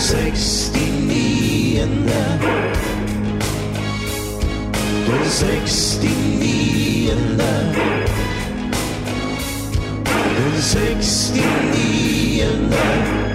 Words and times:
Sekstiniende. 0.00 2.24
Den 5.06 5.24
sekstiniende. 5.28 7.52
Den 10.36 10.56
sekstiniende. 10.60 13.29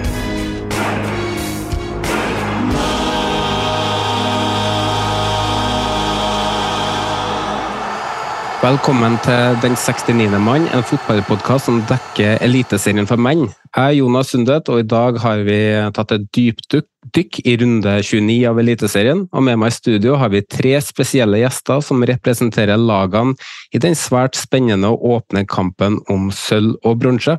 Velkommen 8.66 9.14
til 9.22 9.58
Den 9.62 9.76
69. 9.78 10.40
mann, 10.42 10.64
en 10.74 10.82
fotballpodkast 10.82 11.68
som 11.68 11.76
dekker 11.86 12.40
Eliteserien 12.42 13.06
for 13.06 13.20
menn. 13.20 13.44
Jeg 13.68 13.92
er 13.92 13.94
Jonas 14.00 14.32
Sundet, 14.32 14.66
og 14.72 14.80
i 14.80 14.86
dag 14.90 15.20
har 15.22 15.44
vi 15.46 15.58
tatt 15.94 16.14
et 16.16 16.24
dypdykk 16.34 17.38
i 17.46 17.54
runde 17.60 17.92
29 18.02 18.40
av 18.50 18.58
Eliteserien. 18.58 19.20
Og 19.30 19.44
med 19.46 19.60
meg 19.62 19.70
i 19.70 19.76
studio 19.76 20.16
har 20.18 20.32
vi 20.34 20.42
tre 20.42 20.72
spesielle 20.82 21.44
gjester 21.44 21.84
som 21.84 22.02
representerer 22.10 22.80
lagene 22.80 23.36
i 23.70 23.82
den 23.84 23.94
svært 23.94 24.34
spennende 24.40 24.90
og 24.90 25.06
åpne 25.20 25.44
kampen 25.46 26.00
om 26.10 26.32
sølv 26.34 26.74
og 26.82 26.98
bronse. 27.04 27.38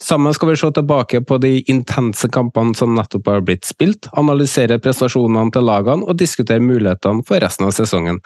Sammen 0.00 0.38
skal 0.38 0.52
vi 0.52 0.60
se 0.60 0.70
tilbake 0.78 1.24
på 1.26 1.40
de 1.42 1.56
intense 1.72 2.30
kampene 2.30 2.78
som 2.78 2.94
nettopp 2.94 3.26
har 3.32 3.42
blitt 3.42 3.66
spilt, 3.66 4.06
analysere 4.14 4.78
prestasjonene 4.78 5.50
til 5.50 5.66
lagene 5.66 6.06
og 6.06 6.22
diskutere 6.22 6.62
mulighetene 6.62 7.26
for 7.26 7.42
resten 7.42 7.66
av 7.66 7.74
sesongen. 7.74 8.22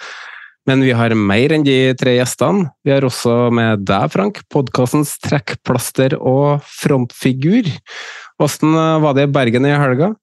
Men 0.64 0.80
vi 0.80 0.94
har 0.96 1.12
mer 1.12 1.52
enn 1.52 1.64
de 1.66 1.76
tre 2.00 2.16
gjestene. 2.16 2.70
Vi 2.86 2.92
har 2.94 3.04
også 3.04 3.50
med 3.52 3.84
deg, 3.84 4.08
Frank, 4.14 4.40
podkastens 4.52 5.18
trekkplaster 5.24 6.16
og 6.16 6.64
frontfigur. 6.64 7.68
Hvordan 8.40 8.78
var 9.04 9.16
det 9.16 9.28
i 9.28 9.34
Bergen 9.34 9.68
i 9.68 9.74
helga? 9.76 10.14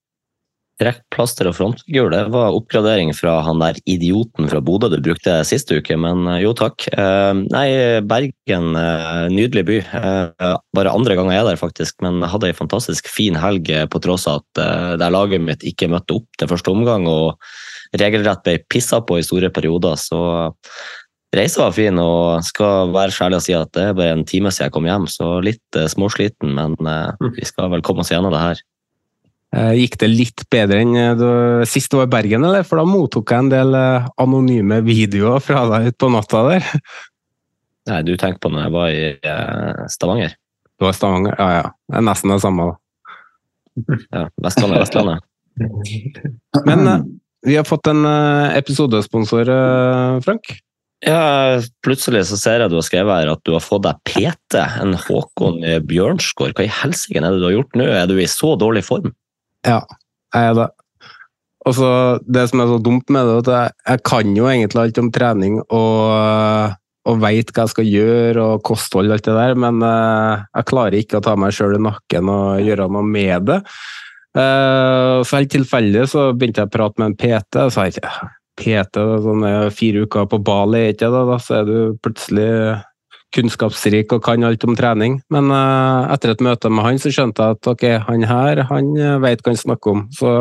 Trekkplaster 0.82 1.46
og 1.46 1.54
frontfigur, 1.58 2.10
det 2.10 2.24
var 2.34 2.56
oppgradering 2.58 3.12
fra 3.14 3.36
han 3.46 3.62
der 3.62 3.78
idioten 3.90 4.48
fra 4.50 4.62
Bodø 4.66 4.90
du 4.90 4.98
brukte 5.04 5.36
sist 5.46 5.70
uke, 5.70 5.98
men 6.00 6.26
eh, 6.32 6.42
jo 6.42 6.56
takk. 6.58 6.88
Eh, 6.90 7.34
nei, 7.54 7.68
Bergen, 8.10 8.72
eh, 8.80 9.28
nydelig 9.34 9.66
by. 9.68 9.80
Bare 10.74 10.96
andre 10.96 11.18
gang 11.20 11.30
jeg 11.30 11.44
er 11.44 11.52
der, 11.52 11.60
faktisk, 11.62 12.00
men 12.02 12.26
hadde 12.26 12.50
ei 12.50 12.58
fantastisk 12.58 13.12
fin 13.14 13.38
helg 13.38 13.70
på 13.94 14.02
tross 14.02 14.26
av 14.32 14.42
at 14.42 14.98
der 15.02 15.14
laget 15.14 15.44
mitt 15.46 15.66
ikke 15.68 15.92
møtte 15.92 16.18
opp 16.18 16.42
til 16.42 16.50
første 16.50 16.74
omgang 16.74 17.06
og 17.10 17.38
regelrett 17.98 18.44
ble 18.46 18.58
pissa 18.72 19.02
på 19.04 19.18
i 19.20 19.24
store 19.26 19.50
perioder, 19.54 19.98
så 20.00 20.22
reisa 21.36 21.64
var 21.66 21.72
fin, 21.76 21.98
og 22.00 22.44
skal 22.44 22.92
være 22.92 23.12
så 23.16 23.26
ærlig 23.28 23.40
å 23.40 23.44
si 23.46 23.54
at 23.56 23.72
det 23.76 23.84
er 23.90 23.94
bare 23.98 24.16
en 24.18 24.26
time 24.28 24.52
siden 24.52 24.68
jeg 24.70 24.76
kom 24.76 24.88
hjem, 24.90 25.08
så 25.12 25.30
litt 25.44 25.80
eh, 25.80 25.88
småsliten, 25.92 26.52
men 26.58 26.76
eh, 26.88 27.30
vi 27.38 27.48
skal 27.48 27.70
vel 27.72 27.84
komme 27.86 28.04
oss 28.04 28.12
gjennom 28.12 28.34
det 28.36 28.42
her. 28.44 28.62
Eh, 29.56 29.72
Gikk 29.82 29.98
det 30.00 30.10
litt 30.12 30.44
bedre 30.52 30.80
enn 30.84 30.94
du- 31.20 31.66
sist 31.68 31.92
du 31.92 31.98
var 32.00 32.08
i 32.10 32.14
Bergen, 32.16 32.44
eller? 32.48 32.64
For 32.68 32.80
da 32.80 32.86
mottok 32.88 33.32
jeg 33.32 33.46
en 33.46 33.52
del 33.52 33.76
anonyme 34.20 34.82
videoer 34.88 35.40
fra 35.44 35.66
deg 35.72 35.92
utpå 35.94 36.12
natta 36.12 36.44
der. 36.50 36.68
Nei, 37.92 38.02
du 38.08 38.14
tenker 38.16 38.40
på 38.44 38.52
når 38.54 38.68
jeg 38.68 38.74
var 38.76 38.92
i 38.94 39.88
Stavanger? 39.92 40.36
Du 40.80 40.86
var 40.86 40.94
i 40.94 41.00
Stavanger? 41.00 41.34
Ja, 41.40 41.48
ja. 41.58 41.64
Det 41.90 41.98
er 42.00 42.06
nesten 42.08 42.32
det 42.36 42.40
samme. 42.44 42.68
da. 42.70 42.78
Ja, 44.12 44.22
Vestlandet, 44.44 44.82
Vestlandet. 44.84 45.24
Men 46.68 46.84
vi 47.48 47.56
har 47.58 47.66
fått 47.68 47.90
en 47.92 48.06
eh, 48.06 48.58
episodesponsor, 48.60 49.50
eh, 49.50 50.18
Frank. 50.26 50.54
Ja, 51.02 51.58
plutselig 51.82 52.28
så 52.30 52.38
ser 52.38 52.62
jeg 52.62 52.70
du 52.70 52.78
har 52.78 52.86
skrevet 52.86 53.24
her 53.24 53.32
at 53.32 53.42
du 53.48 53.56
har 53.56 53.64
fått 53.66 53.88
deg 53.88 53.98
PT, 54.06 54.60
en 54.62 54.94
Håkon 55.08 55.58
Bjørnsgaard. 55.90 56.54
Hva 56.54 56.68
i 56.68 56.76
helsike 56.82 57.18
er 57.18 57.26
det 57.26 57.42
du 57.42 57.48
har 57.48 57.56
gjort 57.56 57.80
nå? 57.80 57.88
Er 57.90 58.06
du 58.10 58.20
i 58.22 58.30
så 58.30 58.54
dårlig 58.62 58.84
form? 58.86 59.10
Ja, 59.66 59.80
jeg 60.36 60.52
er 60.52 60.60
det. 60.60 60.68
Og 61.70 61.76
så 61.78 61.90
Det 62.26 62.48
som 62.50 62.62
er 62.62 62.70
så 62.70 62.78
dumt 62.82 63.10
med 63.14 63.26
det, 63.26 63.34
er 63.34 63.42
at 63.42 63.50
jeg, 63.54 63.74
jeg 63.90 64.04
kan 64.12 64.38
jo 64.38 64.48
egentlig 64.50 64.82
alt 64.82 65.02
om 65.02 65.10
trening 65.14 65.58
og, 65.62 66.78
og 67.10 67.20
veit 67.22 67.50
hva 67.54 67.66
jeg 67.66 67.74
skal 67.74 67.90
gjøre 67.90 68.46
og 68.46 68.64
kosthold 68.66 69.10
og 69.10 69.18
alt 69.18 69.28
det 69.28 69.38
der, 69.38 69.58
men 69.58 69.82
eh, 69.86 70.46
jeg 70.58 70.70
klarer 70.70 70.98
ikke 70.98 71.22
å 71.22 71.26
ta 71.26 71.36
meg 71.38 71.54
sjøl 71.58 71.78
i 71.78 71.84
nakken 71.86 72.30
og 72.34 72.66
gjøre 72.66 72.90
noe 72.94 73.06
med 73.06 73.50
det. 73.50 73.60
Eh, 74.32 75.16
så 75.28 75.40
helt 75.40 75.52
tilfeldig 75.52 76.06
så 76.08 76.30
begynte 76.32 76.64
jeg 76.64 76.72
å 76.72 76.76
prate 76.76 77.02
med 77.02 77.12
en 77.12 77.18
PT, 77.20 77.60
og 77.66 77.74
sa 77.74 77.88
ikke 77.90 78.12
PT, 78.62 79.02
er 79.02 79.26
sånn 79.26 79.44
eh, 79.48 79.68
fire 79.76 80.06
uker 80.06 80.30
på 80.32 80.40
Bali, 80.46 80.88
ikke 80.94 81.12
det? 81.12 81.26
Da 81.32 81.38
så 81.42 81.60
er 81.60 81.68
du 81.68 81.76
plutselig 82.04 82.52
kunnskapsrik 83.36 84.12
og 84.16 84.24
kan 84.26 84.44
alt 84.44 84.64
om 84.68 84.76
trening. 84.76 85.20
Men 85.32 85.52
uh, 85.54 86.08
etter 86.12 86.34
et 86.34 86.44
møte 86.44 86.72
med 86.72 86.84
han, 86.84 87.00
så 87.02 87.12
skjønte 87.14 87.44
jeg 87.44 87.58
at 87.58 87.70
ok, 87.74 87.86
han 88.10 88.26
her 88.28 88.66
han 88.72 88.90
eh, 89.00 89.20
vet 89.24 89.44
hva 89.44 89.54
han 89.54 89.62
snakker 89.62 89.96
om. 89.96 90.02
Så, 90.16 90.34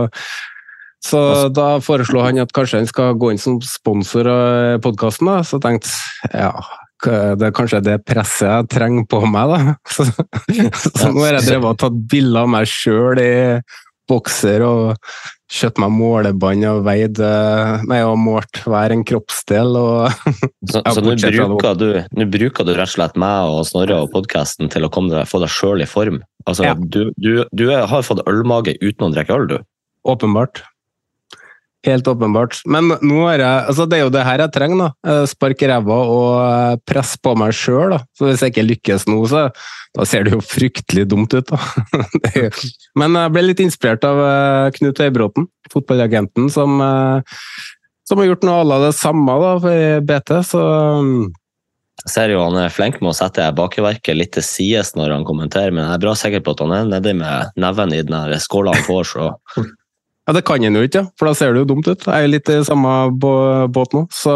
så 1.07 1.21
da 1.55 1.69
foreslo 1.85 2.25
han 2.27 2.43
at 2.43 2.55
kanskje 2.57 2.83
han 2.83 2.91
skal 2.91 3.15
gå 3.21 3.31
inn 3.33 3.43
som 3.43 3.61
sponsor 3.65 4.31
av 4.33 4.83
podkasten. 4.85 5.31
Så 5.47 5.61
jeg 5.61 5.67
tenkte 5.69 6.35
ja, 6.35 6.51
det 7.07 7.49
er 7.49 7.55
kanskje 7.57 7.83
det 7.87 7.99
presset 8.09 8.49
jeg 8.49 8.71
trenger 8.77 9.07
på 9.11 9.23
meg, 9.31 9.53
da. 9.55 9.75
Så, 9.95 10.07
så 10.95 11.13
nå 11.13 11.25
har 11.25 11.39
jeg 11.39 11.49
drevet 11.51 11.71
og 11.73 11.79
tatt 11.81 12.01
bilder 12.11 12.45
av 12.45 12.51
meg 12.53 12.69
sjøl 12.71 13.21
i 13.23 13.31
bokser 14.11 14.65
og 14.67 15.13
kjøpt 15.51 15.81
meg 15.83 15.93
målebånd 15.95 16.67
og 16.71 16.83
veid 16.87 17.19
eh, 17.23 17.83
Nei, 17.91 18.01
og 18.07 18.19
målt 18.23 18.61
hver 18.67 18.95
en 18.95 19.05
kroppsdel 19.07 19.77
og 19.79 20.11
Så, 20.71 20.83
så 20.83 21.03
nå 21.03 21.15
bruker, 21.17 21.79
du, 21.79 21.89
nå 22.19 22.27
bruker 22.31 22.67
du 22.67 22.73
rett 22.75 22.91
og 22.91 22.95
slett 22.95 23.19
meg 23.21 23.51
og 23.51 23.65
Snorre 23.69 24.01
og 24.05 24.13
podkasten 24.15 24.71
til 24.73 24.87
å 24.87 24.93
deg, 24.93 25.25
få 25.31 25.43
deg 25.43 25.53
sjøl 25.55 25.83
i 25.83 25.89
form. 25.91 26.21
Altså, 26.47 26.69
Ja. 26.69 26.75
du, 26.79 27.11
du, 27.19 27.45
du 27.51 27.67
har 27.71 28.07
fått 28.07 28.23
ølmage 28.31 28.77
uten 28.83 29.09
å 29.09 29.13
drikke 29.15 29.37
øl, 29.37 29.49
du. 29.51 29.59
Åpenbart. 30.09 30.63
Helt 31.87 32.09
åpenbart. 32.09 32.59
Men 32.69 32.91
nå 33.01 33.23
er 33.31 33.41
jeg, 33.41 33.61
altså 33.73 33.87
det 33.89 33.97
er 33.97 34.03
jo 34.05 34.13
det 34.13 34.25
her 34.27 34.43
jeg 34.43 34.53
trenger. 34.53 34.81
da. 34.83 34.89
Eh, 35.09 35.23
Spark 35.31 35.63
ræva 35.65 35.97
og 36.13 36.35
eh, 36.45 36.75
press 36.85 37.15
på 37.17 37.33
meg 37.41 37.55
sjøl. 37.57 37.97
Hvis 38.21 38.45
jeg 38.45 38.53
ikke 38.53 38.67
lykkes 38.67 39.07
nå, 39.09 39.23
så 39.31 39.47
da 39.97 40.07
ser 40.09 40.27
det 40.27 40.35
jo 40.35 40.43
fryktelig 40.45 41.07
dumt 41.09 41.33
ut. 41.33 41.49
da. 41.49 42.05
Men 43.01 43.17
jeg 43.17 43.33
ble 43.33 43.47
litt 43.47 43.65
inspirert 43.65 44.05
av 44.05 44.21
eh, 44.27 44.69
Knut 44.77 45.01
Høybråten, 45.01 45.49
fotballagenten, 45.73 46.53
som, 46.53 46.85
som 48.05 48.21
har 48.21 48.29
gjort 48.29 48.45
noe 48.45 48.61
av 48.67 48.89
det 48.91 48.95
samme 49.01 49.41
da, 49.41 49.57
for 49.65 50.07
BT. 50.13 50.37
Så 50.53 50.63
Jeg 52.05 52.13
ser 52.13 52.37
jo 52.37 52.45
han 52.45 52.61
er 52.61 52.77
flink 52.77 53.01
med 53.01 53.15
å 53.15 53.17
sette 53.17 53.49
bakeverket 53.57 54.21
litt 54.21 54.37
til 54.37 54.45
sides 54.45 54.93
når 55.01 55.17
han 55.17 55.29
kommenterer, 55.29 55.73
men 55.73 55.87
jeg 55.87 55.97
er 55.97 56.05
bra 56.05 56.17
sikker 56.19 56.45
på 56.45 56.59
at 56.59 56.65
han 56.67 56.77
er 56.77 56.89
nedi 56.93 57.17
med 57.17 57.57
neven 57.57 57.97
i 57.97 58.05
den 58.05 58.41
skåla 58.43 58.77
han 58.77 58.85
får, 58.85 59.15
så 59.17 59.35
Ja, 60.29 60.35
det 60.37 60.45
kan 60.47 60.63
en 60.63 60.77
jo 60.77 60.83
ikke, 60.87 61.05
for 61.19 61.27
da 61.27 61.33
ser 61.35 61.53
det 61.57 61.63
jo 61.65 61.69
dumt 61.73 61.89
ut. 61.89 62.05
Jeg 62.07 62.27
er 62.27 62.31
litt 62.31 62.49
i 62.53 62.59
samme 62.67 62.91
båt 63.19 63.95
nå, 63.97 64.05
så 64.15 64.35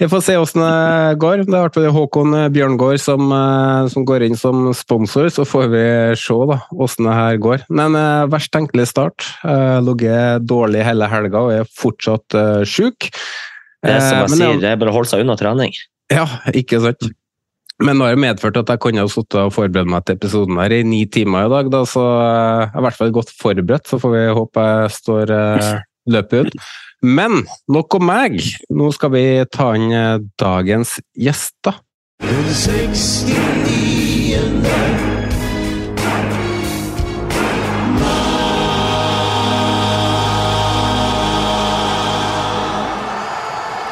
jeg 0.00 0.08
får 0.10 0.22
se 0.24 0.36
hvordan 0.38 0.62
det 0.64 1.18
går. 1.22 1.42
Det 1.46 1.54
er 1.58 1.66
artig 1.68 1.90
Håkon 1.94 2.32
Bjørngård 2.54 2.98
som, 3.02 3.26
eh, 3.34 3.88
som 3.92 4.06
går 4.08 4.24
inn 4.26 4.38
som 4.38 4.70
sponsor, 4.74 5.28
så 5.34 5.44
får 5.46 5.68
vi 5.74 5.82
se 6.18 6.38
da, 6.48 6.56
hvordan 6.72 7.08
det 7.10 7.16
her 7.18 7.36
går. 7.44 7.66
Men 7.70 7.98
eh, 7.98 8.24
verst 8.32 8.50
tenkelig 8.54 8.88
start. 8.90 9.26
Uh, 9.44 9.78
Ligget 9.84 10.46
dårlig 10.48 10.82
hele 10.86 11.06
helga 11.12 11.44
og 11.44 11.52
er 11.60 11.68
fortsatt 11.76 12.34
uh, 12.38 12.62
sjuk. 12.64 13.10
det 13.82 13.92
er 13.92 14.00
som 14.00 14.16
Eh, 14.16 14.22
jeg 14.22 14.30
men 14.30 14.38
sier, 14.38 14.52
det- 14.54 14.60
det 14.62 14.70
er 14.72 14.76
bare 14.80 14.90
å 14.94 14.96
holde 14.96 15.10
seg 15.12 15.20
unna 15.26 15.36
trening. 15.36 15.72
Ja, 16.10 16.24
ikke 16.54 16.80
sant. 16.82 17.10
Men 17.82 17.98
nå 17.98 18.06
har 18.06 18.14
jo 18.14 18.22
medført 18.22 18.58
at 18.60 18.70
jeg 18.70 18.82
kunne 18.82 19.02
ha 19.02 19.10
sittet 19.10 19.40
og 19.40 19.54
forberedt 19.56 19.90
meg 19.90 20.04
til 20.06 20.18
episoden 20.18 20.60
her 20.62 20.74
i 20.76 20.82
ni 20.86 21.02
timer 21.10 21.48
i 21.48 21.52
dag, 21.52 21.70
da, 21.72 21.82
så 21.88 22.04
jeg 22.04 22.68
er 22.68 22.78
i 22.78 22.84
hvert 22.86 23.00
fall 23.00 23.14
godt 23.14 23.32
forberedt. 23.40 23.90
Så 23.90 23.98
får 24.02 24.14
vi 24.14 24.22
håpe 24.38 24.66
jeg 24.68 24.94
står 24.98 25.34
uh, 25.34 25.72
løpet 26.14 26.46
ut. 26.46 26.68
Men 27.02 27.42
nok 27.72 27.98
om 27.98 28.06
meg. 28.06 28.38
Nå 28.70 28.92
skal 28.94 29.14
vi 29.16 29.24
ta 29.50 29.72
inn 29.78 29.90
uh, 29.90 30.22
dagens 30.40 31.00
gjester. 31.18 31.82
Den 32.22 32.52
69. 32.54 35.11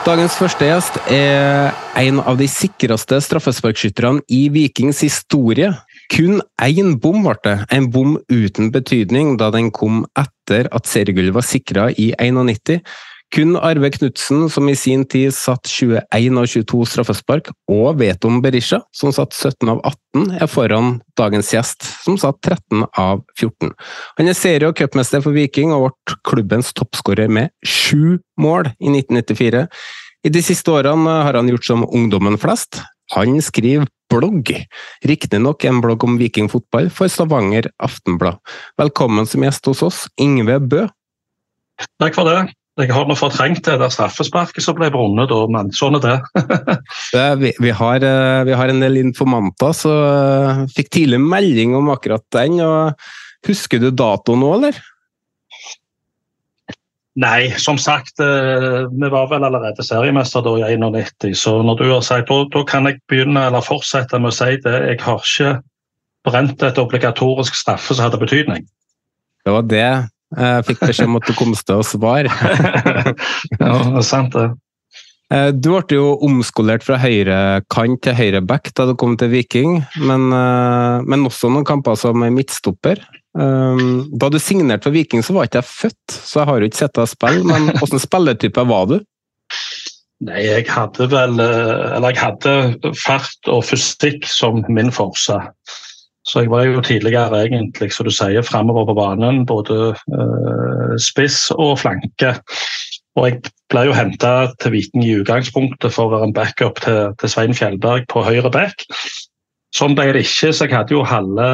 Dagens 0.01 0.33
første 0.33 0.65
gjest 0.65 0.95
er 1.13 1.75
en 2.01 2.23
av 2.25 2.39
de 2.41 2.47
sikreste 2.49 3.19
straffesparkskytterne 3.21 4.23
i 4.33 4.47
Vikings 4.49 5.03
historie. 5.05 5.75
Kun 6.09 6.41
én 6.65 6.95
bom 7.03 7.21
ble 7.27 7.35
det, 7.45 7.53
en 7.69 7.91
bom 7.93 8.15
uten 8.33 8.71
betydning, 8.73 9.35
da 9.37 9.51
den 9.53 9.69
kom 9.69 10.07
etter 10.17 10.71
at 10.73 10.89
seriegullet 10.89 11.37
var 11.37 11.45
sikra 11.45 11.91
i 11.93 12.15
91. 12.17 12.81
Kun 13.31 13.55
Arve 13.55 13.93
Knutsen, 13.95 14.49
som 14.51 14.69
i 14.69 14.75
sin 14.75 15.05
tid 15.07 15.31
satt 15.35 15.69
21 15.71 16.39
av 16.41 16.49
22 16.51 16.81
straffespark, 16.91 17.53
og 17.71 18.01
Veton 18.01 18.41
Berisha, 18.43 18.81
som 18.91 19.13
satt 19.15 19.37
17 19.37 19.71
av 19.71 19.79
18, 19.87 20.25
er 20.43 20.51
foran 20.51 20.97
dagens 21.19 21.53
gjest, 21.55 21.87
som 22.03 22.19
satt 22.19 22.41
13 22.43 22.89
av 22.99 23.23
14. 23.39 23.71
Han 24.19 24.33
er 24.33 24.39
serie- 24.39 24.73
og 24.73 24.75
cupmester 24.81 25.23
for 25.23 25.37
Viking 25.37 25.71
og 25.77 25.87
ble 25.87 26.19
klubbens 26.27 26.75
toppskårer 26.75 27.31
med 27.31 27.55
sju 27.63 28.19
mål 28.41 28.73
i 28.81 28.91
1994. 28.91 29.65
I 30.27 30.35
de 30.35 30.43
siste 30.43 30.75
årene 30.75 31.21
har 31.23 31.39
han 31.39 31.55
gjort 31.55 31.71
som 31.71 31.87
ungdommen 31.87 32.35
flest. 32.41 32.83
Han 33.15 33.39
skriver 33.43 33.87
blogg, 34.11 34.51
riktignok 35.07 35.65
en 35.71 35.79
blogg 35.81 36.03
om 36.03 36.19
vikingfotball, 36.19 36.91
for 36.91 37.07
Stavanger 37.07 37.71
Aftenblad. 37.79 38.43
Velkommen 38.81 39.31
som 39.31 39.47
gjest 39.47 39.71
hos 39.71 39.87
oss, 39.87 40.07
Ingve 40.19 40.59
Bø. 40.59 40.89
Takk 42.03 42.19
for 42.19 42.27
det. 42.27 42.51
Jeg 42.81 42.95
har 42.95 43.09
nå 43.09 43.17
fortrengt 43.19 43.65
det 43.67 43.77
der 43.83 43.93
straffesparket 43.93 44.65
som 44.65 44.77
ble 44.79 44.89
brunnet, 44.93 45.31
da, 45.31 45.41
men 45.53 45.73
sånn 45.77 45.99
er 45.99 46.05
det. 46.05 46.77
vi, 47.43 47.53
vi, 47.61 47.73
har, 47.77 48.05
eh, 48.07 48.43
vi, 48.49 48.55
har, 48.57 48.73
en 48.73 48.85
del 48.85 49.01
informanter, 49.03 49.75
så 49.77 49.93
uh, 49.93 50.63
fikk 50.75 50.93
tidlig 50.97 51.21
melding 51.23 51.77
om 51.79 51.91
akkurat 51.93 52.25
den. 52.37 52.61
og 52.65 53.49
Husker 53.49 53.83
du 53.83 53.91
datoen 53.93 54.43
nå, 54.45 54.53
eller? 54.59 54.81
Nei, 57.21 57.51
som 57.61 57.77
sagt, 57.81 58.23
uh, 58.23 58.87
vi 58.89 59.11
var 59.13 59.29
vel 59.33 59.45
allerede 59.45 59.85
seriemester 59.85 60.45
da 60.47 60.55
i 60.71 60.79
91, 60.81 61.35
så 61.37 61.59
når 61.67 61.83
du 61.83 61.89
har 61.91 62.07
sagt, 62.07 62.31
da, 62.31 62.45
da 62.55 62.65
kan 62.69 62.89
jeg 62.89 63.03
begynne 63.11 63.49
eller 63.51 63.67
fortsette 63.67 64.21
med 64.23 64.33
å 64.33 64.39
si 64.39 64.57
det. 64.65 64.77
Jeg 64.93 65.03
har 65.05 65.21
ikke 65.21 65.57
brent 66.29 66.63
et 66.65 66.81
obligatorisk 66.81 67.57
straffe 67.57 67.97
som 67.97 68.07
hadde 68.07 68.21
betydning. 68.21 68.65
Det 69.45 69.55
var 69.55 69.69
det 69.69 69.91
jeg 70.37 70.67
fikk 70.69 70.83
beskjed 70.87 71.11
om 71.11 71.19
at 71.19 71.27
du 71.27 71.37
kom 71.39 71.55
til 71.59 71.81
å 71.81 71.87
svare. 71.87 72.31
ja, 73.61 73.71
det 73.71 74.03
er 74.03 74.07
sant, 74.07 74.37
det. 74.37 74.51
Eh, 75.31 75.53
du 75.55 75.71
ble 75.71 75.95
jo 75.95 76.17
omskolert 76.27 76.83
fra 76.83 76.99
høyrekant 76.99 78.03
til 78.03 78.17
høyreback 78.19 78.73
da 78.75 78.89
du 78.89 78.97
kom 78.99 79.15
til 79.19 79.31
Viking, 79.31 79.79
men, 80.03 80.27
eh, 80.35 81.07
men, 81.07 81.27
også 81.29 81.53
noen 81.53 81.67
kamper 81.67 81.99
som 81.99 82.19
midtstopper. 82.19 82.99
Eh, 83.39 83.85
da 84.11 84.31
du 84.31 84.41
signerte 84.43 84.89
for 84.89 84.97
Viking, 84.97 85.23
så 85.23 85.37
var 85.37 85.47
ikke 85.47 85.63
jeg 85.63 85.71
født, 85.71 86.17
så 86.17 86.41
jeg 86.41 86.51
har 86.51 86.59
jo 86.59 86.71
ikke 86.71 86.83
sett 86.83 86.99
deg 86.99 87.13
spille. 87.13 87.47
Men 87.47 87.71
hvilken 87.77 88.03
spillertype 88.03 88.67
var 88.67 88.91
du? 88.91 88.99
Nei, 90.27 90.43
jeg 90.45 90.67
hadde 90.69 91.07
vel 91.09 91.39
Eller 91.41 92.13
jeg 92.13 92.21
hadde 92.21 92.91
fart 93.01 93.49
og 93.49 93.63
fysikk 93.65 94.27
som 94.29 94.61
min 94.69 94.91
forse. 94.93 95.39
Så 96.31 96.45
jeg 96.45 96.51
var 96.51 96.63
jo 96.69 96.83
tidligere 96.85 97.43
egentlig, 97.43 97.91
som 97.93 98.07
du 98.07 98.13
sier, 98.15 98.45
framover 98.47 98.87
på 98.87 98.95
banen. 98.99 99.43
Både 99.49 99.95
uh, 100.15 100.93
spiss 101.03 101.49
og 101.57 101.81
flanke. 101.83 102.37
Og 103.19 103.27
jeg 103.27 103.41
ble 103.73 103.89
jo 103.89 103.97
henta 103.97 104.35
til 104.63 104.77
Viking 104.77 105.07
i 105.07 105.17
utgangspunktet 105.19 105.91
for 105.95 106.07
å 106.07 106.13
være 106.15 106.29
en 106.29 106.37
backup 106.37 106.79
til, 106.85 107.17
til 107.19 107.33
Svein 107.33 107.57
Fjellberg 107.57 108.07
på 108.13 108.23
høyre 108.23 108.53
back. 108.55 108.87
Sånn 109.75 109.97
ble 109.99 110.09
det 110.15 110.23
ikke, 110.27 110.53
så 110.55 110.67
jeg 110.67 110.75
hadde 110.75 110.95
jo 110.95 111.07
halve 111.07 111.49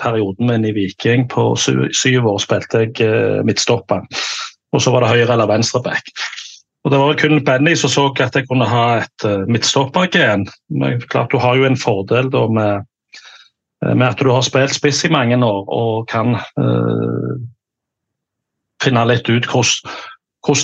perioden 0.00 0.48
min 0.48 0.64
i 0.68 0.72
Viking. 0.76 1.26
På 1.32 1.52
syv, 1.60 1.86
syv 1.96 2.30
år 2.32 2.40
spilte 2.46 2.86
jeg 2.86 2.96
uh, 3.04 3.42
midtstopper. 3.44 4.08
Og 4.74 4.82
så 4.82 4.94
var 4.94 5.04
det 5.04 5.12
høyre 5.12 5.36
eller 5.36 5.52
venstre 5.52 5.84
back. 5.84 6.08
Og 6.84 6.92
Det 6.92 6.98
var 7.00 7.20
kun 7.20 7.44
Benny 7.44 7.76
som 7.80 7.92
så 7.92 8.08
at 8.20 8.34
jeg 8.36 8.48
kunne 8.48 8.68
ha 8.68 8.88
et 9.02 9.28
uh, 9.28 9.44
midtstoppergen. 9.48 10.48
Men 10.72 11.04
klart, 11.12 11.32
du 11.32 11.40
har 11.40 11.60
jo 11.60 11.68
en 11.68 11.80
fordel 11.80 12.32
da 12.32 12.48
med 12.48 12.88
Eh, 12.93 12.93
med 13.92 14.06
at 14.08 14.22
du 14.22 14.30
har 14.32 14.44
spilt 14.46 14.74
spiss 14.76 15.04
i 15.04 15.12
mange 15.12 15.36
år 15.44 15.70
og 15.72 16.08
kan 16.10 16.38
uh, 16.60 17.34
finne 18.84 19.06
litt 19.08 19.28
ut 19.30 19.48
hvordan, 19.50 19.94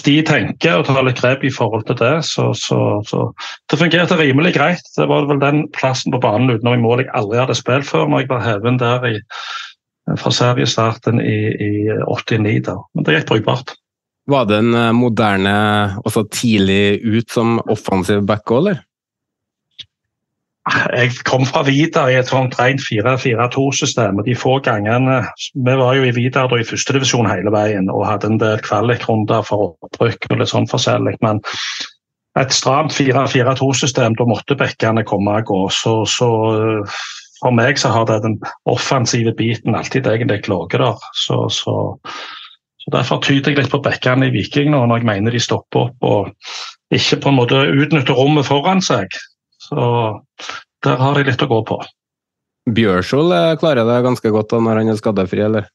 de 0.04 0.14
tenker 0.28 0.76
og 0.76 0.84
ta 0.88 1.00
litt 1.00 1.20
grep 1.22 1.44
i 1.46 1.52
forhold 1.54 1.86
til 1.88 1.96
det. 2.00 2.12
Så, 2.28 2.50
så, 2.58 2.78
så, 3.08 3.30
det 3.72 3.78
fungerte 3.80 4.18
rimelig 4.20 4.52
greit. 4.58 4.84
Det 4.96 5.08
var 5.08 5.28
vel 5.30 5.40
den 5.40 5.64
plassen 5.76 6.12
på 6.12 6.20
banen 6.20 6.52
utenom 6.52 6.76
i 6.76 6.82
mål 6.82 7.04
jeg 7.04 7.12
aldri 7.16 7.40
hadde 7.40 7.56
spilt 7.56 7.88
før, 7.88 8.08
når 8.10 8.24
jeg 8.24 8.32
var 8.32 8.44
heven 8.44 8.80
der 8.82 9.06
i, 9.08 9.14
fra 10.20 10.34
seriestarten 10.36 11.22
i, 11.24 11.38
i 11.56 11.72
89. 12.04 12.58
Da. 12.68 12.76
Men 12.92 13.08
det 13.08 13.16
gikk 13.16 13.30
brukbart. 13.32 13.72
Var 14.30 14.46
det 14.46 14.60
en 14.60 14.76
eh, 14.76 14.92
moderne, 14.94 15.56
også 16.04 16.26
tidlig 16.28 17.00
ut 17.00 17.32
som 17.32 17.58
offensiv 17.72 18.20
back 18.28 18.52
òg, 18.52 18.60
eller? 18.60 18.82
Jeg 20.70 21.14
kom 21.26 21.44
fra 21.48 21.62
Vidar 21.66 22.10
i 22.10 22.18
et 22.18 22.30
sånt 22.30 22.54
rent 22.60 22.82
4-4-2-system. 22.84 24.18
og 24.18 24.26
de 24.26 24.36
få 24.38 24.58
gangene, 24.62 25.24
Vi 25.54 25.76
var 25.76 25.94
jo 25.94 26.04
i 26.04 26.14
Vidar 26.14 26.52
i 26.58 26.64
førstedivisjon 26.64 27.30
hele 27.30 27.50
veien 27.50 27.90
og 27.90 28.06
hadde 28.06 28.26
en 28.26 28.38
del 28.38 28.60
kvalikrunder 28.62 29.42
for 29.42 29.74
opprykk 29.82 30.30
og 30.30 30.38
litt 30.38 30.52
sånn 30.52 30.70
forskjellig. 30.70 31.16
Men 31.22 31.40
et 32.38 32.52
stramt 32.54 32.94
4-4-2-system, 32.94 34.14
da 34.14 34.26
måtte 34.28 34.58
bekkene 34.58 35.04
komme 35.04 35.40
og 35.40 35.48
gå. 35.50 35.60
Så, 35.74 36.04
så, 36.06 36.28
for 37.40 37.56
meg 37.56 37.80
så 37.80 37.90
har 37.94 38.06
det 38.06 38.22
den 38.22 38.38
offensive 38.70 39.34
biten 39.36 39.74
alltid 39.74 40.06
egentlig 40.06 40.46
ligget 40.46 40.80
der. 40.80 41.08
Så, 41.14 41.48
så, 41.48 41.98
så, 42.78 42.92
Derfor 42.94 43.20
tyder 43.24 43.50
jeg 43.50 43.64
litt 43.64 43.72
på 43.72 43.82
bekkene 43.82 44.30
i 44.30 44.34
Viking 44.34 44.70
nå, 44.70 44.84
når 44.86 45.02
jeg 45.02 45.10
mener 45.10 45.34
de 45.34 45.42
stopper 45.42 45.88
opp 45.88 46.06
og 46.06 46.30
ikke 46.94 47.20
på 47.22 47.30
en 47.30 47.38
måte 47.38 47.58
utnytter 47.70 48.16
rommet 48.18 48.46
foran 48.46 48.82
seg. 48.82 49.10
Så 49.70 49.88
der 50.84 51.00
har 51.00 51.16
de 51.16 51.26
litt 51.28 51.42
å 51.44 51.50
gå 51.50 51.62
på. 51.68 51.80
Bjørshol 52.70 53.32
eh, 53.34 53.56
klarer 53.60 53.86
det 53.88 54.02
ganske 54.04 54.32
godt 54.34 54.50
da 54.52 54.60
når 54.62 54.82
han 54.82 54.92
er 54.92 54.98
skadefri, 55.00 55.44
eller? 55.46 55.70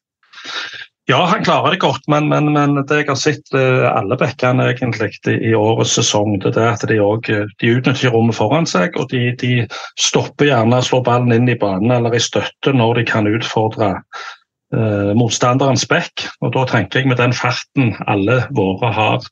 Ja, 1.06 1.20
han 1.30 1.44
klarer 1.46 1.76
det 1.76 1.84
godt, 1.84 2.02
men, 2.10 2.32
men, 2.32 2.50
men 2.54 2.80
det 2.90 3.04
jeg 3.04 3.10
har 3.12 3.18
sett 3.22 3.54
eh, 3.54 3.84
alle 3.86 4.18
bekkene 4.18 4.72
egentlig 4.72 5.12
i 5.38 5.52
årets 5.54 5.94
sesong, 6.00 6.40
det 6.42 6.56
er 6.58 6.72
at 6.72 6.86
de, 6.90 6.98
også, 7.02 7.44
de 7.62 7.74
utnytter 7.78 8.14
rommet 8.14 8.38
foran 8.38 8.66
seg. 8.70 8.98
Og 8.98 9.12
de, 9.14 9.28
de 9.42 9.68
stopper 10.02 10.50
gjerne 10.50 10.82
og 10.82 10.88
slår 10.88 11.06
ballen 11.06 11.36
inn 11.36 11.52
i 11.52 11.58
banen 11.62 11.94
eller 11.94 12.18
i 12.18 12.24
støtte 12.24 12.74
når 12.74 13.02
de 13.02 13.06
kan 13.12 13.30
utfordre 13.30 13.92
eh, 14.74 15.14
motstanderens 15.14 15.86
bekk. 15.92 16.26
Og 16.42 16.56
da 16.58 16.66
tenker 16.74 17.04
jeg 17.04 17.14
med 17.14 17.22
den 17.22 17.38
farten 17.38 17.94
alle 18.10 18.42
våre 18.58 18.90
har 18.98 19.30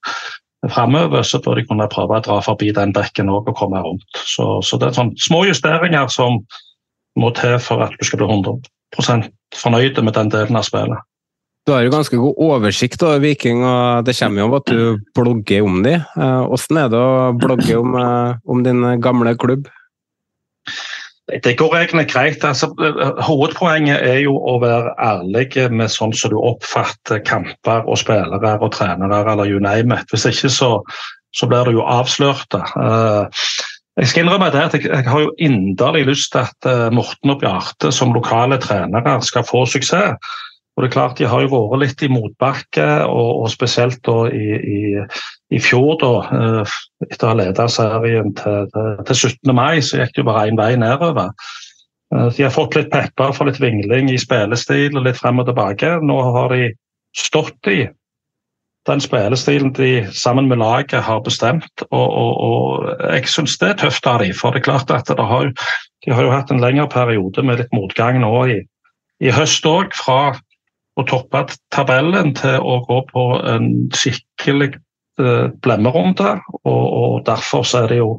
framover, 0.72 1.24
så 1.28 1.42
bør 1.44 1.60
de 1.60 1.66
kunne 1.68 1.90
prøve 1.92 2.18
å 2.18 2.24
dra 2.24 2.40
forbi 2.44 2.72
den 2.76 2.94
bekken 2.96 3.32
og 3.32 3.50
komme 3.58 3.82
rundt. 3.84 4.06
Så, 4.28 4.62
så 4.64 4.80
det 4.80 4.90
er 4.90 5.00
sånn 5.00 5.16
små 5.20 5.44
justeringer 5.50 6.12
som 6.12 6.40
må 7.20 7.32
til 7.38 7.58
for 7.62 7.84
at 7.86 7.96
du 8.00 8.08
skal 8.08 8.24
bli 8.24 8.30
100% 8.30 9.28
fornøyd 9.60 10.00
med 10.02 10.16
den 10.18 10.32
delen 10.34 10.60
av 10.60 10.66
spillet. 10.68 11.10
Du 11.64 11.72
har 11.72 11.86
jo 11.86 11.94
ganske 11.94 12.18
god 12.20 12.40
oversikt 12.44 13.04
over 13.08 13.22
Viking, 13.24 13.62
og 13.64 14.04
det 14.04 14.18
kommer 14.18 14.42
jo 14.42 14.48
av 14.50 14.56
at 14.58 14.72
du 14.72 14.82
blogger 15.16 15.64
om 15.64 15.78
dem. 15.86 16.02
Eh, 16.20 16.42
hvordan 16.50 16.80
er 16.82 16.90
det 16.92 17.00
å 17.00 17.14
blogge 17.40 17.78
om, 17.80 17.96
eh, 17.96 18.36
om 18.44 18.64
din 18.66 18.84
gamle 19.00 19.32
klubb? 19.40 19.70
Det 21.32 21.56
går 21.58 21.76
egentlig 21.78 22.08
greit. 22.12 22.44
Altså, 22.44 22.68
hovedpoenget 23.24 24.02
er 24.04 24.18
jo 24.26 24.36
å 24.36 24.58
være 24.60 24.92
ærlig 25.00 25.48
med 25.72 25.92
sånn 25.92 26.12
som 26.12 26.34
du 26.34 26.40
oppfatter 26.42 27.22
kamper 27.24 27.88
og 27.88 28.02
spillere 28.02 28.58
og 28.60 28.74
trenere 28.76 29.22
eller 29.32 29.48
you 29.48 29.62
name 29.64 29.96
it. 29.96 30.12
Hvis 30.12 30.28
ikke 30.28 30.52
så, 30.52 30.74
så 31.32 31.48
blir 31.48 31.70
du 31.70 31.78
jo 31.78 31.86
avslørt. 31.88 32.58
Eh, 32.60 33.46
jeg 34.02 34.10
skal 34.10 34.26
innrømme 34.26 34.52
det 34.52 34.66
at 34.66 34.76
jeg, 34.76 34.90
jeg 34.90 35.08
har 35.08 35.24
jo 35.24 35.32
inderlig 35.40 36.04
lyst 36.12 36.34
til 36.36 36.44
at 36.44 36.68
eh, 36.68 36.92
Morten 36.92 37.32
og 37.32 37.40
Bjarte 37.40 37.94
som 37.96 38.12
lokale 38.12 38.60
trenere 38.60 39.16
skal 39.24 39.48
få 39.48 39.64
suksess. 39.70 40.20
Og 40.74 40.82
det 40.82 40.90
er 40.90 40.94
klart 40.96 41.20
De 41.20 41.30
har 41.30 41.44
jo 41.44 41.52
vært 41.54 41.82
litt 41.84 42.04
i 42.06 42.10
motbakke, 42.10 42.88
og, 43.06 43.44
og 43.44 43.52
spesielt 43.54 44.00
da 44.08 44.26
i, 44.34 44.48
i, 44.58 44.80
i 45.54 45.62
fjor, 45.62 45.98
da, 46.02 46.14
eh, 46.38 46.78
etter 47.10 47.28
å 47.28 47.34
ha 47.34 47.40
ledet 47.44 47.68
serien 47.72 48.34
til, 48.40 48.72
til, 48.74 49.16
17. 49.16 49.54
mai, 49.54 49.84
så 49.86 50.02
gikk 50.02 50.16
det 50.16 50.24
jo 50.24 50.30
bare 50.32 50.48
én 50.50 50.58
vei 50.58 50.72
nedover. 50.82 51.30
Eh, 52.14 52.30
de 52.38 52.48
har 52.48 52.56
fått 52.56 52.80
litt 52.80 52.90
pepper 52.94 53.36
for 53.38 53.50
litt 53.50 53.62
vingling 53.62 54.10
i 54.10 54.22
spillestil 54.22 54.98
og 54.98 55.06
litt 55.06 55.22
frem 55.22 55.44
og 55.44 55.52
tilbake. 55.52 56.00
Nå 56.02 56.22
har 56.40 56.56
de 56.56 56.72
stått 57.14 57.70
i 57.70 57.84
den 58.88 59.00
spillestilen 59.00 59.72
de 59.78 60.08
sammen 60.12 60.50
med 60.50 60.58
laget 60.58 61.06
har 61.06 61.22
bestemt. 61.24 61.86
Og, 61.92 62.10
og, 62.10 62.34
og 62.48 63.04
jeg 63.14 63.30
syns 63.32 63.58
det 63.62 63.70
er 63.70 63.82
tøft 63.86 64.08
av 64.10 64.20
dem. 64.24 64.34
For 64.36 64.52
det 64.52 64.64
er 64.64 64.70
klart 64.72 64.92
at 64.92 65.14
har, 65.20 65.54
de 66.06 66.16
har 66.18 66.26
jo 66.26 66.34
hatt 66.34 66.52
en 66.52 66.64
lengre 66.64 66.90
periode 66.92 67.46
med 67.46 67.62
litt 67.62 67.76
motgang 67.76 68.20
nå 68.24 68.34
i, 68.52 68.60
i 69.24 69.32
høst 69.32 69.66
òg. 69.70 69.96
Fra 69.96 70.34
å 71.00 71.06
toppe 71.10 71.46
tabellen 71.74 72.34
til 72.38 72.60
å 72.62 72.80
gå 72.88 73.00
på 73.10 73.24
en 73.50 73.70
skikkelig 73.96 74.74
uh, 75.22 75.50
blemmerunde. 75.66 76.36
Og, 76.64 76.84
og, 76.86 77.16
derfor 77.28 77.66
så 77.68 77.84
er 77.84 77.94
det 77.94 78.02
jo 78.02 78.18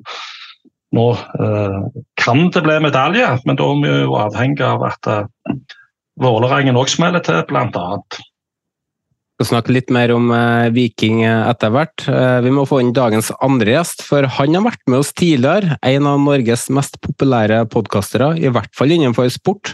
nå 0.95 1.09
eh, 1.11 1.79
Kan 2.23 2.53
det 2.55 2.61
bli 2.63 2.77
medalje, 2.79 3.27
men 3.49 3.57
da 3.59 3.67
er 3.67 3.81
vi 3.83 3.95
jo 4.05 4.13
avhengig 4.15 4.63
av 4.63 4.85
at 4.87 5.09
uh, 5.11 5.25
Vålerengen 6.23 6.79
òg 6.79 6.93
smeller 6.93 7.25
til, 7.27 7.41
blant 7.49 7.75
annet 7.75 8.21
skal 9.35 9.49
snakke 9.49 9.75
litt 9.75 9.91
mer 9.91 10.13
om 10.15 10.29
eh, 10.31 10.69
Viking 10.75 11.25
etter 11.27 11.73
hvert. 11.75 12.05
Eh, 12.07 12.39
vi 12.45 12.53
må 12.55 12.63
få 12.71 12.79
inn 12.83 12.93
dagens 12.95 13.33
andre 13.43 13.75
gjest, 13.75 14.05
for 14.07 14.29
han 14.37 14.55
har 14.55 14.63
vært 14.69 14.83
med 14.87 15.01
oss 15.03 15.11
tidligere. 15.17 15.75
En 15.83 16.07
av 16.07 16.21
Norges 16.23 16.69
mest 16.75 17.01
populære 17.03 17.65
podkastere, 17.73 18.35
i 18.39 18.53
hvert 18.55 18.71
fall 18.79 18.95
innenfor 18.95 19.27
sport. 19.35 19.73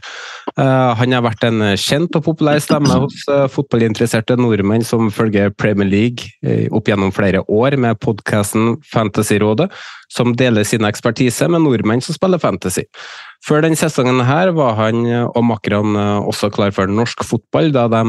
Eh, 0.57 0.91
han 0.97 1.13
har 1.17 1.27
vært 1.27 1.45
en 1.51 1.75
kjent 1.77 2.17
og 2.17 2.25
populær 2.31 2.63
stemme 2.65 3.03
hos 3.05 3.27
fotballinteresserte 3.53 4.39
nordmenn 4.41 4.87
som 4.87 5.13
følger 5.13 5.53
Premier 5.53 5.89
League 5.91 6.71
opp 6.73 6.89
gjennom 6.89 7.13
flere 7.13 7.45
år 7.53 7.77
med 7.81 8.01
podkasten 8.01 8.79
Fantasyrådet, 8.89 9.69
som 10.11 10.33
deler 10.39 10.65
sin 10.65 10.89
ekspertise 10.89 11.51
med 11.53 11.67
nordmenn 11.67 12.01
som 12.05 12.17
spiller 12.17 12.41
fantasy. 12.41 12.87
Før 13.47 13.65
denne 13.65 13.79
sesongen 13.79 14.21
her 14.29 14.51
var 14.53 14.75
han 14.77 15.07
og 15.09 15.41
makkerne 15.49 16.03
også 16.29 16.51
klar 16.53 16.75
for 16.77 16.91
norsk 16.93 17.25
fotball, 17.25 17.71
da 17.73 17.87
de 17.89 18.03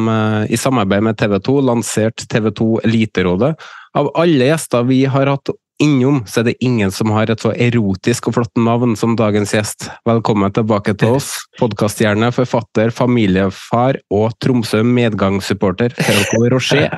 i 0.52 0.60
samarbeid 0.60 1.06
med 1.08 1.20
TV 1.22 1.38
2 1.40 1.56
lanserte 1.70 2.28
TV 2.28 2.50
2 2.60 2.68
Eliterådet. 2.90 3.54
Av 3.96 4.12
alle 4.20 4.50
gjester 4.52 4.84
vi 4.88 5.06
har 5.12 5.32
hatt 5.32 5.54
innom, 5.82 6.22
så 6.28 6.42
er 6.42 6.52
det 6.52 6.56
ingen 6.64 6.92
som 6.94 7.12
har 7.16 7.32
et 7.32 7.42
så 7.42 7.52
erotisk 7.58 8.30
og 8.30 8.38
flott 8.38 8.60
navn 8.62 8.94
som 9.00 9.16
dagens 9.18 9.54
gjest. 9.56 9.88
Velkommen 10.08 10.54
tilbake 10.54 10.94
til 11.02 11.18
oss, 11.18 11.32
podkaststjerne, 11.58 12.30
forfatter, 12.36 12.94
familiefar 12.94 13.98
og 14.14 14.36
Tromsø 14.44 14.84
medgangssupporter, 14.86 15.96
Franco 15.98 16.46
Rocher. 16.54 16.90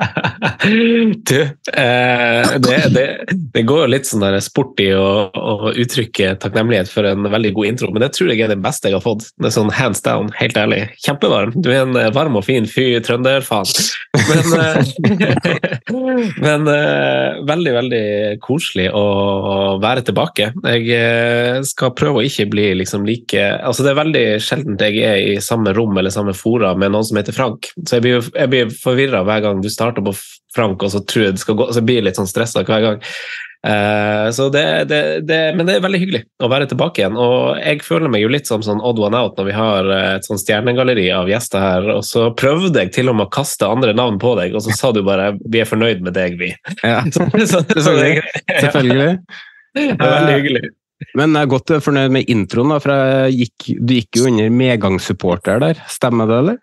Du, 0.64 1.40
eh, 1.40 2.52
det, 2.60 2.76
det, 2.94 3.04
det, 3.52 3.62
går 3.68 3.82
jo 3.82 3.88
litt 3.90 4.06
sånn 4.08 4.22
der 4.24 4.38
sporty 4.44 4.86
å, 4.96 5.28
å, 5.28 5.72
uttrykke 5.76 6.30
takknemlighet 6.40 6.88
for 6.88 7.04
en 7.08 7.28
veldig 7.28 7.50
god 7.56 7.68
intro, 7.68 7.90
men 7.92 8.00
det 8.00 8.10
tror 8.16 8.32
jeg 8.32 8.40
er 8.44 8.52
det 8.52 8.58
beste 8.64 8.88
jeg 8.88 8.96
har 8.96 9.04
fått. 9.04 9.26
Det 9.36 9.50
er 9.50 9.54
sånn 9.56 9.72
hands 9.74 10.00
down, 10.04 10.30
helt 10.38 10.56
ærlig. 10.60 10.80
Kjempevarm. 11.04 11.52
Du 11.56 11.68
er 11.72 11.82
en 11.82 11.98
varm 12.16 12.38
og 12.40 12.46
fin 12.48 12.68
fyr, 12.70 12.96
trønderfaen. 13.04 13.68
Men, 14.30 14.54
eh, 14.62 15.84
men 16.46 16.72
eh, 16.72 17.42
veldig, 17.52 17.76
veldig 17.80 18.04
koselig 18.44 18.73
koselig 18.74 18.90
å 18.92 19.78
være 19.80 20.02
tilbake. 20.04 20.52
Jeg 20.64 20.88
eh, 20.90 21.62
skal 21.64 21.94
prøve 21.94 22.20
å 22.20 22.24
ikke 22.26 22.48
bli 22.50 22.74
liksom 22.80 23.04
like 23.06 23.38
altså 23.62 23.84
Det 23.84 23.92
er 23.92 24.00
veldig 24.02 24.24
sjeldent 24.42 24.80
jeg 24.80 25.02
er 25.04 25.18
i 25.34 25.40
samme 25.40 25.72
rom 25.74 25.96
eller 25.96 26.10
samme 26.10 26.34
fora 26.34 26.74
med 26.74 26.92
noen 26.92 27.04
som 27.04 27.16
heter 27.16 27.32
Frank. 27.32 27.70
Så 27.86 27.98
jeg 27.98 28.02
blir, 28.02 28.22
jeg 28.34 28.50
blir 28.50 28.70
forvirra 28.74 29.24
hver 29.24 29.42
gang 29.44 29.62
du 29.62 29.70
starter 29.70 30.04
på 30.04 30.14
Frank, 30.54 30.82
og 30.82 30.90
så 30.90 31.02
tror 31.02 31.26
jeg 31.26 31.34
det 31.34 31.42
skal 31.42 31.56
gå, 31.58 31.70
så 31.70 31.80
jeg 31.80 31.88
blir 31.88 32.04
litt 32.04 32.18
sånn 32.18 32.30
stressa 32.30 32.62
hver 32.64 32.82
gang. 32.84 33.00
Uh, 33.64 34.28
så 34.36 34.50
det, 34.52 34.84
det, 34.90 35.00
det, 35.24 35.38
men 35.56 35.64
det 35.64 35.78
er 35.78 35.84
veldig 35.84 36.00
hyggelig 36.02 36.20
å 36.44 36.50
være 36.52 36.68
tilbake 36.68 37.00
igjen. 37.00 37.16
Og 37.16 37.56
jeg 37.56 37.80
føler 37.86 38.12
meg 38.12 38.24
jo 38.24 38.32
litt 38.32 38.50
som 38.50 38.64
sånn 38.64 38.82
odd 38.84 39.00
one 39.00 39.16
out 39.16 39.40
når 39.40 39.48
vi 39.48 39.56
har 39.56 39.88
et 39.96 40.28
sånn 40.28 40.40
stjernegalleri 40.40 41.06
av 41.16 41.30
gjester 41.32 41.64
her. 41.64 41.88
Og 41.96 42.04
så 42.04 42.28
prøvde 42.36 42.84
jeg 42.84 42.92
til 42.98 43.08
og 43.12 43.18
med 43.18 43.30
å 43.30 43.34
kaste 43.34 43.68
andre 43.68 43.96
navn 43.96 44.20
på 44.20 44.34
deg, 44.40 44.52
og 44.52 44.66
så 44.66 44.76
sa 44.76 44.92
du 44.92 45.00
bare 45.06 45.32
'vi 45.40 45.64
er 45.64 45.70
fornøyd 45.70 46.04
med 46.04 46.16
deg, 46.18 46.36
vi'. 46.40 46.52
Ja. 46.84 47.00
så, 47.14 47.28
så, 47.40 47.64
så, 47.64 47.96
Selvfølgelig. 47.96 49.12
Ja. 49.74 49.96
Veldig 49.98 50.34
hyggelig. 50.38 50.68
Men 51.18 51.34
jeg 51.34 51.46
er 51.46 51.50
godt 51.50 51.72
fornøyd 51.84 52.12
med 52.14 52.30
introen, 52.30 52.70
da, 52.72 52.78
for 52.82 53.32
gikk, 53.32 53.72
du 53.80 53.96
gikk 53.96 54.20
jo 54.20 54.28
under 54.30 54.52
medgangssupporter 54.52 55.60
der. 55.62 55.80
Stemmer 55.90 56.30
det, 56.30 56.38
eller? 56.44 56.62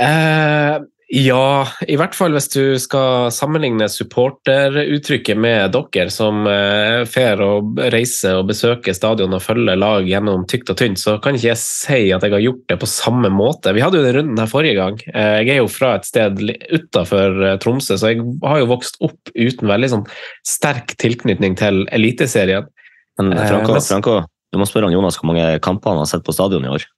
Uh, 0.00 0.84
ja, 1.12 1.66
i 1.92 1.96
hvert 2.00 2.14
fall 2.16 2.32
hvis 2.32 2.46
du 2.54 2.78
skal 2.80 3.26
sammenligne 3.36 3.84
supporteruttrykket 3.92 5.36
med 5.36 5.74
dere 5.74 6.08
som 6.08 6.46
eh, 6.48 7.02
fer 7.04 7.42
og 7.44 7.76
reiser 7.92 8.38
og 8.38 8.48
besøker 8.48 8.96
stadion 8.96 9.36
og 9.36 9.42
følger 9.44 9.76
lag 9.76 10.08
gjennom 10.08 10.46
tykt 10.48 10.72
og 10.72 10.78
tynt, 10.80 11.02
så 11.02 11.18
kan 11.20 11.36
ikke 11.36 11.50
jeg 11.50 11.60
si 11.60 11.98
at 12.16 12.24
jeg 12.24 12.32
har 12.32 12.44
gjort 12.46 12.64
det 12.72 12.78
på 12.80 12.88
samme 12.88 13.28
måte. 13.28 13.74
Vi 13.76 13.84
hadde 13.84 14.00
jo 14.00 14.06
den 14.06 14.16
runden 14.16 14.40
her 14.40 14.48
forrige 14.48 14.78
gang. 14.78 14.96
Eh, 15.12 15.42
jeg 15.42 15.58
er 15.58 15.60
jo 15.60 15.68
fra 15.68 15.98
et 15.98 16.08
sted 16.08 16.40
utafor 16.72 17.44
eh, 17.44 17.58
Tromsø, 17.60 18.00
så 18.00 18.14
jeg 18.14 18.24
har 18.48 18.64
jo 18.64 18.72
vokst 18.72 18.96
opp 19.04 19.34
uten 19.36 19.68
veldig 19.68 19.92
sånn 19.92 20.08
sterk 20.48 20.96
tilknytning 20.96 21.60
til 21.60 21.84
Eliteserien. 21.92 22.72
Men 23.20 23.36
Franco, 23.36 23.76
Franco, 23.84 24.18
du 24.48 24.64
må 24.64 24.64
spørre 24.64 24.88
Jonas 24.96 25.20
hvor 25.20 25.28
mange 25.28 25.44
kamper 25.60 25.92
han 25.92 26.06
har 26.06 26.08
sett 26.08 26.24
på 26.24 26.32
stadion 26.32 26.64
i 26.64 26.72
år. 26.72 26.88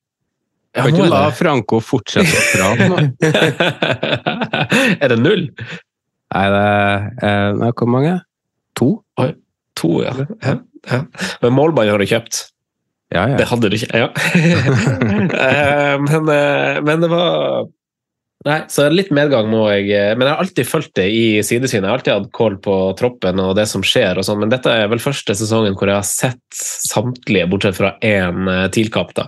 Kan 0.74 0.90
ikke 0.90 1.06
la 1.06 1.28
Franco 1.34 1.78
fortsette 1.84 2.34
å 2.34 2.44
prate 2.50 2.88
nå? 2.90 3.02
er 5.02 5.12
det 5.12 5.18
null? 5.20 5.46
Nei, 6.34 6.46
det 6.50 6.64
er 7.28 7.60
nei, 7.60 7.70
Hvor 7.78 7.90
mange? 7.94 8.16
To? 8.80 8.88
Oi, 9.22 9.30
to, 9.78 9.92
ja. 10.02 10.16
ja, 10.42 10.56
ja. 10.90 11.00
Men 11.44 11.54
målbånd 11.54 11.92
har 11.92 12.02
du 12.02 12.10
kjøpt? 12.10 12.40
Ja, 13.14 13.28
ja. 13.30 13.38
Det 13.38 13.46
hadde 13.46 13.70
du 13.70 13.76
ikke, 13.78 13.90
ja. 13.94 14.10
Eh, 15.44 15.94
men, 16.02 16.28
eh, 16.32 16.80
men 16.82 17.04
det 17.04 17.10
var 17.12 17.68
Nei, 18.44 18.58
så 18.68 18.90
litt 18.92 19.08
medgang 19.14 19.46
må 19.48 19.62
jeg 19.72 19.86
eh, 19.96 20.10
Men 20.18 20.28
jeg 20.28 20.34
har 20.34 20.42
alltid 20.42 20.68
fulgt 20.68 20.92
det 20.98 21.06
i 21.08 21.24
sidesynet. 21.40 21.86
Jeg 21.86 21.88
har 21.88 21.96
alltid 21.96 22.12
hatt 22.12 22.32
kål 22.36 22.58
på 22.64 22.74
troppen 22.98 23.40
og 23.40 23.54
det 23.56 23.64
som 23.70 23.84
skjer 23.84 24.20
og 24.20 24.26
sånn, 24.26 24.42
men 24.42 24.50
dette 24.52 24.68
er 24.68 24.90
vel 24.92 25.00
første 25.00 25.32
sesongen 25.38 25.76
hvor 25.78 25.88
jeg 25.88 25.96
har 25.96 26.04
sett 26.04 26.40
samtlige, 26.54 27.46
bortsett 27.50 27.78
fra 27.78 27.94
én 28.04 28.44
uh, 28.44 28.66
TIL-kamp. 28.72 29.14
da. 29.16 29.24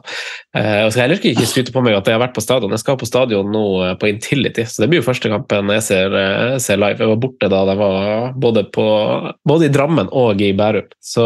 Uh, 0.52 0.84
og 0.84 0.90
Jeg 0.90 1.00
heller 1.00 1.30
ikke 1.30 1.48
skryte 1.48 1.72
på 1.72 1.80
meg 1.84 1.96
at 1.96 2.08
jeg 2.08 2.18
har 2.18 2.22
vært 2.26 2.36
på 2.36 2.44
stadion. 2.44 2.74
Jeg 2.76 2.82
skal 2.82 2.98
på 3.00 3.08
stadion 3.08 3.48
nå 3.52 3.64
på 4.00 4.10
Intility, 4.10 4.66
så 4.68 4.84
det 4.84 4.90
blir 4.92 5.00
jo 5.00 5.06
første 5.06 5.30
kampen 5.32 5.72
jeg 5.78 5.86
ser, 5.86 6.16
ser 6.62 6.80
live. 6.82 7.00
Jeg 7.00 7.14
var 7.14 7.22
borte 7.22 7.50
da 7.52 7.62
det 7.70 7.76
var 7.80 8.36
både, 8.36 8.66
på, 8.74 8.86
både 9.48 9.70
i 9.70 9.72
Drammen 9.72 10.12
og 10.12 10.44
i 10.44 10.52
Bærum, 10.56 10.92
så, 11.00 11.24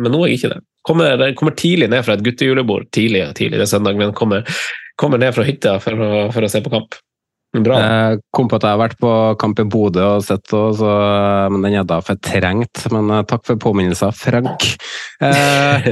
men 0.00 0.14
nå 0.14 0.22
er 0.24 0.32
jeg 0.32 0.40
ikke 0.40 0.54
det. 0.54 0.62
Kommer, 0.88 1.26
kommer 1.36 1.56
tidlig 1.60 1.90
ned 1.92 2.06
fra 2.06 2.16
et 2.16 2.24
guttejulebord, 2.24 2.88
tidlig, 2.96 3.26
tidlig 3.36 3.60
det 3.60 3.66
er 3.66 3.74
søndag, 3.74 4.00
men 4.00 4.16
kommer, 4.16 4.48
kommer 4.96 5.20
ned 5.20 5.36
fra 5.36 5.44
hytta 5.44 5.76
for 5.84 6.00
å, 6.00 6.10
for 6.32 6.48
å 6.48 6.50
se 6.50 6.64
på 6.64 6.72
kamp. 6.72 6.96
Bra. 7.56 7.78
Jeg 7.80 8.20
kom 8.36 8.48
på 8.50 8.58
at 8.58 8.64
jeg 8.66 8.76
har 8.76 8.80
vært 8.82 8.98
på 9.00 9.10
kamp 9.40 9.60
i 9.62 9.64
Bodø 9.72 10.02
og 10.04 10.24
sett 10.26 10.50
så, 10.52 10.90
men 11.48 11.62
den 11.64 11.78
er 11.80 11.86
da 11.88 12.02
fortrengt. 12.04 12.82
Men 12.92 13.08
uh, 13.08 13.22
takk 13.24 13.46
for 13.48 13.60
påminnelsen, 13.62 14.12
Frank. 14.12 14.66
Eh, 15.24 15.88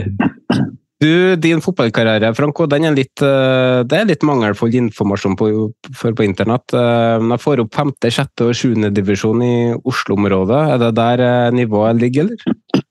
du, 1.03 1.13
din 1.41 1.63
fotballkarriere, 1.65 2.35
Franco, 2.37 2.69
den 2.69 2.91
er 2.91 2.99
litt, 2.99 3.15
det 3.17 3.97
er 3.97 4.09
litt 4.09 4.27
mangelfull 4.27 4.77
informasjon 4.83 5.39
på, 5.41 5.49
for 5.97 6.17
på 6.17 6.27
internett. 6.29 6.77
jeg 6.77 7.41
får 7.43 7.65
opp 7.65 7.73
femte, 7.81 8.13
sjette 8.13 8.51
og 8.51 8.57
sjuende 8.57 8.93
divisjon 8.93 9.41
i 9.45 9.57
Oslo-området. 9.81 10.61
Er 10.75 10.85
det 10.85 10.93
der 11.01 11.25
nivået 11.57 12.05
ligger, 12.05 12.29
eller? 12.29 12.85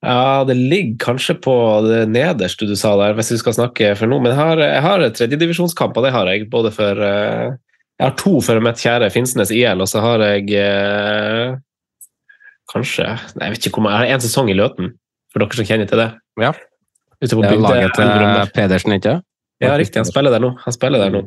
Ja, 0.00 0.44
det 0.48 0.56
ligger 0.56 0.96
kanskje 1.02 1.34
på 1.44 1.54
det 1.84 2.06
nederste 2.08 2.64
du 2.68 2.72
sa 2.76 2.94
der, 2.96 3.12
hvis 3.18 3.34
vi 3.34 3.40
skal 3.40 3.56
snakke 3.56 3.90
for 4.00 4.08
noe. 4.08 4.20
Men 4.24 4.32
jeg 4.32 4.40
har, 4.40 4.62
jeg 4.64 4.84
har 4.86 5.08
tredjedivisjonskamper, 5.16 6.06
det 6.06 6.14
har 6.14 6.30
jeg. 6.32 6.46
Både 6.52 6.72
for 6.72 7.04
jeg 8.00 8.08
har 8.08 8.16
to 8.16 8.38
for 8.40 8.64
mitt 8.64 8.80
kjære 8.80 9.10
Finnsnes 9.12 9.50
IL, 9.52 9.82
og 9.84 9.88
så 9.90 10.00
har 10.00 10.22
jeg 10.24 10.46
eh, 10.56 11.50
kanskje 12.72 13.04
nei, 13.36 13.50
Jeg 13.50 13.52
vet 13.52 13.66
ikke 13.68 13.76
hvor 13.76 13.84
mange, 13.84 13.98
jeg 13.98 14.14
har 14.14 14.16
én 14.16 14.24
sesong 14.24 14.48
i 14.48 14.56
Løten, 14.56 14.94
for 15.28 15.44
dere 15.44 15.58
som 15.58 15.68
kjenner 15.68 15.90
til 15.90 16.00
det. 16.00 16.06
Ja. 16.40 16.54
Ute 17.20 17.36
på 17.36 17.44
bygde, 17.44 17.60
laget 17.66 17.98
til 17.98 18.54
Pedersen, 18.56 18.96
ikke 18.96 19.18
Ja, 19.60 19.74
riktig. 19.76 20.00
Han 20.00 20.08
spiller 20.08 20.32
der 20.32 20.40
nå. 20.40 20.54
Han 20.64 20.72
spiller 20.72 21.04
der 21.04 21.12
nå. 21.12 21.20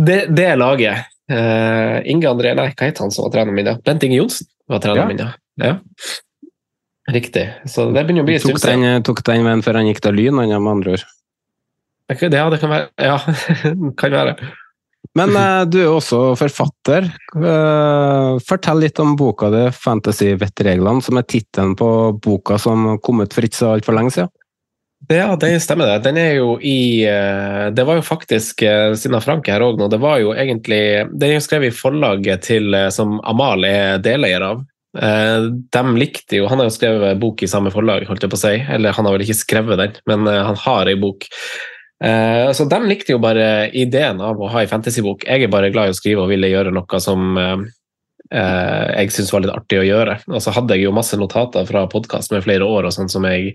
Det, 0.00 0.18
det 0.32 0.48
laget 0.56 1.04
eh, 1.28 1.98
Inge 2.08 2.30
André 2.30 2.54
Nei, 2.56 2.70
hva 2.72 2.88
het 2.88 3.02
han 3.04 3.12
som 3.12 3.26
var 3.26 3.34
treneren 3.36 3.58
min? 3.58 3.68
da? 3.68 3.76
Bent 3.84 4.08
Inge 4.08 4.16
Johnsen 4.22 4.48
var 4.72 4.80
treneren 4.80 5.12
ja. 5.12 5.28
min, 5.28 5.36
ja. 5.60 5.74
ja. 5.74 6.52
Riktig. 7.12 7.44
Så 7.68 7.90
det 7.92 8.06
begynner 8.06 8.24
å 8.24 8.30
bli 8.30 8.40
tok 8.40 8.62
den, 8.64 8.88
tok 9.04 9.20
den 9.28 9.44
veien 9.44 9.66
før 9.66 9.82
han 9.82 9.90
gikk 9.90 10.00
til 10.06 10.16
Lyn, 10.16 10.40
han 10.40 10.56
med 10.56 10.72
andre 10.78 10.96
ord? 10.96 11.06
Ja, 12.12 12.48
det 12.52 12.60
kan 12.64 12.72
være. 12.72 12.88
Ja, 12.96 13.18
kan 14.00 14.16
være. 14.16 14.52
Men 15.18 15.34
uh, 15.36 15.62
du 15.68 15.80
er 15.82 15.90
også 15.92 16.32
forfatter. 16.40 17.08
Uh, 17.36 18.38
fortell 18.46 18.80
litt 18.80 19.00
om 19.02 19.16
boka 19.18 19.50
di 19.52 19.66
'Fantasy-vettreglene', 19.74 21.04
som 21.04 21.18
er 21.20 21.28
tittelen 21.28 21.74
på 21.76 21.88
boka 22.22 22.58
som 22.60 22.96
kom 23.04 23.20
ut 23.20 23.34
for 23.34 23.44
ikke 23.44 23.60
så 23.60 23.74
altfor 23.76 23.98
lenge 23.98 24.14
siden. 24.16 24.32
Ja, 25.10 25.34
det 25.34 25.50
stemmer 25.64 25.90
det. 25.90 26.04
Den 26.06 26.18
er 26.22 26.36
jo 26.38 26.54
i 26.62 27.02
uh, 27.04 27.68
Det 27.74 27.84
var 27.84 27.98
jo 27.98 28.06
faktisk, 28.06 28.62
Sina 28.62 29.18
Franke 29.20 29.24
Frank 29.26 29.50
her 29.50 29.64
òg 29.66 29.80
nå, 29.80 29.90
det 29.90 29.98
var 29.98 30.20
jo 30.22 30.30
egentlig 30.30 31.10
Den 31.10 31.32
er 31.32 31.40
jo 31.40 31.42
skrevet 31.42 31.72
i 31.72 31.76
forlaget 31.76 32.46
til, 32.46 32.70
som 32.94 33.18
Amal 33.26 33.66
er 33.66 33.98
deleier 33.98 34.46
av. 34.52 34.62
De 34.92 35.82
likte 35.96 36.36
jo 36.36 36.46
Han 36.52 36.60
har 36.60 36.66
jo 36.68 36.74
skrevet 36.74 37.16
bok 37.16 37.40
i 37.42 37.48
samme 37.48 37.70
forlag, 37.72 38.04
holdt 38.06 38.22
jeg 38.22 38.30
på 38.30 38.38
å 38.38 38.42
si. 38.44 38.56
Eller 38.60 38.92
han 38.92 39.08
har 39.08 39.16
vel 39.16 39.24
ikke 39.24 39.40
skrevet 39.40 39.80
den, 39.80 39.94
men 40.06 40.28
han 40.28 40.58
har 40.64 40.86
ei 40.86 40.98
bok. 41.00 41.26
Uh, 42.02 42.50
så 42.56 42.66
De 42.66 42.80
likte 42.88 43.14
jo 43.14 43.20
bare 43.22 43.68
ideen 43.78 44.20
av 44.24 44.40
å 44.40 44.50
ha 44.50 44.64
ei 44.64 44.70
fantasybok. 44.70 45.26
Jeg 45.28 45.46
er 45.46 45.52
bare 45.52 45.70
glad 45.74 45.90
i 45.90 45.94
å 45.94 45.98
skrive 45.98 46.24
og 46.24 46.32
ville 46.32 46.50
gjøre 46.50 46.74
noe 46.74 47.00
som 47.02 47.38
uh, 47.38 47.62
uh, 48.34 48.86
jeg 48.96 49.14
syntes 49.14 49.32
var 49.34 49.44
litt 49.44 49.54
artig 49.54 49.80
å 49.82 49.86
gjøre. 49.86 50.18
Og 50.32 50.42
så 50.42 50.54
hadde 50.56 50.76
jeg 50.76 50.88
jo 50.88 50.96
masse 50.96 51.18
notater 51.18 51.68
fra 51.68 51.86
podkast 51.92 52.34
med 52.34 52.44
flere 52.46 52.66
år 52.66 52.90
og 52.90 52.96
sånn 52.96 53.12
som 53.12 53.26
jeg 53.30 53.54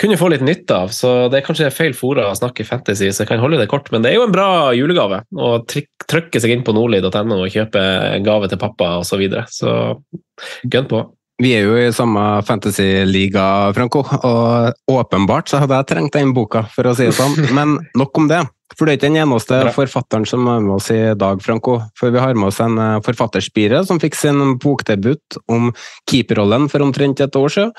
kunne 0.00 0.18
få 0.18 0.32
litt 0.32 0.44
nytte 0.44 0.74
av. 0.84 0.92
Så 0.94 1.10
det 1.30 1.40
er 1.40 1.46
kanskje 1.46 1.70
feil 1.74 1.94
fora 1.94 2.26
å 2.30 2.36
snakke 2.38 2.66
fantasy, 2.66 3.10
så 3.12 3.22
jeg 3.22 3.30
kan 3.30 3.42
holde 3.42 3.60
det 3.60 3.70
kort. 3.70 3.90
Men 3.92 4.02
det 4.02 4.12
er 4.12 4.18
jo 4.18 4.26
en 4.26 4.34
bra 4.34 4.48
julegave 4.74 5.22
å 5.36 5.54
trykke 5.68 6.42
seg 6.42 6.56
inn 6.56 6.64
på 6.66 6.74
nordli.no 6.74 7.42
og 7.44 7.52
kjøpe 7.52 7.82
en 8.16 8.26
gave 8.26 8.50
til 8.50 8.60
pappa 8.62 8.96
osv. 9.02 9.12
Så, 9.12 9.20
videre. 9.20 9.44
så 9.52 10.70
gønn 10.72 10.88
på. 10.90 11.04
Vi 11.42 11.50
er 11.56 11.64
jo 11.66 11.74
i 11.74 11.88
samme 11.90 12.22
fantasy-liga, 12.46 13.44
Franco, 13.74 14.04
og 14.06 14.92
åpenbart 14.92 15.50
så 15.50 15.58
hadde 15.58 15.80
jeg 15.80 15.88
trengt 15.90 16.14
den 16.14 16.30
boka, 16.36 16.62
for 16.70 16.86
å 16.86 16.92
si 16.94 17.08
det 17.08 17.16
sånn. 17.16 17.34
Men 17.56 17.80
nok 17.98 18.20
om 18.20 18.28
det. 18.30 18.44
For 18.76 18.86
du 18.86 18.92
er 18.92 18.96
ikke 18.96 19.10
den 19.10 19.18
eneste 19.24 19.58
Bra. 19.66 19.72
forfatteren 19.74 20.24
som 20.28 20.46
er 20.48 20.62
med 20.62 20.76
oss 20.76 20.88
i 20.94 21.00
dag, 21.18 21.42
Franco. 21.44 21.80
For 21.98 22.14
vi 22.14 22.22
har 22.22 22.38
med 22.38 22.52
oss 22.52 22.62
en 22.62 22.78
eh, 22.78 23.00
forfatterspire 23.04 23.82
som 23.88 24.00
fikk 24.00 24.16
sin 24.16 24.54
bokdebut 24.62 25.42
om 25.52 25.72
keeperrollen 26.08 26.70
for 26.72 26.86
omtrent 26.86 27.20
et 27.20 27.36
år 27.36 27.52
siden. 27.52 27.74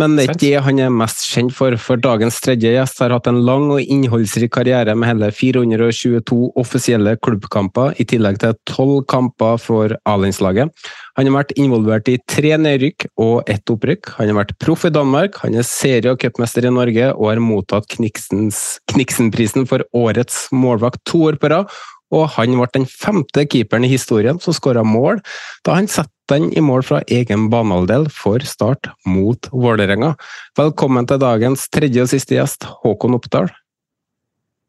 Men 0.00 0.14
det 0.16 0.22
er 0.22 0.30
ikke 0.30 0.40
det 0.40 0.60
han 0.64 0.78
er 0.80 0.94
mest 0.94 1.26
kjent 1.28 1.52
for, 1.52 1.74
for 1.76 2.00
dagens 2.00 2.38
tredje 2.40 2.70
gjest 2.72 3.02
har 3.02 3.12
hatt 3.12 3.26
en 3.28 3.42
lang 3.44 3.66
og 3.74 3.82
innholdsrik 3.82 4.54
karriere 4.54 4.94
med 4.96 5.10
hele 5.10 5.28
422 5.36 6.38
offisielle 6.62 7.18
klubbkamper, 7.20 7.92
i 8.00 8.06
tillegg 8.08 8.40
til 8.40 8.56
tolv 8.70 9.02
kamper 9.12 9.60
for 9.60 9.92
A-landslaget. 10.08 10.72
Han 11.18 11.28
har 11.28 11.34
vært 11.42 11.50
involvert 11.60 12.08
i 12.08 12.16
tre 12.24 12.54
nedrykk 12.56 13.04
og 13.20 13.50
ett 13.52 13.68
opprykk. 13.68 14.14
Han 14.16 14.30
har 14.30 14.38
vært 14.38 14.54
proff 14.62 14.86
i 14.88 14.92
Danmark, 14.94 15.36
han 15.42 15.58
er 15.60 15.66
serie- 15.68 16.14
og 16.14 16.22
cupmester 16.22 16.64
i 16.64 16.72
Norge 16.72 17.10
og 17.12 17.26
har 17.28 17.42
mottatt 17.42 17.88
Kniksen-prisen 17.92 19.68
for 19.68 19.84
årets 19.92 20.46
målvakt 20.56 21.02
to 21.08 21.26
år 21.28 21.36
på 21.42 21.52
rad, 21.52 21.68
og 22.12 22.26
han 22.36 22.56
ble 22.56 22.68
den 22.72 22.88
femte 22.88 23.44
keeperen 23.44 23.84
i 23.84 23.92
historien 23.92 24.40
som 24.40 24.56
skåra 24.56 24.84
mål 24.84 25.20
da 25.68 25.76
han 25.78 25.88
satte 25.88 26.10
den 26.32 26.48
i 26.56 26.64
mål 26.64 26.84
fra 26.86 27.02
egen 27.12 27.50
banehalvdel 27.52 28.06
for 28.12 28.40
start 28.48 28.88
mot 29.04 29.48
Vålerenga. 29.52 30.14
Velkommen 30.56 31.08
til 31.08 31.20
dagens 31.20 31.68
tredje 31.72 32.06
og 32.06 32.12
siste 32.12 32.38
gjest, 32.38 32.64
Håkon 32.84 33.18
Oppdal. 33.18 33.52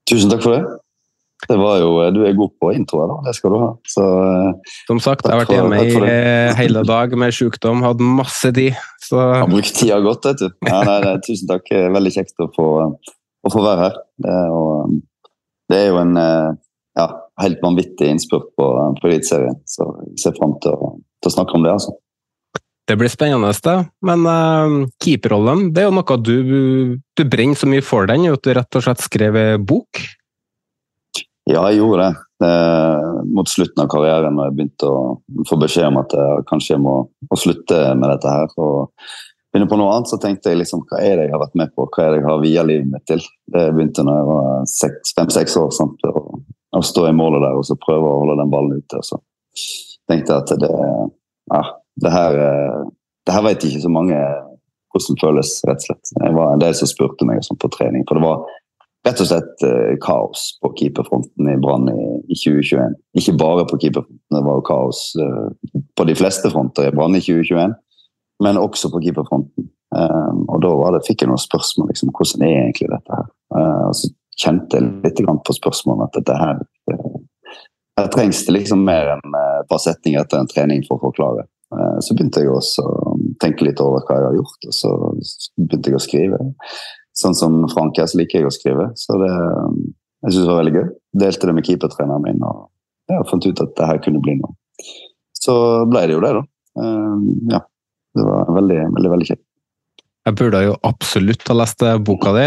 Tusen 0.10 0.32
takk 0.34 0.44
for 0.44 0.58
det. 0.58 0.83
Det 1.50 1.58
var 1.60 1.80
jo, 1.82 1.92
du 2.16 2.22
er 2.28 2.36
god 2.38 2.54
på 2.62 2.72
introer, 2.76 3.12
da. 3.12 3.20
Det 3.28 3.36
skal 3.38 3.54
du 3.54 3.60
ha. 3.62 3.70
Så, 3.90 4.08
eh, 4.28 4.76
Som 4.90 5.02
sagt, 5.04 5.26
jeg 5.28 5.36
har 5.36 5.44
vært 5.44 5.56
hjemme 5.56 5.82
i 5.84 6.58
hele 6.60 6.84
dag 6.88 7.16
med 7.20 7.36
sykdom, 7.36 7.86
hatt 7.86 8.04
masse 8.04 8.54
tid. 8.56 8.80
Så... 9.04 9.20
Har 9.20 9.50
brukt 9.52 9.74
tida 9.78 10.02
godt, 10.04 10.28
vet 10.32 10.44
du. 10.46 10.50
Ja, 10.70 10.82
nei, 10.88 11.00
nei, 11.06 11.16
tusen 11.26 11.50
takk. 11.52 11.72
Veldig 11.98 12.14
kjekt 12.16 12.44
å 12.44 12.50
få, 12.56 12.68
å 12.94 13.54
få 13.54 13.64
være 13.66 13.88
her. 13.90 14.04
Det 14.24 14.38
er, 14.42 14.54
og, 14.54 15.00
det 15.72 15.80
er 15.80 15.90
jo 15.92 16.04
en 16.04 16.20
eh, 16.20 16.52
ja, 17.00 17.08
helt 17.42 17.64
vanvittig 17.66 18.12
innspurt 18.14 18.54
på, 18.60 18.70
på 19.00 19.10
Eliteserien, 19.10 19.58
så 19.70 19.90
jeg 20.06 20.22
ser 20.26 20.38
fram 20.38 20.56
til 20.64 20.78
til 21.24 21.32
å 21.32 21.38
snakke 21.38 21.58
om 21.58 21.66
det. 21.66 21.76
altså. 21.78 21.96
Det 22.84 22.98
blir 23.00 23.12
spennende, 23.12 23.54
det. 23.64 23.78
Men 24.04 24.26
uh, 24.28 24.90
keeperrollen 25.04 25.70
det 25.74 25.86
er 25.86 25.88
jo 25.88 25.96
noe 25.96 26.18
du, 26.20 26.36
du 27.00 27.24
brenner 27.24 27.60
så 27.60 27.70
mye 27.72 27.86
for 27.86 28.10
den, 28.12 28.28
at 28.32 28.44
du 28.44 28.52
rett 28.58 28.80
og 28.80 28.86
slett 28.86 29.06
skrev 29.06 29.40
bok? 29.64 30.04
Ja, 31.50 31.66
jeg 31.68 31.82
gjorde 31.82 32.06
det. 32.06 32.14
Eh, 32.48 33.12
mot 33.36 33.50
slutten 33.50 33.84
av 33.84 33.90
karrieren, 33.92 34.36
når 34.36 34.50
jeg 34.50 34.56
begynte 34.58 34.88
å 34.90 35.04
få 35.48 35.58
beskjed 35.60 35.90
om 35.90 36.00
at 36.00 36.16
jeg 36.16 36.48
kanskje 36.50 36.80
må, 36.80 36.96
må 37.30 37.40
slutte 37.40 37.80
med 38.00 38.10
dette 38.14 38.32
her 38.32 38.56
og 38.64 38.94
begynne 39.52 39.70
på 39.70 39.78
noe 39.80 39.92
annet, 39.94 40.10
så 40.10 40.20
tenkte 40.22 40.52
jeg 40.52 40.62
liksom, 40.64 40.86
hva 40.90 41.02
er 41.04 41.20
det 41.20 41.28
jeg 41.28 41.36
har 41.36 41.44
vært 41.44 41.60
med 41.60 41.74
på, 41.76 41.86
hva 41.86 42.06
er 42.06 42.14
det 42.14 42.22
jeg 42.22 42.30
har 42.30 42.42
via 42.42 42.64
livet 42.68 42.90
mitt 42.90 43.06
til. 43.10 43.22
Det 43.54 43.68
begynte 43.76 44.06
når 44.08 44.20
jeg 44.20 44.30
var 44.32 45.04
fem-seks 45.20 45.60
år. 45.62 45.70
Sant? 45.76 46.08
Å 46.74 46.82
stå 46.82 47.06
i 47.10 47.16
målet 47.16 47.44
der 47.44 47.60
og 47.60 47.68
så 47.68 47.78
prøve 47.78 48.10
å 48.10 48.24
holde 48.24 48.40
den 48.40 48.54
ballen 48.54 48.80
ute. 48.80 49.04
og 49.04 49.06
så 49.06 49.20
tenkte 50.10 50.34
jeg 50.34 50.42
at 50.42 50.56
det, 50.64 50.72
ja, 51.54 51.62
det 52.02 52.16
her, 52.16 52.40
eh, 52.48 52.80
det 53.28 53.36
her 53.36 53.46
vet 53.46 53.68
ikke 53.68 53.84
så 53.84 53.92
mange 53.94 54.18
hvordan 54.94 55.20
føles, 55.22 55.54
rett 55.68 55.82
og 55.82 55.88
slett. 55.88 56.12
Det 56.22 56.34
var 56.38 56.54
en 56.54 56.62
del 56.62 56.76
som 56.78 56.90
spurte 56.90 57.26
meg 57.26 57.42
sånn 57.46 57.60
på 57.62 57.70
trening. 57.74 58.04
For 58.10 58.20
det 58.20 58.26
var 58.26 58.44
rett 59.07 59.22
og 59.24 59.29
slett 59.29 59.65
eh, 59.67 59.93
kaos 60.03 60.45
på 60.63 60.72
keeperfronten 60.79 61.50
i 61.51 61.57
Brann 61.62 61.89
i, 61.91 62.07
i, 62.27 62.38
2021. 62.38 62.98
Ikke 63.20 63.35
bare 63.39 63.68
på 63.70 63.79
keeperfronten, 63.81 64.37
det 64.37 64.44
var 64.46 64.59
jo 64.59 64.68
kaos 64.68 65.05
eh, 65.20 65.81
på 65.98 66.07
de 66.09 66.18
fleste 66.18 66.51
fronter 66.53 66.89
i 66.89 66.96
Brann 66.96 67.18
i 67.18 67.24
2021, 67.24 67.75
men 68.44 68.61
også 68.61 68.92
på 68.94 69.03
keeperfronten. 69.03 69.70
Um, 69.94 70.48
og 70.50 70.63
da 70.63 70.70
det, 70.96 71.03
fikk 71.05 71.22
jeg 71.22 71.29
noen 71.29 71.37
spørsmål 71.37 71.92
liksom, 71.92 72.09
hvordan 72.18 72.48
er 72.48 72.55
egentlig 72.63 72.87
dette 72.89 73.13
her. 73.13 73.27
Uh, 73.53 73.83
og 73.92 73.98
så 74.00 74.07
kjente 74.42 74.79
jeg 74.79 74.87
litt 75.03 75.20
på 75.46 75.53
spørsmålet 75.53 76.07
at 76.07 76.16
dette 76.18 76.37
her 76.39 76.63
her 77.98 78.07
trengs 78.07 78.46
det 78.46 78.55
liksom 78.55 78.85
mer 78.85 79.16
enn 79.16 79.35
eh, 79.37 79.59
et 79.61 79.70
par 79.70 79.81
setninger 79.81 80.24
etter 80.24 80.42
en 80.42 80.50
trening 80.50 80.83
for 80.87 80.98
å 80.98 81.09
forklare. 81.09 81.46
Eh, 81.74 81.98
så 82.01 82.16
begynte 82.16 82.42
jeg 82.42 82.51
også 82.53 82.85
å 82.85 83.16
tenke 83.44 83.68
litt 83.68 83.81
over 83.83 84.05
hva 84.07 84.20
jeg 84.20 84.29
har 84.29 84.39
gjort, 84.39 84.68
og 84.70 84.77
så 84.77 84.94
begynte 85.59 85.92
jeg 85.92 86.00
å 86.00 86.03
skrive. 86.03 86.42
Sånn 87.18 87.36
som 87.38 87.60
Frank 87.70 88.00
så 88.00 88.18
liker 88.18 88.42
jeg 88.42 88.50
å 88.50 88.54
skrive. 88.54 88.90
Så 88.98 89.18
det, 89.22 89.32
jeg 90.24 90.34
synes 90.34 90.42
det 90.42 90.50
var 90.50 90.62
veldig 90.64 90.76
gøy. 90.80 90.88
Delte 91.24 91.50
det 91.50 91.58
med 91.58 91.68
keepertreneren 91.68 92.26
min, 92.26 92.42
og 92.48 92.70
jeg 93.12 93.30
fant 93.30 93.46
ut 93.46 93.64
at 93.66 93.76
det 93.78 93.90
her 93.90 94.02
kunne 94.04 94.24
bli 94.24 94.38
noe. 94.40 94.56
Så 95.38 95.56
ble 95.92 96.08
det 96.08 96.16
jo 96.16 96.24
det, 96.24 96.34
da. 96.40 96.44
Eh, 96.82 97.30
ja. 97.54 97.62
Det 98.14 98.26
var 98.26 98.50
veldig, 98.54 98.82
veldig, 98.94 99.12
veldig 99.16 99.28
kjekt. 99.32 99.46
Jeg 100.24 100.38
burde 100.40 100.60
jo 100.64 100.76
absolutt 100.88 101.48
ha 101.50 101.56
lest 101.58 101.82
boka 102.06 102.32
di. 102.36 102.44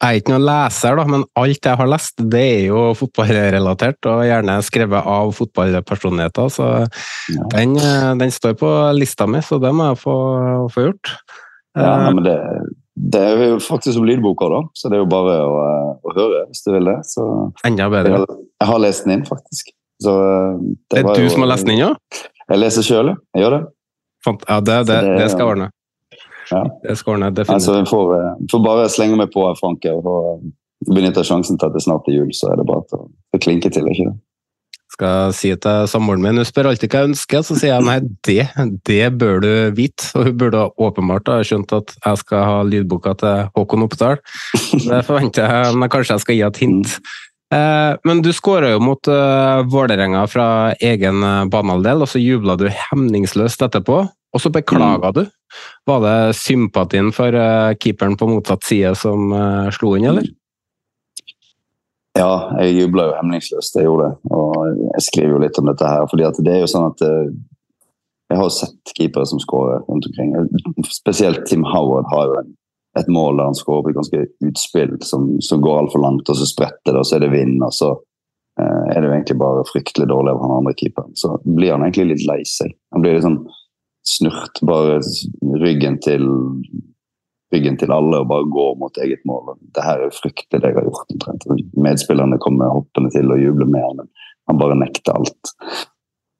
Jeg 0.00 0.16
er 0.16 0.16
ikke 0.16 0.32
noen 0.32 0.46
leser, 0.48 0.96
da, 0.96 1.04
men 1.12 1.26
alt 1.38 1.68
jeg 1.68 1.76
har 1.76 1.90
lest, 1.92 2.22
det 2.32 2.40
er 2.40 2.62
jo 2.70 2.84
fotballrelatert, 2.96 4.08
og 4.08 4.22
gjerne 4.24 4.56
skrevet 4.64 5.10
av 5.12 5.34
fotballpersonligheter. 5.36 6.48
Så 6.56 6.68
ja. 6.80 7.48
den, 7.52 7.76
den, 8.22 8.32
står 8.32 8.56
på 8.58 8.70
lista 8.96 9.28
mi, 9.28 9.44
så 9.44 9.60
det 9.62 9.74
må 9.76 9.90
jeg 9.90 10.00
få, 10.00 10.16
få 10.72 10.86
gjort. 10.88 11.12
Ja, 11.76 11.92
nei, 12.00 12.14
men 12.16 12.24
det, 12.26 12.38
det, 13.00 13.20
er 13.20 13.42
jo 13.54 13.58
faktisk 13.64 13.96
som 13.96 14.06
lydboka, 14.06 14.48
da, 14.52 14.60
så 14.76 14.90
det 14.90 14.98
er 14.98 15.02
jo 15.04 15.10
bare 15.10 15.36
å, 15.46 15.58
å 16.04 16.14
høre 16.16 16.44
hvis 16.50 16.62
du 16.66 16.70
vil 16.74 16.90
det. 16.90 16.96
Så, 17.08 17.26
Enda 17.66 17.88
bedre. 17.92 18.20
Jeg, 18.20 18.38
jeg, 18.60 18.68
har 18.70 18.82
lest 18.84 19.06
den 19.06 19.16
inn, 19.16 19.26
faktisk. 19.28 19.72
Så, 20.00 20.14
det, 20.60 20.76
det 20.94 21.02
er 21.02 21.10
du 21.10 21.26
jo, 21.26 21.32
som 21.34 21.44
har 21.44 21.52
lest 21.52 21.68
den 21.68 21.76
inn, 21.76 21.84
ja? 21.84 22.22
Jeg 22.50 22.62
leser 22.62 22.86
sjøl, 22.86 23.12
jeg 23.36 23.44
gjør 23.44 23.56
det. 23.56 23.60
Ja, 24.26 24.60
det, 24.60 24.78
det, 24.90 25.02
det 25.16 25.28
skal 25.32 25.52
ordne. 25.54 25.70
Ja. 26.50 26.64
Det 26.82 26.96
skal 26.98 27.16
ordne, 27.16 27.30
definitivt. 27.30 27.54
Altså, 27.56 27.76
jeg 27.78 27.88
får, 27.88 28.16
eh, 28.16 28.32
får, 28.52 28.64
bare 28.64 28.88
slenge 28.92 29.18
meg 29.20 29.30
på, 29.32 29.44
Frank, 29.60 29.86
og 29.94 30.42
benytte 30.90 31.24
sjansen 31.26 31.60
til 31.60 31.70
at 31.70 31.76
det 31.76 31.84
snart 31.84 32.08
er 32.10 32.18
jul, 32.18 32.32
så 32.36 32.50
er 32.52 32.60
det 32.60 32.66
bare 32.68 32.84
til 32.90 33.06
å 33.06 33.40
klinke 33.40 33.70
til. 33.72 33.88
ikke 33.88 34.10
det? 34.10 34.16
Skal 35.00 35.32
si 35.36 35.54
til 35.56 35.88
samboeren 35.88 36.22
min 36.24 36.40
Hun 36.40 36.48
spør 36.48 36.70
alltid 36.70 36.92
hva 36.92 37.02
jeg 37.02 37.12
ønsker, 37.14 37.44
så 37.46 37.56
sier 37.56 37.72
jeg 37.72 37.86
nei, 37.86 37.96
det, 38.28 38.44
det 38.88 39.06
bør 39.16 39.40
du 39.44 39.50
vite. 39.76 40.10
Og 40.18 40.28
hun 40.28 40.36
burde 40.40 40.66
åpenbart 40.76 41.32
ha 41.32 41.40
skjønt 41.46 41.72
at 41.76 41.96
jeg 41.96 42.20
skal 42.20 42.44
ha 42.44 42.60
lydboka 42.68 43.16
til 43.20 43.50
Håkon 43.56 43.86
Oppdal. 43.88 44.20
Det 44.90 45.02
forventer 45.08 45.48
jeg, 45.48 45.74
men 45.80 45.92
kanskje 45.92 46.16
jeg 46.18 46.24
skal 46.26 46.38
gi 46.38 46.46
et 46.46 46.62
hint. 46.62 46.94
Eh, 47.54 47.92
men 48.06 48.22
du 48.22 48.30
skåra 48.36 48.70
jo 48.70 48.78
mot 48.84 49.10
uh, 49.10 49.66
Vålerenga 49.66 50.22
fra 50.30 50.46
egen 50.78 51.24
banehalvdel, 51.50 52.04
og 52.04 52.12
så 52.12 52.22
jubla 52.22 52.58
du 52.60 52.68
hemningsløst 52.68 53.64
etterpå. 53.66 54.04
Og 54.30 54.38
så 54.38 54.52
beklaga 54.54 55.10
mm. 55.10 55.16
du. 55.16 55.24
Var 55.90 56.04
det 56.04 56.18
sympatien 56.38 57.08
for 57.10 57.34
keeperen 57.82 58.14
på 58.14 58.28
motsatt 58.30 58.62
side 58.68 58.92
som 58.94 59.32
slo 59.74 59.96
inn, 59.98 60.06
eller? 60.12 60.28
Ja, 62.18 62.32
jeg 62.58 62.74
jubla 62.74 63.06
jo 63.06 63.16
hemningsløst, 63.20 63.76
jeg 63.78 63.86
gjorde 63.86 64.08
det. 64.08 64.32
Og 64.34 64.80
jeg 64.82 65.06
skriver 65.06 65.36
jo 65.36 65.42
litt 65.44 65.60
om 65.60 65.70
dette 65.70 65.86
her. 65.86 66.06
fordi 66.10 66.26
det 66.44 66.54
er 66.54 66.64
jo 66.64 66.70
sånn 66.72 66.88
at 66.90 67.04
uh, 67.06 67.30
jeg 68.30 68.38
har 68.38 68.46
jo 68.46 68.54
sett 68.54 68.94
keepere 68.96 69.26
som 69.26 69.42
skårer 69.42 69.84
rundt 69.86 70.08
omkring. 70.10 70.34
Spesielt 70.90 71.46
Tim 71.46 71.64
Howard 71.66 72.10
har 72.10 72.26
jo 72.30 72.42
et 72.98 73.08
mål 73.10 73.38
der 73.38 73.50
han 73.50 73.58
skårer 73.58 73.86
på 73.86 73.92
et 73.92 73.98
ganske 74.00 74.22
utspill 74.48 74.96
som, 75.06 75.36
som 75.42 75.62
går 75.62 75.84
altfor 75.84 76.02
langt, 76.02 76.30
og 76.30 76.38
så 76.38 76.46
spretter 76.48 76.90
det, 76.90 76.98
og 76.98 77.06
så 77.06 77.18
er 77.18 77.24
det 77.24 77.32
vind. 77.34 77.62
og 77.62 77.74
så 77.74 77.94
er 78.60 79.00
det 79.00 79.08
jo 79.08 79.14
egentlig 79.14 79.38
bare 79.40 79.66
fryktelig 79.68 80.08
dårlig 80.10 80.34
av 80.34 80.42
han 80.42 80.56
andre 80.58 80.74
keeperen. 80.76 81.16
Så 81.16 81.38
blir 81.44 81.72
han 81.72 81.84
egentlig 81.86 82.10
litt 82.12 82.26
lei 82.28 82.40
seg. 82.48 82.74
Han 82.94 83.04
blir 83.04 83.16
litt 83.16 83.26
sånn 83.26 83.42
snurt 84.06 84.60
bare 84.66 84.98
ryggen 85.62 85.98
til 86.04 86.26
ryggen 87.54 87.78
til 87.80 87.92
alle 87.94 88.20
og 88.22 88.28
bare 88.30 88.48
går 88.52 88.76
mot 88.78 89.00
eget 89.02 89.24
mål. 89.28 89.54
Det 89.74 89.84
her 89.84 90.04
er 90.04 90.14
fryktelig, 90.14 90.60
det 90.60 90.70
jeg 90.70 90.78
har 90.78 90.86
gjort. 90.86 91.14
omtrent. 91.14 91.46
Medspillerne 91.74 92.38
kommer 92.42 92.74
hoppende 92.74 93.10
til 93.14 93.30
og 93.32 93.42
jubler 93.42 93.66
med 93.70 93.84
han, 93.86 94.02
men 94.02 94.10
han 94.50 94.60
bare 94.60 94.78
nekter 94.78 95.18
alt. 95.18 95.52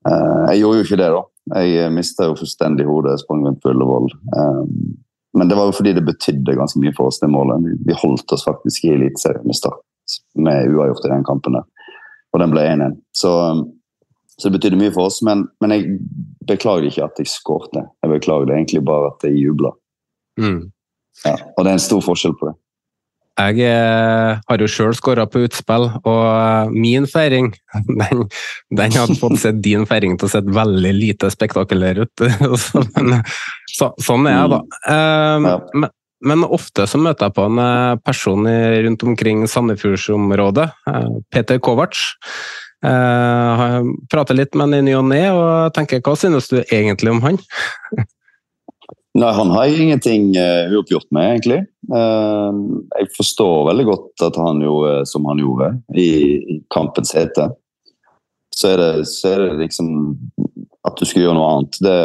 Uh, 0.09 0.47
jeg 0.53 0.63
gjorde 0.63 0.81
jo 0.81 0.87
ikke 0.87 1.01
det, 1.01 1.11
da. 1.17 1.23
Jeg 1.67 1.93
mista 1.93 2.29
jo 2.29 2.39
fullstendig 2.39 2.87
hodet, 2.87 3.19
sprang 3.21 3.43
rundt 3.47 3.63
på 3.63 3.73
Ullevål. 3.73 4.11
Um, 4.37 4.95
men 5.39 5.51
det 5.51 5.59
var 5.59 5.69
jo 5.69 5.75
fordi 5.77 5.93
det 5.97 6.07
betydde 6.07 6.57
ganske 6.59 6.81
mye 6.83 6.95
for 6.97 7.11
oss, 7.11 7.21
det 7.23 7.31
målet. 7.31 7.69
Vi 7.87 7.99
holdt 8.03 8.33
oss 8.35 8.47
faktisk 8.47 8.87
i 8.87 8.95
Eliteserien 8.95 9.47
med 9.47 9.59
start, 9.59 9.83
med 10.39 10.71
uavgjort 10.71 11.07
i 11.07 11.13
den 11.13 11.27
kampen 11.27 11.59
der. 11.59 11.69
Og 12.31 12.43
den 12.43 12.55
ble 12.55 12.65
1-1. 12.71 12.97
Så 13.19 13.35
så 14.41 14.49
det 14.49 14.57
betydde 14.57 14.79
mye 14.81 14.93
for 14.95 15.11
oss. 15.11 15.21
Men, 15.27 15.45
men 15.61 15.75
jeg 15.75 15.99
beklager 16.49 16.87
ikke 16.89 17.05
at 17.05 17.19
jeg 17.21 17.29
skårte. 17.29 17.85
Jeg 18.01 18.13
beklager 18.15 18.55
egentlig 18.55 18.81
bare 18.89 19.11
at 19.13 19.27
jeg 19.27 19.37
jubla. 19.37 19.75
Mm. 20.41 20.71
Ja, 21.27 21.37
og 21.37 21.65
det 21.65 21.71
er 21.71 21.79
en 21.79 21.89
stor 21.89 22.03
forskjell 22.05 22.37
på 22.41 22.51
det. 22.51 22.57
Jeg 23.41 23.63
eh, 23.65 24.41
har 24.51 24.61
jo 24.61 24.69
sjøl 24.69 24.93
skåra 24.97 25.25
på 25.31 25.45
utspill, 25.47 25.87
og 26.03 26.25
eh, 26.27 26.73
min 26.75 27.07
feiring 27.09 27.53
den, 28.03 28.27
den 28.77 28.97
hadde 28.97 29.17
fått 29.21 29.39
sett 29.41 29.63
din 29.65 29.87
feiring 29.89 30.19
til 30.21 30.29
å 30.29 30.33
se 30.35 30.43
veldig 30.45 30.93
lite 30.97 31.31
spektakulær 31.33 32.03
ut. 32.05 32.27
Så, 32.65 32.85
men, 32.97 33.23
så, 33.71 33.93
sånn 34.03 34.29
er 34.29 34.37
jeg, 34.37 34.53
da. 34.53 34.61
Eh, 34.93 35.49
men, 35.79 35.89
men 36.27 36.45
ofte 36.45 36.85
så 36.91 37.01
møter 37.01 37.29
jeg 37.29 37.37
på 37.39 37.47
en 37.49 37.61
eh, 37.63 38.01
person 38.05 38.49
rundt 38.85 39.07
omkring 39.09 39.47
Sandefjordsområdet, 39.49 40.67
eh, 40.91 41.09
Peter 41.33 41.63
Kovac. 41.63 42.03
Eh, 42.85 43.79
prater 44.13 44.37
litt 44.37 44.57
med 44.57 44.69
han 44.69 44.79
i 44.81 44.85
ny 44.91 44.97
og 44.99 45.09
ne, 45.09 45.25
og 45.33 45.73
tenker 45.77 46.03
hva 46.05 46.17
synes 46.19 46.51
du 46.53 46.61
egentlig 46.61 47.15
om 47.15 47.25
han? 47.25 47.41
Nei, 49.19 49.31
han 49.35 49.51
har 49.51 49.67
jeg 49.67 49.83
ingenting 49.83 50.29
uh, 50.39 50.71
uoppgjort 50.71 51.09
med, 51.11 51.33
egentlig. 51.33 51.61
Uh, 51.91 52.83
jeg 52.95 53.09
forstår 53.17 53.65
veldig 53.73 53.87
godt 53.89 54.25
at 54.29 54.39
han 54.39 54.63
gjorde 54.63 54.93
som 55.11 55.27
han 55.27 55.41
gjorde, 55.43 55.73
i, 55.99 56.11
i 56.55 56.59
kampens 56.71 57.15
hete. 57.19 57.49
Så 58.55 58.71
så 59.07 59.31
er 59.31 59.41
det 59.45 59.61
liksom 59.61 59.89
At 60.85 60.99
du 60.99 61.07
skulle 61.07 61.23
gjøre 61.23 61.37
noe 61.39 61.51
annet 61.55 61.77
det, 61.81 61.99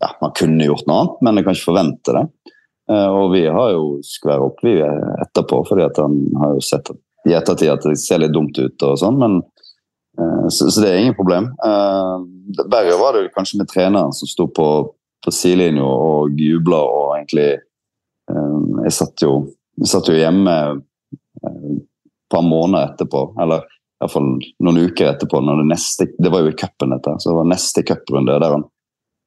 ja, 0.00 0.08
Man 0.22 0.32
kunne 0.34 0.64
gjort 0.64 0.86
noe 0.88 1.02
annet, 1.02 1.18
men 1.20 1.38
jeg 1.38 1.46
kan 1.46 1.58
ikke 1.58 1.68
forvente 1.68 2.14
det. 2.16 2.24
Uh, 2.90 3.08
og 3.08 3.32
vi 3.36 3.46
har 3.46 3.72
jo 3.76 3.86
skvær 4.04 4.44
opp 4.48 4.60
vi 4.66 4.76
etterpå, 4.82 5.62
fordi 5.68 5.88
han 6.00 6.20
har 6.42 6.56
jo 6.56 6.64
sett 6.66 6.92
i 7.28 7.34
ettertid 7.36 7.70
at 7.70 7.84
det 7.86 7.98
ser 8.00 8.22
litt 8.22 8.34
dumt 8.34 8.58
ut 8.58 8.86
og 8.86 8.98
sånn, 8.98 9.18
men 9.20 9.38
eh, 10.18 10.48
så, 10.50 10.68
så 10.68 10.82
det 10.82 10.90
er 10.90 11.02
ingen 11.02 11.18
problem. 11.18 11.52
Eh, 11.64 12.64
Verre 12.66 12.98
var 13.00 13.16
det 13.16 13.32
kanskje 13.36 13.60
med 13.62 13.70
treneren 13.70 14.14
som 14.16 14.30
sto 14.30 14.48
på 14.50 14.66
på 15.24 15.32
sidelinja 15.34 15.86
og 15.86 16.40
jubla 16.40 16.80
og 16.82 17.14
egentlig 17.16 17.48
eh, 17.54 18.58
Jeg 18.86 18.94
satt 18.96 19.24
jo, 19.24 19.32
jeg 19.80 19.90
satt 19.92 20.10
jo 20.10 20.18
hjemme 20.18 20.56
eh, 20.72 21.72
et 21.76 22.32
par 22.32 22.44
måneder 22.46 22.92
etterpå, 22.92 23.26
eller 23.42 23.66
iallfall 24.02 24.30
noen 24.64 24.86
uker 24.88 25.12
etterpå. 25.12 25.40
Når 25.44 25.62
det, 25.62 25.66
neste, 25.74 26.06
det 26.18 26.30
var 26.32 26.42
jo 26.42 26.52
i 26.52 26.56
cupen, 26.58 26.94
dette. 26.94 27.12
Så 27.20 27.30
det 27.30 27.38
var 27.38 27.50
neste 27.50 27.84
cuprunde 27.86 28.38
der 28.40 28.56
han 28.56 28.64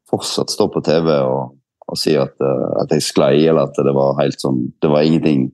fortsatt 0.10 0.54
står 0.54 0.72
på 0.74 0.82
TV 0.86 1.12
og, 1.22 1.56
og 1.86 2.00
sier 2.00 2.26
at, 2.26 2.36
eh, 2.42 2.72
at 2.84 2.96
jeg 2.96 3.06
sklei, 3.06 3.36
eller 3.46 3.70
at 3.70 3.78
det 3.86 3.94
var 3.96 4.18
helt 4.22 4.42
sånn 4.42 4.66
Det 4.82 4.92
var 4.92 5.06
ingenting 5.06 5.50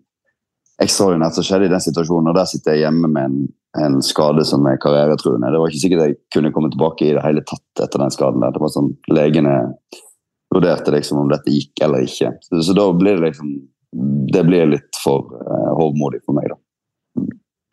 ekstraordinært 0.82 1.38
som 1.38 1.46
skjedde 1.46 1.68
i 1.70 1.74
den 1.74 1.84
situasjonen. 1.84 2.32
Og 2.32 2.38
der 2.38 2.48
sitter 2.50 2.76
jeg 2.76 2.88
hjemme 2.88 3.10
med 3.12 3.28
en, 3.28 3.42
en 3.86 4.00
skade 4.06 4.46
som 4.48 4.66
er 4.70 4.80
karrieretruende. 4.82 5.52
Det 5.54 5.62
var 5.62 5.74
ikke 5.74 5.84
sikkert 5.84 6.06
jeg 6.08 6.18
kunne 6.34 6.54
komme 6.56 6.72
tilbake 6.74 7.06
i 7.08 7.14
det 7.18 7.26
hele 7.26 7.44
tatt 7.46 7.84
etter 7.86 8.02
den 8.02 8.16
skaden. 8.16 8.42
der. 8.42 8.56
Det 8.56 8.64
var 8.64 8.74
sånn 8.74 8.94
legene 9.12 9.58
vurderte 10.54 10.94
liksom 10.96 11.24
om 11.24 11.30
dette 11.32 11.54
gikk 11.54 11.84
eller 11.84 12.08
ikke. 12.08 12.34
Så, 12.48 12.64
så 12.68 12.76
da 12.78 12.88
blir 12.96 13.20
det 13.20 13.32
liksom 13.32 13.54
Det 14.32 14.46
blir 14.48 14.70
litt 14.72 14.98
for 15.04 15.34
eh, 15.36 15.72
hovmodig 15.76 16.22
for 16.24 16.38
meg, 16.38 16.46
da. 16.54 17.26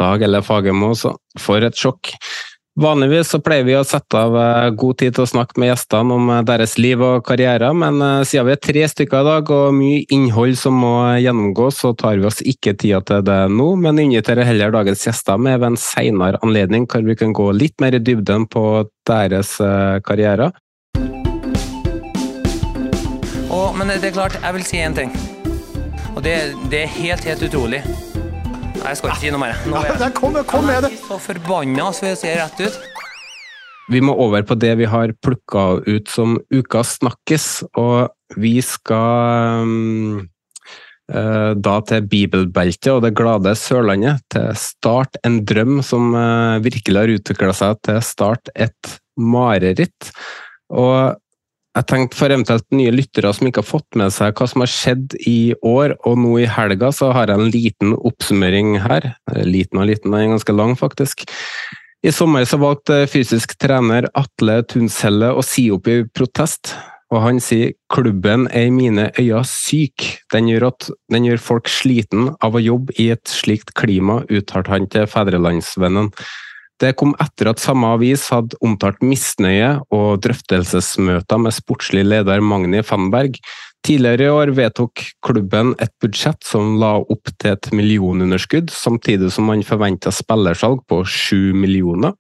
Dag 0.03 0.23
eller 0.23 0.43
Fagermo, 0.43 0.89
så 0.99 1.13
for 1.39 1.63
et 1.63 1.79
sjokk. 1.79 2.11
Vanligvis 2.79 3.33
så 3.33 3.41
pleier 3.43 3.65
vi 3.67 3.75
å 3.75 3.83
sette 3.87 4.15
av 4.15 4.37
eh, 4.39 4.69
god 4.79 4.99
tid 5.01 5.17
til 5.17 5.25
å 5.25 5.31
snakke 5.31 5.59
med 5.59 5.73
gjestene 5.73 6.15
om 6.15 6.29
eh, 6.31 6.45
deres 6.47 6.77
liv 6.79 7.01
og 7.03 7.25
karriere, 7.27 7.73
men 7.75 7.99
eh, 8.05 8.21
siden 8.29 8.47
vi 8.47 8.55
er 8.55 8.61
tre 8.63 8.85
stykker 8.93 9.25
i 9.25 9.27
dag 9.27 9.51
og 9.57 9.75
mye 9.75 10.05
innhold 10.15 10.55
som 10.61 10.79
må 10.79 10.93
gjennomgås, 11.19 11.81
så 11.83 11.91
tar 11.99 12.21
vi 12.21 12.29
oss 12.31 12.39
ikke 12.47 12.77
tida 12.79 13.01
til 13.09 13.25
det 13.27 13.41
nå, 13.51 13.67
men 13.83 13.99
inviterer 14.05 14.47
heller 14.47 14.75
dagens 14.77 15.03
gjester 15.09 15.43
med 15.43 15.59
ved 15.59 15.73
en 15.73 15.81
senere 15.83 16.39
anledning, 16.47 16.87
hvor 16.87 17.03
vi 17.03 17.19
kan 17.19 17.35
gå 17.35 17.49
litt 17.57 17.75
mer 17.83 17.99
i 17.99 18.03
dybden 18.03 18.47
på 18.53 18.65
deres 19.11 19.57
karriere. 20.07 20.53
Og, 23.49 23.73
men 23.79 23.89
det 23.89 24.11
er 24.11 24.13
klart, 24.13 24.37
jeg 24.43 24.55
vil 24.59 24.65
si 24.67 24.81
en 24.85 24.97
ting. 24.97 25.13
Og 26.13 26.21
det, 26.25 26.35
det 26.69 26.83
er 26.85 26.95
helt, 26.99 27.25
helt 27.25 27.45
utrolig. 27.47 27.81
Nei, 28.79 28.91
Jeg 28.91 29.01
skal 29.01 29.11
ikke 29.11 29.23
si 29.23 29.31
noe 29.33 29.41
mer. 29.41 29.61
Nå 29.69 29.81
er 29.81 30.03
jeg 30.05 30.15
kom, 30.19 30.37
kom 30.49 30.67
med 30.69 30.85
det! 30.85 30.93
så 31.01 31.17
forbanna, 31.23 31.89
så 31.97 32.11
jeg 32.11 32.19
ser 32.21 32.41
rett 32.43 32.61
ut. 32.67 32.81
Vi 33.89 34.03
må 34.05 34.13
over 34.21 34.45
på 34.45 34.57
det 34.61 34.75
vi 34.83 34.89
har 34.89 35.15
plukka 35.25 35.81
ut 35.87 36.11
som 36.13 36.37
ukas 36.53 36.99
snakkes, 36.99 37.47
og 37.81 38.11
vi 38.37 38.59
skal 38.61 39.65
um, 39.65 40.19
uh, 41.09 41.55
da 41.57 41.79
til 41.89 42.05
bibelbeltet 42.11 42.91
og 42.93 43.01
det 43.07 43.15
glade 43.17 43.55
Sørlandet, 43.57 44.21
til 44.35 44.53
Start 44.61 45.17
en 45.25 45.41
drøm 45.49 45.81
som 45.81 46.13
uh, 46.13 46.61
virkelig 46.61 47.01
har 47.01 47.15
utvikla 47.17 47.57
seg 47.57 47.81
til 47.89 48.03
Start 48.05 48.53
et 48.53 48.99
mareritt. 49.17 50.13
Og 50.69 51.17
jeg 51.79 51.87
tenkte 51.87 52.19
for 52.19 52.33
eventuelt 52.33 52.67
nye 52.75 52.93
lyttere 52.95 53.31
som 53.35 53.49
ikke 53.49 53.63
har 53.63 53.69
fått 53.69 53.99
med 53.99 54.11
seg 54.15 54.35
hva 54.35 54.49
som 54.51 54.65
har 54.65 54.71
skjedd 54.73 55.15
i 55.31 55.55
år, 55.63 55.95
og 56.09 56.19
nå 56.19 56.35
i 56.43 56.49
helga, 56.51 56.91
så 56.95 57.13
har 57.15 57.31
jeg 57.31 57.39
en 57.39 57.53
liten 57.55 57.95
oppsummering 57.97 58.79
her. 58.83 59.13
Liten 59.47 59.79
og 59.79 59.87
liten, 59.91 60.11
den 60.11 60.21
er 60.25 60.33
ganske 60.35 60.57
lang 60.57 60.75
faktisk. 60.79 61.27
I 62.07 62.13
sommer 62.15 62.47
så 62.47 62.61
valgte 62.63 63.05
fysisk 63.11 63.57
trener 63.59 64.07
Atle 64.19 64.61
Tunselle 64.71 65.33
å 65.35 65.43
si 65.43 65.69
opp 65.75 65.91
i 65.91 66.01
protest, 66.07 66.75
og 67.09 67.23
han 67.25 67.39
sier 67.43 67.73
klubben 67.91 68.47
er 68.53 68.69
i 68.69 68.75
mine 68.75 69.09
øyne 69.17 69.45
syk. 69.49 70.05
Den 70.35 70.51
gjør, 70.51 70.69
at, 70.73 70.91
den 71.13 71.25
gjør 71.27 71.41
folk 71.43 71.71
sliten 71.73 72.33
av 72.45 72.59
å 72.59 72.63
jobbe 72.63 72.95
i 73.01 73.09
et 73.15 73.31
slikt 73.31 73.73
klima, 73.79 74.21
uttalte 74.29 74.75
han 74.75 74.91
til 74.93 75.09
Fedrelandsvennen. 75.11 76.13
Det 76.79 76.93
kom 76.95 77.15
etter 77.19 77.51
at 77.51 77.59
samme 77.59 77.89
avis 77.97 78.29
hadde 78.31 78.59
omtalt 78.63 79.01
misnøye 79.03 79.81
og 79.95 80.21
drøftelsesmøter 80.23 81.41
med 81.43 81.57
sportslig 81.57 82.05
leder 82.07 82.45
Magni 82.45 82.85
Fannberg. 82.87 83.41
Tidligere 83.87 84.27
i 84.27 84.35
år 84.35 84.53
vedtok 84.55 85.03
klubben 85.25 85.73
et 85.83 85.93
budsjett 86.03 86.43
som 86.47 86.77
la 86.79 86.97
opp 87.01 87.31
til 87.39 87.55
et 87.55 87.71
millionunderskudd, 87.75 88.71
samtidig 88.75 89.31
som 89.35 89.51
man 89.51 89.67
forventa 89.67 90.15
spillersalg 90.15 90.85
på 90.91 91.03
sju 91.07 91.55
millioner. 91.55 92.15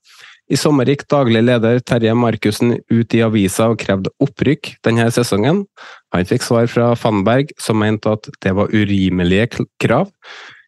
I 0.48 0.56
sommer 0.56 0.88
gikk 0.88 1.04
daglig 1.12 1.42
leder 1.44 1.78
Terje 1.84 2.14
Markussen 2.16 2.78
ut 2.88 3.14
i 3.14 3.20
avisa 3.22 3.68
og 3.68 3.82
krevde 3.82 4.10
opprykk 4.24 4.78
denne 4.86 5.10
sesongen. 5.12 5.66
Han 6.14 6.28
fikk 6.28 6.46
svar 6.46 6.70
fra 6.72 6.94
Fannberg, 6.96 7.52
som 7.60 7.78
mente 7.82 8.14
at 8.16 8.30
det 8.42 8.54
var 8.56 8.72
urimelige 8.72 9.66
krav. 9.82 10.08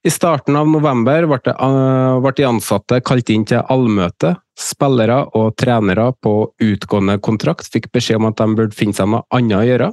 I 0.01 0.11
starten 0.11 0.57
av 0.57 0.69
november 0.69 1.27
uh, 1.29 2.21
ble 2.25 2.33
de 2.37 2.47
ansatte 2.49 3.03
kalt 3.05 3.29
inn 3.33 3.45
til 3.49 3.61
allmøte. 3.69 4.33
Spillere 4.57 5.27
og 5.37 5.53
trenere 5.61 6.07
på 6.25 6.35
utgående 6.65 7.19
kontrakt 7.21 7.69
fikk 7.73 7.91
beskjed 7.93 8.21
om 8.21 8.31
at 8.31 8.41
de 8.41 8.57
burde 8.57 8.77
finne 8.77 8.97
seg 8.97 9.11
noe 9.13 9.27
annet 9.37 9.59
å 9.59 9.67
gjøre. 9.69 9.89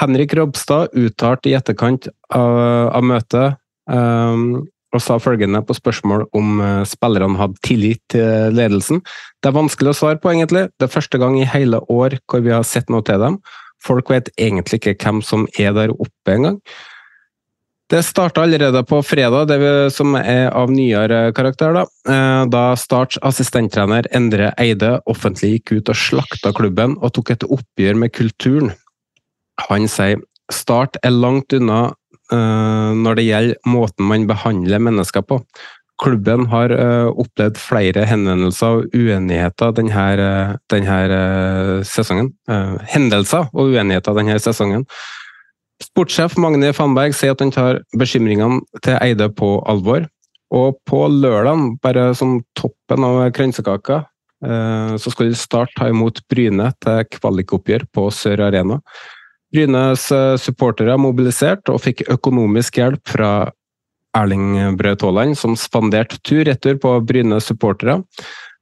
Henrik 0.00 0.32
Robstad 0.38 0.94
uttalte 0.96 1.50
i 1.50 1.56
etterkant 1.58 2.08
av, 2.32 2.54
av 2.96 3.04
møtet 3.04 3.58
um, 3.92 4.62
og 4.92 5.00
sa 5.04 5.18
følgende 5.20 5.60
på 5.68 5.76
spørsmål 5.76 6.24
om 6.36 6.62
uh, 6.64 6.84
spillerne 6.88 7.36
hadde 7.40 7.60
tillit 7.64 8.00
til 8.12 8.56
ledelsen. 8.56 9.02
Det 9.44 9.52
er 9.52 9.58
vanskelig 9.58 9.92
å 9.92 9.98
svare 9.98 10.20
på, 10.20 10.32
egentlig. 10.32 10.70
Det 10.80 10.88
er 10.88 10.96
første 10.96 11.20
gang 11.20 11.36
i 11.36 11.48
hele 11.48 11.82
år 11.92 12.16
hvor 12.24 12.40
vi 12.44 12.54
har 12.56 12.64
sett 12.64 12.88
noe 12.92 13.04
til 13.04 13.20
dem. 13.20 13.36
Folk 13.84 14.08
vet 14.14 14.32
egentlig 14.40 14.80
ikke 14.80 14.96
hvem 14.96 15.20
som 15.26 15.44
er 15.60 15.76
der 15.76 15.92
oppe 15.92 16.36
engang. 16.38 16.60
Det 17.92 18.00
starta 18.02 18.42
allerede 18.42 18.80
på 18.88 19.02
fredag, 19.04 19.50
det 19.50 19.90
som 19.92 20.14
er 20.16 20.46
av 20.56 20.70
nyere 20.72 21.26
karakter. 21.36 21.74
Da, 21.76 21.82
Eh, 22.08 22.44
da 22.48 22.74
Starts 22.76 23.18
assistenttrener 23.22 24.08
Endre 24.16 24.52
Eide 24.58 24.96
offentlig 25.06 25.52
gikk 25.58 25.72
ut 25.76 25.92
og 25.92 25.98
slakta 26.00 26.54
klubben 26.56 26.96
og 27.02 27.12
tok 27.12 27.30
et 27.30 27.44
oppgjør 27.44 28.00
med 28.00 28.14
kulturen. 28.16 28.72
Han 29.68 29.86
sier 29.88 30.24
Start 30.50 30.96
er 31.04 31.12
langt 31.12 31.52
unna 31.52 31.92
eh, 32.32 32.90
når 32.96 33.14
det 33.20 33.28
gjelder 33.28 33.70
måten 33.70 34.08
man 34.08 34.26
behandler 34.26 34.82
mennesker 34.82 35.22
på. 35.22 35.42
Klubben 36.02 36.48
har 36.48 36.72
eh, 36.72 37.12
opplevd 37.12 37.60
flere 37.60 38.08
henvendelser 38.08 38.80
og 38.80 38.96
uenigheter 38.96 39.76
denne, 39.76 40.58
denne 40.72 41.24
sesongen. 41.84 42.32
Hendelser 42.48 43.52
og 43.52 43.76
uenigheter 43.76 44.16
denne 44.16 44.40
sesongen. 44.40 44.88
Sportssjef 45.82 46.36
Magne 46.40 46.70
Fannberg 46.76 47.14
sier 47.16 47.34
at 47.34 47.42
han 47.42 47.52
tar 47.54 47.80
bekymringene 47.98 48.62
til 48.84 48.98
Eide 49.02 49.28
på 49.34 49.56
alvor. 49.68 50.06
Og 50.52 50.76
på 50.88 51.00
lørdag, 51.08 51.78
bare 51.82 52.10
som 52.16 52.40
toppen 52.58 53.06
av 53.06 53.22
kransekaka, 53.32 54.02
eh, 54.44 54.92
så 55.00 55.12
skal 55.12 55.34
Start 55.38 55.72
ta 55.78 55.88
imot 55.88 56.20
Bryne 56.28 56.68
til 56.82 57.04
kvalikoppgjør 57.16 57.86
på 57.92 58.06
Sør 58.12 58.44
Arena. 58.50 58.78
Brynes 59.52 60.10
eh, 60.12 60.36
supportere 60.40 60.98
mobiliserte 61.00 61.72
og 61.72 61.82
fikk 61.84 62.04
økonomisk 62.12 62.78
hjelp 62.80 63.02
fra 63.08 63.32
Erling 64.16 64.76
Braut 64.76 65.00
Haaland, 65.00 65.38
som 65.40 65.56
spanderte 65.56 66.20
tur-retur 66.20 66.76
på 66.80 66.98
Brynes 67.08 67.48
supportere. 67.48 68.02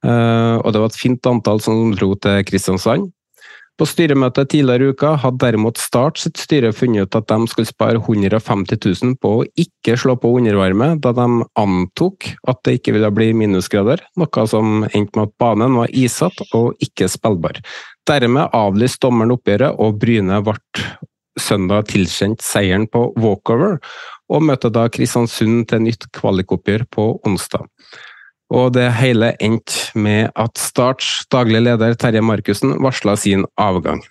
Eh, 0.07 0.57
Og 0.63 0.73
det 0.73 0.81
var 0.81 0.89
et 0.91 1.03
fint 1.03 1.27
antall 1.27 1.61
som 1.61 1.91
dro 1.93 2.15
til 2.15 2.45
Kristiansand. 2.47 3.11
På 3.81 3.87
styremøtet 3.89 4.51
tidligere 4.53 4.85
i 4.85 4.93
uka 4.93 5.15
hadde 5.23 5.41
derimot 5.41 5.79
Start 5.81 6.19
sitt 6.21 6.37
styre 6.37 6.69
funnet 6.77 7.09
ut 7.09 7.17
at 7.17 7.31
de 7.31 7.47
skulle 7.49 7.71
spare 7.71 7.97
150 7.97 8.77
000 8.77 9.15
på 9.23 9.31
å 9.39 9.47
ikke 9.57 9.95
slå 9.97 10.19
på 10.21 10.35
undervarme, 10.37 10.91
da 11.01 11.15
de 11.17 11.47
antok 11.57 12.29
at 12.45 12.61
det 12.69 12.75
ikke 12.77 12.93
ville 12.99 13.09
bli 13.17 13.31
minusgrader, 13.41 14.03
noe 14.21 14.45
som 14.53 14.85
endte 14.85 15.17
med 15.17 15.31
at 15.31 15.33
banen 15.41 15.79
var 15.81 15.97
isatt 15.97 16.45
og 16.51 16.77
ikke 16.85 17.09
spillbar. 17.09 17.63
Dermed 18.05 18.53
avlyste 18.53 19.07
dommeren 19.07 19.33
oppgjøret, 19.39 19.81
og 19.81 19.97
Bryne 20.03 20.43
ble 20.45 20.59
søndag 21.41 21.89
tilkjent 21.89 22.45
seieren 22.45 22.85
på 22.85 23.07
walkover. 23.17 23.81
og 24.31 24.45
møter 24.47 24.71
da 24.71 24.85
Kristiansund 24.87 25.65
til 25.73 25.81
nytt 25.83 26.05
kvalikoppgjør 26.15 26.85
på 26.95 27.07
onsdag. 27.27 27.65
Og 28.51 28.73
det 28.75 28.89
hele 28.99 29.35
endte 29.39 29.95
med 29.95 30.33
at 30.35 30.59
Starts 30.59 31.21
daglig 31.31 31.63
leder 31.63 31.95
Terje 31.95 32.23
Markussen 32.25 32.75
varsla 32.83 33.15
sin 33.19 33.45
avgang. 33.61 34.03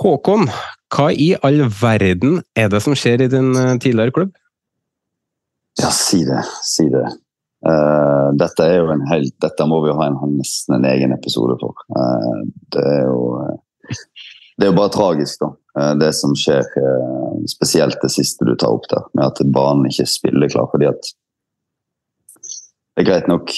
Håkon, 0.00 0.48
hva 0.94 1.10
i 1.12 1.34
all 1.44 1.66
verden 1.80 2.40
er 2.56 2.70
det 2.72 2.80
som 2.80 2.96
skjer 2.96 3.26
i 3.26 3.32
din 3.32 3.52
eh, 3.52 3.76
tidligere 3.82 4.16
klubb? 4.16 4.30
Ja, 5.80 5.90
si 5.92 6.22
det. 6.24 6.40
Si 6.64 6.88
det. 6.88 7.04
Uh, 7.60 8.32
dette 8.40 8.64
er 8.64 8.78
jo 8.80 8.92
en 8.94 9.04
helt, 9.10 9.34
dette 9.44 9.66
må 9.68 9.82
vi 9.84 9.92
ha 9.92 10.06
en, 10.08 10.16
nesten 10.38 10.78
en 10.78 10.86
egen 10.88 11.12
episode 11.12 11.58
for. 11.60 11.76
Uh, 11.92 12.46
det 12.72 12.84
er 12.88 13.02
jo 13.04 13.20
det 14.56 14.66
er 14.66 14.72
jo 14.72 14.76
bare 14.78 14.92
tragisk, 14.92 15.42
da. 15.44 15.50
Uh, 15.76 15.92
det 16.00 16.14
som 16.16 16.32
skjer, 16.36 16.64
spesielt 17.48 18.00
det 18.00 18.12
siste 18.16 18.48
du 18.48 18.54
tar 18.56 18.72
opp 18.72 18.88
der, 18.88 19.04
med 19.12 19.28
at 19.28 19.44
banen 19.52 19.88
ikke 19.92 20.08
spiller 20.08 20.52
klar. 20.52 20.70
fordi 20.72 20.88
at 20.88 21.12
det 23.00 23.06
er 23.06 23.08
greit 23.14 23.28
nok 23.30 23.52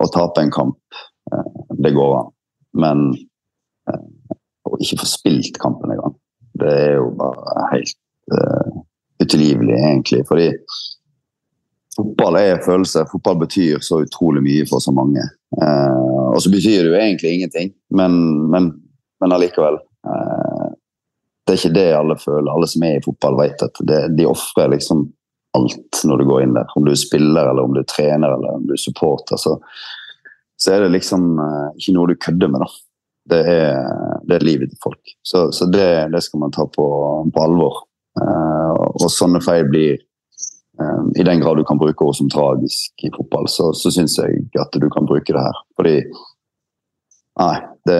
å 0.00 0.06
tape 0.14 0.40
en 0.40 0.52
kamp, 0.54 1.00
det 1.84 1.90
går 1.92 2.14
an. 2.16 2.30
Men 2.80 3.02
å 4.64 4.78
ikke 4.80 5.02
få 5.02 5.08
spilt 5.10 5.58
kampen 5.60 5.92
engang, 5.92 6.14
det 6.56 6.70
er 6.72 6.94
jo 6.96 7.10
bare 7.18 7.66
helt 7.74 7.98
utilgivelig, 9.20 9.76
egentlig. 9.76 10.22
fordi 10.28 10.48
fotball 11.98 12.38
er 12.40 12.64
følelse. 12.64 13.06
Fotball 13.12 13.38
betyr 13.42 13.82
så 13.84 14.02
utrolig 14.04 14.42
mye 14.44 14.66
for 14.70 14.82
så 14.82 14.94
mange. 14.94 15.24
Eh, 15.62 16.32
og 16.32 16.40
så 16.42 16.52
betyr 16.52 16.84
det 16.84 16.92
jo 16.92 16.98
egentlig 16.98 17.34
ingenting, 17.34 17.72
men, 17.90 18.18
men, 18.52 18.72
men 19.22 19.34
allikevel. 19.34 19.80
Eh, 20.06 20.66
det 21.46 21.54
er 21.54 21.60
ikke 21.60 21.76
det 21.78 21.88
alle 21.96 22.18
føler. 22.20 22.50
Alle 22.52 22.68
som 22.70 22.84
er 22.86 22.98
i 22.98 23.04
fotball, 23.04 23.38
vet 23.40 23.64
at 23.64 23.82
det, 23.88 24.02
de 24.18 24.28
ofrer 24.28 24.74
liksom 24.76 25.06
alt 25.56 26.02
når 26.04 26.20
du 26.20 26.26
går 26.28 26.42
inn 26.44 26.56
der. 26.56 26.68
Om 26.76 26.84
du 26.86 26.92
er 26.92 27.00
spiller, 27.00 27.48
eller 27.48 27.64
om 27.64 27.76
du 27.76 27.80
er 27.82 27.88
trener 27.88 28.34
eller 28.34 28.58
om 28.58 28.66
du 28.68 28.74
er 28.76 28.82
supporter, 28.82 29.40
så, 29.40 29.56
så 30.58 30.74
er 30.74 30.84
det 30.84 30.96
liksom 30.96 31.30
eh, 31.44 31.70
ikke 31.78 31.96
noe 31.96 32.10
du 32.12 32.20
kødder 32.26 32.52
med. 32.52 32.66
da. 32.66 32.70
Det 33.28 33.40
er, 33.52 33.80
det 34.24 34.38
er 34.38 34.46
livet 34.48 34.72
til 34.72 34.80
folk. 34.82 35.16
Så, 35.26 35.48
så 35.52 35.68
det, 35.68 35.88
det, 36.14 36.22
skal 36.24 36.44
man 36.44 36.54
ta 36.54 36.64
på, 36.64 36.86
på 37.34 37.44
alvor. 37.44 37.82
Eh, 38.20 38.76
og 38.88 39.10
sånne 39.12 39.42
feil 39.44 39.68
blir 39.68 39.98
Ehm, 40.82 41.12
I 41.16 41.22
den 41.22 41.40
grad 41.40 41.56
du 41.56 41.64
kan 41.64 41.78
bruke 41.78 42.04
ord 42.04 42.16
som 42.16 42.30
tragisk 42.30 43.04
i 43.04 43.10
fotball, 43.16 43.48
så, 43.48 43.72
så 43.74 43.90
syns 43.90 44.18
jeg 44.18 44.44
at 44.60 44.78
du 44.78 44.88
kan 44.90 45.06
bruke 45.06 45.32
det 45.32 45.42
her. 45.42 45.62
Fordi 45.78 46.00
Nei, 47.38 47.54
det 47.86 47.98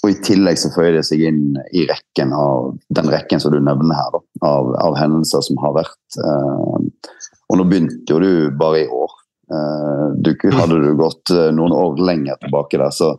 Og 0.00 0.14
i 0.14 0.18
tillegg 0.24 0.56
så 0.56 0.70
føyer 0.72 0.96
det 0.96 1.04
seg 1.08 1.22
inn 1.28 1.42
i 1.76 1.84
rekken 1.88 2.32
av 2.32 2.70
den 2.96 3.10
rekken 3.12 3.42
som 3.42 3.52
du 3.52 3.58
nevner 3.60 3.98
her, 3.98 4.14
da, 4.14 4.20
av, 4.48 4.70
av, 4.80 4.96
hendelser 4.96 5.44
som 5.44 5.60
har 5.60 5.74
vært. 5.76 5.98
Eh, 6.16 7.10
og 7.50 7.58
nå 7.60 7.66
begynte 7.68 8.14
jo 8.14 8.20
du 8.22 8.32
bare 8.56 8.84
i 8.84 8.88
år. 8.88 9.16
Eh, 9.50 10.06
du, 10.24 10.32
hadde 10.54 10.78
du 10.80 10.94
gått 10.98 11.34
eh, 11.34 11.50
noen 11.52 11.74
år 11.76 12.00
lenger 12.06 12.40
tilbake 12.40 12.80
der, 12.80 12.94
så 12.94 13.16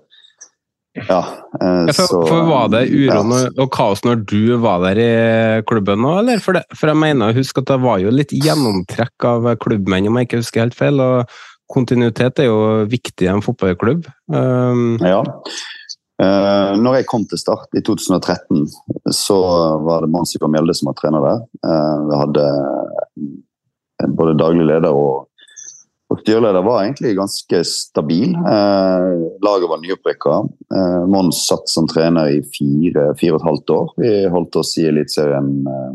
ja, 0.91 1.21
eh, 1.61 1.85
for, 1.87 1.93
så, 1.93 2.21
for, 2.27 2.41
Var 2.49 2.71
det 2.73 2.81
uro 2.91 3.21
ja. 3.21 3.45
og 3.63 3.69
kaos 3.71 4.01
når 4.03 4.25
du 4.27 4.57
var 4.59 4.81
der 4.83 4.99
i 4.99 5.11
klubben 5.67 6.01
nå, 6.03 6.17
eller? 6.19 6.41
For, 6.43 6.57
det, 6.57 6.65
for 6.75 6.91
jeg 6.91 6.99
mener, 6.99 7.35
husk 7.37 7.61
at 7.61 7.69
det 7.69 7.79
var 7.83 8.01
jo 8.03 8.11
litt 8.11 8.33
gjennomtrekk 8.35 9.27
av 9.29 9.53
klubbmenn, 9.63 10.09
om 10.09 10.19
jeg 10.19 10.29
ikke 10.29 10.41
husker 10.41 10.65
helt 10.65 10.77
feil. 10.77 10.99
og 10.99 11.31
Kontinuitet 11.71 12.41
er 12.43 12.49
jo 12.49 12.59
viktig 12.91 13.27
i 13.27 13.31
en 13.31 13.43
fotballklubb. 13.43 14.09
Um, 14.27 14.97
ja. 14.99 15.21
Uh, 16.21 16.77
når 16.77 16.99
jeg 16.99 17.09
kom 17.09 17.23
til 17.25 17.39
Start 17.41 17.71
i 17.77 17.81
2013, 17.81 18.67
så 19.15 19.39
var 19.81 20.05
det 20.05 20.11
Mons 20.13 20.35
og 20.37 20.51
Mjelde 20.53 20.75
som 20.77 20.91
var 20.91 20.99
trener 20.99 21.25
der. 21.25 21.41
Uh, 21.65 21.97
vi 22.09 22.21
hadde 22.21 22.45
både 24.17 24.37
daglig 24.37 24.67
leder 24.69 24.93
og 24.93 25.31
og 26.11 26.19
styreleder 26.19 26.63
var 26.65 26.83
egentlig 26.83 27.13
ganske 27.15 27.61
stabil. 27.67 28.33
Eh, 28.35 29.11
laget 29.45 29.69
var 29.71 29.79
nyopprykka. 29.79 30.37
Eh, 30.75 31.03
Mons 31.07 31.45
satt 31.47 31.71
som 31.71 31.87
trener 31.87 32.33
i 32.35 32.41
fire, 32.57 33.13
fire 33.19 33.37
og 33.37 33.39
et 33.39 33.47
halvt 33.47 33.73
år. 33.77 33.93
Vi 34.01 34.11
holdt 34.33 34.57
oss 34.59 34.73
i 34.81 34.89
Eliteserien 34.89 35.51
eh, 35.71 35.93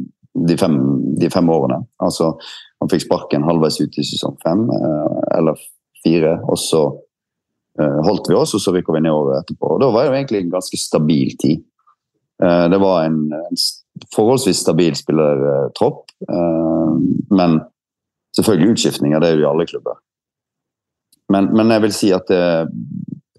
de, 0.48 0.56
fem, 0.56 0.78
de 1.20 1.30
fem 1.32 1.50
årene. 1.52 1.82
Altså, 2.00 2.32
han 2.80 2.92
fikk 2.92 3.04
sparken 3.04 3.44
halvveis 3.44 3.76
ut 3.82 3.98
i 4.00 4.06
sesong 4.08 4.38
fem, 4.44 4.64
eh, 4.72 5.18
eller 5.36 5.60
fire. 6.00 6.38
Og 6.48 6.56
så 6.64 6.82
eh, 6.86 7.05
holdt 7.78 8.30
vi 8.30 8.36
oss, 8.38 8.54
og 8.56 8.62
så 8.62 8.72
rykka 8.74 8.94
vi 8.94 9.02
ned 9.04 9.14
året 9.14 9.42
etterpå. 9.42 9.74
Og 9.74 9.82
Da 9.82 9.90
var 9.92 10.06
det 10.06 10.20
egentlig 10.20 10.44
en 10.44 10.54
ganske 10.54 10.78
stabil 10.80 11.34
tid. 11.40 11.64
Eh, 12.42 12.66
det 12.72 12.80
var 12.80 13.04
en, 13.04 13.20
en 13.32 13.60
forholdsvis 14.14 14.62
stabil 14.64 14.96
spillertropp, 14.96 16.02
men 17.32 17.60
selvfølgelig 18.36 18.74
utskiftninger, 18.74 19.20
det 19.20 19.28
er 19.28 19.38
jo 19.38 19.44
i 19.44 19.50
alle 19.50 19.66
klubber. 19.68 20.00
Men, 21.32 21.48
men, 21.56 21.72
jeg 21.74 21.82
vil 21.84 21.94
si 21.96 22.10
at 22.14 22.28
det, 22.30 22.40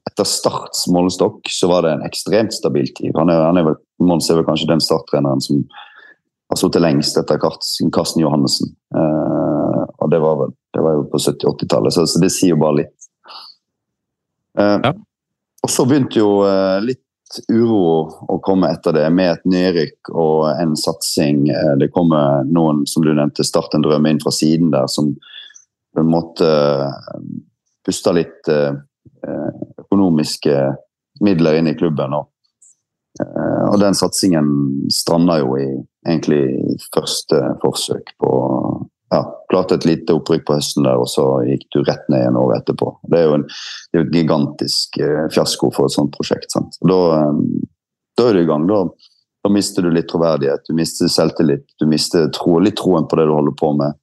etter 0.09 0.27
Starts 0.27 0.87
målestokk 0.91 1.47
så 1.53 1.69
var 1.71 1.85
det 1.85 1.93
en 1.95 2.05
ekstremt 2.07 2.55
stabil 2.55 2.89
tid. 2.97 3.13
Han 3.17 3.31
er, 3.31 3.43
han 3.45 3.59
er 3.59 3.69
vel, 3.69 3.77
Mons 4.03 4.29
er 4.29 4.39
vel 4.39 4.47
kanskje 4.47 4.69
den 4.71 4.83
starttreneren 4.83 5.41
som 5.43 5.61
har 6.51 6.59
sittet 6.59 6.83
lengst 6.83 7.17
etter 7.19 7.39
Karsten 7.41 8.23
Johannessen. 8.23 8.73
Og 8.93 10.11
det 10.11 10.19
var, 10.23 10.37
vel, 10.41 10.53
det 10.73 10.83
var 10.83 10.97
jo 10.97 11.05
på 11.11 11.21
70-80-tallet, 11.21 11.93
så, 11.93 12.05
så, 12.07 12.21
det 12.23 12.31
sier 12.33 12.55
jo 12.55 12.61
bare 12.61 12.81
litt. 12.83 13.06
Uh, 14.57 14.77
ja. 14.83 14.93
Og 15.65 15.73
så 15.73 15.85
begynte 15.87 16.19
jo 16.21 16.31
uh, 16.45 16.77
litt 16.83 17.03
uro 17.51 18.07
å 18.31 18.37
komme 18.43 18.69
etter 18.71 18.95
det, 18.95 19.07
med 19.11 19.33
et 19.33 19.49
nedrykk 19.51 20.13
og 20.15 20.45
en 20.53 20.77
satsing. 20.79 21.41
Det 21.75 21.89
kommer 21.91 22.47
noen, 22.47 22.85
som 22.87 23.03
du 23.03 23.09
nevnte, 23.11 23.43
Start 23.43 23.75
en 23.75 23.83
drøm 23.83 24.07
inn 24.07 24.21
fra 24.23 24.31
siden 24.31 24.71
der, 24.71 24.87
som 24.87 25.11
på 25.91 26.03
en 26.05 26.11
måte 26.13 26.47
puster 27.87 28.13
litt 28.13 28.47
eh, 28.51 28.75
eh, 29.27 29.53
økonomiske 29.79 30.55
midler 31.23 31.59
inn 31.59 31.71
i 31.71 31.75
klubben. 31.79 32.13
Og, 32.13 32.27
eh, 33.23 33.63
og 33.71 33.79
den 33.81 33.95
satsingen 33.95 34.49
stranda 34.93 35.39
jo 35.39 35.55
i 35.57 35.67
egentlig 36.07 36.77
første 36.93 37.41
forsøk 37.63 38.13
på 38.21 38.31
ja, 39.13 39.21
Klarte 39.47 39.77
et 39.77 39.85
lite 39.87 40.15
opprykk 40.17 40.43
på 40.47 40.57
høsten 40.57 40.83
der, 40.83 40.99
og 40.99 41.07
så 41.07 41.23
gikk 41.47 41.67
du 41.71 41.79
rett 41.87 42.09
ned 42.11 42.25
en 42.27 42.39
år 42.41 42.57
etterpå. 42.57 42.89
Det 43.07 43.21
er 43.21 43.29
jo 43.29 43.37
en, 43.37 43.45
er 43.95 44.01
en 44.01 44.09
gigantisk 44.11 44.97
fiasko 45.31 45.69
for 45.75 45.87
et 45.87 45.95
sånt 45.95 46.11
prosjekt. 46.15 46.51
sant? 46.51 46.75
Da, 46.83 46.97
da, 48.19 48.25
er 48.25 48.35
du 48.35 48.41
i 48.41 48.49
gang. 48.49 48.65
Da, 48.67 48.81
da, 49.45 49.53
mister 49.55 49.87
du 49.87 49.93
litt 49.95 50.09
troverdighet, 50.11 50.65
du 50.67 50.75
mister 50.75 51.07
selvtillit, 51.11 51.63
du 51.79 51.87
mister 51.87 52.27
tro, 52.35 52.57
litt 52.59 52.75
troen 52.81 53.07
på 53.07 53.21
det 53.21 53.29
du 53.29 53.33
holder 53.37 53.55
på 53.55 53.71
med. 53.79 53.95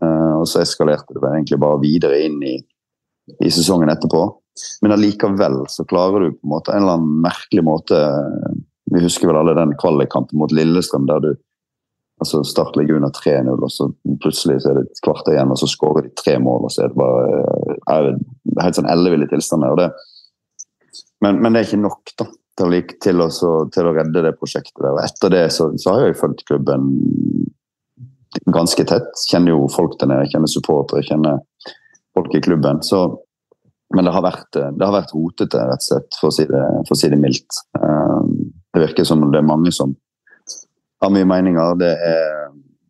Uh, 0.00 0.40
og 0.40 0.48
så 0.48 0.62
eskalerte 0.62 1.12
det 1.12 1.26
egentlig 1.26 1.60
bare 1.60 1.82
videre 1.82 2.22
inn 2.24 2.40
i 2.46 2.56
i 3.44 3.50
sesongen 3.50 3.90
etterpå. 3.92 4.22
Men 4.82 4.94
allikevel 4.94 5.60
så 5.70 5.84
klarer 5.84 6.24
du 6.24 6.32
på 6.32 6.46
en 6.46 6.54
måte 6.54 6.72
en 6.74 6.82
eller 6.82 6.98
annen 6.98 7.20
merkelig 7.22 7.62
måte 7.62 7.98
Vi 8.88 9.02
husker 9.04 9.28
vel 9.28 9.36
alle 9.36 9.52
den 9.54 9.74
kvalikkampen 9.78 10.40
mot 10.40 10.52
Lillestrøm 10.54 11.04
der 11.10 11.20
du 11.20 11.28
altså 12.18 12.42
Start 12.46 12.76
ligger 12.76 12.98
under 12.98 13.12
3-0, 13.14 13.50
og 13.54 13.70
så 13.72 13.88
plutselig 14.22 14.60
så 14.62 14.72
er 14.72 14.78
det 14.78 14.88
et 14.88 15.02
kvarter 15.04 15.34
igjen, 15.34 15.52
og 15.54 15.60
så 15.60 15.68
skårer 15.70 16.08
de 16.08 16.14
tre 16.18 16.36
mål. 16.42 16.66
og 16.66 16.74
så 16.74 16.84
er 16.84 16.92
det 16.92 16.98
bare 16.98 17.42
er 17.94 18.08
det 18.10 18.64
helt 18.64 18.78
sånn 18.78 18.90
elleville 18.90 19.28
tilstander. 19.30 19.78
Det, 19.78 19.88
men, 21.24 21.40
men, 21.42 21.52
det 21.52 21.60
er 21.60 21.68
ikke 21.68 21.82
nok 21.84 22.14
da, 22.18 22.26
til, 22.58 22.78
til, 23.04 23.22
å, 23.22 23.28
til 23.74 23.90
å 23.90 23.94
redde 23.94 24.24
det 24.26 24.34
prosjektet. 24.40 24.80
der, 24.82 24.96
og 24.96 25.04
Etter 25.04 25.34
det 25.34 25.44
så, 25.54 25.70
så 25.78 25.94
har 25.94 26.08
jeg 26.08 26.18
fulgt 26.18 26.44
klubben 26.50 26.90
ganske 28.52 28.84
tett. 28.88 29.14
Kjenner 29.30 29.54
jo 29.54 29.70
folk 29.72 29.96
der 30.00 30.10
nede, 30.10 30.28
kjenner 30.32 30.50
supportere, 30.50 31.06
kjenner 31.06 31.40
folk 32.16 32.34
i 32.34 32.42
klubben. 32.44 32.82
Så, 32.86 33.04
men 33.94 34.06
det 34.08 34.14
har, 34.14 34.26
vært, 34.26 34.50
det 34.52 34.84
har 34.84 34.94
vært 34.94 35.14
rotete, 35.16 35.62
rett 35.70 35.84
og 35.84 35.88
slett, 35.88 36.18
for 36.20 36.30
å 36.30 36.34
si 36.34 36.46
det, 36.50 36.66
for 36.88 36.96
å 36.96 37.00
si 37.00 37.10
det 37.12 37.20
mildt. 37.22 37.62
Um, 37.78 38.50
det 38.74 38.84
virker 38.88 39.08
som 39.08 39.24
det 39.32 39.40
er 39.40 39.48
mange 39.48 39.72
som 39.74 39.94
har 41.02 41.12
mye 41.14 41.28
meninger. 41.28 41.78
Det 41.80 41.92
er 41.94 42.48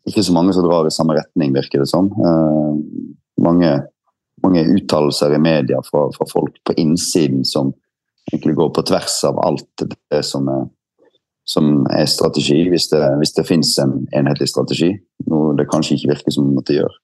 ikke 0.08 0.24
så 0.24 0.34
mange 0.36 0.54
som 0.56 0.66
drar 0.66 0.88
i 0.88 0.94
samme 0.94 1.16
retning, 1.18 1.52
virker 1.56 1.82
det 1.82 1.90
som. 1.90 2.10
Um, 2.16 2.80
mange, 3.40 3.74
mange 4.44 4.64
uttalelser 4.76 5.34
i 5.36 5.42
media 5.42 5.82
fra, 5.86 6.08
fra, 6.16 6.26
folk 6.32 6.56
på 6.66 6.76
innsiden 6.80 7.44
som 7.44 7.72
egentlig 8.32 8.56
går 8.58 8.72
på 8.76 8.84
tvers 8.90 9.20
av 9.28 9.40
alt 9.44 9.86
det 10.12 10.22
som 10.26 10.48
er, 10.52 10.66
som 11.48 11.86
er 11.94 12.08
strategi, 12.10 12.60
hvis 12.68 12.90
det, 12.92 13.02
hvis 13.20 13.34
det 13.36 13.46
finnes 13.48 13.70
en 13.80 14.02
enhetlig 14.16 14.50
strategi. 14.50 14.92
Noe 15.30 15.54
det 15.56 15.68
kanskje 15.70 15.96
ikke 15.96 16.12
virker 16.16 16.34
som 16.34 16.50
at 16.60 16.68
det 16.68 16.82
gjør. 16.82 16.98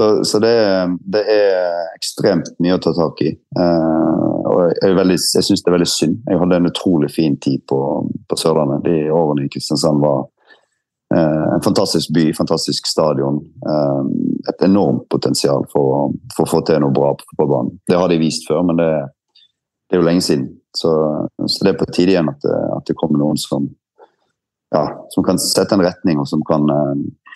Så, 0.00 0.24
så 0.24 0.38
det, 0.38 0.88
det, 1.00 1.20
er 1.28 1.88
ekstremt 1.92 2.54
mye 2.64 2.78
å 2.78 2.80
ta 2.80 2.94
tak 2.96 3.18
i. 3.20 3.34
Uh, 3.52 4.36
og 4.48 4.60
jeg, 4.72 4.94
veldig, 4.96 5.16
jeg 5.20 5.44
syns 5.44 5.60
det 5.60 5.68
er 5.68 5.74
veldig 5.74 5.88
synd. 5.92 6.14
Jeg 6.24 6.40
hadde 6.40 6.56
en 6.56 6.68
utrolig 6.70 7.10
fin 7.12 7.34
tid 7.36 7.66
på, 7.68 7.80
på 8.08 8.38
Sørlandet. 8.40 8.86
De 8.86 9.10
årene 9.12 9.44
i 9.44 9.50
Kristiansand 9.52 10.00
var 10.00 10.22
uh, 10.24 11.44
en 11.52 11.64
fantastisk 11.66 12.14
by, 12.16 12.30
fantastisk 12.38 12.88
stadion. 12.88 13.42
Uh, 13.66 14.08
et 14.48 14.64
enormt 14.64 15.04
potensial 15.12 15.66
for, 15.68 16.14
for, 16.32 16.46
å 16.46 16.52
få 16.54 16.62
til 16.70 16.80
noe 16.80 16.96
bra 16.96 17.12
på 17.20 17.28
fotballbanen. 17.34 17.76
Det 17.92 18.00
har 18.00 18.08
de 18.08 18.18
vist 18.24 18.48
før, 18.48 18.64
men 18.70 18.80
det, 18.80 18.88
det 19.84 19.98
er 19.98 20.00
jo 20.00 20.08
lenge 20.08 20.24
siden. 20.30 20.48
Så, 20.80 20.94
så, 21.44 21.60
det 21.60 21.74
er 21.74 21.78
på 21.82 21.90
tide 21.92 22.14
igjen 22.16 22.32
at 22.32 22.40
det, 22.46 22.56
at 22.78 22.88
det 22.88 22.96
kommer 22.96 23.20
noen 23.20 23.36
som 23.44 23.68
ja, 24.72 24.86
som 25.12 25.28
kan 25.28 25.36
sette 25.44 25.76
en 25.76 25.84
retning, 25.84 26.24
og 26.24 26.28
som 26.30 26.40
kan, 26.48 26.64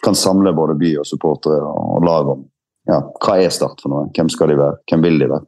kan 0.06 0.16
samle 0.16 0.54
både 0.56 0.78
by 0.80 0.96
og 1.02 1.08
supportere 1.12 1.66
og 1.66 2.08
lag 2.08 2.32
om 2.38 2.44
ja, 2.90 3.00
hva 3.24 3.40
er 3.40 3.52
Start 3.54 3.82
for 3.82 3.92
noe? 3.92 4.08
Hvem 4.14 4.30
skal 4.32 4.52
de 4.52 4.60
være? 4.60 4.80
Hvem 4.90 5.04
vil 5.06 5.20
de 5.22 5.30
være? 5.32 5.46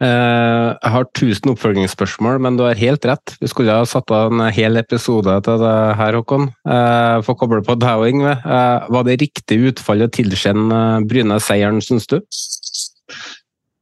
Eh, 0.00 0.68
jeg 0.80 0.92
har 0.94 1.08
tusen 1.12 1.50
oppfølgingsspørsmål, 1.52 2.38
men 2.40 2.56
du 2.56 2.64
har 2.64 2.78
helt 2.80 3.04
rett. 3.04 3.34
Vi 3.42 3.50
skulle 3.52 3.74
ha 3.76 3.84
satt 3.88 4.08
av 4.16 4.32
en 4.32 4.46
hel 4.54 4.80
episode 4.80 5.34
til 5.44 5.60
det 5.60 5.74
her, 5.98 6.16
Håkon. 6.16 6.48
Få 6.64 7.26
For 7.26 7.34
å 7.34 7.40
koble 7.42 7.60
på 7.66 7.76
deg 7.82 8.00
og 8.00 8.08
Yngve. 8.08 8.32
Eh, 8.40 8.88
Var 8.96 9.04
det 9.06 9.20
riktig 9.20 9.60
utfall 9.72 10.06
å 10.06 10.12
tilkjenne 10.12 10.80
Bryne 11.08 11.36
seieren, 11.44 11.82
syns 11.84 12.08
du? 12.08 12.16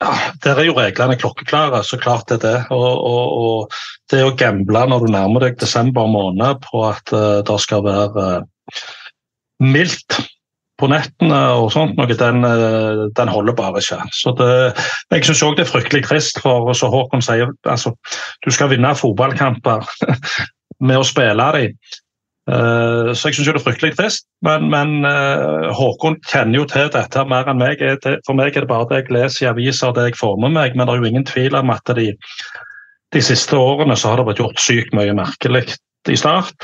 Ja, 0.03 0.15
Der 0.43 0.59
er 0.59 0.67
jo 0.67 0.77
reglene 0.79 1.19
klokkeklare, 1.19 1.83
så 1.87 1.99
klart 1.99 2.29
det 2.31 2.39
er 2.39 2.45
det. 2.45 2.59
Og, 2.75 2.99
og, 3.13 3.25
og 3.39 3.79
det 4.11 4.25
å 4.27 4.35
gamble 4.39 4.85
når 4.91 5.07
du 5.07 5.13
nærmer 5.15 5.47
deg 5.47 5.59
desember 5.59 6.07
måned 6.11 6.63
på 6.67 6.83
at 6.87 7.15
uh, 7.15 7.43
det 7.47 7.59
skal 7.63 7.83
være 7.87 8.43
uh, 8.43 8.83
mildt 9.63 10.21
på 10.79 10.89
nettene 10.91 11.39
og 11.59 11.73
sånt, 11.75 11.97
noe, 11.99 12.17
den, 12.21 12.45
uh, 12.47 13.07
den 13.19 13.31
holder 13.33 13.57
bare 13.59 13.83
ikke. 13.83 14.01
Så 14.15 14.35
det, 14.39 14.51
Jeg 15.11 15.27
syns 15.27 15.45
òg 15.47 15.57
det 15.59 15.67
er 15.67 15.73
fryktelig 15.73 16.05
trist, 16.07 16.41
for 16.43 16.71
som 16.79 16.93
Håkon 16.95 17.25
sier, 17.25 17.51
altså, 17.67 17.95
du 18.47 18.51
skal 18.55 18.71
vinne 18.73 18.95
fotballkamper 18.99 19.89
med 20.89 21.01
å 21.01 21.07
spille 21.07 21.49
dem. 21.57 21.75
Uh, 22.49 23.13
så 23.13 23.29
jeg 23.29 23.37
syns 23.37 23.51
det 23.51 23.57
er 23.59 23.65
fryktelig 23.67 23.97
trist, 23.99 24.25
men, 24.47 24.71
men 24.73 25.03
uh, 25.05 25.69
Håkon 25.77 26.17
kjenner 26.31 26.63
jo 26.63 26.69
til 26.71 26.89
dette 26.95 27.27
mer 27.29 27.51
enn 27.51 27.61
meg. 27.61 27.83
For 28.27 28.39
meg 28.39 28.55
er 28.55 28.65
det 28.65 28.71
bare 28.71 28.89
det 28.89 29.03
jeg 29.03 29.13
leser 29.19 29.45
i 29.45 29.51
aviser 29.51 29.97
det 29.97 30.11
jeg 30.11 30.21
får 30.21 30.39
med 30.45 30.55
meg, 30.57 30.79
men 30.79 30.89
det 30.89 30.95
er 30.95 31.03
jo 31.03 31.11
ingen 31.11 31.29
tvil 31.29 31.59
om 31.59 31.75
at 31.75 31.95
de, 31.99 32.13
de 33.15 33.25
siste 33.25 33.59
årene 33.59 33.99
så 33.99 34.13
har 34.13 34.23
det 34.23 34.31
vært 34.31 34.45
gjort 34.45 34.63
sykt 34.63 34.97
mye 34.97 35.17
merkelig 35.17 35.67
i 36.09 36.17
start. 36.17 36.55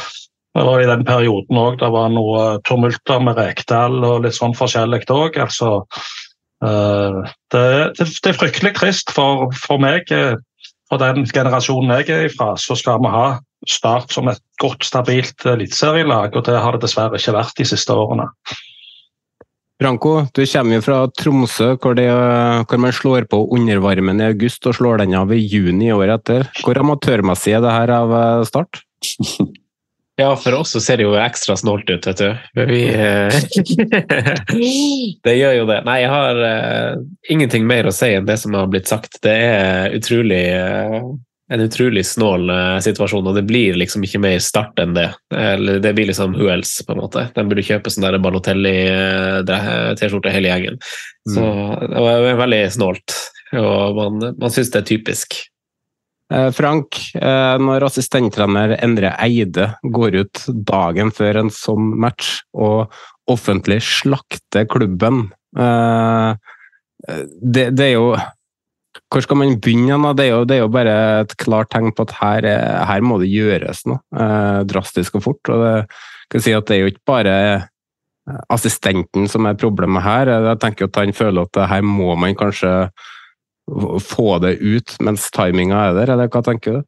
Det 0.54 0.62
var 0.62 0.80
i 0.80 0.86
den 0.86 1.02
perioden 1.06 1.58
òg 1.58 1.80
det 1.80 1.90
var 1.90 2.12
noe 2.14 2.42
tumulter 2.68 3.22
med 3.22 3.38
Rekdal 3.40 3.96
og 4.06 4.22
litt 4.22 4.36
sånn 4.36 4.54
forskjellig 4.54 5.02
òg. 5.10 5.38
Altså, 5.42 5.70
uh, 6.62 7.24
det, 7.50 7.64
det, 7.98 8.06
det, 8.06 8.30
er 8.30 8.38
fryktelig 8.38 8.74
trist 8.78 9.10
for, 9.14 9.48
for 9.58 9.82
meg, 9.82 10.06
for 10.90 11.02
den 11.02 11.26
generasjonen 11.26 11.96
jeg 11.98 12.14
er 12.14 12.28
ifra, 12.28 12.54
så 12.60 12.78
skal 12.78 13.02
vi 13.02 13.10
ha 13.14 13.26
Start 13.64 14.12
som 14.12 14.28
et 14.28 14.42
godt, 14.60 14.84
stabilt 14.84 15.46
eliteserielag, 15.48 16.34
og 16.36 16.42
det 16.44 16.58
har 16.60 16.76
det 16.76 16.82
dessverre 16.82 17.16
ikke 17.16 17.32
vært 17.32 17.56
de 17.56 17.64
siste 17.64 17.94
årene. 17.96 18.26
Branko, 19.80 20.12
du 20.36 20.42
kommer 20.44 20.76
jo 20.76 20.84
fra 20.84 20.98
Tromsø, 21.16 21.70
hvor, 21.80 21.96
det, 21.96 22.10
hvor, 22.12 22.82
man 22.84 22.92
slår 22.92 23.24
på 23.32 23.40
undervarmen 23.56 24.20
i 24.20 24.28
august 24.28 24.68
og 24.68 24.76
slår 24.76 25.00
den 25.00 25.16
av 25.16 25.32
i 25.32 25.40
juni 25.40 25.88
året 25.96 26.20
etter. 26.20 26.46
Hvor 26.60 26.78
amatørmessig 26.84 27.56
er 27.56 27.64
det 27.64 27.72
her 27.72 27.96
av 27.96 28.14
Start? 28.52 28.84
Ja, 30.16 30.36
for 30.36 30.54
oss 30.54 30.70
så 30.70 30.80
ser 30.80 31.00
det 31.00 31.08
jo 31.08 31.16
ekstra 31.18 31.56
snålt 31.58 31.88
ut, 31.90 32.06
vet 32.06 32.20
du. 32.22 32.36
Vi, 32.70 32.84
det 35.26 35.34
gjør 35.34 35.56
jo 35.58 35.64
det. 35.66 35.80
Nei, 35.88 35.96
jeg 36.04 36.10
har 36.12 36.38
uh, 36.38 36.94
ingenting 37.34 37.66
mer 37.66 37.88
å 37.90 37.92
si 37.94 38.12
enn 38.14 38.28
det 38.28 38.36
som 38.38 38.54
har 38.54 38.68
blitt 38.70 38.86
sagt. 38.90 39.18
Det 39.26 39.34
er 39.34 39.96
utrolig 39.98 40.54
uh, 40.54 41.02
en 41.52 41.60
utrolig 41.60 42.06
snål 42.06 42.50
uh, 42.50 42.78
situasjon, 42.84 43.26
og 43.26 43.34
det 43.34 43.42
blir 43.48 43.74
liksom 43.80 44.04
ikke 44.06 44.18
mer 44.22 44.38
start 44.38 44.78
enn 44.80 44.94
det. 44.94 45.10
Eller 45.34 45.78
det 45.82 45.92
blir 45.98 46.06
liksom 46.12 46.34
who 46.38 46.48
else, 46.52 46.84
på 46.86 46.92
en 46.94 47.02
måte. 47.02 47.28
De 47.34 47.48
burde 47.50 47.66
kjøpe 47.66 47.90
sånn 47.90 48.22
Balotelli-T-skjorte 48.22 50.34
hele 50.34 50.48
gjengen. 50.52 50.76
Så 51.26 51.42
det 51.90 52.30
er 52.30 52.38
veldig 52.38 52.70
snålt, 52.70 53.18
og 53.58 53.98
man, 53.98 54.22
man 54.38 54.50
syns 54.54 54.70
det 54.70 54.78
er 54.84 54.90
typisk. 54.94 55.50
Frank, 56.56 56.96
når 57.14 57.84
assistenttrener 57.84 58.72
Endre 58.82 59.10
Eide 59.20 59.66
går 59.92 60.16
ut 60.22 60.40
dagen 60.66 61.12
før 61.12 61.42
en 61.42 61.50
sånn 61.52 61.90
match 62.00 62.38
og 62.56 62.88
offentlig 63.30 63.82
slakter 63.84 64.64
klubben 64.72 65.26
det, 67.04 67.66
det 67.76 67.84
er 67.84 67.92
jo 67.92 68.08
hvor 69.10 69.22
skal 69.22 69.38
man 69.38 69.58
begynne? 69.62 70.14
Det 70.16 70.24
er, 70.26 70.32
jo, 70.32 70.40
det 70.48 70.56
er 70.56 70.64
jo 70.64 70.72
bare 70.72 70.94
et 71.24 71.36
klart 71.40 71.70
tegn 71.74 71.92
på 71.94 72.06
at 72.06 72.16
her, 72.20 72.46
her 72.88 73.04
må 73.04 73.18
det 73.22 73.30
gjøres 73.30 73.84
noe 73.90 74.00
eh, 74.10 74.60
drastisk 74.70 75.18
og 75.18 75.24
fort. 75.28 75.50
og 75.54 75.62
det, 75.62 75.74
kan 76.32 76.42
si 76.42 76.54
at 76.56 76.66
det 76.66 76.76
er 76.76 76.82
jo 76.82 76.92
ikke 76.92 77.06
bare 77.06 77.34
assistenten 78.50 79.28
som 79.30 79.46
er 79.46 79.58
problemet 79.60 80.02
her. 80.02 80.30
Jeg 80.32 80.60
tenker 80.62 80.88
at 80.88 80.98
han 81.02 81.14
føler 81.14 81.46
at 81.46 81.60
her 81.70 81.84
må 81.86 82.14
man 82.18 82.34
kanskje 82.38 82.72
få 84.04 84.38
det 84.44 84.58
ut 84.60 84.96
mens 85.04 85.30
timinga 85.34 85.88
er 85.88 85.96
der, 85.96 86.12
eller 86.14 86.28
hva 86.32 86.42
tenker 86.44 86.78
du? 86.78 86.82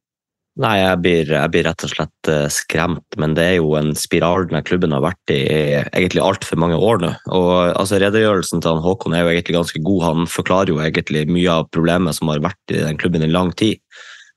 Nei, 0.57 0.79
jeg 0.81 1.01
blir, 1.05 1.31
jeg 1.35 1.53
blir, 1.53 1.67
rett 1.69 1.85
og 1.85 1.91
slett 1.93 2.29
eh, 2.33 2.47
skremt, 2.53 3.17
men 3.21 3.35
det 3.37 3.45
er 3.45 3.57
jo 3.59 3.75
en 3.77 3.91
spiral 3.99 4.47
den 4.49 4.65
klubben 4.65 4.95
har 4.97 5.03
vært 5.05 5.33
i 5.35 5.43
egentlig 5.83 6.23
altfor 6.25 6.57
mange 6.63 6.79
år 6.81 7.03
nå. 7.03 7.11
Og 7.37 7.51
altså, 7.75 7.99
Redegjørelsen 8.01 8.65
til 8.65 8.73
han 8.73 8.81
Håkon 8.85 9.13
er 9.13 9.27
jo 9.27 9.35
egentlig 9.35 9.59
ganske 9.59 9.83
god. 9.85 10.05
Han 10.07 10.31
forklarer 10.33 10.73
jo 10.73 10.81
egentlig 10.81 11.27
mye 11.29 11.59
av 11.59 11.69
problemet 11.77 12.17
som 12.17 12.33
har 12.33 12.41
vært 12.45 12.73
i 12.73 12.81
den 12.81 12.97
klubben 12.97 13.27
i 13.27 13.29
lang 13.29 13.53
tid. 13.53 13.83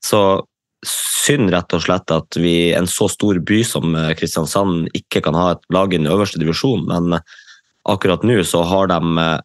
Så 0.03 0.43
synd 0.83 1.53
rett 1.55 1.75
og 1.75 1.85
slett 1.87 2.11
at 2.11 2.35
vi, 2.39 2.73
en 2.75 2.87
så 2.91 3.07
stor 3.11 3.39
by 3.39 3.63
som 3.67 3.95
eh, 3.95 4.11
Kristiansand 4.19 4.91
ikke 4.99 5.23
kan 5.23 5.39
ha 5.39 5.53
et 5.53 5.63
lag 5.71 5.95
i 5.95 6.01
den 6.01 6.11
øverste 6.11 6.43
divisjon, 6.43 6.83
men 6.91 7.15
akkurat 7.87 8.27
nå 8.27 8.41
så 8.43 8.65
har 8.67 8.91
de 8.91 8.99
eh, 9.23 9.37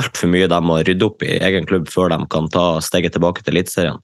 altfor 0.00 0.30
mye 0.32 0.48
de 0.50 0.62
må 0.64 0.78
rydde 0.86 1.06
opp 1.08 1.24
i 1.26 1.36
egen 1.42 1.68
klubb 1.68 1.90
før 1.92 2.14
de 2.14 2.22
kan 2.32 2.48
ta 2.52 2.66
steget 2.84 3.16
tilbake 3.16 3.44
til 3.44 3.56
Eliteserien. 3.56 4.00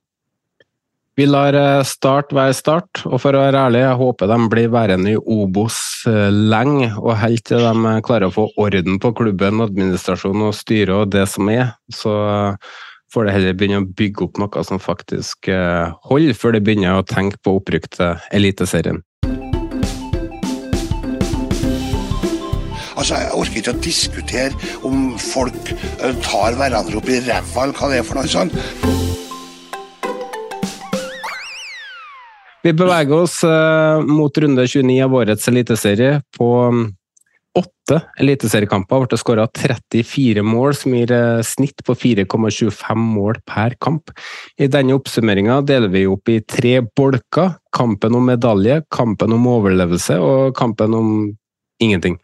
Vi 1.18 1.24
lar 1.26 1.56
eh, 1.58 1.82
Start 1.82 2.30
være 2.30 2.54
Start, 2.54 3.00
og 3.08 3.18
for 3.18 3.34
å 3.34 3.40
være 3.42 3.58
ærlig, 3.66 3.80
jeg 3.82 3.98
håper 3.98 4.28
de 4.30 4.36
blir 4.52 4.68
værende 4.70 5.16
i 5.16 5.18
Obos 5.18 5.78
eh, 6.06 6.28
lenge, 6.30 6.92
og 6.94 7.16
helt 7.18 7.42
til 7.48 7.64
de 7.64 7.72
eh, 7.90 8.02
klarer 8.06 8.28
å 8.28 8.36
få 8.36 8.44
orden 8.62 9.00
på 9.02 9.10
klubben, 9.18 9.64
administrasjonen 9.64 10.46
og 10.46 10.54
styret 10.54 10.94
og 10.94 11.10
det 11.10 11.24
som 11.26 11.50
er. 11.50 11.72
Så 11.90 12.12
får 13.10 13.26
det 13.26 13.34
heller 13.34 13.58
begynne 13.58 13.82
å 13.82 13.88
bygge 13.98 14.28
opp 14.28 14.38
noe 14.38 14.62
som 14.68 14.78
faktisk 14.78 15.48
holder, 15.50 16.38
før 16.38 16.54
de 16.54 16.62
begynner 16.62 17.00
å 17.00 17.06
tenke 17.08 17.40
på 17.42 17.56
opprykk 17.58 17.88
til 17.96 18.26
Eliteserien. 18.36 19.00
Altså, 22.98 23.14
Jeg 23.14 23.34
orker 23.38 23.60
ikke 23.62 23.76
å 23.76 23.82
diskutere 23.82 24.70
om 24.86 25.12
folk 25.22 25.74
tar 26.24 26.58
hverandre 26.58 26.98
opp 26.98 27.10
i 27.10 27.20
ræva, 27.22 27.68
eller 27.68 27.78
hva 27.78 27.92
det 27.92 28.00
er 28.00 28.06
for 28.06 28.18
noe 28.18 28.30
sånt. 28.30 28.56
Vi 32.66 32.74
beveger 32.74 33.14
oss 33.22 33.40
uh, 33.46 34.02
mot 34.02 34.38
runde 34.42 34.66
29 34.66 34.98
av 35.04 35.14
årets 35.14 35.46
eliteserie. 35.48 36.18
På 36.34 36.48
um, 36.66 36.82
åtte 37.56 38.00
eliteseriekamper 38.20 39.04
ble 39.04 39.10
det 39.12 39.20
skåra 39.22 39.46
34 39.46 40.42
mål, 40.42 40.74
som 40.76 40.96
gir 40.98 41.14
uh, 41.14 41.38
snitt 41.46 41.84
på 41.86 41.94
4,25 41.94 43.08
mål 43.14 43.38
per 43.46 43.78
kamp. 43.80 44.10
I 44.58 44.66
denne 44.66 44.98
oppsummeringa 44.98 45.62
deler 45.70 45.94
vi 45.94 46.08
opp 46.10 46.34
i 46.34 46.40
tre 46.42 46.80
bolker. 46.82 47.54
Kampen 47.78 48.18
om 48.18 48.26
medalje, 48.26 48.82
kampen 48.90 49.38
om 49.38 49.46
overlevelse 49.54 50.18
og 50.18 50.56
kampen 50.58 50.98
om 50.98 51.12
ingenting. 51.78 52.18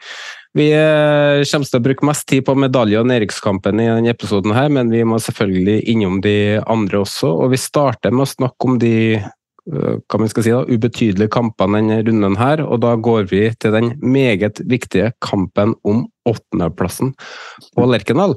Vi 0.54 0.68
uh, 0.70 1.42
kommer 1.50 1.66
til 1.66 1.80
å 1.80 1.84
bruke 1.84 2.06
mest 2.06 2.28
tid 2.30 2.44
på 2.46 2.54
medalje- 2.54 3.00
og 3.00 3.08
nedrykkskampen 3.10 3.80
i 3.82 3.88
denne 3.90 4.12
episoden, 4.14 4.54
her, 4.54 4.68
men 4.70 4.92
vi 4.92 5.02
må 5.06 5.18
selvfølgelig 5.22 5.80
innom 5.90 6.20
de 6.22 6.36
andre 6.62 7.02
også. 7.02 7.32
og 7.42 7.50
Vi 7.54 7.58
starter 7.58 8.14
med 8.14 8.28
å 8.28 8.32
snakke 8.36 8.70
om 8.70 8.78
de 8.82 8.94
Eh, 9.64 9.96
hva 9.96 10.20
man 10.20 10.28
skal 10.28 10.44
si 10.44 10.52
da, 10.52 10.60
ubetydelige 10.68 11.32
kampene 11.32 11.80
denne 11.80 12.02
runden 12.04 12.36
her, 12.36 12.60
og 12.66 12.82
da 12.84 12.92
går 13.00 13.30
vi 13.30 13.46
til 13.56 13.72
den 13.72 13.94
meget 14.04 14.60
viktige 14.68 15.14
kampen 15.24 15.72
om 15.88 16.04
åttendeplassen 16.28 17.14
på 17.72 17.86
Lerkendal. 17.88 18.36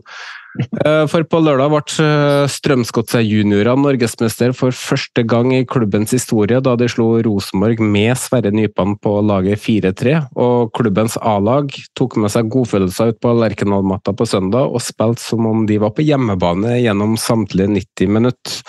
Eh, 0.58 1.04
for 1.10 1.26
på 1.30 1.39
lørdag 1.43 1.72
ble 1.72 1.82
eh, 2.04 2.50
Strømsgodset 2.52 3.26
juniorer 3.26 3.78
norgesmester 3.80 4.54
for 4.58 4.76
første 4.76 5.24
gang 5.28 5.54
i 5.56 5.65
klubbens 5.70 6.13
historie, 6.15 6.60
da 6.63 6.76
de 6.80 6.89
slo 6.91 7.10
Rosenborg 7.26 7.82
med 7.84 8.17
Sverre 8.20 8.52
Nypan 8.54 8.96
på 9.02 9.17
laget 9.26 9.62
4-3. 9.63 10.17
Og 10.41 10.72
klubbens 10.78 11.17
A-lag 11.22 11.74
tok 11.98 12.17
med 12.22 12.34
seg 12.34 12.50
godfølelser 12.54 13.13
ut 13.13 13.20
på 13.24 13.34
Lerkendal-matta 13.38 14.15
på 14.17 14.28
søndag 14.30 14.72
og 14.72 14.84
spilte 14.84 15.24
som 15.24 15.46
om 15.50 15.65
de 15.70 15.80
var 15.82 15.93
på 15.98 16.06
hjemmebane 16.06 16.80
gjennom 16.82 17.17
samtlige 17.22 17.70
90 17.76 18.15
minutter. 18.17 18.63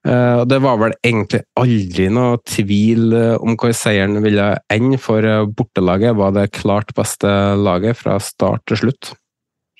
Uh, 0.00 0.46
det 0.48 0.56
var 0.64 0.78
vel 0.80 0.94
egentlig 1.04 1.42
aldri 1.60 2.06
noe 2.08 2.38
tvil 2.48 3.12
om 3.36 3.52
hvor 3.60 3.74
seieren 3.76 4.16
ville 4.24 4.46
ende, 4.72 4.96
for 4.96 5.26
bortelaget 5.52 6.16
var 6.16 6.32
det 6.38 6.46
klart 6.56 6.94
beste 6.96 7.28
laget 7.60 8.00
fra 8.00 8.16
start 8.24 8.64
til 8.70 8.80
slutt. 8.80 9.12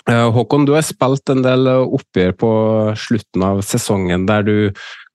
Håkon, 0.09 0.65
du 0.65 0.73
har 0.73 0.85
spilt 0.87 1.29
en 1.33 1.43
del 1.45 1.69
oppgjør 1.69 2.33
på 2.41 2.51
slutten 2.99 3.45
av 3.45 3.61
sesongen 3.67 4.27
der 4.29 4.47
du 4.47 4.55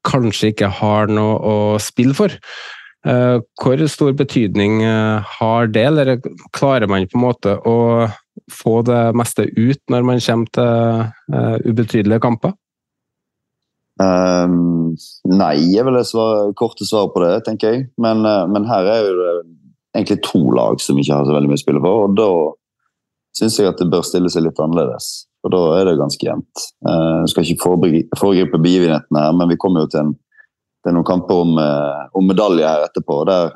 kanskje 0.05 0.51
ikke 0.53 0.69
har 0.81 1.09
noe 1.09 1.37
å 1.41 1.55
spille 1.81 2.13
for. 2.17 2.35
Hvor 3.05 3.81
stor 3.89 4.13
betydning 4.17 4.83
har 4.85 5.71
det, 5.73 5.85
eller 5.89 6.11
klarer 6.53 6.89
man 6.89 7.05
på 7.09 7.17
en 7.17 7.25
måte 7.25 7.55
å 7.65 7.77
få 8.53 8.79
det 8.85 9.01
meste 9.17 9.47
ut 9.57 9.81
når 9.93 10.05
man 10.05 10.21
kommer 10.25 10.53
til 10.57 11.69
ubetydelige 11.69 12.21
kamper? 12.25 12.53
Um, 13.95 14.97
nei, 15.23 15.55
er 15.77 15.85
vel 15.87 15.95
det 15.95 16.07
svar, 16.09 16.49
korte 16.59 16.87
svaret 16.87 17.13
på 17.13 17.21
det, 17.23 17.31
tenker 17.45 17.71
jeg. 17.71 17.85
Men, 18.01 18.25
men, 18.51 18.67
her 18.67 18.89
er 18.91 19.05
jo 19.07 19.27
egentlig 19.95 20.19
to 20.25 20.41
lag 20.55 20.81
som 20.83 20.99
ikke 20.99 21.15
har 21.15 21.27
så 21.27 21.35
veldig 21.35 21.51
mye 21.51 21.59
å 21.59 21.63
spille 21.63 21.83
for. 21.83 22.07
og 22.09 22.17
Da 22.19 22.29
syns 23.35 23.57
jeg 23.59 23.69
at 23.69 23.81
det 23.81 23.89
bør 23.91 24.05
stille 24.05 24.31
seg 24.31 24.45
litt 24.45 24.59
annerledes. 24.61 25.25
For 25.43 25.53
da 25.53 25.61
er 25.77 25.89
det 25.89 25.99
ganske 25.99 26.25
jevnt. 26.25 26.67
Eh, 26.87 27.15
jeg 27.23 27.33
skal 27.33 27.49
ikke 27.49 27.75
foregripe 28.17 28.61
begivenhetene 28.61 29.25
her, 29.27 29.35
men 29.37 29.51
vi 29.51 29.59
kommer 29.61 29.85
jo 29.85 29.91
til, 29.93 30.07
en, 30.07 30.15
til 30.85 30.95
noen 30.95 31.07
kamper 31.07 31.43
om, 31.43 31.53
eh, 31.61 32.05
om 32.17 32.25
medalje 32.29 32.65
her 32.67 32.87
etterpå. 32.87 33.21
Der 33.29 33.53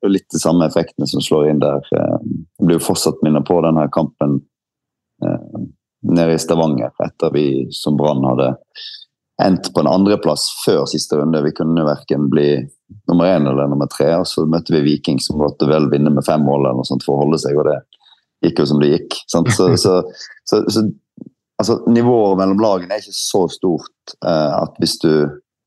det 0.00 0.08
er 0.08 0.14
litt 0.14 0.32
de 0.32 0.38
samme 0.40 0.64
effektene 0.64 1.04
som 1.04 1.20
slår 1.20 1.50
inn 1.50 1.58
der. 1.60 1.84
Jeg 1.92 2.64
blir 2.64 2.78
jo 2.78 2.86
fortsatt 2.86 3.18
minnet 3.20 3.44
på 3.44 3.58
denne 3.60 3.82
kampen 3.92 4.38
nede 6.08 6.32
i 6.32 6.38
Stavanger 6.40 6.94
etter 7.04 7.28
vi 7.34 7.66
som 7.76 7.98
Brann 8.00 8.24
hadde 8.24 8.54
endt 9.44 9.74
på 9.74 9.80
en 9.80 9.90
andreplass 9.90 10.46
før 10.64 10.84
siste 10.88 11.16
runde. 11.16 11.42
Vi 11.42 11.52
kunne 11.56 11.84
verken 11.84 12.28
bli 12.32 12.48
nummer 13.08 13.24
én 13.24 13.48
eller 13.48 13.68
nummer 13.68 13.86
tre. 13.86 14.14
og 14.16 14.26
Så 14.26 14.44
møtte 14.46 14.74
vi 14.74 14.84
Viking, 14.84 15.20
som 15.20 15.40
måtte 15.40 15.68
vel 15.68 15.88
vinne 15.92 16.12
med 16.12 16.26
fem 16.26 16.42
mål 16.44 16.66
eller 16.66 16.80
noe 16.80 16.88
sånt 16.88 17.04
for 17.06 17.16
å 17.16 17.24
holde 17.24 17.40
seg. 17.40 17.56
og 17.56 17.68
det 17.68 17.78
gikk 18.44 18.62
jo 18.62 18.66
som 18.70 18.80
det 18.82 18.92
gikk. 18.94 19.20
Så, 19.26 19.42
så, 19.56 19.68
så, 19.76 20.62
så, 20.68 20.84
altså, 21.60 21.78
Nivået 21.92 22.40
mellom 22.40 22.62
lagene 22.62 22.96
er 22.96 23.04
ikke 23.04 23.16
så 23.16 23.44
stort 23.52 24.16
eh, 24.24 24.56
at 24.56 24.80
hvis 24.82 24.98
du, 25.02 25.12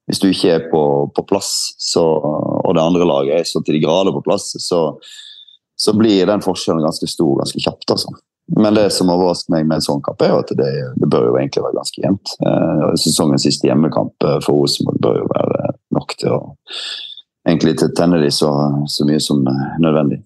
hvis 0.09 0.21
du 0.23 0.29
ikke 0.31 0.57
er 0.57 0.67
på, 0.71 0.83
på 1.15 1.25
plass, 1.29 1.53
og 1.95 2.73
det 2.75 2.83
andre 2.83 3.07
laget 3.07 3.39
er 3.39 3.47
så 3.47 3.63
til 3.63 3.77
de 3.77 3.85
grader 3.85 4.15
på 4.15 4.25
plass, 4.25 4.51
så, 4.59 4.83
blir 5.97 6.27
den 6.29 6.43
forskjellen 6.43 6.83
ganske 6.83 7.09
stor 7.09 7.37
ganske 7.41 7.63
kjapt. 7.63 7.91
altså. 7.91 8.13
Men 8.59 8.75
det 8.75 8.89
som 8.91 9.11
overrasker 9.13 9.53
meg 9.53 9.69
med 9.69 9.79
en 9.79 9.85
sånn 9.85 10.03
kamp, 10.03 10.21
er 10.21 10.33
jo 10.33 10.41
at 10.43 10.51
det, 10.59 10.71
det 10.99 11.07
bør 11.07 11.29
jo 11.29 11.37
egentlig 11.39 11.63
være 11.63 11.77
ganske 11.77 12.03
jevnt. 12.03 12.33
Eh, 12.43 12.83
sesongens 12.99 13.45
siste 13.47 13.69
hjemmekamp 13.69 14.27
eh, 14.27 14.39
for 14.43 14.59
Rosenborg 14.59 14.99
bør 15.03 15.21
jo 15.21 15.29
være 15.31 15.71
nok 15.95 16.15
til 16.19 16.35
å 16.35 16.41
egentlig 17.47 17.77
til 17.79 17.91
tenne 17.95 18.19
de 18.21 18.29
så, 18.31 18.51
så 18.91 19.07
mye 19.07 19.21
som 19.23 19.43
nødvendig. 19.83 20.21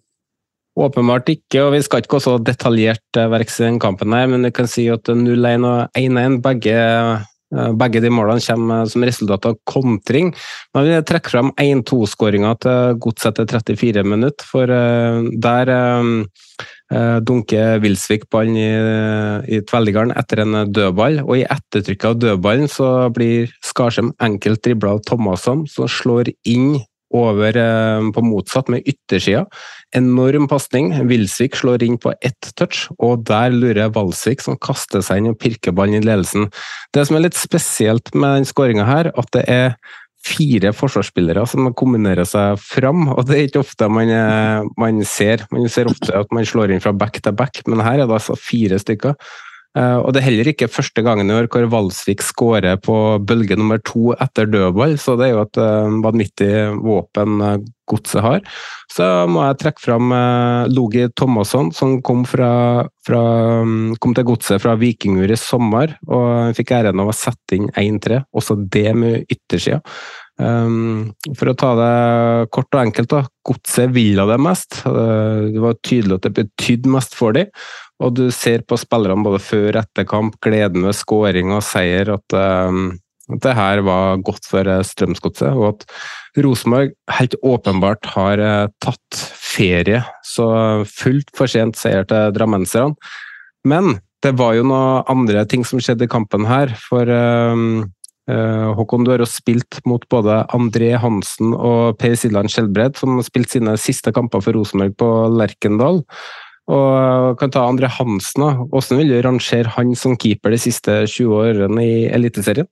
Åpenbart 0.78 1.30
ikke, 1.34 1.64
og 1.66 1.72
vi 1.74 1.82
skal 1.82 2.04
ikke 2.04 2.18
gå 2.18 2.20
så 2.22 2.36
detaljert 2.38 3.02
til 3.16 3.32
verks 3.34 3.58
i 3.58 3.66
den 3.66 3.80
kampen, 3.82 4.14
her, 4.14 4.28
men 4.30 4.46
vi 4.46 4.54
kan 4.54 4.70
si 4.70 4.86
at 4.94 5.10
0-1 5.10 5.66
og 5.66 5.98
1-1, 5.98 6.36
begge, 6.44 6.76
eh, 6.78 7.72
begge, 7.82 8.04
de 8.04 8.12
målene 8.14 8.44
kommer 8.46 8.92
som 8.92 9.06
resultat 9.08 9.48
av 9.50 9.56
kontring. 9.66 10.30
Men 10.78 10.86
vi 10.86 11.00
trekker 11.10 11.34
frem 11.34 11.50
1-2-skåringa 11.58 12.52
til 12.62 13.00
Godset 13.02 13.42
etter 13.42 13.64
34 13.66 14.04
minutter, 14.06 14.46
for 14.46 14.70
der 14.70 15.74
dunker 17.28 17.82
Wilsvik 17.84 18.30
ballen 18.32 18.56
i, 18.62 18.70
i 19.58 19.62
tverrliggeren 19.68 20.14
etter 20.16 20.44
en 20.44 20.60
dødball, 20.72 21.24
og 21.26 21.40
i 21.40 21.48
ettertrykket 21.48 22.12
av 22.12 22.22
dødballen 22.22 22.70
så 22.72 22.92
blir 23.16 23.50
Skarsheim 23.66 24.14
enkelt 24.24 24.62
dribla 24.64 24.94
av 24.96 25.02
Thomasson, 25.10 25.66
som 25.72 25.90
slår 25.90 26.32
inn 26.48 26.78
over 27.16 27.58
uh, 27.58 28.08
på 28.14 28.24
motsatt 28.26 28.72
med 28.72 28.88
yttersida. 28.88 29.46
Enorm 29.96 30.48
pasning. 30.52 30.92
Wilsvik 31.08 31.56
slår 31.56 31.86
inn 31.86 32.00
på 32.02 32.14
ett 32.22 32.52
touch, 32.60 32.88
og 32.98 33.24
der 33.30 33.54
lurer 33.56 33.94
Valsvik, 33.96 34.44
som 34.44 34.60
kaster 34.60 35.06
seg 35.06 35.22
inn 35.22 35.32
og 35.32 35.40
pirker 35.42 35.76
ballen 35.76 36.02
i 36.02 36.04
ledelsen. 36.04 36.50
Det 36.96 37.08
som 37.08 37.18
er 37.18 37.28
litt 37.28 37.40
spesielt 37.40 38.12
med 38.16 38.42
den 38.42 38.50
skåringa 38.50 38.88
her, 38.88 39.12
at 39.16 39.32
det 39.36 39.46
er 39.52 39.78
fire 40.28 40.74
forsvarsspillere 40.76 41.44
som 41.48 41.70
kombinerer 41.78 42.28
seg 42.28 42.60
fram, 42.62 43.08
og 43.14 43.28
det 43.28 43.38
er 43.38 43.48
ikke 43.48 43.64
ofte 43.64 43.90
man, 43.92 44.12
eh, 44.12 44.68
man 44.82 45.04
ser. 45.08 45.46
Man 45.54 45.70
ser 45.72 45.92
ofte 45.92 46.16
at 46.18 46.34
man 46.36 46.48
slår 46.48 46.74
inn 46.74 46.84
fra 46.84 46.92
back 46.92 47.22
til 47.22 47.36
back, 47.38 47.62
men 47.68 47.84
her 47.86 48.02
er 48.02 48.08
det 48.08 48.18
altså 48.18 48.36
fire 48.40 48.80
stykker. 48.82 49.16
Eh, 49.78 49.98
og 50.02 50.14
Det 50.14 50.22
er 50.22 50.28
heller 50.30 50.50
ikke 50.50 50.70
første 50.72 51.04
gangen 51.06 51.30
i 51.30 51.36
år 51.38 51.50
hvor 51.52 51.68
Valsvik 51.70 52.24
skårer 52.26 52.80
på 52.82 52.96
bølge 53.28 53.58
nummer 53.60 53.82
to 53.86 54.14
etter 54.18 54.50
dødball, 54.50 54.98
så 54.98 55.18
det 55.20 55.28
er 55.28 55.36
jo 55.36 55.44
et 55.44 55.60
uh, 55.62 55.98
vanvittig 56.06 56.52
våpen 56.82 57.42
uh, 57.44 57.58
godset 57.88 58.24
har. 58.26 58.42
Så 58.92 59.06
må 59.30 59.44
jeg 59.46 59.60
trekke 59.62 59.84
fram 59.84 60.12
Logi 60.74 61.06
Thomasson, 61.16 61.70
som 61.76 61.98
kom, 62.04 62.26
fra, 62.28 62.84
fra, 63.06 63.22
um, 63.64 63.94
kom 64.04 64.16
til 64.18 64.28
godset 64.28 64.64
fra 64.64 64.76
Vikingur 64.80 65.32
i 65.32 65.40
sommer. 65.40 65.96
og 66.08 66.58
Fikk 66.58 66.74
æren 66.80 67.04
av 67.04 67.12
å 67.12 67.16
sette 67.16 67.60
inn 67.60 67.70
1-3, 67.72 68.24
også 68.36 68.58
det 68.74 68.90
med 68.98 69.32
yttersida. 69.32 69.80
Um, 70.38 71.16
for 71.34 71.50
å 71.50 71.56
ta 71.58 71.72
det 71.80 72.50
kort 72.54 72.70
og 72.76 72.84
enkelt, 72.84 73.10
da. 73.10 73.24
Godset 73.48 73.90
ville 73.96 74.28
det 74.30 74.38
mest. 74.42 74.82
Det 74.86 75.64
var 75.64 75.80
tydelig 75.86 76.20
at 76.20 76.28
det 76.28 76.34
betydde 76.38 76.94
mest 76.94 77.18
for 77.18 77.38
dem. 77.38 77.50
Og 78.04 78.14
du 78.14 78.28
ser 78.34 78.62
på 78.68 78.78
spillerne 78.78 79.26
både 79.26 79.42
før 79.42 79.72
og 79.72 79.82
etter 79.82 80.06
kamp, 80.10 80.38
gleden 80.44 80.86
ved 80.86 80.98
skåring 80.98 81.54
og 81.56 81.64
seier, 81.66 82.12
at, 82.14 82.38
um, 82.38 82.92
at 83.34 83.42
det 83.48 83.56
her 83.58 83.82
var 83.88 84.22
godt 84.26 84.46
for 84.50 84.70
uh, 84.70 84.84
Strømsgodset. 84.86 85.50
Og 85.58 85.72
at 85.72 85.88
Rosenborg 86.46 86.94
helt 87.18 87.38
åpenbart 87.42 88.12
har 88.14 88.44
uh, 88.44 88.74
tatt 88.84 89.24
ferie. 89.42 90.04
Så 90.28 90.46
fullt 90.92 91.34
fortjent 91.38 91.80
seier 91.80 92.06
til 92.06 92.36
drammenserne. 92.38 92.94
Men 93.68 93.98
det 94.26 94.36
var 94.38 94.56
jo 94.58 94.66
noen 94.66 95.06
andre 95.10 95.44
ting 95.50 95.66
som 95.66 95.82
skjedde 95.82 96.06
i 96.06 96.12
kampen 96.12 96.46
her. 96.50 96.74
For 96.88 97.10
um, 97.10 97.88
Håkon, 98.28 99.06
du 99.06 99.14
har 99.14 99.22
jo 99.24 99.28
spilt 99.30 99.78
mot 99.88 100.04
både 100.12 100.42
André 100.56 100.90
Hansen 101.00 101.54
og 101.56 101.96
Per 102.02 102.18
Siljan 102.20 102.50
Skjelbred, 102.52 102.98
som 103.00 103.16
har 103.16 103.24
spilt 103.24 103.54
sine 103.54 103.78
siste 103.80 104.12
kamper 104.12 104.44
for 104.44 104.58
Rosenborg 104.58 104.98
på 105.00 105.08
Lerkendal. 105.32 106.02
Og 106.68 107.38
kan 107.40 107.54
ta 107.56 107.64
André 107.64 107.88
Hansen. 107.88 108.44
da. 108.44 108.66
Hvordan 108.68 109.00
vil 109.00 109.14
du 109.14 109.22
rangere 109.24 109.72
han 109.78 109.96
som 109.96 110.18
keeper 110.20 110.52
de 110.52 110.60
siste 110.60 110.98
20 111.08 111.38
årene 111.40 111.86
i 111.86 111.96
Eliteserien? 112.12 112.68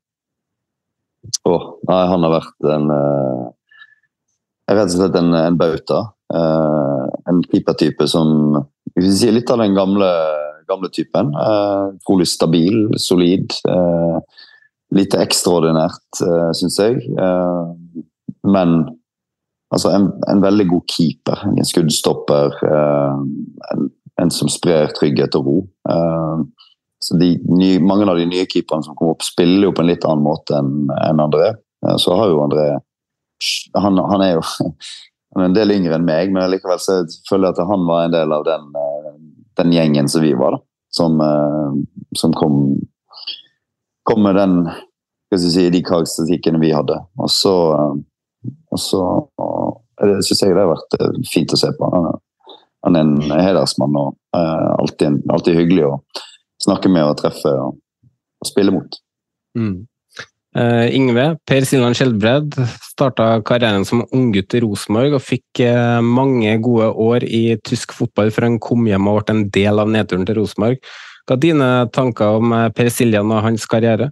Oh, 1.48 1.78
nei, 1.88 2.04
han 2.12 2.28
har 2.28 2.36
vært 2.36 2.74
en 2.76 2.92
rett 4.74 4.90
og 4.90 4.98
slett 4.98 5.18
en, 5.20 5.34
en 5.38 5.58
bauta. 5.60 6.02
Uh, 6.34 7.06
en 7.30 7.44
keepertype 7.46 8.08
som 8.10 8.58
si, 8.98 9.30
Litt 9.30 9.52
av 9.54 9.62
den 9.62 9.76
gamle, 9.78 10.10
gamle 10.70 10.90
typen. 10.94 11.32
Uh, 11.36 11.94
Utrolig 11.94 12.28
stabil, 12.32 12.88
solid. 13.02 13.54
Uh, 13.70 14.20
lite 14.96 15.20
ekstraordinært, 15.24 16.22
uh, 16.24 16.52
syns 16.56 16.80
jeg. 16.80 17.02
men 18.46 18.78
Altså 19.74 19.92
en, 19.92 20.10
en, 20.30 20.42
veldig 20.44 20.68
god 20.70 20.84
keeper, 20.88 21.42
en 21.50 21.68
skuddstopper. 21.68 22.54
Uh, 22.64 23.18
en, 23.74 23.90
en, 24.22 24.32
som 24.32 24.50
sprer 24.52 24.94
trygghet 24.96 25.36
og 25.40 25.50
ro. 25.50 25.56
Uh, 25.90 26.46
så 27.04 27.18
de 27.20 27.34
nye, 27.50 27.82
Mange 27.84 28.08
av 28.10 28.20
de 28.20 28.28
nye 28.30 28.46
keeperne 28.50 28.86
som 28.86 28.96
kommer 28.96 29.18
opp, 29.18 29.26
spiller 29.26 29.68
jo 29.68 29.74
på 29.76 29.84
en 29.84 29.90
litt 29.90 30.06
annen 30.08 30.26
måte 30.26 30.56
enn 30.58 30.94
en 31.02 31.24
André. 31.26 31.52
Uh, 31.86 31.98
så 32.02 32.16
har 32.20 32.32
jo 32.32 32.44
André 32.46 32.70
han, 33.76 34.00
han, 34.00 34.22
er 34.24 34.38
jo 34.38 34.46
han 35.36 35.44
er 35.44 35.50
en 35.50 35.58
del 35.58 35.76
yngre 35.76 35.98
enn 35.98 36.08
meg, 36.08 36.32
men 36.34 36.48
likevel 36.54 36.80
så 36.80 37.02
føler 37.28 37.50
jeg 37.50 37.58
at 37.58 37.74
han 37.74 37.90
var 37.90 38.06
en 38.06 38.16
del 38.16 38.32
av 38.32 38.46
den, 38.48 38.70
den 39.60 39.74
gjengen 39.76 40.08
som 40.12 40.24
vi 40.24 40.32
var. 40.40 40.56
da, 40.56 40.64
Som, 40.96 41.20
som 42.16 42.32
kom, 42.40 42.62
kom 44.06 44.24
med 44.26 44.38
den 44.38 44.60
si, 45.36 45.70
de 45.74 45.82
karakteristikkene 45.84 46.62
vi 46.62 46.74
hadde. 46.76 47.02
Og 47.20 47.32
så 47.34 47.56
og 48.74 48.82
så 48.82 49.02
syns 50.26 50.44
jeg 50.44 50.54
det 50.54 50.62
har 50.62 50.74
vært 50.74 51.00
eh, 51.00 51.18
fint 51.30 51.54
å 51.56 51.60
se 51.60 51.72
på. 51.78 51.90
Han 52.86 52.98
er 52.98 53.02
en 53.02 53.42
hedersmann 53.42 53.98
og 53.98 54.14
uh, 54.38 54.76
alltid, 54.78 55.24
alltid, 55.32 55.58
hyggelig 55.58 55.88
å 55.88 55.96
snakke 56.62 56.92
med 56.92 57.08
og 57.08 57.18
treffe 57.18 57.50
og, 57.50 57.80
og 58.44 58.50
spille 58.50 58.74
mot. 58.76 59.00
Mm. 59.58 59.88
Uh, 60.56 60.86
Ingve, 60.96 61.24
Per 61.50 61.66
Silvan 61.68 61.96
Skjelbred 61.98 62.54
starta 62.86 63.40
karrieren 63.48 63.88
som 63.88 64.06
unggutt 64.16 64.54
i 64.56 64.62
Rosenborg 64.64 65.18
og 65.18 65.26
fikk 65.26 65.64
uh, 65.66 65.98
mange 66.06 66.54
gode 66.64 66.92
år 67.08 67.26
i 67.26 67.58
tysk 67.66 67.96
fotball 67.98 68.30
før 68.36 68.52
han 68.52 68.62
kom 68.64 68.86
hjem 68.88 69.10
og 69.10 69.24
ble 69.24 69.36
en 69.36 69.44
del 69.58 69.82
av 69.82 69.92
nedturen 69.92 70.28
til 70.30 70.40
Rosenborg. 70.44 70.80
Hva 71.26 71.38
er 71.38 71.42
dine 71.42 71.72
tanker 71.94 72.38
om 72.40 72.54
Per 72.76 72.92
Siljan 72.94 73.34
og 73.34 73.44
hans 73.46 73.66
karriere? 73.70 74.12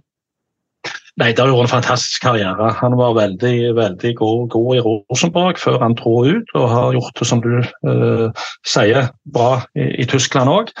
Nei, 1.14 1.30
Det 1.30 1.44
har 1.44 1.52
vært 1.52 1.68
en 1.68 1.76
fantastisk 1.76 2.24
karriere. 2.26 2.72
Han 2.80 2.96
var 2.98 3.14
veldig 3.14 3.74
veldig 3.76 4.14
god, 4.18 4.48
god, 4.50 4.70
i 4.74 4.82
Rosenborg 4.82 5.60
før 5.62 5.78
han 5.84 5.94
dro 5.94 6.24
ut, 6.26 6.54
og 6.58 6.70
har 6.72 6.96
gjort 6.96 7.20
det, 7.20 7.26
som 7.30 7.42
du 7.44 7.52
eh, 7.62 8.46
sier, 8.66 9.12
bra 9.36 9.50
i, 9.78 9.86
i 10.02 10.08
Tyskland 10.10 10.50
òg. 10.50 10.72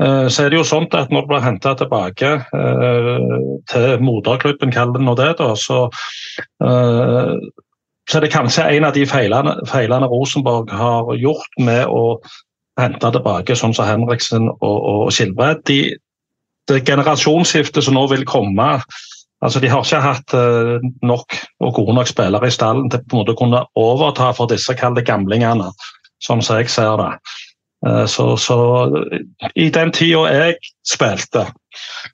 Eh, 0.00 0.24
så 0.32 0.46
er 0.46 0.48
det 0.48 0.56
jo 0.56 0.64
sånn 0.64 0.88
at 0.96 1.12
når 1.12 1.26
du 1.26 1.30
blir 1.34 1.44
henta 1.44 1.74
tilbake 1.76 2.32
eh, 2.40 3.20
til 3.74 4.00
moderklubben, 4.00 4.72
kall 4.72 4.96
det 4.96 5.04
nå 5.04 5.18
det, 5.20 5.34
da, 5.42 5.52
så, 5.52 5.84
så 6.64 8.16
er 8.16 8.24
det 8.24 8.32
kanskje 8.32 8.64
en 8.78 8.88
av 8.88 8.96
de 8.96 9.04
feilene, 9.08 9.58
feilene 9.68 10.08
Rosenborg 10.08 10.72
har 10.72 11.12
gjort 11.20 11.60
med 11.60 11.84
å 11.92 12.16
hente 12.80 13.10
tilbake 13.14 13.56
sånn 13.58 13.74
som 13.76 13.88
Henriksen 13.88 14.48
og, 14.54 14.78
og 14.78 15.12
Skilbred. 15.14 15.62
De, 15.68 15.80
det 16.70 16.84
generasjonsskiftet 16.88 17.84
som 17.84 17.98
nå 17.98 18.06
vil 18.12 18.24
komme 18.28 18.78
Altså, 19.44 19.60
De 19.60 19.68
har 19.68 19.82
ikke 19.84 20.00
hatt 20.00 20.32
uh, 20.32 20.84
nok 21.04 21.34
og 21.60 21.74
gode 21.76 21.94
nok 21.98 22.08
spillere 22.08 22.48
i 22.48 22.54
stallen 22.54 22.86
til 22.88 23.02
på 23.04 23.16
en 23.16 23.20
måte 23.20 23.34
å 23.34 23.36
kunne 23.36 23.58
overta 23.76 24.30
for 24.32 24.48
disse 24.48 24.72
kalde 24.78 25.04
gamlingene, 25.04 25.66
sånn 26.24 26.40
som 26.40 26.62
jeg 26.62 26.70
ser 26.72 26.96
det. 26.96 27.10
Uh, 27.84 28.06
så, 28.08 28.30
så, 28.40 28.56
I 29.52 29.68
den 29.74 29.92
tida 29.92 30.22
jeg 30.32 30.56
spilte, 30.88 31.44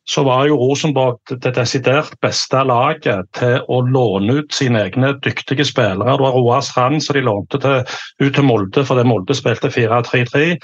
så 0.09 0.25
var 0.27 0.47
jo 0.49 0.59
Rosenborg 0.61 1.19
det 1.31 1.55
desidert 1.57 2.13
beste 2.23 2.63
laget 2.67 3.29
til 3.39 3.59
å 3.69 3.81
låne 3.87 4.41
ut 4.41 4.55
sine 4.55 4.85
egne 4.87 5.15
dyktige 5.25 5.67
spillere. 5.69 6.17
Det 6.17 6.25
var 6.25 6.37
Roar 6.37 6.65
Strand 6.65 7.03
som 7.05 7.19
de 7.19 7.25
lånte 7.27 7.61
til, 7.63 7.83
ut 8.23 8.35
til 8.35 8.47
Molde 8.47 8.85
fordi 8.87 9.07
Molde 9.09 9.37
spilte 9.37 9.73
4-3-3. 9.73 10.57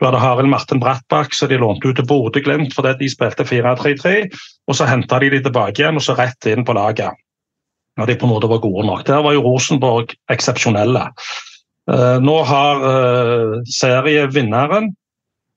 Du 0.00 0.06
hadde 0.08 0.18
Harald 0.18 0.50
Martin 0.50 0.80
Brattbakk 0.82 1.34
som 1.36 1.50
de 1.50 1.60
lånte 1.62 1.86
ut 1.86 1.98
til 2.00 2.06
Bodø-Glimt 2.08 2.74
fordi 2.74 2.96
de 3.04 3.10
spilte 3.12 3.46
4-3-3. 3.46 4.16
Og 4.66 4.78
så 4.78 4.88
henta 4.88 5.20
de 5.22 5.30
de 5.30 5.42
tilbake 5.44 5.82
igjen 5.82 6.00
og 6.00 6.04
så 6.04 6.16
rett 6.18 6.50
inn 6.50 6.66
på 6.66 6.74
laget. 6.74 7.14
Når 8.00 8.08
de 8.08 8.16
på 8.18 8.26
en 8.26 8.32
måte 8.32 8.48
var 8.48 8.62
gode 8.64 8.86
nok. 8.88 9.04
Der 9.06 9.20
var 9.22 9.36
jo 9.36 9.44
Rosenborg 9.44 10.14
eksepsjonelle. 10.32 11.10
Uh, 11.90 12.18
nå 12.22 12.34
har 12.46 12.82
uh, 12.82 13.54
serievinneren 13.66 14.92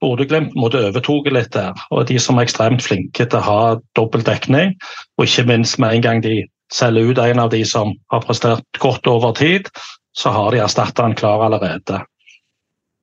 Bodø-Glimt 0.04 0.56
overtok 0.60 1.30
litt 1.32 1.54
der. 1.54 1.74
og 1.92 2.08
De 2.10 2.18
som 2.20 2.38
er 2.38 2.48
ekstremt 2.48 2.84
flinke 2.84 3.26
til 3.26 3.40
å 3.40 3.46
ha 3.46 3.60
dobbel 3.98 4.26
dekning, 4.26 4.76
og 5.18 5.28
ikke 5.28 5.48
minst 5.50 5.80
med 5.80 5.96
en 5.96 6.06
gang 6.06 6.24
de 6.26 6.44
selger 6.74 7.12
ut 7.12 7.22
en 7.22 7.40
av 7.40 7.52
de 7.54 7.62
som 7.68 7.94
har 8.12 8.26
prestert 8.26 8.66
godt 8.82 9.08
over 9.08 9.36
tid, 9.38 9.70
så 10.16 10.32
har 10.36 10.52
de 10.52 10.62
erstatta 10.64 11.06
en 11.06 11.18
klar 11.18 11.44
allerede. 11.46 12.02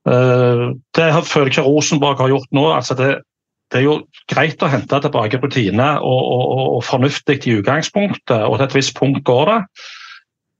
Eh, 0.08 0.64
det 0.96 1.10
føler 1.28 1.48
jeg 1.48 1.54
ikke 1.56 1.68
Rosenborg 1.68 2.18
har 2.18 2.32
gjort 2.32 2.50
nå. 2.50 2.64
altså 2.74 2.96
det, 2.98 3.10
det 3.70 3.80
er 3.80 3.86
jo 3.86 3.98
greit 4.28 4.62
å 4.62 4.70
hente 4.72 5.00
tilbake 5.04 5.38
rutine 5.40 5.88
og, 6.00 6.22
og, 6.36 6.62
og 6.78 6.84
fornuftig 6.84 7.38
i 7.46 7.58
utgangspunktet, 7.60 8.40
og 8.48 8.58
til 8.58 8.66
et 8.66 8.78
visst 8.80 8.96
punkt 8.98 9.22
går 9.24 9.52
det. 9.52 9.60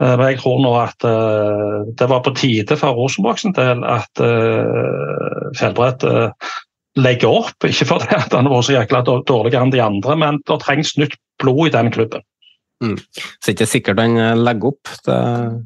Eh, 0.03 0.17
men 0.17 0.33
jeg 0.33 0.41
tror 0.43 0.59
nå 0.63 0.73
at 0.81 1.07
uh, 1.07 1.87
det 1.99 2.09
var 2.11 2.25
på 2.25 2.35
tide 2.39 2.79
for 2.81 2.97
Rosenborg 2.99 3.43
sin 3.43 3.55
del 3.57 3.85
at 3.87 4.23
uh, 4.23 5.53
Fjellbrett 5.59 6.07
legger 6.99 7.39
opp. 7.43 7.57
Ikke 7.71 7.89
fordi 7.93 8.11
han 8.11 8.35
har 8.35 8.51
vært 8.51 8.69
så 8.69 8.77
jækla 8.81 9.05
dårligere 9.07 9.63
enn 9.63 9.75
de 9.75 9.83
andre, 9.85 10.19
men 10.19 10.43
det 10.49 10.61
trengs 10.65 10.97
nytt 11.01 11.19
blod 11.43 11.69
i 11.71 11.75
den 11.75 11.93
klubben. 11.95 12.27
Mm. 12.83 12.97
Så 13.39 13.53
ikke 13.53 13.67
sikkert 13.71 14.01
han 14.03 14.17
legger 14.43 14.73
opp. 14.73 14.89
Det, 15.07 15.19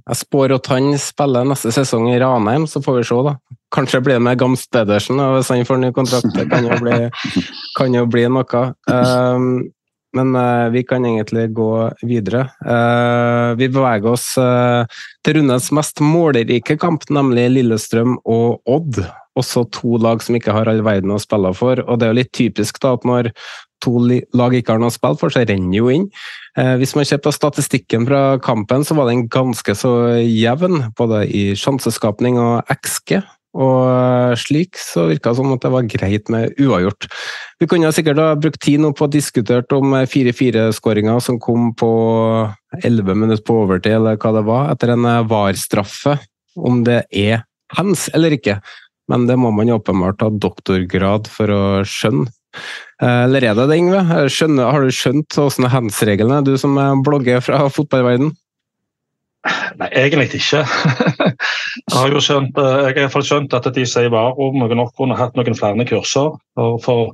jeg 0.05 0.19
spår 0.21 0.53
at 0.59 0.67
han 0.69 0.91
spiller 1.01 1.47
neste 1.49 1.71
sesong 1.73 2.11
i 2.11 2.19
Ranheim, 2.21 2.67
så 2.69 2.83
får 2.85 2.99
vi 2.99 3.05
se. 3.09 3.21
da. 3.25 3.33
Kanskje 3.73 4.03
blir 4.05 4.19
det 4.19 4.25
med 4.27 4.37
Gams 4.43 4.67
Pedersen 4.69 5.23
hvis 5.33 5.49
han 5.49 5.65
får 5.65 5.81
ny 5.81 5.91
kontrakt. 5.97 6.29
Det 6.37 6.45
kan 6.51 6.69
jo 6.69 6.77
bli, 6.83 6.99
kan 7.79 7.97
jo 7.97 8.05
bli 8.13 8.27
noe. 8.37 8.63
Um, 8.93 9.49
men 10.15 10.37
uh, 10.37 10.69
vi 10.73 10.83
kan 10.87 11.05
egentlig 11.05 11.51
gå 11.57 11.71
videre. 12.07 12.47
Uh, 12.65 13.57
vi 13.59 13.69
beveger 13.69 14.13
oss 14.13 14.33
uh, 14.41 14.87
til 15.27 15.41
rundens 15.41 15.71
mest 15.75 16.03
målerike 16.05 16.79
kamp, 16.81 17.09
nemlig 17.13 17.49
Lillestrøm 17.57 18.19
og 18.25 18.61
Odd. 18.71 19.03
Også 19.37 19.67
to 19.75 19.99
lag 20.01 20.23
som 20.25 20.39
ikke 20.39 20.55
har 20.57 20.69
all 20.71 20.81
verden 20.87 21.13
å 21.13 21.21
spille 21.21 21.53
for. 21.57 21.83
og 21.85 21.99
Det 21.99 22.07
er 22.07 22.15
jo 22.15 22.21
litt 22.23 22.35
typisk 22.37 22.81
da, 22.81 22.95
at 22.97 23.05
når 23.05 23.33
to 23.85 23.99
lag 24.01 24.55
ikke 24.57 24.73
har 24.73 24.81
noe 24.81 24.89
å 24.89 24.95
spille 24.95 25.21
for, 25.21 25.33
så 25.33 25.45
renner 25.45 25.77
jo 25.77 25.91
inn. 25.93 26.07
hvis 26.81 26.95
man 26.97 27.05
ser 27.05 27.21
på 27.21 27.29
statistikken 27.35 28.07
fra 28.09 28.39
kampen, 28.41 28.87
så 28.89 28.97
var 28.97 29.11
den 29.11 29.27
ganske 29.29 29.75
så 29.77 29.93
jevn, 30.25 30.87
både 30.97 31.27
i 31.29 31.51
sjanseskapning 31.53 32.41
og 32.41 32.73
XG. 32.73 33.21
Og 33.57 33.83
eh, 33.89 34.37
slik 34.41 34.77
så 34.81 35.07
virka 35.09 35.33
det 35.33 35.41
som 35.41 35.53
at 35.55 35.65
det 35.65 35.73
var 35.73 35.89
greit 35.89 36.31
med 36.33 36.57
uavgjort. 36.61 37.09
Vi 37.61 37.69
kunne 37.71 37.93
sikkert 37.95 38.21
ha 38.21 38.31
brukt 38.39 38.61
tid 38.63 38.83
nå 38.83 38.93
på 38.97 39.07
å 39.07 39.13
diskutere 39.13 39.65
om 39.79 39.97
4-4-skåringa 40.05 41.17
som 41.25 41.41
kom 41.41 41.71
på 41.79 41.91
11 42.83 43.17
minutter 43.17 43.45
på 43.47 43.63
overtid, 43.65 43.97
eller 43.97 44.21
hva 44.21 44.35
det 44.37 44.45
var, 44.49 44.73
etter 44.75 44.93
en 44.93 45.09
eh, 45.09 45.23
VAR-straffe. 45.31 46.19
Om 46.57 46.85
det 46.87 47.03
er 47.13 47.45
hands 47.77 48.07
eller 48.17 48.37
ikke. 48.37 48.61
Men 49.11 49.27
det 49.29 49.37
må 49.41 49.53
man 49.55 49.71
åpenbart 49.73 50.25
ha 50.25 50.33
doktorgrad 50.33 51.29
for 51.31 51.53
å 51.53 51.63
skjønne. 51.89 52.29
Eh, 53.03 53.23
eller 53.27 53.45
er 53.45 53.57
det 53.57 53.69
det, 53.71 53.81
Yngve? 53.81 54.03
Har 54.09 54.85
du 54.85 54.93
skjønt 54.93 55.37
hvordan 55.37 55.73
hands-reglene 55.73 56.45
du 56.45 56.57
som 56.61 56.77
blogger 57.05 57.45
fra 57.45 57.67
fotballverden? 57.73 58.35
Nei, 59.81 59.89
egentlig 59.93 60.29
ikke. 60.39 60.63
jeg 61.87 61.95
har 61.95 62.13
jo 62.13 62.23
skjønt, 62.23 62.61
eh, 62.61 62.91
jeg 62.97 63.11
har 63.13 63.25
skjønt 63.31 63.57
at 63.57 63.67
de 63.75 63.87
sier 63.89 64.13
varom 64.13 64.63
nok 64.67 64.95
kunne 64.99 65.19
hatt 65.19 65.37
noen 65.39 65.59
flere 65.59 65.87
kurser. 65.89 66.37
For, 66.85 67.13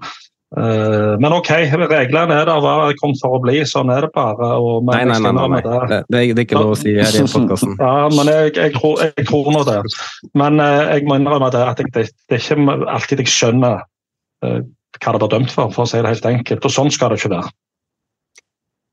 uh, 0.56 1.14
men 1.22 1.36
OK, 1.36 1.50
reglene 1.82 2.38
er 2.38 2.48
der, 2.48 2.60
var 2.64 2.92
kommet 3.00 3.22
for 3.22 3.38
å 3.38 3.40
bli. 3.42 3.60
Sånn 3.68 3.92
er 3.94 4.06
det 4.06 4.12
bare. 4.16 4.52
Og, 4.58 4.84
nei, 4.88 5.02
nei, 5.08 5.18
nei, 5.22 5.32
nei, 5.36 5.48
nei. 5.54 5.62
Det, 5.62 6.02
det, 6.08 6.22
er 6.22 6.44
ikke 6.44 6.60
lov 6.60 6.74
å 6.74 6.78
si 6.80 6.94
her 6.96 7.18
i 7.18 7.24
podkasten. 7.24 7.74
ja, 7.86 7.96
men 8.14 8.32
jeg, 8.32 8.54
jeg, 8.58 8.76
tror, 8.78 9.02
jeg 9.08 9.26
tror 9.30 9.50
nå 9.56 9.64
det. 9.68 9.80
Men 10.38 10.62
uh, 10.62 10.84
jeg 10.92 11.08
må 11.08 11.18
innrømme 11.20 11.50
det 11.54 11.66
at 11.66 11.82
jeg, 11.82 11.92
det, 11.96 12.06
det, 12.28 12.38
er 12.38 12.46
ikke 12.46 12.78
alltid 12.96 13.24
jeg 13.24 13.34
skjønner 13.34 13.82
uh, 13.82 14.62
hva 15.02 15.16
det 15.16 15.24
blir 15.24 15.34
dømt 15.36 15.52
for, 15.52 15.74
for 15.74 15.86
å 15.86 15.90
si 15.90 16.00
det 16.00 16.16
helt 16.16 16.32
enkelt. 16.32 16.68
Og 16.68 16.74
sånn 16.80 16.92
skal 16.94 17.12
det 17.12 17.20
ikke 17.22 17.34
være. 17.36 17.52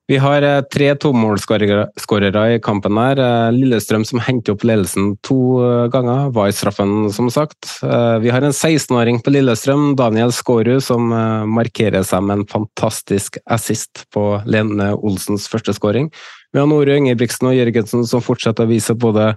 Vi 0.09 0.17
har 0.17 0.41
eh, 0.41 0.61
tre 0.73 0.87
tomålsskårere 0.97 2.45
i 2.55 2.59
kampen 2.65 2.97
her. 2.97 3.19
Eh, 3.21 3.51
Lillestrøm 3.53 4.01
som 4.09 4.21
henter 4.25 4.55
opp 4.55 4.65
ledelsen 4.65 5.11
to 5.25 5.37
eh, 5.61 5.85
ganger, 5.93 6.31
var 6.33 6.49
i 6.49 6.55
straffen, 6.55 7.11
som 7.13 7.29
sagt. 7.29 7.75
Vi 8.23 8.31
har 8.33 8.41
en 8.41 8.55
16-åring 8.55 9.21
på 9.21 9.35
Lillestrøm, 9.35 9.93
Daniel 9.99 10.33
Skårud, 10.33 10.81
som 10.83 11.13
markerer 11.53 12.01
seg 12.07 12.25
med 12.25 12.39
en 12.39 12.49
fantastisk 12.49 13.37
assist 13.45 14.07
på 14.13 14.25
Lene 14.49 14.95
Olsens 14.97 15.45
første 15.51 15.75
skåring. 15.77 16.09
Vi 16.49 16.57
har 16.57 16.65
Nore 16.69 16.97
Ingebrigtsen 16.97 17.51
og 17.51 17.57
Jørgensen 17.59 18.07
som 18.09 18.25
fortsetter 18.25 18.65
å 18.65 18.71
vise 18.71 18.97
både 18.97 19.35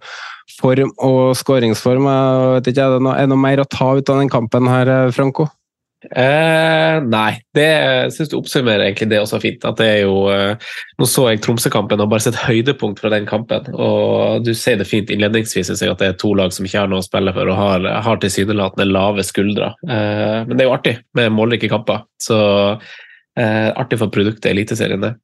form 0.57 0.95
og 0.97 1.35
skåringsform. 1.37 2.09
Er 2.09 2.65
det 2.65 3.29
noe 3.29 3.41
mer 3.41 3.61
å 3.61 3.69
ta 3.69 3.93
ut 3.99 4.09
av 4.09 4.23
den 4.23 4.33
kampen 4.33 4.73
her, 4.73 5.13
Franco? 5.13 5.53
Eh, 6.11 6.97
nei, 7.07 7.31
det 7.55 7.69
syns 8.15 8.33
du 8.33 8.37
oppsummerer 8.39 8.89
egentlig 8.89 9.09
det 9.13 9.21
også 9.23 9.39
fint. 9.43 9.65
At 9.69 9.79
det 9.79 9.89
er 9.89 10.01
jo 10.03 10.27
eh, 10.33 10.71
Nå 10.99 11.09
så 11.09 11.29
jeg 11.31 11.43
Tromsø-kampen 11.45 12.03
og 12.03 12.11
bare 12.11 12.25
sett 12.27 12.41
høydepunkt 12.43 13.03
fra 13.03 13.13
den 13.13 13.29
kampen. 13.29 13.71
Og 13.73 14.43
du 14.47 14.53
sier 14.59 14.81
det 14.81 14.89
fint 14.91 15.13
innledningsvis 15.13 15.73
at 15.77 16.03
det 16.03 16.11
er 16.11 16.19
to 16.21 16.33
lag 16.39 16.55
som 16.55 16.67
ikke 16.67 16.85
har 16.85 16.93
noe 16.93 17.03
å 17.03 17.07
spille 17.07 17.35
for 17.37 17.51
og 17.53 17.59
har, 17.59 17.89
har 18.07 18.23
tilsynelatende 18.23 18.89
lave 18.91 19.27
skuldre. 19.27 19.73
Eh, 19.87 20.39
men 20.49 20.57
det 20.57 20.65
er 20.65 20.71
jo 20.71 20.77
artig 20.79 20.97
med 21.19 21.35
målrike 21.37 21.71
kamper. 21.73 22.07
Så 22.23 22.39
eh, 23.39 23.69
artig 23.71 24.01
for 24.03 24.13
produktet 24.13 24.51
Eliteserien, 24.53 25.05
det. 25.05 25.15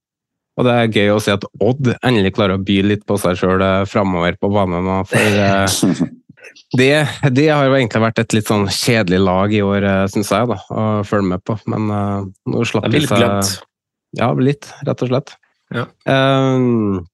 Og 0.58 0.66
det 0.66 0.74
er 0.74 0.90
gøy 0.90 1.12
å 1.14 1.20
se 1.22 1.34
at 1.36 1.44
Odd 1.62 1.92
endelig 2.02 2.34
klarer 2.34 2.58
å 2.58 2.62
by 2.66 2.80
litt 2.82 3.04
på 3.06 3.18
seg 3.20 3.38
sjøl 3.38 3.62
eh, 3.62 3.84
framover 3.86 4.38
på 4.40 4.50
banen. 4.50 4.90
For 5.06 5.42
eh, 5.44 6.06
Det, 6.76 6.92
det, 7.34 7.46
har 7.48 7.66
jo 7.66 7.76
egentlig 7.78 8.02
vært 8.04 8.22
et 8.22 8.34
litt 8.36 8.50
sånn 8.50 8.66
kjedelig 8.72 9.20
lag 9.24 9.54
i 9.54 9.62
år, 9.64 9.86
eh, 9.88 10.04
syns 10.12 10.32
jeg, 10.34 10.48
da, 10.50 10.58
å 10.68 10.86
følge 11.08 11.32
med 11.34 11.44
på. 11.48 11.56
Men 11.70 11.92
uh, 11.92 12.26
nå 12.50 12.64
slapp 12.68 12.90
de 12.92 13.02
seg 13.04 13.22
glemt. 13.22 13.54
Ja, 14.18 14.32
litt, 14.36 14.68
rett 14.88 15.04
og 15.04 15.12
slett. 15.12 15.34
Ja. 15.74 15.84
Um, 16.08 17.04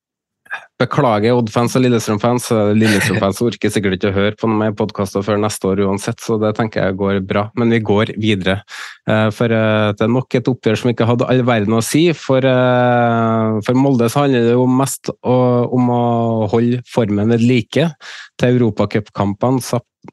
beklager 0.81 1.37
Odd-fans 1.37 1.77
og 1.79 1.85
Lillestrøm-fans. 1.85 2.49
Lillestrøm-fans 2.75 3.41
orker 3.47 3.73
sikkert 3.73 3.99
ikke 3.99 4.11
å 4.11 4.17
høre 4.17 4.35
på 4.39 4.49
noen 4.51 4.61
mer 4.61 4.75
podkaster 4.77 5.23
før 5.25 5.39
neste 5.43 5.71
år 5.71 5.85
uansett, 5.87 6.19
så 6.23 6.37
det 6.43 6.55
tenker 6.59 6.83
jeg 6.83 6.99
går 6.99 7.21
bra. 7.27 7.47
Men 7.59 7.71
vi 7.75 7.81
går 7.85 8.15
videre. 8.21 8.59
Uh, 9.07 9.31
for 9.35 9.53
uh, 9.55 9.93
det 9.95 10.07
er 10.07 10.13
nok 10.13 10.35
et 10.35 10.51
oppgjør 10.51 10.81
som 10.81 10.91
ikke 10.91 11.09
hadde 11.09 11.31
all 11.31 11.45
verden 11.47 11.79
å 11.79 11.83
si. 11.85 12.07
For, 12.19 12.43
for 13.65 13.79
Molde 13.79 14.11
så 14.11 14.25
handler 14.25 14.49
det 14.49 14.55
jo 14.57 14.69
mest 14.71 15.13
om 15.23 15.91
å 15.95 16.05
holde 16.53 16.83
formen 16.91 17.31
ved 17.35 17.45
like 17.45 17.89
til 18.41 18.57
europacupkampene 18.57 19.63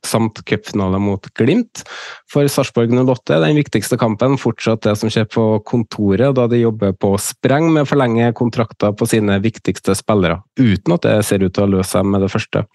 samt 0.05 0.41
cupfinale 0.47 0.99
mot 1.01 1.27
Glimt. 1.37 1.83
For 2.31 2.47
Sarpsborg 2.49 2.93
08 2.93 3.35
er 3.35 3.45
den 3.45 3.59
viktigste 3.59 3.99
kampen 4.01 4.37
fortsatt 4.41 4.83
det 4.85 4.95
som 4.99 5.11
skjer 5.11 5.27
på 5.31 5.45
kontoret, 5.67 6.33
da 6.37 6.47
de 6.51 6.63
jobber 6.63 6.95
på 6.97 7.13
spreng 7.21 7.69
med 7.71 7.85
å 7.85 7.91
forlenge 7.91 8.33
kontrakter 8.37 8.95
på 8.97 9.07
sine 9.09 9.39
viktigste 9.43 9.95
spillere, 9.97 10.41
uten 10.59 10.97
at 10.97 11.07
det 11.07 11.17
ser 11.27 11.43
ut 11.43 11.55
til 11.55 11.67
å 11.67 11.73
løse 11.77 11.91
seg 11.95 12.07
med 12.07 12.23
det 12.23 12.31
første. 12.31 12.65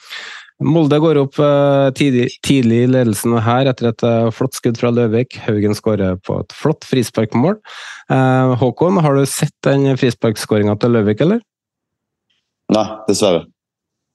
Molde 0.65 0.97
går 1.03 1.19
opp 1.21 1.37
eh, 1.43 1.91
tidlig, 1.97 2.31
i 2.49 2.87
ledelsen 2.89 3.35
her 3.45 3.69
etter 3.69 3.91
et 3.91 4.05
eh, 4.09 4.31
flott 4.33 4.57
skudd 4.57 4.79
fra 4.81 4.89
Løvik. 4.95 5.37
Haugen 5.45 5.77
skårer 5.77 6.17
på 6.25 6.39
et 6.41 6.55
flott 6.57 6.87
frisparkmål. 6.89 7.59
Eh, 8.09 8.55
Håkon, 8.63 9.03
har 9.05 9.19
du 9.19 9.27
sett 9.29 9.53
den 9.67 9.85
frisparkskåringa 10.01 10.79
til 10.81 10.97
Løvik, 10.97 11.21
eller? 11.27 11.43
Nei, 12.73 12.87
dessverre. 13.11 13.45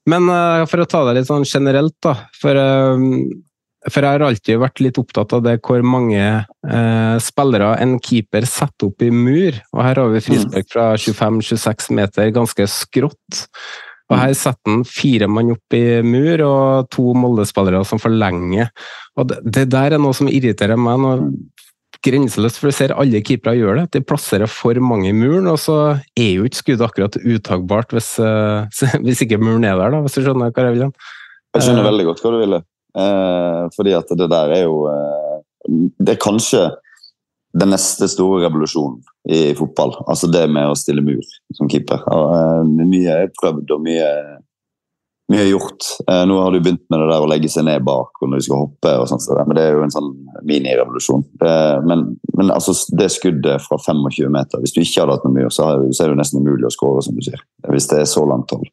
Men 0.10 0.28
uh, 0.32 0.66
for 0.70 0.82
å 0.82 0.90
ta 0.90 1.04
det 1.08 1.20
litt 1.20 1.30
sånn 1.30 1.46
generelt, 1.46 1.96
da. 2.04 2.16
For, 2.40 2.58
uh, 2.58 2.98
for, 3.88 4.02
jeg 4.02 4.18
har 4.18 4.26
alltid 4.26 4.62
vært 4.62 4.82
litt 4.82 4.98
opptatt 5.02 5.36
av 5.38 5.44
det 5.46 5.60
hvor 5.66 5.86
mange 5.86 6.24
uh, 6.42 7.16
spillere 7.22 7.76
en 7.84 7.98
keeper 8.02 8.48
setter 8.50 8.90
opp 8.90 9.06
i 9.06 9.12
mur. 9.14 9.62
Og 9.76 9.86
her 9.86 10.02
har 10.02 10.12
vi 10.16 10.26
frispark 10.26 10.74
fra 10.74 10.90
25-26 10.98 11.94
meter, 11.98 12.34
ganske 12.36 12.68
skrått. 12.70 13.46
Og 14.12 14.18
her 14.20 14.34
setter 14.36 14.74
han 14.74 14.84
fire 14.88 15.30
mann 15.32 15.54
opp 15.54 15.78
i 15.78 16.02
mur 16.04 16.42
og 16.44 16.90
to 16.92 17.14
Molde-spillere 17.16 17.86
som 17.88 18.02
forlenger. 18.02 18.74
Og 19.16 19.30
det, 19.30 19.40
det, 19.46 19.70
der 19.72 19.96
er 19.96 20.02
noe 20.04 20.18
som 20.18 20.28
irriterer 20.32 20.80
meg. 20.80 21.00
Når 21.00 21.24
grenseløst, 22.06 22.58
for 22.60 22.72
du 22.72 22.76
ser 22.76 22.96
alle 22.98 23.22
keepere 23.26 23.60
gjør 23.60 23.82
det. 23.82 23.86
De 23.96 24.04
plasserer 24.06 24.50
for 24.50 24.78
mange 24.82 25.12
i 25.12 25.16
muren, 25.16 25.50
og 25.52 25.60
så 25.62 25.78
er 26.18 26.32
jo 26.34 26.48
ikke 26.48 26.62
skuddet 26.64 26.88
akkurat 26.88 27.18
uttagbart 27.22 27.94
hvis, 27.96 28.16
uh, 28.22 28.68
hvis, 29.06 29.24
ikke 29.26 29.42
muren 29.42 29.68
er 29.68 29.78
der, 29.80 29.94
da, 29.94 30.04
hvis 30.06 30.18
du 30.18 30.26
skjønner 30.26 30.54
hva 30.54 30.68
jeg 30.70 30.78
vil. 30.80 30.92
Jeg 31.56 31.68
skjønner 31.68 31.86
uh, 31.86 31.90
veldig 31.92 32.08
godt 32.10 32.24
hva 32.24 32.34
du 32.34 32.40
ville. 32.42 32.62
Eh, 32.92 33.66
fordi 33.76 33.94
at 33.96 34.10
det 34.20 34.28
der 34.28 34.52
er 34.52 34.64
jo 34.66 34.88
Det 36.00 36.16
er 36.16 36.20
kanskje 36.20 36.72
den 37.56 37.70
neste 37.72 38.08
store 38.08 38.46
revolusjonen 38.46 39.02
i 39.28 39.54
fotball. 39.56 39.94
Altså 40.08 40.28
det 40.32 40.46
med 40.50 40.72
å 40.72 40.78
stille 40.80 41.04
mur 41.04 41.22
som 41.56 41.70
keeper. 41.70 42.00
Eh, 42.00 42.62
mye 42.88 43.18
er 43.26 43.34
prøvd 43.40 43.74
og 43.76 43.84
mye, 43.84 44.08
mye 45.32 45.46
gjort. 45.50 45.88
Eh, 46.06 46.24
nå 46.30 46.38
har 46.42 46.52
du 46.54 46.60
begynt 46.60 46.84
med 46.92 47.02
det 47.02 47.10
der 47.10 47.26
å 47.26 47.30
legge 47.32 47.50
seg 47.52 47.66
ned 47.68 47.86
bak 47.88 48.20
og 48.22 48.30
når 48.32 48.42
du 48.42 48.46
skal 48.48 48.64
hoppe, 48.66 48.96
og 49.02 49.08
sånt, 49.10 49.24
så 49.26 49.38
men 49.40 49.56
det 49.58 49.64
er 49.66 49.78
jo 49.78 49.86
en 49.86 49.94
sånn 49.94 50.10
minirevolusjon. 50.48 51.24
Men, 51.88 52.04
men 52.38 52.52
altså, 52.54 52.76
det 53.00 53.10
skuddet 53.14 53.64
fra 53.66 53.80
25 53.80 54.32
meter, 54.34 54.62
hvis 54.64 54.76
du 54.76 54.82
ikke 54.84 55.04
hadde 55.06 55.16
hatt 55.18 55.28
noe 55.28 55.38
mye, 55.38 55.54
så 55.54 55.70
er 55.72 55.86
det 55.88 56.10
jo 56.12 56.20
nesten 56.20 56.44
umulig 56.44 56.68
å 56.70 56.74
skåre, 56.76 57.06
som 57.06 57.16
du 57.18 57.24
sier. 57.26 57.42
Hvis 57.72 57.90
det 57.92 58.04
er 58.04 58.12
så 58.12 58.26
langt 58.28 58.52
hold. 58.56 58.68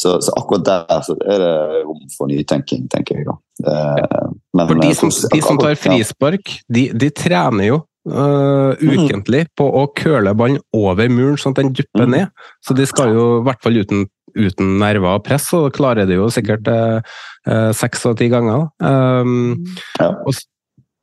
Så, 0.00 0.14
så 0.24 0.32
akkurat 0.40 0.64
der 0.64 1.02
så 1.04 1.12
er 1.28 1.42
det 1.42 1.52
rom 1.84 2.06
for 2.16 2.30
nytenking, 2.30 2.86
tenker 2.88 3.20
jeg. 3.20 3.26
da. 3.28 3.36
Eh, 3.68 4.30
Men, 4.56 4.66
For 4.70 4.80
de 4.80 4.94
som, 4.96 5.12
de 5.12 5.40
som 5.44 5.60
tar 5.60 5.76
frispark, 5.76 6.54
de, 6.72 6.88
de 6.96 7.12
trener 7.12 7.72
jo 7.74 7.84
Uh, 8.08 8.72
ukentlig 8.80 9.42
på 9.60 9.66
å 9.76 9.82
køle 9.92 10.32
ballen 10.34 10.56
over 10.72 11.10
muren, 11.12 11.36
sånn 11.36 11.52
at 11.52 11.58
den 11.60 11.74
dupper 11.76 12.06
Mm. 12.06 12.14
ned. 12.14 12.30
Så 12.64 12.72
de 12.74 12.86
skal 12.88 13.12
jo, 13.12 13.26
i 13.40 13.44
hvert 13.44 13.60
fall 13.62 13.76
uten, 13.76 14.06
uten 14.38 14.78
nerver 14.80 15.18
og 15.18 15.24
press, 15.26 15.50
så 15.52 15.66
klarer 15.74 16.08
det 16.08 16.18
jo 16.18 16.28
sikkert 16.32 16.68
øh, 16.70 17.00
øh, 17.48 17.70
seks 17.76 18.06
av 18.08 18.16
ti 18.20 18.30
ganger. 18.32 18.68
Um, 18.78 19.58
og, 19.98 20.32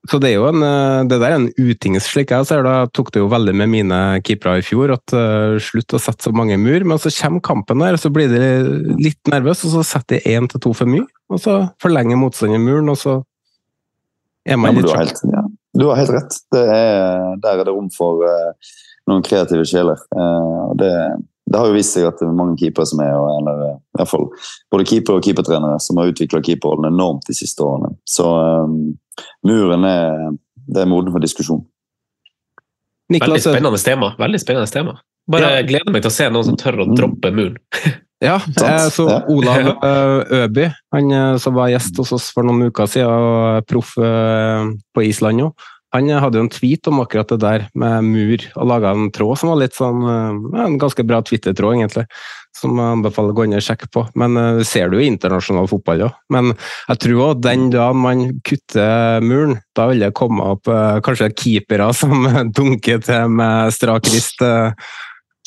så 0.08 0.20
det 0.24 0.30
er 0.30 0.38
jo 0.38 0.48
en, 0.48 0.64
øh, 0.64 1.04
det 1.10 1.20
der 1.20 1.34
er 1.34 1.40
en 1.42 1.50
utings, 1.60 2.08
slik 2.08 2.32
jeg 2.32 2.48
ser 2.48 2.64
det. 2.64 2.72
Jeg 2.72 2.92
tok 2.96 3.12
det 3.14 3.22
jo 3.24 3.32
veldig 3.32 3.56
med 3.60 3.72
mine 3.72 4.00
keepere 4.24 4.62
i 4.62 4.66
fjor, 4.66 4.94
at 4.96 5.16
uh, 5.16 5.58
slutt 5.60 5.98
å 5.98 6.02
sette 6.02 6.30
så 6.30 6.34
mange 6.36 6.56
mur, 6.62 6.86
men 6.88 7.02
så 7.02 7.12
kommer 7.18 7.44
kampen 7.44 7.84
der, 7.84 8.00
så 8.00 8.12
blir 8.14 8.32
de 8.32 8.44
litt 9.02 9.32
nervøse, 9.32 9.68
og 9.68 9.76
så 9.76 9.86
setter 9.96 10.22
de 10.22 10.38
én 10.38 10.48
til 10.52 10.64
to 10.64 10.72
for 10.78 10.90
mye, 10.90 11.08
og 11.34 11.42
så 11.44 11.60
forlenger 11.84 12.20
motstanderen 12.20 12.64
muren, 12.64 12.94
og 12.94 13.00
så 13.02 13.20
er 14.48 14.60
man 14.62 14.72
ja, 14.72 14.80
litt 14.80 14.88
du, 14.88 14.94
sjokk. 14.94 15.34
ja, 15.34 15.44
du 15.82 15.88
har 15.90 16.00
helt 16.00 16.14
rett. 16.16 16.38
Det 16.56 16.64
er, 16.64 17.34
der 17.44 17.60
er 17.60 17.68
det 17.68 17.74
rom 17.76 17.90
for 17.92 18.24
uh, 18.24 18.76
noen 19.12 19.26
kreative 19.28 19.68
sjeler. 19.68 20.00
Uh, 20.16 20.72
og 20.72 20.78
det, 20.80 20.94
det 21.48 21.60
har 21.60 21.70
jo 21.70 21.76
vist 21.78 21.96
seg 21.96 22.08
at 22.10 22.20
det 22.20 22.28
er 22.28 22.36
mange 22.36 22.58
keepere 22.60 22.86
som 22.90 23.00
er, 23.04 23.14
og- 23.16 23.32
eller 23.40 23.62
eh, 23.70 23.76
i 23.80 24.00
hvert 24.02 24.12
fall 24.12 24.28
både 24.74 24.88
keepere 24.90 25.20
og 25.20 25.24
keepertrenere, 25.24 25.80
som 25.82 25.98
har 25.98 26.12
utvikla 26.12 26.42
keeperrollen 26.44 26.92
enormt 26.92 27.28
de 27.30 27.36
siste 27.38 27.64
årene. 27.64 27.94
Så 28.08 28.26
um, 28.28 28.98
muren 29.48 29.86
er, 29.88 30.34
det 30.68 30.84
er 30.84 30.90
moden 30.92 31.14
for 31.16 31.24
diskusjon. 31.24 31.64
Veldig 33.14 33.40
spennende 33.40 33.80
tema. 33.80 34.12
Veldig 34.20 34.42
spennende 34.44 34.68
tema. 34.72 34.98
Bare 35.32 35.64
gleder 35.68 35.92
meg 35.92 36.04
til 36.04 36.12
å 36.12 36.18
se 36.18 36.28
noen 36.32 36.48
som 36.48 36.60
tør 36.60 36.84
å 36.84 36.92
droppe 36.96 37.32
muren. 37.36 37.58
Ja, 38.18 38.40
jeg 38.50 38.92
så 38.96 39.04
Olav 39.30 39.68
eh, 39.86 40.32
Øby, 40.40 40.64
han 40.96 41.12
eh, 41.14 41.36
som 41.38 41.54
var 41.54 41.70
gjest 41.70 42.00
hos 42.02 42.16
oss 42.16 42.32
for 42.34 42.48
noen 42.48 42.72
uker 42.72 42.90
siden, 42.90 43.12
og 43.14 43.68
proff 43.70 43.92
eh, 44.02 44.72
på 44.90 45.04
Island 45.06 45.38
nå, 45.38 45.52
han 45.98 46.22
hadde 46.22 46.40
jo 46.40 46.46
en 46.46 46.52
tweet 46.52 46.88
om 46.90 47.02
akkurat 47.02 47.32
det 47.34 47.40
der 47.42 47.66
med 47.78 48.06
mur, 48.08 48.44
og 48.56 48.70
laga 48.70 48.94
en 48.94 49.10
tråd 49.14 49.40
som 49.42 49.52
var 49.52 49.62
litt 49.62 49.78
sånn 49.78 50.04
eh, 50.08 50.66
En 50.66 50.78
ganske 50.82 51.06
bra 51.08 51.22
twittertråd, 51.26 51.78
egentlig, 51.78 52.06
som 52.56 52.78
jeg 52.78 52.98
anbefaler 52.98 53.34
å 53.34 53.38
gå 53.38 53.48
inn 53.48 53.58
og 53.58 53.66
sjekke 53.66 53.90
på. 53.94 54.06
Men 54.20 54.38
eh, 54.42 54.62
ser 54.68 54.92
du 54.92 55.00
jo 55.00 55.08
internasjonal 55.08 55.70
fotball 55.72 56.06
òg. 56.08 56.22
Men 56.34 56.54
jeg 56.54 57.02
tror 57.04 57.26
òg 57.28 57.44
den 57.46 57.68
dagen 57.74 58.04
man 58.04 58.24
kutter 58.48 59.26
muren, 59.26 59.58
da 59.78 59.90
vil 59.92 60.06
det 60.06 60.14
komme 60.18 60.54
opp 60.56 60.72
eh, 60.72 61.02
kanskje 61.06 61.34
keepere 61.34 61.90
som 62.02 62.30
dunker 62.56 63.04
til 63.06 63.38
med 63.42 63.76
strak 63.76 64.10
rist. 64.14 64.44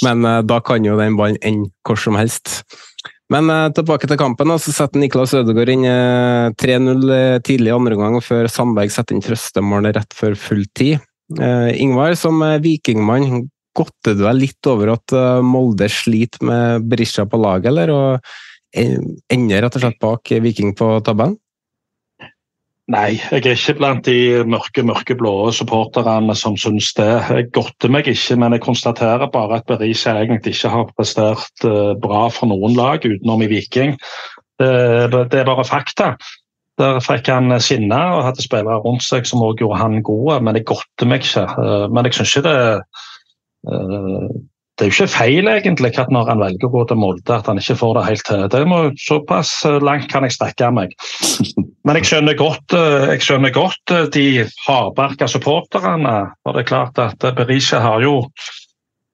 men 0.00 0.24
da 0.48 0.60
kan 0.64 0.84
jo 0.84 0.96
den 0.96 1.16
ballen 1.18 1.36
ende 1.44 1.68
hvor 1.84 1.98
som 2.00 2.16
helst. 2.16 2.62
Men 3.30 3.50
eh, 3.52 3.68
tilbake 3.76 4.08
til 4.10 4.18
kampen. 4.18 4.50
så 4.58 4.74
setter 4.74 5.00
Niklas 5.00 5.34
Ødegaard 5.38 5.70
inn 5.70 5.86
eh, 5.86 6.50
3-0 6.58 7.40
tidlig 7.46 7.70
i 7.70 7.76
andre 7.76 7.96
omgang, 7.98 8.18
før 8.24 8.50
Sandberg 8.50 8.90
setter 8.90 9.16
inn 9.16 9.24
trøstemålet 9.24 9.96
rett 9.96 10.18
før 10.18 10.36
full 10.38 10.66
tid. 10.74 10.98
Eh, 11.38 11.70
Ingvar, 11.82 12.16
som 12.18 12.42
eh, 12.42 12.58
vikingmann, 12.62 13.46
godter 13.76 14.16
du 14.18 14.24
deg 14.24 14.38
litt 14.38 14.70
over 14.70 14.96
at 14.96 15.14
eh, 15.14 15.42
Molde 15.46 15.86
sliter 15.92 16.42
med 16.46 16.88
Berisha 16.90 17.26
på 17.30 17.38
laget, 17.38 17.70
eller? 17.70 17.94
Og 17.94 18.32
eh, 18.74 18.98
ender 19.30 19.62
rett 19.64 19.78
og 19.78 19.84
slett 19.84 20.02
bak 20.02 20.34
Viking 20.42 20.74
på 20.78 20.96
tabellen? 21.06 21.38
Nei, 22.90 23.20
jeg 23.20 23.44
er 23.44 23.54
ikke 23.54 23.76
blant 23.78 24.02
de 24.08 24.42
mørke, 24.50 24.82
mørkeblå 24.82 25.52
supporterne 25.54 26.34
som 26.34 26.56
syns 26.58 26.88
det. 26.96 27.06
Jeg 27.30 27.46
godter 27.54 27.92
meg 27.92 28.08
ikke, 28.10 28.34
men 28.40 28.56
jeg 28.56 28.64
konstaterer 28.64 29.30
bare 29.30 29.60
at 29.60 29.68
Berisha 29.68 30.16
egentlig 30.18 30.56
ikke 30.56 30.72
har 30.72 30.90
prestert 30.96 31.66
eh, 31.68 31.92
bra 32.02 32.24
for 32.34 32.50
noen 32.50 32.74
lag 32.74 33.06
utenom 33.06 33.46
i 33.46 33.50
Viking. 33.52 33.94
Det, 34.60 35.38
er 35.38 35.46
bare 35.46 35.68
fakta. 35.68 36.10
Der 36.80 36.98
fikk 37.04 37.30
han 37.30 37.54
skinne 37.62 38.00
og 38.16 38.26
hadde 38.26 38.42
spillere 38.42 38.82
rundt 38.82 39.06
seg 39.06 39.28
som 39.28 39.44
også 39.46 39.62
gjorde 39.62 39.80
han 39.84 40.02
god, 40.02 40.42
men 40.42 40.58
jeg 40.58 40.66
godter 40.72 41.12
meg 41.12 41.22
ikke. 41.22 41.46
Eh, 41.46 41.86
Men 41.94 42.10
jeg 42.10 42.18
syns 42.18 42.36
ikke 42.40 42.46
det 42.48 42.60
eh, 43.70 44.30
det 44.80 44.86
er 44.86 44.90
jo 44.90 44.96
ikke 44.96 45.12
feil 45.12 45.48
egentlig 45.52 45.98
at 46.00 46.08
når 46.10 46.30
han 46.32 46.40
velger 46.40 46.70
å 46.70 46.72
gå 46.72 46.86
til 46.88 46.96
Molde, 46.96 47.34
at 47.36 47.46
han 47.46 47.58
ikke 47.60 47.76
får 47.76 47.98
det 47.98 48.04
helt 48.06 48.24
til. 48.24 48.46
Det 48.48 48.62
må, 48.66 48.78
såpass 48.98 49.60
langt 49.84 50.08
kan 50.10 50.24
jeg 50.24 50.40
strekke 50.40 50.70
meg. 50.72 50.96
Men 51.88 51.96
jeg 51.96 52.10
skjønner 52.10 52.36
godt, 52.36 52.74
eh, 52.76 53.10
jeg 53.14 53.24
skjønner 53.24 53.52
godt 53.54 53.92
eh, 53.94 54.08
de 54.12 54.24
hardbarka 54.66 55.28
supporterne. 55.30 56.16
For 56.44 56.56
det 56.56 56.64
er 56.64 56.72
klart 56.72 57.00
at 57.00 57.24
eh, 57.24 57.36
Berisha 57.36 57.80
har 57.84 58.04
jo 58.04 58.22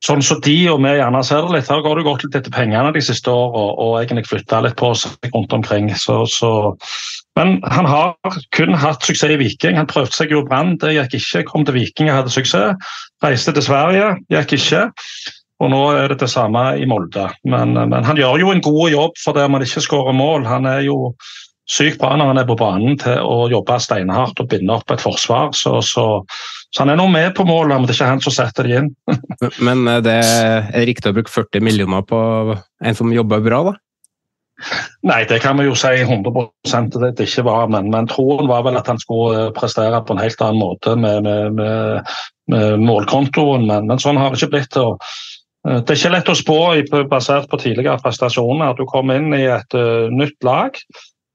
Sånn 0.04 0.20
som 0.22 0.38
de 0.44 0.52
og 0.68 0.82
vi 0.84 0.90
gjerne 0.92 1.22
ser 1.24 1.46
det 1.46 1.54
litt, 1.54 1.70
her 1.72 1.80
går 1.82 1.98
det 1.98 2.02
godt 2.04 2.24
litt 2.26 2.34
etter 2.36 2.52
pengene 2.52 2.90
de 2.94 3.00
siste 3.02 3.32
årene 3.32 3.56
og, 3.56 3.78
og 3.80 3.94
egentlig 3.96 4.26
flytta 4.28 4.58
litt 4.62 4.76
på 4.78 4.90
seg 4.94 5.30
rundt 5.32 5.54
omkring. 5.56 5.88
Så, 5.98 6.18
så. 6.30 6.50
Men 7.34 7.56
han 7.72 7.88
har 7.88 8.12
kun 8.54 8.76
hatt 8.76 9.08
suksess 9.08 9.32
i 9.32 9.38
Viking. 9.40 9.80
Han 9.80 9.88
prøvde 9.88 10.12
seg 10.14 10.36
jo 10.36 10.42
i 10.44 10.46
Brann, 10.46 10.76
det 10.84 10.92
gikk 10.98 11.16
ikke. 11.16 11.42
Kom 11.48 11.64
til 11.66 11.78
Viking 11.78 12.12
og 12.12 12.18
hadde 12.20 12.34
suksess. 12.36 12.92
Reiste 13.24 13.56
til 13.56 13.66
Sverige, 13.66 14.12
gikk 14.36 14.54
ikke. 14.60 14.84
Og 15.64 15.72
nå 15.72 15.82
er 15.96 16.12
det 16.12 16.20
det 16.20 16.30
samme 16.30 16.68
i 16.76 16.86
Molde. 16.86 17.30
Men, 17.48 17.72
men 17.72 18.04
han 18.04 18.20
gjør 18.20 18.44
jo 18.44 18.52
en 18.52 18.62
god 18.68 18.92
jobb 18.92 19.18
for 19.24 19.40
det 19.40 19.48
man 19.50 19.64
ikke 19.64 19.82
skårer 19.88 20.14
mål. 20.14 20.44
Han 20.46 20.68
er 20.68 20.84
jo 20.86 21.16
sykt 21.66 21.98
bra 22.00 22.12
når 22.16 22.30
han 22.30 22.40
er 22.40 22.48
på 22.48 22.58
banen 22.58 22.98
til 23.00 23.18
å 23.26 23.46
jobbe 23.50 23.78
steinhardt 23.82 24.38
og 24.42 24.50
binde 24.52 24.74
opp 24.76 24.92
et 24.94 25.02
forsvar. 25.02 25.50
Så, 25.58 25.80
så, 25.84 26.06
så 26.70 26.84
han 26.84 26.92
er 26.94 27.00
nå 27.00 27.08
med 27.12 27.32
på 27.36 27.46
målet, 27.48 27.74
men 27.74 27.88
det 27.88 27.96
er 27.96 28.00
ikke 28.00 28.12
han 28.12 28.22
som 28.24 28.36
setter 28.36 28.68
det 28.68 28.78
inn. 28.80 28.92
Men 29.66 29.86
eh, 29.90 30.02
det 30.04 30.20
er 30.22 30.86
riktig 30.86 31.10
å 31.10 31.16
bruke 31.16 31.32
40 31.32 31.64
millioner 31.66 32.06
på 32.06 32.20
en 32.54 32.98
som 32.98 33.12
jobber 33.14 33.42
bra, 33.44 33.64
da? 33.70 33.74
Nei, 35.04 35.20
det 35.28 35.42
kan 35.44 35.58
vi 35.60 35.66
jo 35.66 35.74
si 35.76 35.90
100% 36.00 36.94
det 36.96 37.10
det 37.18 37.26
ikke 37.28 37.44
var, 37.44 37.66
men, 37.68 37.90
men 37.92 38.06
troen 38.08 38.48
var 38.48 38.62
vel 38.64 38.78
at 38.78 38.86
han 38.88 39.00
skulle 39.02 39.48
eh, 39.48 39.50
prestere 39.56 40.00
på 40.00 40.14
en 40.14 40.22
helt 40.22 40.40
annen 40.40 40.62
måte 40.62 40.94
med, 40.96 41.26
med, 41.26 41.58
med, 41.58 42.14
med 42.52 42.86
målkontoen, 42.86 43.66
men, 43.68 43.90
men 43.90 44.00
sånn 44.00 44.16
har 44.20 44.32
det 44.32 44.40
ikke 44.40 44.54
blitt. 44.54 44.78
Og, 44.80 45.02
eh, 45.68 45.82
det 45.82 45.92
er 45.92 46.00
ikke 46.00 46.14
lett 46.14 46.32
å 46.32 46.38
spå 46.40 46.58
basert 47.10 47.50
på 47.52 47.60
tidligere 47.60 48.00
prestasjoner. 48.00 48.72
at 48.72 48.80
Du 48.80 48.88
kommer 48.88 49.20
inn 49.20 49.34
i 49.36 49.44
et 49.44 49.76
uh, 49.76 50.08
nytt 50.14 50.38
lag, 50.46 50.80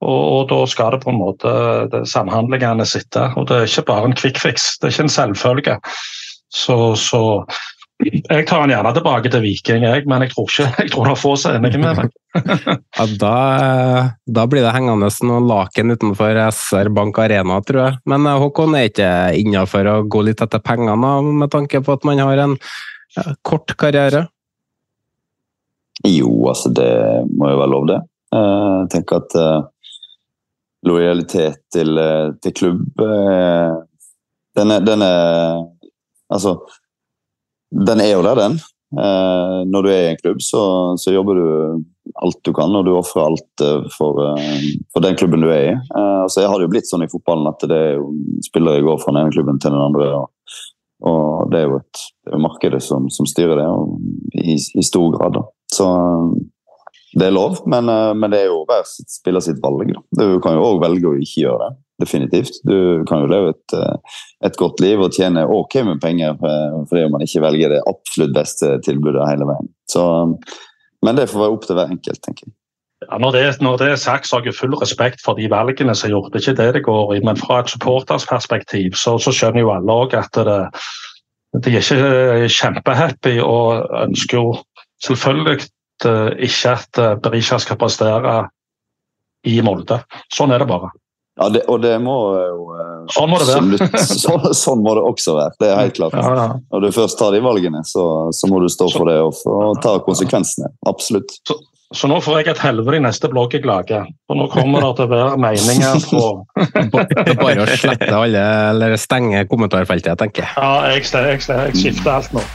og, 0.02 0.22
og 0.36 0.48
da 0.50 0.62
skal 0.70 0.96
det 0.96 1.04
på 1.04 1.12
en 1.14 1.20
måte 1.22 2.04
samhandlingene 2.10 2.88
sitte. 2.90 3.28
Og 3.38 3.48
det 3.50 3.58
er 3.58 3.70
ikke 3.70 3.90
bare 3.92 4.10
en 4.10 4.18
quick 4.18 4.42
fix, 4.42 4.74
det 4.80 4.90
er 4.90 4.96
ikke 4.96 5.08
en 5.08 5.16
selvfølge. 5.18 5.78
Så, 6.52 6.78
så 7.00 7.22
jeg 8.02 8.46
tar 8.50 8.64
han 8.64 8.72
gjerne 8.74 8.92
tilbake 8.96 9.30
til 9.32 9.44
Viking, 9.44 9.86
jeg, 9.86 10.04
men 10.10 10.26
jeg 10.26 10.34
tror 10.34 10.50
ikke 10.50 10.68
jeg 10.84 10.92
tror 10.94 11.08
det 11.08 11.14
er 11.14 11.22
få 11.22 11.36
som 11.38 11.54
er 11.54 11.60
enige 11.62 11.82
med 11.84 12.02
meg. 12.02 12.18
Ja, 12.98 13.06
da, 13.20 13.36
da 14.24 14.46
blir 14.48 14.64
det 14.64 14.74
hengende 14.76 15.10
noen 15.28 15.48
laken 15.50 15.94
utenfor 15.94 16.38
SR 16.48 16.90
Bank 16.96 17.20
Arena, 17.22 17.60
tror 17.66 17.82
jeg. 17.84 18.00
Men 18.10 18.28
eh, 18.30 18.40
Håkon 18.42 18.78
er 18.78 18.90
ikke 18.90 19.10
innafor 19.42 19.90
å 19.92 19.98
gå 20.08 20.24
litt 20.28 20.44
etter 20.44 20.64
pengene, 20.64 21.12
med 21.42 21.52
tanke 21.54 21.84
på 21.84 21.98
at 21.98 22.08
man 22.08 22.22
har 22.24 22.46
en 22.46 22.56
ja, 23.18 23.26
kort 23.46 23.76
karriere? 23.80 24.26
Jo, 26.08 26.32
altså 26.50 26.72
det 26.74 26.92
må 27.30 27.52
jo 27.52 27.60
være 27.60 27.74
lov, 27.76 27.90
det. 27.92 28.00
Eh, 28.34 28.74
Jeg 28.86 28.92
tenker 28.96 29.22
at 29.22 29.38
eh, 29.38 29.60
lojalitet 30.88 31.62
til, 31.74 31.98
eh, 31.98 32.34
til 32.42 32.54
klubb 32.58 33.02
eh, 33.06 33.74
den 34.58 34.76
er, 34.76 34.86
den 34.86 35.06
er 35.06 35.68
Altså, 36.32 36.54
den 37.76 38.00
er 38.00 38.14
jo 38.14 38.22
der, 38.24 38.40
den. 38.40 38.54
Eh, 38.96 39.58
Når 39.68 39.84
du 39.84 39.90
er 39.92 39.98
i 40.06 40.12
en 40.14 40.20
klubb, 40.22 40.38
så, 40.40 40.62
så 40.96 41.12
jobber 41.12 41.36
du 41.36 41.48
alt 42.24 42.40
du 42.48 42.54
kan, 42.56 42.72
og 42.76 42.86
du 42.88 42.94
ofrer 42.96 43.26
alt 43.26 43.64
for, 43.92 44.22
for 44.94 45.04
den 45.04 45.18
klubben 45.20 45.44
du 45.44 45.50
er 45.52 45.74
i. 45.74 45.74
Altså, 45.92 46.40
jeg 46.40 46.48
har 46.48 46.56
det 46.60 46.70
jo 46.70 46.72
blitt 46.72 46.88
sånn 46.88 47.04
i 47.04 47.10
fotballen 47.12 47.50
at 47.52 47.66
det 47.68 47.78
er 47.78 47.92
jo 47.98 48.14
spillere 48.48 48.84
går 48.88 49.02
fra 49.04 49.12
den 49.12 49.26
ene 49.26 49.36
klubben 49.36 49.60
til 49.60 49.76
den 49.76 49.84
andre. 49.84 50.08
og, 50.22 50.56
og 51.12 51.52
det 51.52 51.60
er 51.60 51.68
jo 51.68 51.82
et 51.82 52.02
det 52.24 52.34
er 52.38 52.44
markedet 52.48 52.82
som, 52.88 53.12
som 53.12 53.28
styrer 53.28 53.60
det, 53.60 53.68
i, 54.40 54.56
i 54.56 54.88
stor 54.88 55.12
grad. 55.18 55.36
da. 55.36 55.44
Så 55.76 55.92
det 57.14 57.28
er 57.28 57.34
lov, 57.36 57.60
men, 57.68 57.90
eh, 57.90 58.14
men 58.16 58.32
det 58.32 58.42
er 58.42 58.52
jo 58.52 58.64
hver 58.68 58.86
sitt- 58.88 59.12
spiller 59.12 59.44
sitt 59.44 59.62
valg. 59.62 59.92
Du 60.18 60.40
kan 60.40 60.56
jo 60.56 60.64
òg 60.64 60.82
velge 60.82 61.10
å 61.10 61.20
ikke 61.20 61.44
gjøre 61.44 61.70
det. 61.70 61.78
Definitivt. 62.02 62.62
Du 62.66 63.04
kan 63.06 63.22
jo 63.22 63.28
leve 63.28 63.50
et, 63.50 63.74
eh, 63.74 63.98
et 64.44 64.58
godt 64.58 64.80
liv 64.80 65.00
og 65.00 65.12
tjene 65.12 65.44
ok 65.46 65.84
med 65.84 66.02
penger 66.02 66.32
eh, 66.32 66.86
fordi 66.90 67.10
man 67.12 67.22
ikke 67.22 67.42
velger 67.42 67.70
det 67.70 67.84
absolutt 67.86 68.34
beste 68.34 68.80
tilbudet 68.82 69.28
hele 69.28 69.46
veien. 69.46 69.70
Så, 69.90 70.40
men 71.04 71.16
det 71.16 71.30
får 71.30 71.44
være 71.44 71.54
opp 71.58 71.68
til 71.68 71.76
hver 71.76 71.92
enkelt, 71.92 72.22
tenker 72.22 72.48
jeg. 72.48 72.54
Ja, 73.10 73.18
når, 73.18 73.32
det, 73.32 73.62
når 73.62 73.78
det 73.78 73.88
er 73.92 73.96
sagt, 73.96 74.28
så 74.28 74.38
har 74.38 74.46
jeg 74.46 74.56
full 74.56 74.76
respekt 74.78 75.22
for 75.26 75.34
de 75.34 75.50
valgene 75.50 75.96
som 75.96 76.08
er 76.08 76.14
gjort. 76.14 76.32
Det 76.32 76.42
er 76.42 76.52
ikke 76.52 76.64
det 76.64 76.74
det 76.76 76.84
går 76.86 77.16
i, 77.16 77.20
men 77.26 77.38
fra 77.38 77.60
et 77.60 77.70
supportersperspektiv 77.74 78.94
så, 78.94 79.18
så 79.18 79.34
skjønner 79.34 79.66
jo 79.66 79.72
alle 79.74 79.92
òg 80.06 80.14
at 80.14 80.38
det, 80.38 80.60
de 81.66 81.76
er 81.76 81.82
ikke 81.82 82.50
kjempehappy 82.56 83.40
og 83.42 83.90
ønsker 84.06 84.38
jo 84.38 84.54
selvfølgelig 85.04 85.66
ikke 86.06 86.74
at 86.76 87.02
Berisha 87.24 87.60
skal 87.62 87.80
prestere 87.82 88.36
i 89.48 89.58
Molde. 89.66 90.02
Sånn 90.34 90.54
er 90.54 90.62
det 90.62 90.70
bare. 90.70 90.92
Ja, 91.40 91.48
det, 91.50 91.64
og 91.72 91.80
det 91.82 91.96
må 92.04 92.16
jo 92.36 92.62
sånn 93.16 93.32
må 93.32 93.40
det 93.42 93.48
være. 93.50 93.90
sånn, 94.24 94.48
sånn, 94.58 94.84
må 94.86 94.94
det 94.98 95.04
også 95.08 95.36
være. 95.38 95.58
Det 95.62 95.72
er 95.72 95.84
helt 95.86 95.98
klart. 95.98 96.18
Ja, 96.20 96.32
ja. 96.38 96.48
Når 96.74 96.86
du 96.86 96.94
først 96.96 97.20
tar 97.22 97.36
de 97.36 97.42
valgene, 97.44 97.84
så, 97.88 98.06
så 98.36 98.50
må 98.52 98.62
du 98.62 98.70
stå 98.72 98.92
for 98.94 99.10
det 99.10 99.18
og, 99.24 99.36
og 99.50 99.82
ta 99.84 99.98
konsekvensene. 100.06 100.72
Absolutt. 100.90 101.34
Så, 101.48 101.58
så, 101.96 102.10
nå 102.12 102.20
får 102.24 102.42
jeg 102.42 102.52
et 102.54 102.64
helvete 102.64 103.00
i 103.00 103.04
neste 103.08 103.32
blogg 103.32 103.56
jeg 103.56 103.66
lager. 103.68 104.10
For 104.30 104.40
nå 104.40 104.50
kommer 104.54 104.86
det 104.86 104.94
til 105.00 105.08
å 105.08 105.14
være 105.16 105.38
meninger 105.48 106.10
på 106.12 106.26
Bare 107.46 107.64
å 107.64 107.70
slette 107.74 108.12
alle, 108.16 108.48
eller 108.72 108.98
stenge 109.02 109.46
kommentarfeltet, 109.52 110.14
jeg 110.14 110.22
tenker 110.26 110.46
jeg. 110.46 110.58
Ja, 110.58 110.92
jeg, 110.92 111.08
jeg, 111.08 111.48
jeg 111.48 111.80
skifter 111.80 112.20
alt 112.20 112.36
nå. 112.38 112.46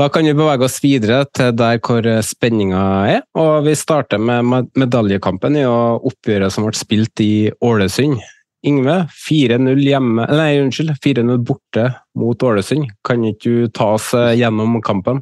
Da 0.00 0.08
kan 0.08 0.24
vi 0.24 0.32
bevege 0.32 0.64
oss 0.64 0.78
videre 0.80 1.26
til 1.36 1.50
der 1.52 1.76
hvor 1.84 2.06
spenninga 2.24 2.82
er. 3.04 3.18
og 3.36 3.66
Vi 3.66 3.74
starter 3.76 4.16
med 4.16 4.70
medaljekampen 4.72 5.58
i 5.60 5.66
oppgjøret 5.68 6.54
som 6.54 6.64
ble 6.64 6.72
spilt 6.78 7.20
i 7.20 7.50
Ålesund. 7.60 8.16
Yngve, 8.64 8.94
4-0 9.28 9.82
hjemme 9.84 10.24
Nei, 10.32 10.54
unnskyld, 10.62 10.94
4-0 11.04 11.42
borte 11.44 11.90
mot 12.16 12.46
Ålesund. 12.48 12.88
Kan 13.04 13.28
ikke 13.28 13.44
du 13.44 13.68
ta 13.76 13.90
oss 13.98 14.14
gjennom 14.16 14.80
kampen? 14.80 15.20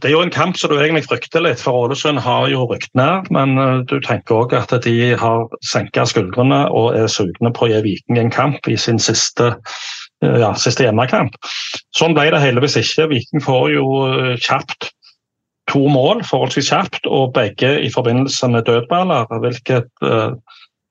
Det 0.00 0.08
er 0.08 0.14
jo 0.14 0.24
en 0.24 0.32
kamp 0.32 0.56
som 0.56 0.72
du 0.72 0.78
egentlig 0.78 1.04
frykter 1.04 1.44
litt, 1.44 1.60
for 1.60 1.76
Ålesund 1.76 2.24
har 2.24 2.48
jo 2.48 2.64
rykt 2.72 2.92
ned. 2.96 3.28
Men 3.36 3.84
du 3.84 3.98
tenker 4.00 4.46
òg 4.46 4.56
at 4.56 4.72
de 4.88 5.12
har 5.20 5.44
senka 5.60 6.08
skuldrene 6.08 6.62
og 6.72 6.96
er 6.96 7.12
sugne 7.12 7.52
på 7.52 7.68
å 7.68 7.74
gi 7.74 7.84
Viking 7.84 8.24
en 8.24 8.32
kamp 8.32 8.64
i 8.64 8.80
sin 8.80 9.00
siste 9.00 9.58
ja, 10.20 10.50
siste 10.60 10.84
hjemmekamp. 10.84 11.36
Sånn 11.96 12.16
ble 12.16 12.28
det 12.32 12.42
heldigvis 12.42 12.76
ikke. 12.80 13.08
Viking 13.14 13.44
får 13.44 13.70
jo 13.72 13.86
kjapt 14.44 14.90
to 15.70 15.82
mål, 15.90 16.24
forholdsvis 16.26 16.70
kjapt, 16.70 17.06
og 17.06 17.34
begge 17.36 17.76
i 17.84 17.90
forbindelse 17.94 18.48
med 18.50 18.66
dødballer. 18.68 19.28
Hvilket 19.42 19.90
uh, 20.04 20.34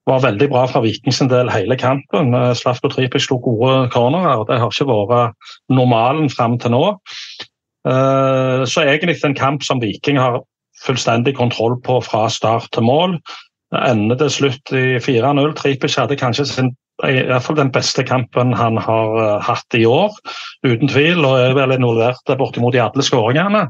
var 0.10 0.24
veldig 0.24 0.50
bra 0.52 0.66
fra 0.70 0.82
Vikings 0.86 1.22
del 1.32 1.52
hele 1.52 1.78
kampen. 1.80 2.34
Uh, 2.36 2.52
Slavko 2.58 2.92
Tripic 2.94 3.26
slo 3.26 3.40
gode 3.44 3.90
cornerer. 3.94 4.46
Det 4.48 4.60
har 4.62 4.72
ikke 4.72 4.90
vært 4.90 5.54
normalen 5.74 6.30
fram 6.32 6.58
til 6.62 6.76
nå. 6.76 6.86
Uh, 7.88 8.66
så 8.68 8.86
egentlig 8.86 9.20
en 9.24 9.38
kamp 9.38 9.66
som 9.66 9.82
Viking 9.84 10.20
har 10.20 10.42
fullstendig 10.86 11.36
kontroll 11.36 11.80
på 11.84 12.00
fra 12.06 12.28
start 12.32 12.70
til 12.76 12.88
mål. 12.88 13.18
Ender 13.76 14.18
til 14.18 14.32
slutt 14.34 14.72
i 14.74 14.98
4-0. 15.04 15.54
Tripic 15.60 15.98
hadde 16.00 16.18
kanskje 16.20 16.48
sin 16.48 16.72
i 17.08 17.22
hvert 17.30 17.46
fall 17.46 17.58
den 17.60 17.72
beste 17.72 18.04
kampen 18.04 18.52
han 18.58 18.80
har 18.82 19.14
uh, 19.16 19.38
hatt 19.46 19.78
i 19.78 19.86
år, 19.88 20.16
uten 20.68 20.92
tvil. 20.92 21.24
Og 21.24 21.38
er 21.40 21.56
vel 21.58 21.76
involvert 21.78 22.34
bortimot 22.40 22.76
i 22.76 22.84
alle 22.84 23.06
skåringene. 23.06 23.68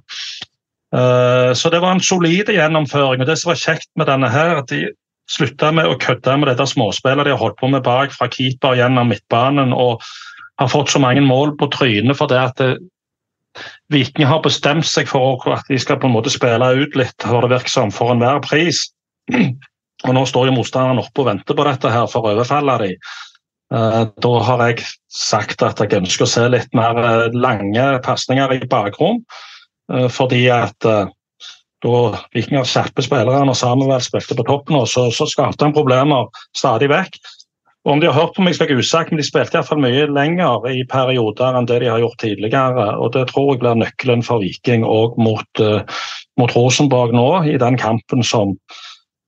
Uh, 0.96 1.52
så 1.54 1.70
det 1.70 1.84
var 1.84 1.94
en 1.94 2.04
solid 2.04 2.50
gjennomføring. 2.50 3.22
og 3.22 3.30
Det 3.30 3.38
som 3.38 3.54
var 3.54 3.62
kjekt 3.62 3.90
med 4.00 4.10
denne 4.10 4.32
her, 4.34 4.58
at 4.64 4.74
de 4.74 4.88
slutta 5.30 5.70
med 5.76 5.86
å 5.86 5.98
kødde 6.02 6.40
med 6.42 6.50
dette 6.50 6.66
småspillet 6.72 7.28
de 7.28 7.36
har 7.36 7.42
holdt 7.42 7.60
på 7.60 7.70
med 7.70 7.86
bak 7.86 8.16
fra 8.16 8.30
keeper 8.34 8.80
gjennom 8.80 9.12
midtbanen 9.12 9.76
og 9.78 10.02
har 10.60 10.72
fått 10.72 10.90
så 10.90 11.02
mange 11.02 11.22
mål 11.22 11.54
på 11.60 11.70
trynet 11.76 12.18
for 12.18 12.32
det 12.32 12.40
at 12.42 12.58
det, 12.58 12.72
Viking 13.90 14.28
har 14.30 14.44
bestemt 14.46 14.88
seg 14.88 15.10
for 15.10 15.42
at 15.54 15.68
de 15.70 15.80
skal 15.82 15.98
på 16.00 16.08
en 16.08 16.14
måte 16.14 16.32
spille 16.32 16.70
ut 16.80 16.98
litt 16.98 17.26
for 17.26 17.44
det 17.44 17.52
virker 17.56 17.74
som, 17.74 17.92
for 17.92 18.14
enhver 18.14 18.42
pris. 18.46 18.86
Og 20.08 20.16
Nå 20.16 20.24
står 20.30 20.48
jo 20.48 20.56
motstanderen 20.56 21.02
oppe 21.02 21.24
og 21.24 21.28
venter 21.34 21.58
på 21.58 21.66
dette 21.68 21.92
her 21.92 22.08
for 22.12 22.24
å 22.24 22.36
overfalle 22.38 22.78
dem. 22.84 23.10
Eh, 23.70 24.04
da 24.18 24.32
har 24.48 24.64
jeg 24.66 24.86
sagt 25.14 25.62
at 25.66 25.82
jeg 25.84 26.00
ønsker 26.00 26.26
å 26.26 26.32
se 26.32 26.46
litt 26.50 26.72
mer 26.78 26.98
eh, 26.98 27.36
lange 27.38 27.86
pasninger 28.06 28.56
i 28.56 28.68
bakrom. 28.70 29.22
Eh, 29.94 30.08
fordi 30.14 30.48
at 30.54 30.78
da 31.80 32.00
Viking 32.36 32.58
har 32.60 32.68
skjerpet 32.68 33.06
spillerne 33.06 33.54
og 33.54 33.58
Samuel 33.58 34.02
spilte 34.04 34.36
på 34.36 34.48
toppen, 34.48 34.80
så, 34.90 35.08
så 35.16 35.28
skapte 35.30 35.68
han 35.68 35.76
problemer 35.76 36.28
stadig 36.58 36.90
vekk. 36.92 37.20
Og 37.88 37.94
Om 37.94 38.02
de 38.02 38.10
har 38.10 38.18
hørt 38.18 38.34
på 38.36 38.44
meg, 38.44 38.58
skal 38.58 38.68
jeg 38.68 38.84
usagt, 38.84 39.14
men 39.14 39.22
de 39.22 39.28
spilte 39.28 39.56
iallfall 39.56 39.80
mye 39.80 40.10
lenger 40.12 40.66
i 40.68 40.82
perioder 40.90 41.56
enn 41.56 41.70
det 41.70 41.78
de 41.80 41.88
har 41.88 42.02
gjort 42.02 42.20
tidligere. 42.20 42.90
og 43.00 43.14
Det 43.16 43.30
tror 43.30 43.54
jeg 43.54 43.62
blir 43.62 43.80
nøkkelen 43.80 44.26
for 44.26 44.44
Viking 44.44 44.84
òg 44.84 45.16
mot, 45.22 45.64
mot 46.42 46.56
Rosenborg 46.58 47.16
nå, 47.16 47.30
i 47.48 47.56
den 47.62 47.80
kampen 47.80 48.26
som 48.28 48.58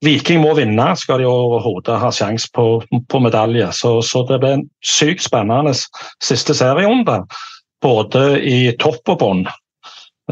Viking 0.02 0.42
må 0.42 0.56
vinne, 0.58 0.88
skal 0.98 1.22
de 1.22 1.30
overhodet 1.30 2.00
ha 2.02 2.10
sjanse 2.16 2.50
på, 2.56 2.82
på, 2.90 3.20
medalje. 3.22 3.68
Så, 3.78 4.00
så, 4.06 4.24
det 4.30 4.40
blir 4.42 4.58
en 4.58 4.68
sykt 4.82 5.28
spennende 5.28 5.76
siste 6.24 6.56
serierunde, 6.58 7.20
både 7.86 8.24
i 8.42 8.72
topp 8.82 9.14
og 9.14 9.20
bånn. 9.22 9.44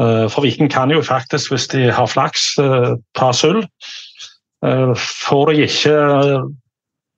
Eh, 0.00 0.26
for 0.32 0.42
Viking 0.42 0.70
kan 0.72 0.90
jo 0.90 1.02
faktisk, 1.06 1.52
hvis 1.54 1.68
de 1.70 1.86
har 1.94 2.10
flaks, 2.10 2.54
eh, 2.58 2.96
ta 3.14 3.30
sølv. 3.36 3.62
Eh, 4.66 4.92
får 4.96 5.52
de 5.52 5.64
ikke 5.68 5.96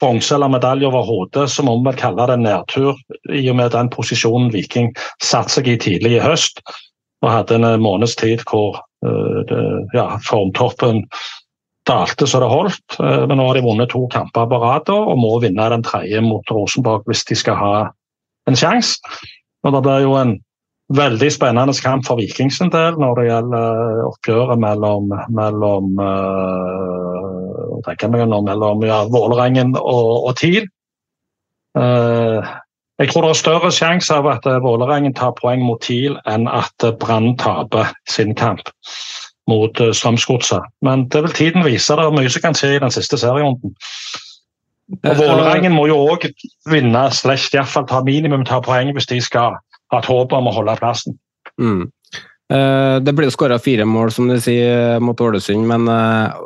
bronse 0.02 0.34
eller 0.34 0.52
medalje 0.52 0.86
over 0.90 1.08
hodet, 1.08 1.48
så 1.50 1.64
må 1.64 1.78
vi 1.86 1.96
kalle 1.96 2.26
det 2.26 2.36
en 2.36 2.48
nedtur, 2.50 3.00
i 3.32 3.46
og 3.48 3.56
med 3.56 3.72
den 3.72 3.90
posisjonen 3.92 4.52
Viking 4.52 4.90
satte 5.22 5.56
seg 5.56 5.72
i 5.72 5.78
tidlig 5.80 6.16
i 6.18 6.24
høst. 6.24 6.60
Og 7.22 7.30
hadde 7.30 7.54
en 7.54 7.80
måneds 7.80 8.16
tid 8.18 8.42
hvor 8.50 8.82
ja, 9.94 10.04
formtoppen 10.22 11.04
dalte 11.88 12.26
så 12.26 12.40
det 12.42 12.50
holdt. 12.50 12.98
Eh, 13.00 13.24
men 13.26 13.38
nå 13.38 13.48
har 13.48 13.58
de 13.58 13.64
vunnet 13.66 13.92
to 13.92 14.04
kamper 14.12 14.48
på 14.50 14.62
rad 14.62 14.90
og 14.94 15.18
må 15.18 15.34
vinne 15.42 15.68
den 15.72 15.84
tredje 15.86 16.22
mot 16.24 16.50
Rosenborg 16.50 17.06
hvis 17.10 17.26
de 17.28 17.38
skal 17.38 17.58
ha 17.58 17.74
en 18.50 18.58
sjanse. 18.58 19.00
Det 19.62 19.82
blir 19.82 20.06
jo 20.06 20.16
en 20.18 20.36
veldig 20.92 21.30
spennende 21.32 21.74
kamp 21.80 22.04
for 22.04 22.20
Vikings 22.20 22.60
en 22.60 22.72
del 22.72 22.98
når 23.00 23.18
det 23.18 23.28
gjelder 23.28 24.00
oppgjøret 24.08 24.60
mellom, 24.60 25.12
mellom 25.32 25.94
uh, 26.02 27.92
nå, 28.02 28.40
mellom 28.48 28.82
ja, 28.84 28.98
Vålerengen 29.08 29.76
og, 29.78 30.26
og 30.28 30.36
TIL. 30.36 30.66
Jeg 31.72 33.08
tror 33.08 33.24
det 33.24 33.30
er 33.30 33.38
større 33.38 33.70
sjanse 33.72 34.12
av 34.12 34.28
at 34.28 34.44
Vålerengen 34.62 35.14
tar 35.16 35.32
poeng 35.38 35.62
mot 35.64 35.80
TIL 35.80 36.18
enn 36.28 36.44
at 36.50 36.84
Brann 37.00 37.32
taper 37.40 37.94
sin 38.10 38.34
kamp 38.36 38.66
mot 39.50 39.80
uh, 39.80 39.92
Strømsgodset. 39.92 40.68
Men 40.82 41.08
det 41.12 41.22
vil 41.22 41.34
tiden 41.38 41.64
vise. 41.66 41.96
Det 41.96 42.04
er 42.04 42.14
mye 42.14 42.30
som 42.30 42.44
kan 42.44 42.58
skje 42.58 42.76
i 42.76 42.82
den 42.82 42.94
siste 42.94 43.18
serierunden. 43.18 43.74
Og 44.92 45.16
Vålerengen 45.16 45.72
må 45.72 45.86
jo 45.88 45.96
òg 46.12 46.28
vinne, 46.68 47.06
slash 47.14 47.54
iallfall 47.54 47.86
ta 47.88 48.02
minimum 48.04 48.44
ta 48.44 48.60
poeng 48.60 48.92
hvis 48.92 49.08
de 49.08 49.20
skal 49.24 49.56
ha 49.92 50.00
et 50.00 50.08
håp 50.08 50.34
om 50.36 50.50
å 50.50 50.54
holde 50.58 50.76
plassen. 50.80 51.16
Mm. 51.60 51.86
Eh, 52.52 52.96
det 53.00 53.14
ble 53.16 53.30
skåra 53.32 53.58
fire 53.62 53.86
mål, 53.88 54.12
som 54.12 54.28
du 54.28 54.36
sier, 54.42 55.00
mot 55.00 55.20
Ålesund, 55.20 55.64
men 55.68 55.88
eh, 55.88 56.40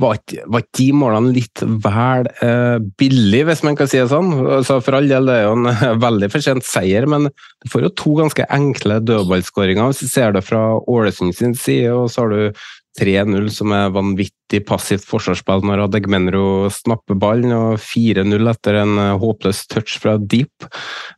var 0.00 0.18
ikke 0.18 0.62
de 0.78 0.86
målene 0.96 1.34
litt 1.36 1.60
vel 1.60 2.24
uh, 2.40 2.78
billig, 2.98 3.42
hvis 3.44 3.60
man 3.66 3.76
kan 3.76 3.90
si 3.90 3.98
det 4.00 4.08
sånn? 4.08 4.30
Altså, 4.56 4.78
for 4.80 4.96
all 4.96 5.10
del, 5.10 5.28
det 5.28 5.34
er 5.36 5.44
jo 5.44 5.58
en 5.58 5.98
veldig 6.06 6.30
fortjent 6.32 6.64
seier, 6.64 7.04
men 7.10 7.28
du 7.28 7.68
får 7.70 7.84
jo 7.84 7.90
to 8.00 8.14
ganske 8.22 8.46
enkle 8.56 9.02
dødballskåringer 9.04 9.92
hvis 9.92 10.00
du 10.06 10.08
ser 10.08 10.32
det 10.34 10.42
fra 10.46 10.62
Ålesund 10.80 11.36
sin 11.36 11.52
side, 11.52 11.92
og 11.92 12.08
så 12.10 12.24
har 12.24 12.32
du 12.32 12.64
3-0, 13.02 13.50
som 13.52 13.74
er 13.76 13.92
vanvittig 13.92 14.62
passivt 14.64 15.04
forsvarsspill 15.08 15.66
når 15.68 15.84
Adegmenro 15.88 16.72
snapper 16.72 17.18
ballen, 17.20 17.52
og 17.52 17.84
4-0 17.84 18.50
etter 18.54 18.80
en 18.80 18.96
håpløs 19.20 19.66
touch 19.68 19.98
fra 20.00 20.16
Deep. 20.16 20.68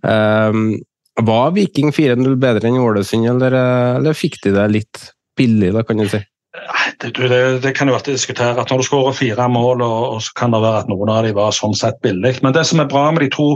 Um, 0.03 0.80
var 1.22 1.52
Viking 1.56 1.92
4-0 1.94 2.36
bedre 2.40 2.68
enn 2.68 2.80
Ålesund, 2.82 3.28
eller, 3.30 3.54
eller 3.98 4.16
fikk 4.16 4.40
de 4.44 4.54
det 4.56 4.66
litt 4.72 5.04
billig, 5.36 5.72
da, 5.76 5.84
kan 5.86 6.00
du 6.00 6.08
si? 6.10 6.22
Det, 7.00 7.10
det, 7.16 7.58
det, 7.60 7.72
kan 7.76 7.88
jo 7.88 7.94
alltid 7.96 8.14
diskutere. 8.16 8.60
at 8.60 8.70
Når 8.70 8.80
du 8.80 8.86
skårer 8.86 9.16
fire 9.16 9.48
mål, 9.48 9.82
og, 9.84 10.04
og, 10.14 10.22
så 10.24 10.32
kan 10.36 10.54
det 10.54 10.62
være 10.62 10.84
at 10.84 10.88
noen 10.88 11.12
av 11.12 11.26
dem 11.26 11.36
var 11.36 11.52
sånn 11.52 11.76
sett 11.76 11.98
billig. 12.04 12.38
Men 12.42 12.56
det 12.56 12.64
som 12.68 12.80
er 12.80 12.88
bra 12.88 13.10
med 13.12 13.26
de 13.26 13.30
to 13.34 13.48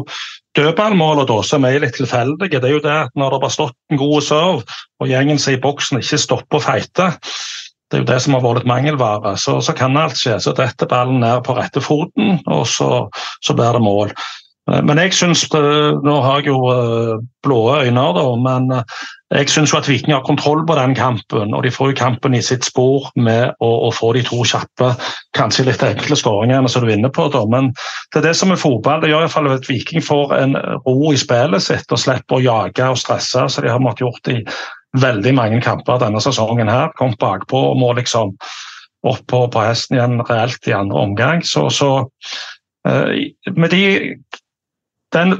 dødballmålene, 0.58 1.38
som 1.46 1.64
er 1.64 1.80
litt 1.80 1.96
tilfeldige, 1.96 2.60
det 2.60 2.68
er 2.68 2.76
jo 2.76 2.84
det 2.84 2.96
at 3.06 3.16
når 3.18 3.36
det 3.36 3.42
har 3.46 3.56
stått 3.56 3.76
en 3.92 4.00
god 4.00 4.26
serve, 4.26 4.78
og 5.00 5.08
gjengen 5.08 5.40
seg 5.40 5.56
i 5.56 5.62
boksen 5.62 6.02
ikke 6.02 6.20
stopper 6.20 6.60
å 6.60 6.64
feite, 6.64 7.08
det 7.90 7.98
er 7.98 8.04
jo 8.04 8.10
det 8.12 8.20
som 8.22 8.36
har 8.36 8.44
vært 8.44 8.60
litt 8.60 8.70
mangelvare. 8.70 9.34
Så, 9.40 9.56
så 9.64 9.74
kan 9.74 9.96
alt 9.98 10.18
skje. 10.18 10.36
Så 10.42 10.54
detter 10.54 10.90
ballen 10.90 11.22
ned 11.24 11.42
på 11.46 11.56
rette 11.56 11.82
foten, 11.82 12.38
og 12.46 12.66
så, 12.70 13.06
så 13.42 13.56
blir 13.56 13.78
det 13.78 13.82
mål. 13.82 14.14
Eh, 14.70 14.82
men 14.86 15.00
jeg 15.02 15.14
syns 15.16 15.44
eh, 15.56 15.98
Nå 16.04 16.16
har 16.24 16.40
jeg 16.40 16.50
jo 16.50 16.60
eh, 16.72 17.18
blå 17.44 17.60
øyne, 17.80 18.04
da, 18.16 18.24
men 18.36 18.68
jeg 19.32 19.48
syns 19.48 19.72
at 19.76 19.88
Viking 19.88 20.12
har 20.12 20.24
kontroll 20.26 20.62
på 20.66 20.76
den 20.76 20.94
kampen. 20.98 21.54
Og 21.56 21.64
de 21.64 21.72
får 21.72 21.92
jo 21.92 21.98
kampen 22.00 22.34
i 22.36 22.42
sitt 22.44 22.66
spor 22.66 23.08
med 23.16 23.54
å, 23.62 23.70
å 23.86 23.90
få 23.94 24.12
de 24.16 24.24
to 24.26 24.42
kjappe, 24.44 24.90
kanskje 25.38 25.68
litt 25.68 25.84
enkle 25.86 26.18
skåringene 26.18 26.68
som 26.68 26.84
du 26.84 26.90
vinner 26.90 27.12
på. 27.14 27.28
Da. 27.32 27.44
Men 27.48 27.70
det 28.10 28.20
er 28.20 28.28
det 28.28 28.34
som 28.38 28.52
er 28.52 28.60
fotball. 28.60 29.00
Det 29.00 29.12
gjør 29.12 29.24
i 29.24 29.28
hvert 29.28 29.36
fall 29.36 29.52
at 29.54 29.70
Viking 29.70 30.04
får 30.04 30.34
en 30.36 30.58
ro 30.84 31.14
i 31.14 31.20
spillet 31.20 31.64
sitt 31.64 31.94
og 31.94 32.02
slipper 32.02 32.38
å 32.38 32.44
jage 32.44 32.90
og 32.92 33.00
stresse. 33.00 33.46
som 33.48 33.64
de 33.64 33.72
har 33.72 33.80
måttet 33.82 34.04
gjort 34.04 34.34
i 34.34 34.42
veldig 35.00 35.32
mange 35.38 35.62
kamper 35.64 36.02
denne 36.02 36.20
sesongen 36.20 36.68
her. 36.68 36.92
Kommet 36.98 37.22
bakpå 37.22 37.70
og 37.70 37.80
må 37.80 37.94
liksom 37.96 38.34
opp 39.08 39.22
på, 39.32 39.46
på 39.48 39.64
hesten 39.64 39.96
igjen 39.96 40.20
reelt 40.28 40.68
i 40.68 40.76
andre 40.76 41.06
omgang. 41.06 41.46
Så, 41.46 41.70
så 41.72 41.94
med 42.84 43.70
de, 43.72 43.84
den 45.16 45.38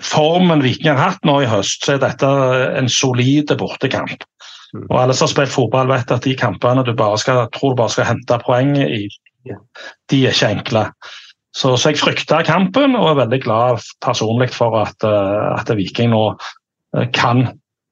formen 0.00 0.62
Viking 0.64 0.94
har 0.94 1.14
hatt 1.14 1.26
nå 1.28 1.40
i 1.42 1.48
høst, 1.48 1.84
så 1.84 1.96
er 1.96 2.04
dette 2.04 2.28
en 2.78 2.88
solid 2.88 3.52
bortekamp. 3.60 4.24
Og 4.88 4.96
Alle 4.96 5.16
som 5.16 5.26
har 5.26 5.34
spilt 5.34 5.54
fotball 5.54 5.90
vet 5.90 6.12
at 6.14 6.24
de 6.24 6.36
kampene 6.38 6.84
du 6.86 6.94
bare 6.96 7.18
skal, 7.20 7.46
tror 7.54 7.74
du 7.74 7.80
bare 7.82 7.92
skal 7.92 8.08
hente 8.12 8.38
poeng 8.44 8.76
i, 8.80 9.02
de 9.44 10.22
er 10.22 10.32
ikke 10.32 10.52
enkle. 10.54 10.84
Så, 11.56 11.74
så 11.76 11.90
jeg 11.90 11.98
frykter 11.98 12.46
kampen 12.46 12.94
og 12.94 13.08
er 13.10 13.22
veldig 13.24 13.40
glad 13.42 13.86
personlig 14.04 14.52
for 14.54 14.76
at, 14.78 15.02
eh, 15.06 15.46
at 15.56 15.72
Viking 15.74 16.12
nå 16.12 16.22
eh, 16.30 17.08
kan 17.10 17.48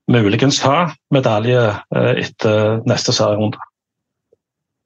muligens 0.08 0.60
ta 0.62 0.92
medalje 1.14 1.64
eh, 1.74 2.12
etter 2.22 2.78
neste 2.88 3.14
serierunde. 3.16 3.58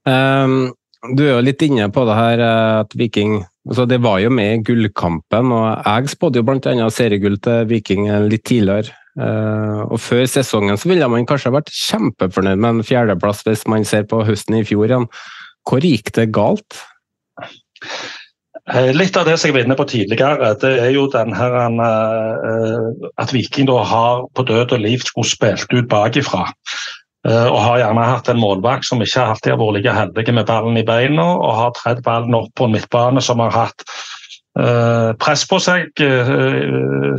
Um, 0.09 0.72
du 1.11 1.24
er 1.24 1.32
jo 1.34 1.42
litt 1.42 1.62
inne 1.66 1.88
på 1.90 2.05
det 2.07 2.14
her 2.14 2.40
at 2.46 2.94
Viking 2.94 3.40
altså 3.66 3.86
Det 3.90 3.98
var 4.03 4.18
jo 4.22 4.30
med 4.34 4.53
i 4.55 4.62
gullkampen, 4.66 5.53
og 5.55 5.86
jeg 5.86 6.11
spådde 6.14 6.40
jo 6.40 6.46
bl.a. 6.46 6.88
seriegull 6.90 7.38
til 7.42 7.68
Viking 7.70 8.09
litt 8.30 8.44
tidligere. 8.48 8.94
Uh, 9.12 9.84
og 9.92 10.00
Før 10.00 10.24
sesongen 10.30 10.78
så 10.80 10.88
ville 10.88 11.09
man 11.11 11.26
kanskje 11.28 11.53
vært 11.53 11.70
kjempefornøyd 11.74 12.57
med 12.57 12.78
en 12.78 12.86
fjerdeplass 12.86 13.44
hvis 13.44 13.66
man 13.68 13.84
ser 13.86 14.07
på 14.09 14.22
høsten 14.26 14.57
i 14.59 14.64
fjor 14.66 14.88
igjen. 14.88 15.07
Hvor 15.68 15.84
gikk 15.84 16.11
det 16.16 16.30
galt? 16.34 16.80
Eh, 18.70 18.90
litt 18.94 19.16
av 19.18 19.26
det 19.26 19.36
som 19.36 19.50
jeg 19.50 19.57
var 19.57 19.66
inne 19.66 19.76
på 19.78 19.86
tidligere, 19.90 20.53
det 20.62 20.72
er 20.80 20.90
jo 20.94 21.09
den 21.12 21.34
her 21.34 21.55
at 23.20 23.34
Viking 23.34 23.68
da 23.70 23.82
har 23.86 24.24
på 24.34 24.46
død 24.48 24.74
og 24.78 24.84
liv 24.86 25.05
skulle 25.07 25.28
spilt 25.28 25.74
ut 25.74 25.90
bakifra. 25.90 26.48
Uh, 27.23 27.47
og 27.53 27.59
har 27.62 27.79
gjerne 27.85 28.09
hatt 28.09 28.29
en 28.33 28.41
målvakt 28.43 28.89
som 28.89 29.03
ikke 29.05 29.23
alltid 29.23 29.53
har 29.53 29.61
vært 29.61 29.77
like 29.77 29.95
heldig 29.95 30.35
med 30.35 30.49
ballen 30.49 30.81
i 30.81 30.87
beina, 30.87 31.27
og 31.39 31.55
har 31.55 31.77
tredd 31.79 32.03
ballen 32.03 32.35
opp 32.35 32.51
på 32.59 32.66
en 32.66 32.75
midtbane 32.75 33.23
som 33.23 33.43
har 33.45 33.55
hatt 33.55 33.87
uh, 34.59 35.14
press 35.23 35.47
på 35.47 35.61
seg, 35.62 35.93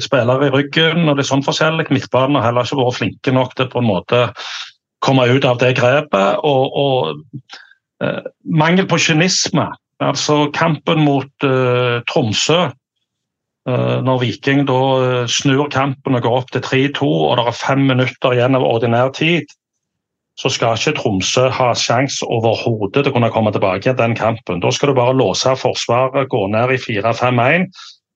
spillere 0.03 0.49
i 0.49 0.53
ryggen 0.53 1.07
og 1.07 1.21
litt 1.21 1.31
sånn 1.31 1.45
forskjellig. 1.45 1.87
Midtbanen 1.95 2.41
har 2.41 2.49
heller 2.49 2.67
ikke 2.67 2.81
vært 2.81 2.99
flinke 2.99 3.35
nok 3.35 3.55
til 3.55 3.71
på 3.71 3.79
en 3.79 3.91
måte 3.93 4.25
komme 5.03 5.27
ut 5.31 5.47
av 5.47 5.59
det 5.63 5.73
grepet. 5.79 6.43
og, 6.43 6.75
og 6.75 7.39
uh, 8.03 8.21
mangel 8.43 8.87
på 8.89 8.99
kynisme. 8.99 9.67
Altså 10.03 10.47
kampen 10.55 11.03
mot 11.05 11.47
uh, 11.47 12.01
Tromsø, 12.09 12.59
uh, 13.69 13.97
når 14.03 14.21
Viking 14.23 14.65
da 14.67 15.25
snur 15.31 15.69
kampen 15.71 16.17
og 16.17 16.25
går 16.25 16.39
opp 16.41 16.53
til 16.53 16.65
3-2 16.65 17.09
og 17.09 17.35
det 17.39 17.47
er 17.47 17.59
fem 17.59 17.85
minutter 17.91 18.35
igjen 18.35 18.59
av 18.59 18.67
ordinær 18.67 19.13
tid, 19.15 19.47
så 20.39 20.49
skal 20.49 20.77
ikke 20.77 20.95
Tromsø 20.97 21.47
ha 21.53 21.69
sjanse 21.77 22.25
overhodet 22.25 23.03
til 23.03 23.11
å 23.11 23.15
kunne 23.15 23.31
komme 23.33 23.51
tilbake 23.53 23.91
i 23.91 23.97
den 23.97 24.15
kampen. 24.17 24.63
Da 24.63 24.71
skal 24.73 24.91
du 24.91 24.97
bare 24.97 25.13
låse 25.17 25.53
Forsvaret, 25.59 26.29
gå 26.31 26.47
ned 26.49 26.73
i 26.73 26.79
4-5-1 26.81 27.67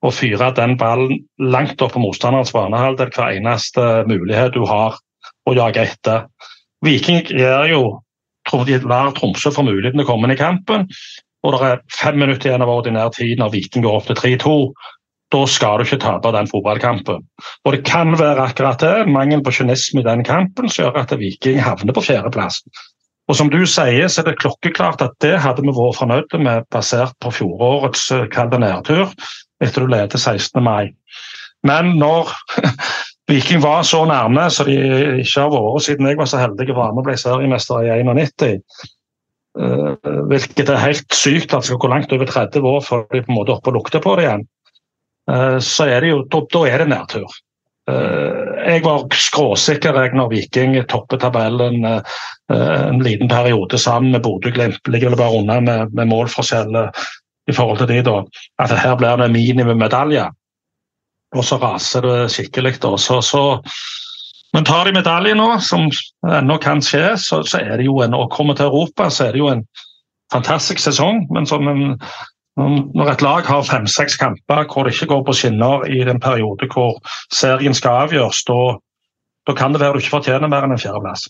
og 0.06 0.14
fyre 0.14 0.50
den 0.58 0.76
ballen 0.78 1.22
langt 1.42 1.82
opp 1.82 1.94
på 1.96 2.02
motstanderens 2.02 2.54
banehalvdel 2.54 3.14
hver 3.14 3.38
eneste 3.38 3.86
mulighet 4.10 4.54
du 4.58 4.66
har 4.70 4.98
å 5.48 5.56
jage 5.58 5.86
etter. 5.86 6.26
Viking 6.86 7.24
gjør 7.30 7.72
jo 7.72 7.82
hver 8.48 9.14
Tromsø 9.18 9.52
få 9.54 9.66
muligheten 9.68 10.00
til 10.00 10.06
å 10.06 10.10
komme 10.10 10.30
inn 10.30 10.38
i 10.38 10.40
kampen. 10.40 10.86
Og 11.46 11.54
det 11.54 11.68
er 11.68 11.82
fem 11.94 12.18
minutter 12.20 12.50
igjen 12.50 12.64
av 12.66 12.72
ordinær 12.74 13.12
tid 13.14 13.38
når 13.40 13.54
Viking 13.54 13.86
går 13.86 14.00
opp 14.00 14.08
til 14.10 14.18
3-2. 14.20 14.56
Da 15.34 15.42
skal 15.52 15.80
du 15.80 15.84
ikke 15.84 16.00
tape 16.00 16.32
den 16.32 16.48
fotballkampen. 16.48 17.26
Og 17.66 17.74
Det 17.74 17.84
kan 17.86 18.16
være 18.20 18.46
akkurat 18.48 18.80
det, 18.80 19.08
mangel 19.12 19.44
på 19.44 19.52
kynisme 19.52 20.00
i 20.00 20.08
den 20.08 20.24
kampen, 20.24 20.70
som 20.70 20.86
gjør 20.86 21.02
at 21.02 21.18
Viking 21.20 21.60
havner 21.60 21.94
på 21.94 22.06
fjerdeplass. 22.06 22.62
Og 23.28 23.36
som 23.36 23.50
du 23.52 23.60
sier, 23.68 24.08
så 24.08 24.22
er 24.22 24.30
det 24.30 24.40
klokkeklart 24.40 25.04
at 25.04 25.18
det 25.24 25.36
hadde 25.44 25.66
vi 25.66 25.74
vært 25.76 26.00
fornøyd 26.00 26.38
med 26.40 26.68
basert 26.72 27.16
på 27.24 27.34
fjorårets 27.36 28.06
eh, 28.16 28.28
kalde 28.32 28.60
nærtur 28.64 29.12
etter 29.64 29.84
du 29.84 29.92
leder 29.92 30.18
16. 30.18 30.64
mai. 30.64 30.94
Men 31.68 31.98
når 32.00 32.32
Viking 33.28 33.60
var 33.60 33.84
så 33.84 34.06
nærme 34.08 34.46
så 34.54 34.64
de 34.64 34.78
ikke 35.20 35.42
har 35.44 35.52
vært 35.52 35.84
siden 35.84 36.08
jeg 36.08 36.20
var 36.20 36.30
så 36.32 36.40
heldig 36.40 36.70
å 36.72 36.78
være 36.78 36.94
med 36.96 37.04
og 37.04 37.10
ble 37.10 37.18
seriemester 37.20 37.84
i 37.84 37.98
91. 38.08 38.62
Uh, 39.58 39.98
eh, 40.06 40.22
hvilket 40.30 40.70
er 40.70 40.80
helt 40.80 41.16
sykt 41.18 41.52
at 41.52 41.66
det 41.66 41.72
skal 41.72 41.82
gå 41.82 41.90
langt 41.92 42.14
over 42.16 42.30
30 42.30 42.68
år 42.70 42.84
før 42.86 43.04
de 43.12 43.26
på 43.26 43.34
en 43.34 43.40
måte 43.42 43.58
oppe 43.58 43.74
og 43.74 43.82
lukter 43.82 44.04
på 44.04 44.16
det 44.16 44.28
igjen. 44.28 44.48
Uh, 45.32 45.60
så 45.64 45.90
er 45.92 46.02
det 46.04 46.14
jo, 46.14 46.24
da, 46.32 46.64
er 46.70 46.84
det 46.84 46.90
nedtur. 46.94 47.38
Uh, 47.88 48.58
jeg 48.68 48.84
var 48.84 49.06
skråsikker 49.16 50.02
jeg 50.02 50.16
når 50.18 50.32
Viking 50.34 50.76
topper 50.92 51.22
tabellen 51.22 51.86
en 51.88 53.00
liten 53.04 53.30
periode 53.32 53.80
sammen 53.80 54.12
med 54.16 54.24
Bodø-Glimt. 54.24 54.84
Ligger 54.92 55.14
vel 55.14 55.20
bare 55.20 55.40
unna 55.40 55.60
med, 55.64 55.94
med 55.96 56.10
målforskjell 56.12 56.76
i 57.48 57.56
forhold 57.56 57.80
til 57.80 57.92
de 57.92 58.02
da. 58.08 58.18
At 58.64 58.76
her 58.76 58.96
blir 59.00 59.20
det 59.20 59.32
minimum 59.32 59.80
medalje 59.80 60.28
og 61.36 61.46
så 61.46 61.58
raser 61.62 62.06
det 62.06 62.18
skikkelig. 62.34 62.78
Da. 62.84 62.94
Så, 63.02 63.20
så, 63.26 63.42
men 64.56 64.68
tar 64.68 64.88
de 64.88 64.96
medalje 64.96 65.36
nå, 65.36 65.50
som 65.64 65.90
ennå 66.28 66.58
kan 66.64 66.82
skje, 66.84 67.18
så, 67.22 67.44
så, 67.44 67.62
er 67.62 67.78
det 67.78 67.90
jo 67.90 68.00
en, 68.06 68.16
å 68.16 68.30
komme 68.34 68.56
til 68.58 68.70
Europa 68.70 69.10
så 69.12 69.28
er 69.28 69.36
det 69.36 69.44
jo 69.44 69.52
en 69.52 69.66
fantastisk 70.34 70.84
sesong. 70.84 71.26
Men 71.34 71.50
som 71.50 71.68
en, 71.68 71.98
når 72.58 73.12
et 73.12 73.24
lag 73.26 73.46
har 73.46 73.66
fem-seks 73.68 74.18
kamper 74.18 74.66
hvor 74.72 74.88
det 74.88 74.96
ikke 74.96 75.12
går 75.12 75.24
på 75.28 75.36
skinner 75.38 75.86
i 75.94 76.02
den 76.08 76.20
periode 76.24 76.70
hvor 76.74 76.98
serien 77.34 77.76
skal 77.78 78.08
avgjøres, 78.08 78.44
da, 78.48 79.54
kan 79.58 79.76
det 79.76 79.82
være 79.84 79.98
du 79.98 80.04
ikke 80.04 80.18
fortjener 80.18 80.50
mer 80.52 80.66
enn 80.66 80.74
en 80.76 80.82
fjerdeplass. 80.82 81.28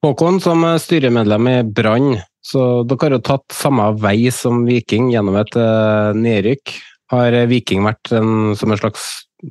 Håkon, 0.00 0.38
som 0.40 0.64
styremedlem 0.80 1.48
i 1.50 1.56
Brann, 1.76 2.14
så 2.40 2.86
dere 2.88 3.04
har 3.04 3.18
jo 3.18 3.24
tatt 3.28 3.52
samme 3.52 3.90
vei 4.00 4.30
som 4.32 4.62
Viking 4.64 5.10
gjennom 5.12 5.36
et 5.36 5.52
uh, 5.60 6.16
nedrykk. 6.16 6.72
Har 7.12 7.36
Viking 7.50 7.84
vært 7.84 8.08
en, 8.16 8.54
som 8.56 8.72
en 8.72 8.80
slags 8.80 9.10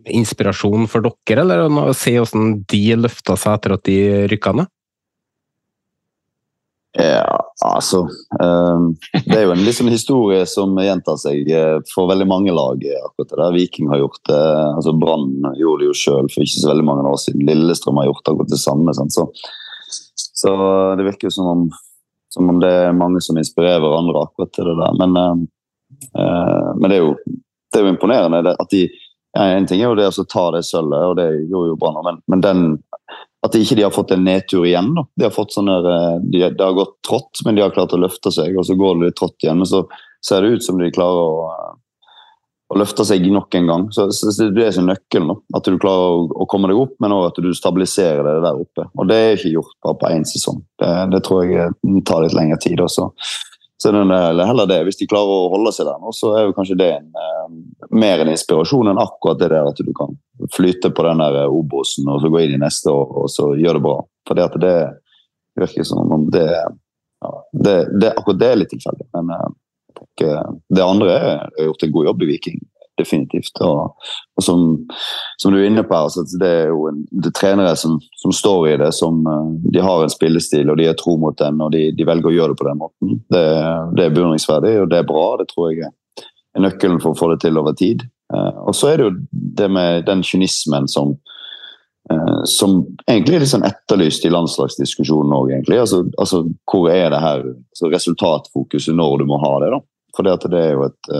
inspirasjon 0.09 0.89
for 0.89 1.05
dere, 1.05 1.43
eller 1.43 1.67
å 1.69 1.93
se 1.97 2.15
hvordan 2.17 2.63
de 2.69 2.81
løfta 2.97 3.37
seg 3.37 3.59
etter 3.59 3.75
at 3.77 3.85
de 3.85 3.99
rykka 4.31 4.55
ned? 4.57 4.73
Ja, 6.97 7.39
altså 7.65 7.99
um, 8.43 8.95
Det 9.25 9.35
er 9.37 9.43
jo 9.43 9.51
en 9.53 9.61
liksom 9.61 9.91
historie 9.93 10.41
som 10.49 10.73
gjentar 10.81 11.19
seg 11.21 11.49
eh, 11.53 11.75
for 11.93 12.09
veldig 12.09 12.25
mange 12.27 12.53
lag. 12.55 12.81
akkurat 12.81 13.29
det 13.29 13.37
der. 13.37 13.53
Viking 13.53 13.91
har 13.91 14.01
gjort 14.01 14.21
det, 14.25 14.39
altså 14.75 14.95
Brann 14.97 15.35
gjorde 15.59 15.83
det 15.83 15.89
jo 15.91 15.99
sjøl 15.99 16.31
for 16.33 16.45
ikke 16.45 16.63
så 16.63 16.71
veldig 16.71 16.87
mange 16.87 17.05
år 17.11 17.19
siden. 17.21 17.45
Lillestrøm 17.45 18.01
har 18.01 18.09
gjort 18.09 18.31
akkurat 18.31 18.55
det 18.55 18.61
samme. 18.63 18.95
Så, 18.97 19.27
så, 20.15 20.55
det 20.97 21.05
virker 21.11 21.29
jo 21.29 21.35
som 21.37 21.51
om, 21.51 21.67
som 22.33 22.49
om, 22.49 22.57
det 22.63 22.73
er 22.87 22.97
mange 22.97 23.21
som 23.21 23.37
inspirerer 23.37 23.85
hverandre 23.85 24.25
akkurat 24.25 24.53
til 24.57 24.71
det 24.71 24.79
der. 24.81 24.97
Men, 25.03 25.45
uh, 26.17 26.73
men 26.79 26.89
det 26.89 26.97
er 26.97 27.05
jo 27.05 27.13
det 27.69 27.77
er 27.77 27.85
jo 27.85 27.93
imponerende 27.93 28.55
at 28.57 28.71
de 28.73 28.87
ja, 29.37 29.43
En 29.53 29.67
ting 29.69 29.83
er 29.83 29.91
jo 29.91 29.97
det 29.97 30.07
å 30.09 30.23
ta 30.25 30.47
det 30.55 30.63
sølvet, 30.65 31.03
og 31.05 31.19
det 31.19 31.27
gjorde 31.51 31.67
jo 31.69 31.75
Brann, 31.77 31.99
men, 32.01 32.15
men 32.33 32.41
den, 32.41 32.63
at 33.45 33.55
ikke 33.55 33.77
de 33.79 33.85
har 33.85 33.95
fått 33.95 34.11
en 34.11 34.23
nedtur 34.27 34.65
igjen. 34.67 34.91
Da. 34.95 35.05
De 35.15 35.27
har 35.27 35.35
fått 35.35 35.55
sånne, 35.55 35.79
eh, 35.79 36.15
de, 36.27 36.41
det 36.49 36.63
har 36.63 36.75
gått 36.75 36.97
trått, 37.07 37.43
men 37.45 37.55
de 37.55 37.63
har 37.63 37.75
klart 37.75 37.95
å 37.95 38.01
løfte 38.01 38.33
seg. 38.35 38.57
og 38.57 38.67
Så 38.67 38.75
går 38.79 38.97
det 38.97 39.09
litt 39.09 39.19
trått 39.19 39.43
igjen, 39.43 39.61
men 39.61 39.69
så 39.69 39.85
ser 40.25 40.43
det 40.43 40.57
ut 40.57 40.65
som 40.65 40.79
de 40.79 40.91
klarer 40.91 41.23
å, 41.23 41.53
å 42.69 42.79
løfte 42.79 43.05
seg 43.07 43.23
nok 43.31 43.55
en 43.55 43.71
gang. 43.71 43.85
Så, 43.95 44.09
så, 44.11 44.49
Det 44.51 44.65
er 44.67 44.75
så 44.75 44.83
nøkkelen. 44.83 45.31
At 45.55 45.69
du 45.71 45.79
klarer 45.79 46.17
å, 46.19 46.25
å 46.43 46.49
komme 46.51 46.71
deg 46.71 46.81
opp, 46.83 46.97
men 46.99 47.15
òg 47.15 47.29
at 47.29 47.43
du 47.43 47.53
stabiliserer 47.55 48.27
det 48.27 48.39
der 48.43 48.63
oppe. 48.65 48.89
Og 48.99 49.07
Det 49.07 49.19
er 49.23 49.37
ikke 49.37 49.55
gjort 49.55 49.77
bare 49.87 50.01
på 50.01 50.11
én 50.17 50.27
sesong. 50.27 50.59
Det, 50.81 50.91
det, 51.15 51.23
tror 51.23 51.45
jeg 51.47 52.03
tar 52.05 52.25
litt 52.25 52.35
lengre 52.35 52.59
tid. 52.59 52.83
også. 52.83 53.07
Så 53.79 53.93
det 53.95 54.03
er 54.03 54.43
heller 54.43 54.67
det. 54.67 54.83
Hvis 54.83 54.99
de 54.99 55.07
klarer 55.07 55.31
å 55.31 55.51
holde 55.55 55.71
seg 55.71 55.87
der 55.87 56.01
nå, 56.03 56.11
så 56.11 56.35
er 56.35 56.49
jo 56.49 56.55
kanskje 56.57 56.75
det 56.81 56.89
en, 56.97 57.13
eh, 57.15 57.85
mer 57.95 58.19
en 58.19 58.33
inspirasjon 58.33 58.91
enn 58.91 58.99
akkurat 58.99 59.39
det 59.39 59.53
der 59.53 59.69
at 59.71 59.79
du 59.79 59.93
kan 59.95 60.19
flyte 60.55 60.91
på 60.95 61.05
den 61.07 61.21
der 61.23 61.43
eh, 61.43 61.53
Obosen 61.59 62.09
og 62.09 62.21
så 62.23 62.31
gå 62.31 62.43
inn 62.43 62.57
i 62.57 62.61
neste 62.61 62.93
år 62.93 63.15
og 63.23 63.29
så 63.31 63.51
gjøre 63.59 63.79
det 63.79 63.85
bra. 63.85 63.97
For 64.27 64.39
det, 64.39 64.49
det 64.63 64.75
virker 65.59 65.87
som 65.87 66.11
om 66.13 66.27
det, 66.33 66.47
det, 67.53 67.77
det 67.99 68.13
Akkurat 68.15 68.41
det 68.41 68.51
er 68.51 68.59
litt 68.61 68.73
tilfeldig. 68.73 69.09
Men 69.17 69.33
eh, 69.35 70.51
det 70.69 70.83
andre 70.83 71.15
er, 71.15 71.47
gjort 71.69 71.87
en 71.87 71.95
god 71.95 72.11
jobb 72.11 72.27
i 72.27 72.33
Viking 72.33 72.59
definitivt. 72.99 73.61
Og, 73.63 73.95
og 74.35 74.43
som, 74.43 74.65
som, 75.41 75.53
du 75.53 75.59
er 75.59 75.69
inne 75.69 75.85
på, 75.87 75.95
her, 75.95 76.27
det 76.41 76.49
er 76.49 76.73
jo 76.73 76.89
en, 76.91 77.01
det 77.11 77.31
er 77.31 77.37
trenere 77.37 77.75
som, 77.79 77.97
som, 78.19 78.33
står 78.35 78.67
i 78.73 78.77
det, 78.81 78.91
som 78.97 79.21
uh, 79.27 79.53
de 79.71 79.83
har 79.83 80.03
en 80.03 80.11
spillestil 80.11 80.71
og 80.71 80.79
de 80.79 80.89
er 80.89 80.97
tro 80.99 81.15
mot 81.21 81.37
den, 81.39 81.61
og 81.63 81.71
de, 81.75 81.89
de 81.95 82.07
velger 82.07 82.31
å 82.31 82.35
gjøre 82.35 82.55
det 82.55 82.61
på 82.61 82.67
den 82.67 82.81
måten. 82.81 83.17
Det, 83.31 83.45
det 83.97 84.05
er 84.05 84.15
beundringsverdig, 84.15 84.75
og 84.83 84.91
det 84.91 85.01
er 85.01 85.09
bra. 85.09 85.25
Det 85.39 85.49
tror 85.53 85.71
jeg 85.71 85.87
er 85.87 86.65
nøkkelen 86.65 87.01
for 87.03 87.15
å 87.15 87.19
få 87.19 87.31
det 87.33 87.41
til 87.45 87.59
over 87.61 87.77
tid. 87.79 88.03
Uh, 88.33 88.69
og 88.69 88.77
så 88.77 88.91
er 88.91 88.99
det 88.99 89.07
jo 89.07 89.15
det 89.59 89.69
med 89.73 90.05
den 90.09 90.21
kynismen 90.25 90.87
som 90.91 91.15
uh, 92.11 92.43
som 92.45 92.83
egentlig 93.07 93.37
er 93.37 93.43
litt 93.43 93.53
sånn 93.53 93.67
etterlyst 93.67 94.25
i 94.25 94.33
landslagsdiskusjonen 94.33 95.33
òg, 95.35 95.55
egentlig. 95.55 95.81
Altså, 95.81 96.03
altså, 96.21 96.43
hvor 96.69 96.89
er 96.93 97.09
det 97.13 97.23
her 97.23 97.43
altså 97.49 97.91
resultatfokuset 97.93 98.97
når 98.97 99.21
du 99.21 99.27
må 99.29 99.41
ha 99.41 99.53
det, 99.65 99.73
da? 99.75 99.83
For 100.17 100.25
det, 100.25 100.57
er 100.57 100.73
jo 100.73 100.87
et 100.89 101.11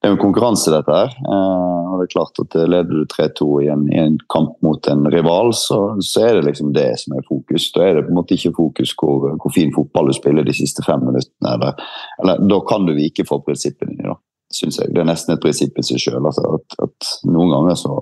det 0.00 0.08
er 0.08 0.14
jo 0.14 0.16
en 0.16 0.22
konkurranse, 0.22 0.70
dette 0.72 0.94
her. 0.96 1.10
Eh, 1.12 1.88
og 1.92 1.98
det 2.00 2.06
er 2.06 2.12
klart 2.14 2.40
at 2.40 2.54
Leder 2.56 3.02
du 3.02 3.08
3-2 3.12 3.48
i, 3.60 3.66
i, 3.68 3.98
en 4.00 4.16
kamp 4.32 4.54
mot 4.64 4.86
en 4.88 5.04
rival, 5.12 5.52
så, 5.52 5.80
så, 6.00 6.22
er 6.24 6.38
det 6.38 6.46
liksom 6.46 6.70
det 6.72 6.88
som 7.02 7.18
er 7.18 7.26
fokus. 7.28 7.66
Da 7.74 7.84
er 7.84 7.98
det 7.98 8.06
på 8.06 8.14
en 8.14 8.16
måte 8.16 8.38
ikke 8.38 8.54
fokus 8.56 8.94
hvor, 8.96 9.26
hvor 9.42 9.52
fin 9.52 9.74
fotball 9.76 10.08
du 10.08 10.16
spiller 10.16 10.46
de 10.46 10.56
siste 10.56 10.84
fem 10.86 11.04
minuttene. 11.04 11.52
Eller, 11.52 11.84
eller 12.22 12.48
da 12.48 12.60
kan 12.70 12.88
du 12.88 12.94
vike 12.96 13.28
for 13.28 13.44
prinsippene 13.44 13.98
dine, 13.98 14.16
da. 14.50 14.56
Synes 14.58 14.80
jeg. 14.80 14.90
Det 14.90 14.98
er 14.98 15.06
nesten 15.06 15.36
et 15.36 15.42
prinsipp 15.42 15.78
i 15.78 15.86
seg 15.86 16.02
sjøl. 16.02 16.20
Altså, 16.26 16.42
at, 16.58 16.78
at, 16.82 17.10
noen 17.30 17.52
ganger 17.54 17.78
så, 17.78 17.96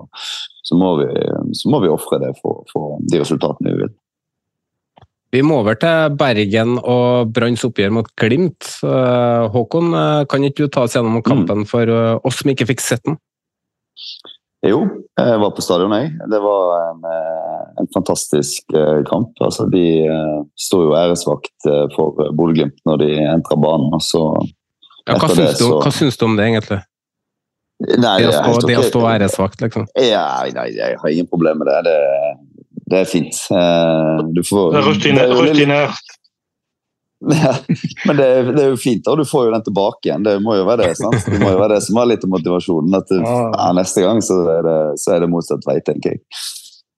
så 0.65 0.77
må 0.77 0.95
vi, 1.03 1.09
så 1.53 1.81
vi 1.83 1.91
ofre 1.93 2.21
det 2.23 2.35
for, 2.41 2.63
for 2.73 2.97
de 3.05 3.21
resultatene 3.21 3.75
vi 3.75 3.83
vil. 3.83 3.97
Vi 5.29 5.43
må 5.45 5.59
over 5.61 5.77
til 5.77 6.15
Bergen 6.17 6.79
og 6.79 7.29
Branns 7.35 7.61
oppgjør 7.67 7.91
mot 7.99 8.07
Glimt. 8.17 8.65
Håkon, 9.53 9.91
eh, 9.93 10.21
kan 10.29 10.45
ikke 10.45 10.65
du 10.65 10.73
ta 10.73 10.87
oss 10.87 10.95
gjennom 10.97 11.21
kampen 11.25 11.67
for 11.69 11.85
eh, 11.85 12.15
oss 12.25 12.39
som 12.41 12.49
ikke 12.49 12.65
fikk 12.71 12.81
sett 12.81 13.03
den? 13.05 13.19
Jo, 14.65 14.81
jeg 15.21 15.37
var 15.39 15.53
på 15.53 15.63
stadion, 15.63 15.93
jeg. 15.93 16.15
Det 16.33 16.39
var 16.41 16.73
en, 16.79 17.05
eh, 17.13 17.67
en 17.83 17.91
fantastisk 17.93 18.73
kamp. 19.07 19.37
Altså, 19.45 19.69
de 19.69 19.85
sto 20.57 20.81
jo 20.87 20.97
æresvakt 20.97 21.69
for 21.93 22.17
Bodø-Glimt 22.33 22.81
når 22.89 23.03
de 23.05 23.13
entra 23.29 23.59
banen. 23.61 23.93
og 23.93 24.01
så 24.01 24.23
ja, 25.09 25.17
hva, 25.17 25.29
syns 25.33 25.57
det, 25.57 25.65
du, 25.65 25.75
hva 25.79 25.91
syns 25.95 26.19
du 26.19 26.25
om 26.27 26.37
det, 26.37 26.45
egentlig? 26.51 26.79
Nei, 27.79 28.15
det, 28.19 28.29
å 28.35 28.53
stå, 28.59 28.67
det 28.67 28.77
å 28.79 28.85
stå 28.87 29.01
æresvakt, 29.07 29.61
liksom? 29.63 29.87
Ja, 30.03 30.23
nei, 30.55 30.69
jeg 30.75 30.99
har 30.99 31.13
ingen 31.13 31.29
problemer 31.31 31.63
med 31.63 31.69
det. 31.71 31.91
det 31.91 32.49
det 32.89 33.03
er 33.03 33.09
fint. 33.09 33.35
Eh, 33.53 34.21
du 34.33 34.41
får 34.43 34.79
Rutinert. 34.81 36.15
Ja, 37.19 37.51
men 38.07 38.15
det 38.15 38.25
er, 38.25 38.45
det 38.55 38.61
er, 38.63 38.69
jo 38.71 38.77
fint, 38.79 39.07
og 39.11 39.19
du 39.19 39.25
får 39.27 39.49
jo 39.49 39.51
den 39.51 39.63
tilbake 39.65 40.07
igjen. 40.07 40.23
Det 40.23 40.37
må 40.39 40.55
jo 40.55 40.63
være 40.67 40.87
det 40.87 40.95
sant? 41.01 41.19
Det 41.27 41.39
må 41.41 41.51
jo 41.51 41.59
være 41.59 41.75
det 41.75 41.83
som 41.83 41.99
er 41.99 42.07
litt 42.13 42.23
av 42.23 42.31
motivasjonen. 42.31 42.95
At 42.95 43.11
du, 43.11 43.17
ja, 43.19 43.65
neste 43.75 44.05
gang 44.05 44.23
så 44.23 44.39
er 44.55 44.63
det, 44.65 44.77
så 45.03 45.17
er 45.17 45.25
det 45.25 45.29
motsatt 45.33 45.67
vei, 45.67 45.77
tenker 45.83 46.15
jeg. 46.15 46.23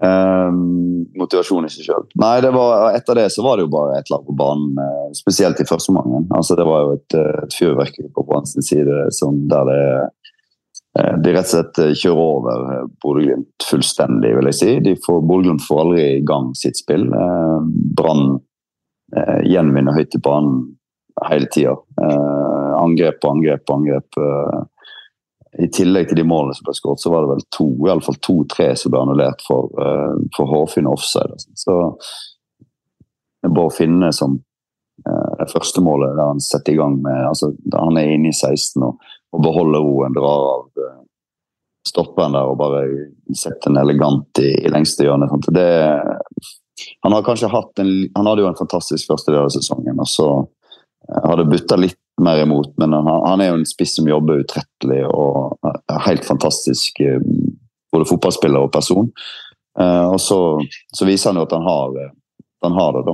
Um, 0.01 1.03
motivasjon 1.13 1.67
i 1.67 1.69
seg 1.69 1.85
sjøl. 1.85 2.07
Nei, 2.17 2.39
var, 2.55 2.87
etter 2.97 3.19
det 3.19 3.27
så 3.35 3.43
var 3.45 3.59
det 3.59 3.67
jo 3.67 3.73
bare 3.75 3.99
et 3.99 4.09
lag 4.09 4.23
på 4.25 4.33
banen, 4.37 4.79
eh, 4.81 5.11
spesielt 5.17 5.61
i 5.61 5.67
første 5.69 5.93
omgang. 5.93 6.25
Altså, 6.33 6.57
det 6.57 6.65
var 6.65 6.87
jo 6.87 6.95
et, 6.95 7.17
et 7.45 7.57
fyrverkeri 7.57 8.09
på 8.15 8.25
Branns 8.25 8.55
side 8.65 9.05
som, 9.13 9.43
der 9.51 9.69
det 9.69 9.83
Eh, 10.99 11.17
de 11.23 11.31
rett 11.31 11.47
og 11.47 11.51
slett 11.53 11.79
eh, 11.79 11.93
kjører 11.95 12.21
over 12.21 12.63
eh, 12.73 12.87
Bodø-Glimt 13.03 13.67
fullstendig, 13.67 14.33
vil 14.35 14.49
jeg 14.51 14.57
si. 14.57 14.95
Bodø-Glimt 15.07 15.63
får 15.63 15.83
aldri 15.85 16.07
i 16.17 16.25
gang 16.27 16.51
sitt 16.57 16.79
spill. 16.81 17.07
Brann 17.97 18.39
gjenvinner 19.43 19.91
høyt 19.91 20.15
i 20.15 20.21
banen 20.23 20.59
hele 21.27 21.49
tida. 21.51 21.73
Angrep 22.79 23.17
på 23.19 23.31
angrep 23.33 23.65
på 23.67 23.75
angrep. 23.75 24.19
I 25.59 25.67
tillegg 25.73 26.07
til 26.07 26.21
de 26.21 26.27
målene 26.27 26.55
som 26.55 26.63
ble 26.67 26.75
skåret, 26.77 27.01
så 27.03 27.11
var 27.11 27.25
det 27.25 27.33
vel 27.33 27.41
to, 27.51 27.65
i 27.83 27.91
alle 27.91 28.05
fall 28.05 28.19
to-tre 28.23 28.69
som 28.79 28.93
ble 28.93 29.01
annullert 29.01 29.41
for, 29.43 29.67
for 30.37 30.47
hårfine 30.47 30.87
offside. 30.87 31.35
Altså. 31.35 31.49
Så 31.59 33.49
Bård 33.51 33.73
Finne 33.75 34.13
som 34.15 34.37
det 35.01 35.49
første 35.49 35.81
målet 35.83 36.13
der 36.15 36.29
han 36.29 36.39
setter 36.43 36.75
i 36.75 36.77
gang 36.77 36.99
med 37.01 37.23
altså, 37.25 37.49
Han 37.73 37.97
er 37.97 38.11
inne 38.13 38.29
i 38.29 38.35
16 38.37 38.83
og 38.85 38.99
og 39.31 39.43
beholder 39.45 39.83
roen, 39.83 40.15
drar 40.15 40.47
av 40.55 40.65
uh, 40.81 40.97
stopperen 41.87 42.35
der 42.35 42.49
og 42.51 42.57
bare 42.59 42.83
setter 43.37 43.71
en 43.71 43.81
elegant 43.81 44.41
i, 44.43 44.51
i 44.59 44.71
lengste 44.71 45.07
hjørne. 45.07 45.29
Det, 45.55 45.67
han, 47.05 47.15
har 47.15 47.53
hatt 47.55 47.83
en, 47.83 47.93
han 48.15 48.29
hadde 48.29 48.43
jo 48.43 48.49
en 48.51 48.59
fantastisk 48.59 49.11
første 49.13 49.33
del 49.33 49.45
av 49.45 49.53
sesongen, 49.55 50.01
og 50.01 50.09
så 50.09 50.27
eh, 51.09 51.21
har 51.23 51.39
det 51.39 51.49
butta 51.51 51.79
litt 51.79 51.99
mer 52.21 52.43
imot. 52.43 52.73
Men 52.81 52.93
han, 52.93 53.09
han, 53.09 53.41
er 53.41 53.51
jo 53.51 53.59
en 53.59 53.69
spiss 53.69 53.95
som 53.97 54.09
jobber 54.09 54.43
utrettelig 54.43 55.01
og 55.07 55.57
er 55.65 56.05
helt 56.07 56.27
fantastisk 56.27 57.01
eh, 57.05 57.21
både 57.91 58.07
fotballspiller 58.09 58.67
og 58.67 58.71
person. 58.71 59.09
Og 59.81 60.17
så, 60.19 60.37
så 60.91 61.05
viser 61.07 61.31
han 61.31 61.37
jo 61.39 61.45
at 61.45 61.53
han 61.55 61.63
har, 61.63 61.93
han 62.63 62.73
har 62.75 62.97
det, 62.97 63.01
da. 63.07 63.13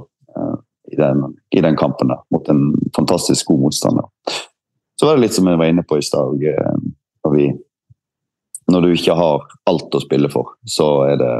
I 0.90 0.98
den, 0.98 1.20
I 1.54 1.62
den 1.62 1.78
kampen 1.78 2.10
der, 2.10 2.24
mot 2.34 2.50
en 2.50 2.72
fantastisk 2.96 3.52
god 3.52 3.60
motstander. 3.68 4.08
Så 5.00 5.06
var 5.06 5.16
det 5.16 5.28
litt 5.28 5.36
som 5.38 5.48
jeg 5.48 5.60
var 5.60 5.70
inne 5.70 5.86
på 5.86 6.00
i 6.00 6.06
stad. 6.06 6.42
Eh, 6.42 6.78
når, 7.26 7.42
når 8.74 8.86
du 8.86 8.94
ikke 8.94 9.18
har 9.18 9.46
alt 9.70 9.98
å 9.98 10.02
spille 10.02 10.30
for, 10.34 10.56
så 10.66 10.88
er 11.12 11.20
det 11.22 11.34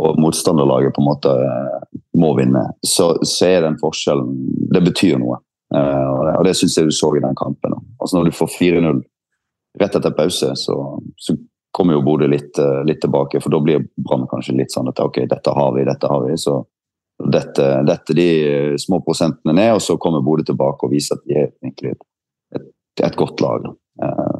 og 0.00 0.18
motstanderlaget 0.20 0.94
på 0.96 1.02
en 1.02 1.08
måte 1.08 1.34
eh, 1.44 2.00
må 2.20 2.32
vinne, 2.38 2.64
så, 2.86 3.12
så 3.26 3.48
er 3.50 3.66
den 3.66 3.78
forskjellen 3.80 4.32
Det 4.74 4.82
betyr 4.88 5.20
noe. 5.20 5.40
Uh, 5.70 6.08
og 6.10 6.22
det, 6.26 6.32
og 6.34 6.46
det 6.48 6.56
syns 6.58 6.74
jeg 6.78 6.88
du 6.88 6.94
så 6.94 7.12
i 7.14 7.22
den 7.22 7.36
kampen. 7.38 7.76
Altså 8.02 8.16
Når 8.16 8.26
du 8.26 8.34
får 8.34 8.48
4-0 8.56 9.02
rett 9.78 9.96
etter 10.00 10.14
pause, 10.16 10.48
så, 10.58 10.76
så 11.14 11.36
kommer 11.70 11.94
jo 11.94 12.02
Bodø 12.02 12.26
litt, 12.26 12.58
uh, 12.58 12.80
litt, 12.86 12.98
tilbake. 13.04 13.38
For 13.42 13.54
da 13.54 13.60
blir 13.62 13.84
Brann 13.94 14.26
kanskje 14.30 14.56
litt 14.58 14.74
sånn 14.74 14.90
at 14.90 14.98
ok, 15.04 15.22
dette 15.30 15.54
har 15.54 15.70
vi, 15.76 15.86
dette 15.86 16.10
har 16.10 16.24
vi. 16.26 16.34
Så 16.40 16.56
dette, 17.20 17.68
dette 17.86 18.16
de 18.16 18.28
små 18.82 18.98
prosentene 19.06 19.54
ned, 19.54 19.76
og 19.76 19.84
så 19.84 19.98
kommer 20.02 20.24
Bodø 20.26 20.48
tilbake 20.48 20.88
og 20.88 20.94
viser 20.96 21.20
at 21.20 21.28
de 21.28 21.38
er 21.38 21.52
egentlig 21.62 21.94
et 23.04 23.16
godt 23.16 23.40
lag. 23.44 23.70
Eh, 24.02 24.38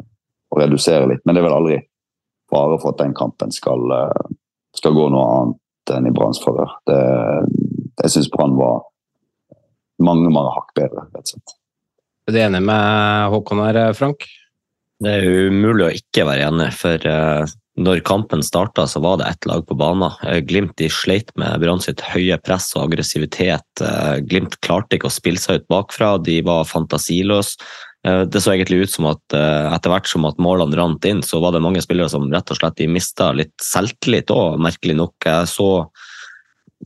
og 0.50 0.60
reduserer 0.60 1.08
litt. 1.10 1.24
Men 1.24 1.36
det 1.36 1.42
er 1.42 1.48
vel 1.48 1.56
aldri 1.56 1.78
fare 2.50 2.78
for 2.82 2.92
at 2.92 3.02
den 3.02 3.14
kampen 3.14 3.52
skal, 3.54 3.92
eh, 3.96 4.30
skal 4.76 4.94
gå 4.96 5.08
noe 5.12 5.26
annet 5.38 5.94
enn 5.96 6.06
i 6.06 6.12
Branns 6.14 6.38
favør. 6.42 6.70
Jeg 6.86 8.12
syns 8.12 8.28
Brann 8.30 8.54
var 8.58 8.84
mange, 10.00 10.28
mange 10.32 10.52
hakk 10.54 10.70
bedre, 10.78 11.06
rett 11.10 11.24
og 11.24 11.32
slett. 11.34 11.56
Er 12.28 12.36
du 12.36 12.38
enig 12.44 12.60
med 12.62 13.32
Håkon 13.32 13.62
her, 13.64 13.80
Frank? 13.98 14.26
Det 15.00 15.16
er 15.16 15.48
umulig 15.50 15.86
å 15.86 15.94
ikke 15.96 16.26
være 16.28 16.46
enig, 16.50 16.68
for 16.76 17.06
uh, 17.08 17.48
når 17.80 18.02
kampen 18.04 18.42
starta, 18.44 18.84
så 18.86 19.00
var 19.00 19.20
det 19.20 19.30
ett 19.30 19.48
lag 19.48 19.64
på 19.66 19.76
banen. 19.80 20.12
Uh, 20.20 20.38
Glimt 20.44 20.76
de 20.78 20.90
sleit 20.92 21.32
med 21.40 21.62
Brann 21.62 21.80
sitt 21.82 22.04
høye 22.04 22.36
press 22.44 22.68
og 22.76 22.90
aggressivitet. 22.90 23.66
Uh, 23.80 24.20
Glimt 24.20 24.58
klarte 24.64 24.98
ikke 24.98 25.08
å 25.08 25.14
spille 25.14 25.40
seg 25.40 25.62
ut 25.62 25.70
bakfra, 25.72 26.14
de 26.20 26.40
var 26.46 26.68
fantasiløse. 26.68 27.56
Eh, 28.06 28.22
det 28.22 28.40
så 28.40 28.54
egentlig 28.54 28.86
ut 28.86 28.94
som 28.94 29.10
at 29.10 29.36
eh, 29.36 29.66
etter 29.74 29.92
hvert 29.92 30.08
som 30.08 30.24
at 30.28 30.40
målene 30.40 30.78
rant 30.78 31.04
inn, 31.08 31.20
så 31.26 31.40
var 31.42 31.52
det 31.52 31.64
mange 31.64 31.82
spillere 31.84 32.08
som 32.12 32.30
rett 32.32 32.52
og 32.52 32.60
slett 32.60 32.78
de 32.80 32.88
mista 32.88 33.30
litt 33.36 33.54
selvtillit 33.64 34.32
òg, 34.32 34.60
merkelig 34.62 34.96
nok. 35.02 35.16
Jeg 35.26 35.50
så 35.52 35.70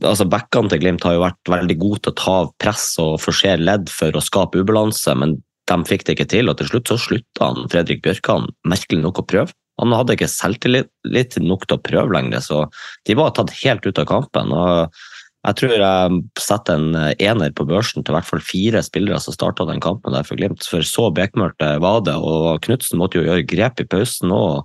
altså 0.03 0.27
Backene 0.27 0.71
til 0.71 0.81
Glimt 0.83 1.05
har 1.07 1.15
jo 1.15 1.23
vært 1.23 1.51
veldig 1.51 1.77
gode 1.79 2.01
til 2.03 2.11
å 2.11 2.19
ta 2.19 2.37
av 2.43 2.53
press 2.59 2.87
og 2.99 3.19
forsere 3.23 3.63
ledd 3.63 3.87
for 3.91 4.15
å 4.15 4.23
skape 4.23 4.59
ubalanse, 4.59 5.15
men 5.15 5.37
de 5.65 5.77
fikk 5.87 6.03
det 6.05 6.17
ikke 6.17 6.31
til. 6.35 6.51
og 6.51 6.59
Til 6.59 6.73
slutt 6.73 6.91
så 6.91 6.99
slutta 6.99 7.47
han 7.47 7.69
Fredrik 7.71 8.03
Bjørkan 8.05 8.49
merkelig 8.67 9.01
nok 9.05 9.23
å 9.23 9.29
prøve. 9.29 9.55
Han 9.79 9.91
hadde 9.95 10.15
ikke 10.15 10.31
selvtillit 10.31 11.39
nok 11.43 11.65
til 11.67 11.77
å 11.77 11.83
prøve 11.83 12.15
lenger, 12.15 12.43
så 12.43 12.61
de 13.07 13.15
var 13.17 13.33
tatt 13.35 13.51
helt 13.63 13.87
ut 13.87 13.99
av 13.99 14.07
kampen. 14.07 14.53
og 14.55 14.99
jeg 15.45 15.57
tror 15.59 15.73
jeg 15.77 16.19
setter 16.41 16.79
en 16.79 16.99
eh, 16.99 17.13
ener 17.29 17.53
på 17.55 17.67
børsen 17.69 18.03
til 18.03 18.13
i 18.13 18.17
hvert 18.17 18.29
fall 18.29 18.43
fire 18.43 18.81
spillere 18.85 19.21
som 19.21 19.35
starta 19.35 19.67
den 19.69 19.83
kampen 19.83 20.15
der 20.15 20.25
for 20.27 20.39
Glimt. 20.39 20.65
For 20.69 20.85
så 20.85 21.11
bekmørkt 21.13 21.63
var 21.83 22.03
det, 22.05 22.15
og 22.17 22.61
Knutsen 22.65 23.01
måtte 23.01 23.21
jo 23.21 23.27
gjøre 23.27 23.47
grep 23.49 23.83
i 23.83 23.89
pausen 23.89 24.33
òg. 24.33 24.63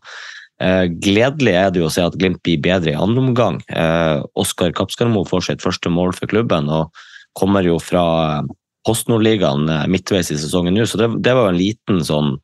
Eh, 0.61 0.87
gledelig 1.01 1.55
er 1.57 1.71
det 1.73 1.81
jo 1.81 1.89
å 1.89 1.93
se 1.93 2.05
at 2.05 2.17
Glimt 2.21 2.43
blir 2.45 2.61
bedre 2.61 2.93
i 2.93 2.99
andre 2.99 3.25
omgang. 3.25 3.61
Eh, 3.73 4.21
Oskar 4.41 4.75
Kapskarmo 4.77 5.25
får 5.29 5.47
sitt 5.47 5.65
første 5.65 5.93
mål 5.93 6.13
for 6.17 6.29
klubben 6.29 6.69
og 6.69 6.93
kommer 7.39 7.65
jo 7.65 7.79
fra 7.81 8.43
Postnordligaen 8.85 9.71
eh, 9.73 9.87
midtveis 9.89 10.33
i 10.35 10.39
sesongen 10.41 10.77
nå, 10.77 10.85
så 10.85 11.01
det, 11.01 11.11
det 11.25 11.37
var 11.37 11.49
jo 11.49 11.55
en 11.55 11.63
liten 11.63 12.05
sånn 12.05 12.37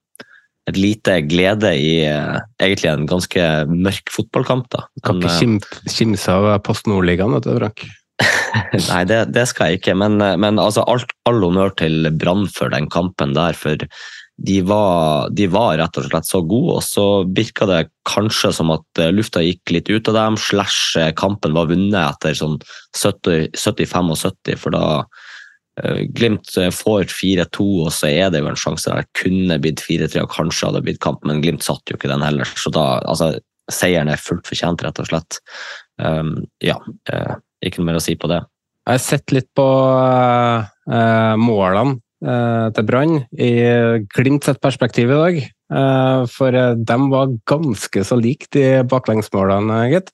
et 0.66 0.78
lite 0.80 1.20
glede 1.28 1.70
i 1.78 2.00
egentlig 2.02 2.88
en 2.90 3.04
ganske 3.06 3.42
mørk 3.70 4.10
fotballkamp. 4.10 4.64
da. 4.72 4.80
Kan 5.06 5.20
ikke 5.22 5.60
kimse 5.94 6.34
av 6.34 6.48
Postnordligaen, 6.66 7.36
vet 7.36 7.46
du, 7.46 7.52
Frank. 7.60 7.84
Nei, 8.90 9.02
det, 9.08 9.18
det, 9.36 9.44
skal 9.50 9.72
jeg 9.72 9.82
ikke. 9.82 9.96
Men, 9.98 10.16
men 10.16 10.60
altså, 10.62 10.84
alt, 10.88 11.12
all 11.28 11.42
honnør 11.44 11.74
til 11.76 12.08
Brann 12.16 12.46
for 12.52 12.72
den 12.72 12.88
kampen 12.92 13.34
der. 13.36 13.56
For 13.58 13.76
de 14.36 14.60
var, 14.68 15.30
de 15.32 15.46
var, 15.48 15.78
rett 15.80 15.96
og 15.96 16.08
slett 16.10 16.28
så 16.28 16.42
gode, 16.44 16.76
og 16.76 16.84
så 16.84 17.06
virka 17.24 17.68
det 17.68 17.86
kanskje 18.08 18.52
som 18.52 18.72
at 18.74 19.00
eh, 19.00 19.12
lufta 19.14 19.40
gikk 19.40 19.72
litt 19.72 19.88
ut 19.88 20.10
av 20.12 20.18
dem. 20.18 20.36
Slash 20.40 20.98
eh, 21.00 21.12
kampen 21.16 21.56
var 21.56 21.70
vunnet 21.70 21.96
etter 22.02 22.36
sånn 22.36 22.58
70-75, 22.96 24.52
for 24.60 24.76
da 24.76 24.84
uh, 25.00 26.02
Glimt 26.16 26.52
får 26.52 27.08
4-2, 27.12 27.66
og 27.86 27.90
så 27.96 28.12
er 28.12 28.30
det 28.32 28.44
jo 28.44 28.50
en 28.52 28.60
sjanse 28.60 28.92
der 28.92 29.04
det 29.04 29.22
kunne 29.22 29.58
blitt 29.64 29.80
4-3 29.84 30.24
og 30.24 30.32
kanskje 30.32 30.68
hadde 30.68 30.84
blitt 30.84 31.00
kamp, 31.04 31.24
men 31.28 31.40
Glimt 31.44 31.64
satt 31.64 31.88
jo 31.88 31.96
ikke 31.96 32.12
den 32.12 32.24
heller. 32.24 32.52
Så 32.60 32.72
da, 32.76 33.00
altså, 33.08 33.32
seieren 33.72 34.12
er 34.12 34.20
fullt 34.20 34.46
fortjent, 34.48 34.84
rett 34.84 35.00
og 35.00 35.08
slett. 35.08 35.40
Um, 35.96 36.42
ja. 36.64 36.76
Uh, 37.08 37.40
ikke 37.68 37.82
noe 37.82 37.90
mer 37.90 38.00
å 38.00 38.04
si 38.04 38.16
på 38.18 38.30
det. 38.30 38.42
Jeg 38.86 38.98
har 38.98 39.02
sett 39.02 39.34
litt 39.34 39.48
på 39.56 39.66
uh, 39.66 41.34
målene 41.42 41.98
eh, 42.22 42.66
til 42.76 42.86
Brann 42.86 43.16
i 43.34 43.52
Glimt 44.14 44.46
sitt 44.46 44.60
perspektiv 44.62 45.10
i 45.10 45.20
dag. 45.20 45.40
Eh, 45.66 46.24
for 46.30 46.54
eh, 46.54 46.74
de 46.78 46.96
var 47.10 47.32
ganske 47.50 48.04
så 48.06 48.18
like 48.20 48.46
de 48.54 48.84
baklengsmålene, 48.86 49.80
gitt. 49.90 50.12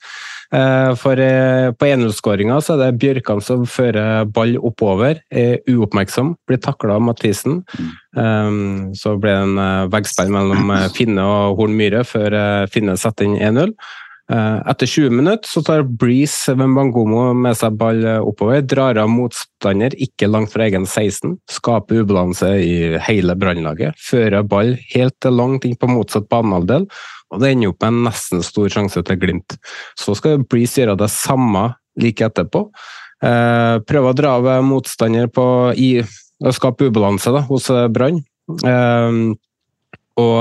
Eh, 0.53 0.93
for 1.01 1.21
eh, 1.21 1.71
på 1.77 1.89
1-0-skåringa 1.89 2.59
så 2.65 2.77
er 2.77 2.87
det 2.87 3.01
Bjørkan 3.03 3.43
som 3.45 3.67
fører 3.69 4.25
ball 4.33 4.57
oppover, 4.61 5.21
er 5.29 5.61
uoppmerksom, 5.69 6.35
blir 6.49 6.61
takla 6.63 6.97
av 6.97 7.05
Mathisen. 7.05 7.63
Um, 8.13 8.93
så 8.97 9.15
ble 9.21 9.33
det 9.33 9.45
en 9.47 9.61
eh, 9.61 9.91
veggspill 9.93 10.33
mellom 10.33 10.73
eh, 10.73 10.89
Finne 10.97 11.25
og 11.25 11.61
Horn 11.61 11.77
Myhre 11.77 12.05
før 12.09 12.37
eh, 12.37 12.71
Finne 12.73 12.97
setter 13.01 13.29
inn 13.29 13.39
1-0. 13.41 13.77
Eh, 14.31 14.71
Etter 14.71 14.87
20 14.87 15.11
minutter 15.11 15.49
så 15.49 15.63
tar 15.67 15.83
Breeze 15.83 16.55
Wembangomo 16.55 17.33
med 17.35 17.57
seg 17.59 17.75
ball 17.79 18.05
eh, 18.07 18.21
oppover, 18.23 18.63
drar 18.63 19.01
av 19.03 19.11
motstander 19.11 19.97
ikke 19.99 20.29
langt 20.31 20.53
fra 20.55 20.69
egen 20.69 20.87
16, 20.87 21.35
skaper 21.51 22.05
ubalanse 22.05 22.53
i 22.63 22.95
hele 23.03 23.35
brannlaget, 23.39 23.99
fører 23.99 24.47
ball 24.47 24.77
helt 24.95 25.29
langt 25.29 25.67
inn 25.67 25.77
på 25.79 25.91
motsatt 25.91 26.31
banehalvdel, 26.31 26.87
og 27.33 27.43
det 27.43 27.53
ender 27.53 27.73
opp 27.73 27.83
med 27.83 27.91
en 27.91 28.03
nesten 28.07 28.47
stor 28.47 28.71
sjanse 28.71 29.03
til 29.09 29.19
Glimt. 29.19 29.57
Så 29.99 30.15
skal 30.19 30.45
Breeze 30.47 30.83
gjøre 30.83 30.99
det 31.01 31.11
samme 31.13 31.73
like 32.01 32.29
etterpå. 32.29 32.67
Eh, 33.27 33.77
Prøve 33.89 34.13
å 34.13 34.17
dra 34.17 34.37
av 34.39 34.53
motstander 34.67 35.33
på, 35.35 35.47
i, 35.75 35.97
og 36.45 36.55
skape 36.55 36.93
ubalanse 36.93 37.33
da, 37.35 37.43
hos 37.49 37.73
Brann. 37.93 38.23
Og 40.23 40.39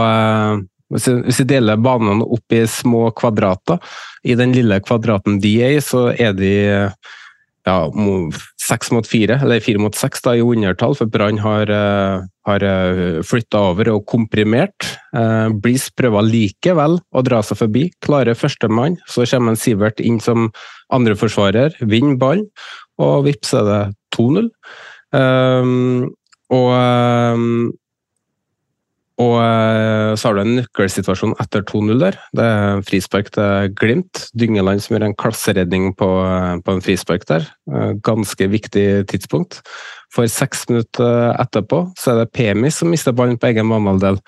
hvis 0.92 1.08
vi- 1.08 1.22
hvis 1.24 1.39
jeg 1.39 1.48
deler 1.48 1.78
banene 1.78 2.24
opp 2.24 2.52
i 2.52 2.66
små 2.68 3.12
kvadrater, 3.16 3.80
i 4.24 4.36
den 4.36 4.54
lille 4.54 4.80
kvadraten 4.80 5.39
de 5.42 5.62
er 5.64 5.78
i, 5.78 5.82
så 5.82 6.12
er 6.20 6.34
de 6.34 6.94
ja, 7.66 7.92
seks 8.58 8.92
mot 8.92 9.06
fire, 9.06 9.38
eller 9.42 9.60
fire 9.60 9.78
mot 9.78 9.94
seks 9.94 10.22
i 10.26 10.42
undertall, 10.42 10.96
for 10.96 11.06
Brann 11.06 11.38
har, 11.38 11.70
uh, 11.70 12.24
har 12.48 12.60
flytta 13.22 13.60
over 13.70 13.89
og 13.94 14.06
komprimert. 14.06 14.98
Breeze 15.62 15.92
prøver 15.96 16.26
likevel 16.26 17.00
å 17.14 17.24
dra 17.24 17.42
seg 17.44 17.58
forbi, 17.58 17.92
klarer 18.02 18.34
førstemann, 18.34 18.98
så 19.08 19.30
kommer 19.30 19.52
en 19.52 19.56
Sivert 19.56 20.00
inn 20.00 20.20
som 20.20 20.52
andreforsvarer, 20.92 21.78
vinner 21.86 22.18
ballen, 22.18 22.48
og 22.98 23.26
vips 23.26 23.54
er 23.54 23.68
det 23.70 23.96
2-0. 24.16 24.50
Um, 25.14 26.10
og 26.52 26.72
um, 26.72 27.72
og 29.22 29.36
eh, 29.41 30.13
så 30.17 30.30
har 30.30 30.38
du 30.38 30.41
en 30.43 30.55
nøkkelsituasjon 30.59 31.36
etter 31.43 31.63
2-0 31.67 31.99
der. 32.01 32.17
Det 32.38 32.45
er 32.47 32.84
frispark 32.88 33.32
til 33.36 33.72
Glimt. 33.78 34.26
Dyngeland 34.38 34.84
som 34.84 34.95
gjør 34.95 35.07
en 35.09 35.17
klasseredning 35.19 35.91
på, 35.99 36.09
eh, 36.26 36.53
på 36.65 36.76
en 36.76 36.84
frispark 36.86 37.28
der. 37.30 37.47
Eh, 37.72 37.93
Ganske 38.05 38.49
viktig 38.51 38.86
tidspunkt. 39.11 39.61
For 40.11 40.28
seks 40.32 40.65
minutter 40.72 41.36
etterpå 41.39 41.86
så 41.99 42.13
er 42.13 42.22
det 42.22 42.34
Pemi 42.36 42.72
som 42.74 42.91
mister 42.91 43.15
ballen 43.15 43.39
på 43.39 43.51
egen 43.51 43.69
banehalvdel. 43.72 44.22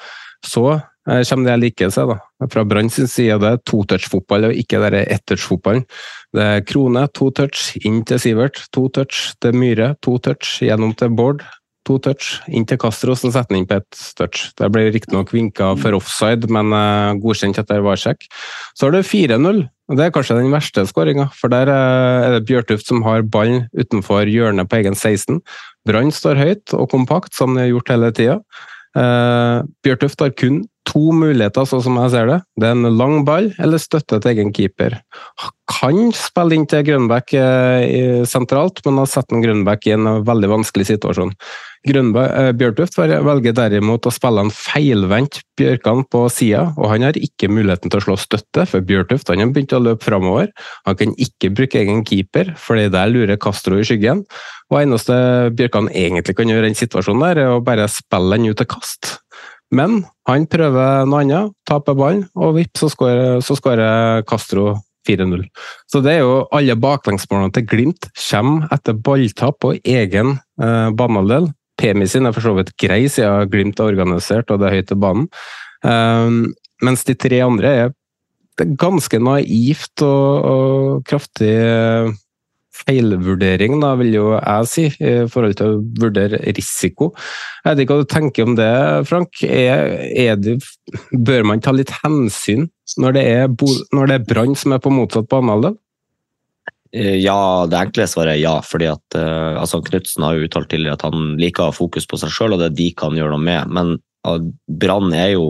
Så 0.43 0.81
kommer 1.03 1.43
det 1.43 1.51
jeg 1.51 1.59
liker 1.59 1.89
seg, 1.91 2.13
da. 2.13 2.47
Fra 2.51 2.61
Brann 2.63 2.87
sin 2.91 3.09
side 3.11 3.35
det 3.43 3.49
er 3.49 3.63
to-touch-fotball 3.67 4.47
og 4.47 4.59
ikke 4.59 4.79
den 4.85 5.01
ettouch-fotballen. 5.01 5.83
Det 6.31 6.45
er 6.47 6.63
Krone, 6.63 7.03
to 7.11 7.27
touch, 7.35 7.73
inn 7.83 8.05
til 8.07 8.21
Sivert, 8.23 8.61
to 8.71 8.85
touch 8.95 9.33
til 9.43 9.57
Myhre, 9.59 9.97
to 9.99 10.15
touch, 10.23 10.61
gjennom 10.63 10.95
til 10.95 11.11
Bård, 11.11 11.43
to 11.87 11.99
touch, 12.03 12.37
inn 12.47 12.65
til 12.67 12.79
Castro, 12.81 13.15
så 13.17 13.31
setter 13.31 13.53
den 13.53 13.61
inn 13.61 13.69
på 13.69 13.77
ett 13.81 14.01
touch. 14.17 14.49
Det 14.59 14.69
ble 14.73 14.87
riktignok 14.93 15.33
vinka 15.35 15.73
for 15.79 15.97
offside, 15.97 16.49
men 16.53 16.73
eh, 16.75 17.13
godkjent 17.23 17.59
etter 17.61 17.83
VAR-sjekk. 17.85 18.27
Så 18.77 18.87
har 18.87 18.95
du 18.95 19.01
4-0, 19.03 19.63
det 19.93 20.05
er 20.05 20.13
kanskje 20.15 20.39
den 20.39 20.53
verste 20.53 20.85
skåringa, 20.89 21.29
for 21.37 21.53
der 21.53 21.71
eh, 21.71 22.27
er 22.27 22.37
det 22.37 22.45
Bjørtuft 22.49 22.89
som 22.89 23.03
har 23.07 23.25
ballen 23.27 23.67
utenfor 23.75 24.29
hjørnet 24.31 24.71
på 24.71 24.79
egen 24.81 24.95
16. 24.95 25.41
Brann 25.87 26.13
står 26.15 26.39
høyt 26.39 26.75
og 26.77 26.89
kompakt, 26.93 27.35
som 27.35 27.55
de 27.55 27.65
har 27.65 27.73
gjort 27.73 27.91
hele 27.91 28.13
tida. 28.15 28.37
Uh, 28.93 29.65
Bjørtuft 29.81 30.21
har 30.21 30.29
kun 30.37 30.61
to 30.89 31.13
muligheter, 31.15 31.67
sånn 31.67 31.83
som 31.85 31.97
jeg 32.01 32.13
ser 32.13 32.29
det. 32.29 32.39
Det 32.59 32.69
er 32.69 32.77
en 32.77 32.97
lang 32.99 33.21
ball 33.27 33.51
eller 33.61 33.81
støtte 33.81 34.19
til 34.19 34.33
egen 34.33 34.53
keeper. 34.55 34.99
Kan 35.71 36.11
spille 36.15 36.57
inn 36.57 36.65
til 36.69 36.83
Grønbæk 36.87 37.35
eh, 37.39 38.23
sentralt, 38.29 38.83
men 38.85 38.99
har 39.01 39.09
satt 39.09 39.31
en 39.33 39.43
Grønbæk 39.43 39.87
i 39.87 39.95
en 39.95 40.09
veldig 40.27 40.51
vanskelig 40.57 40.89
situasjon. 40.91 41.31
Eh, 41.83 42.51
Bjørtuft 42.55 42.95
velger 42.97 43.55
derimot 43.57 44.05
å 44.07 44.13
spille 44.13 44.45
en 44.45 44.51
feilvendt 44.53 45.41
Bjørkan 45.59 46.05
på 46.09 46.23
sida, 46.31 46.69
og 46.77 46.87
han 46.93 47.03
har 47.07 47.19
ikke 47.19 47.51
muligheten 47.51 47.91
til 47.91 47.99
å 47.99 48.05
slå 48.07 48.15
støtte, 48.19 48.65
for 48.69 48.85
Bjørtuft 48.87 49.29
har 49.29 49.41
begynt 49.43 49.75
å 49.75 49.81
løpe 49.83 50.07
framover. 50.07 50.51
Han 50.87 50.99
kan 50.99 51.15
ikke 51.19 51.51
bruke 51.53 51.81
egen 51.81 52.05
keeper, 52.07 52.53
fordi 52.59 52.87
der 52.93 53.11
lurer 53.11 53.39
Castro 53.39 53.79
i 53.79 53.87
skyggen. 53.87 54.23
Og 54.71 54.79
eneste 54.79 55.15
Bjørkan 55.57 55.91
egentlig 55.91 56.37
kan 56.39 56.49
gjøre 56.49 56.65
i 56.65 56.71
den 56.71 56.79
situasjonen, 56.79 57.27
der, 57.27 57.43
er 57.43 57.57
å 57.57 57.63
bare 57.63 57.89
spille 57.91 58.39
den 58.39 58.49
ut 58.53 58.59
til 58.63 58.71
kast. 58.71 59.17
Men 59.73 60.03
han 60.29 60.47
prøver 60.49 61.07
noe 61.09 61.23
annet, 61.23 61.53
taper 61.67 61.97
ballen, 61.97 62.27
og 62.37 62.57
vipp, 62.59 62.77
så 62.77 62.91
skårer, 62.93 64.23
Castro 64.29 64.75
4-0. 65.07 65.47
Så 65.89 65.99
det 66.05 66.17
er 66.17 66.21
jo 66.23 66.43
alle 66.55 66.77
baklengsmålene 66.79 67.51
til 67.55 67.65
Glimt 67.67 68.07
kommer 68.15 68.69
etter 68.73 68.95
balltap 68.95 69.59
på 69.63 69.73
egen 69.81 70.37
eh, 70.61 70.89
banehalvdel. 70.95 71.49
PMI 71.81 72.07
sin 72.07 72.29
er 72.29 72.35
for 72.35 72.45
så 72.45 72.53
vidt 72.55 72.75
grei, 72.79 73.01
siden 73.11 73.49
Glimt 73.51 73.81
er 73.81 73.89
organisert 73.89 74.53
og 74.53 74.61
det 74.61 74.69
er 74.69 74.77
høyt 74.77 74.91
til 74.93 75.01
banen. 75.03 75.27
Um, 75.83 76.53
mens 76.85 77.03
de 77.03 77.15
tre 77.19 77.41
andre 77.43 77.73
er 77.81 77.91
er 78.61 78.75
ganske 78.77 79.17
naivt 79.21 80.03
og, 80.05 80.45
og 80.45 81.05
kraftig 81.09 81.53
eh, 81.57 82.11
feilvurdering, 82.73 83.77
da, 83.83 83.93
vil 83.99 84.15
jo 84.15 84.25
jeg 84.33 84.69
si, 84.69 84.85
i 84.97 85.13
forhold 85.29 85.57
til 85.59 85.75
å 85.75 85.81
vurdere 86.01 86.41
risiko. 86.57 87.11
Jeg 87.63 87.69
vet 87.69 87.83
ikke 87.83 87.97
hva 87.97 88.05
du 88.05 88.11
tenker 88.11 88.47
om 88.47 88.57
det, 88.57 88.71
Frank. 89.09 89.43
Er, 89.45 89.93
er 90.09 90.39
det, 90.41 90.57
bør 91.13 91.45
man 91.51 91.63
ta 91.63 91.75
litt 91.75 91.93
hensyn 92.01 92.67
når 92.99 93.17
det 93.17 93.23
er, 93.29 93.47
når 93.95 94.17
er 94.17 94.27
Brann 94.27 94.57
som 94.59 94.75
er 94.75 94.83
på 94.83 94.93
motsatt 94.93 95.29
banehalvdel? 95.31 95.77
Eh, 96.93 97.17
Ja, 97.23 97.65
det 97.69 97.79
enkle 97.79 98.07
svaret 98.09 98.35
er 98.35 98.41
ja. 98.41 98.57
fordi 98.61 98.89
at 98.91 99.17
eh, 99.17 99.59
altså 99.59 99.81
Knutsen 99.85 100.25
har 100.25 100.37
jo 100.37 100.47
uttalt 100.47 100.69
tidligere 100.73 100.99
at 100.99 101.05
han 101.07 101.35
liker 101.41 101.65
å 101.65 101.71
ha 101.71 101.75
fokus 101.75 102.09
på 102.09 102.19
seg 102.21 102.33
sjøl, 102.33 102.57
og 102.57 102.61
det 102.61 102.73
de 102.77 102.91
kan 102.97 103.17
gjøre 103.17 103.33
noe 103.33 103.41
med. 103.43 103.73
Men 103.73 103.95
uh, 104.27 104.41
Brann 104.67 105.13
er 105.17 105.33
jo 105.35 105.47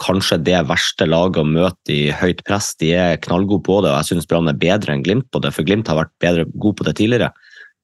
kanskje 0.00 0.40
det 0.44 0.58
verste 0.68 1.06
laget 1.08 1.42
å 1.42 1.46
møte 1.48 1.92
i 1.94 2.10
høyt 2.14 2.42
press. 2.48 2.72
De 2.80 2.92
er 2.96 3.20
knallgode 3.24 3.64
på 3.66 3.80
det, 3.84 3.92
og 3.92 4.00
jeg 4.00 4.14
syns 4.14 4.28
Brann 4.30 4.50
er 4.50 4.58
bedre 4.58 4.94
enn 4.94 5.04
Glimt 5.06 5.28
på 5.32 5.42
det, 5.44 5.52
for 5.56 5.66
Glimt 5.66 5.90
har 5.90 6.00
vært 6.00 6.14
bedre 6.22 6.46
god 6.54 6.78
på 6.78 6.86
det 6.88 6.96
tidligere. 7.00 7.30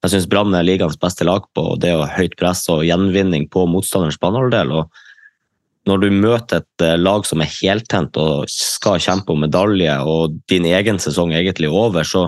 Jeg 0.05 0.13
syns 0.13 0.29
Brann 0.29 0.55
er 0.55 0.65
ligaens 0.65 0.97
beste 1.01 1.25
lag 1.27 1.45
på 1.57 1.67
det 1.81 1.93
å 1.97 2.07
høyt 2.09 2.37
press 2.39 2.65
og 2.73 2.85
gjenvinning 2.85 3.47
på 3.53 3.65
motstanderens 3.69 4.19
banehalvdel. 4.21 4.75
når 5.87 5.97
du 6.03 6.09
møter 6.11 6.57
et 6.57 6.83
eh, 6.83 6.97
lag 6.99 7.25
som 7.25 7.39
er 7.41 7.47
heltent 7.47 8.17
og 8.19 8.49
skal 8.51 8.99
kjempe 8.99 9.31
om 9.31 9.39
medalje, 9.39 9.93
og 10.03 10.35
din 10.51 10.65
egen 10.65 10.99
sesong 10.99 11.31
egentlig 11.31 11.69
er 11.69 11.79
over, 11.79 12.03
så 12.03 12.27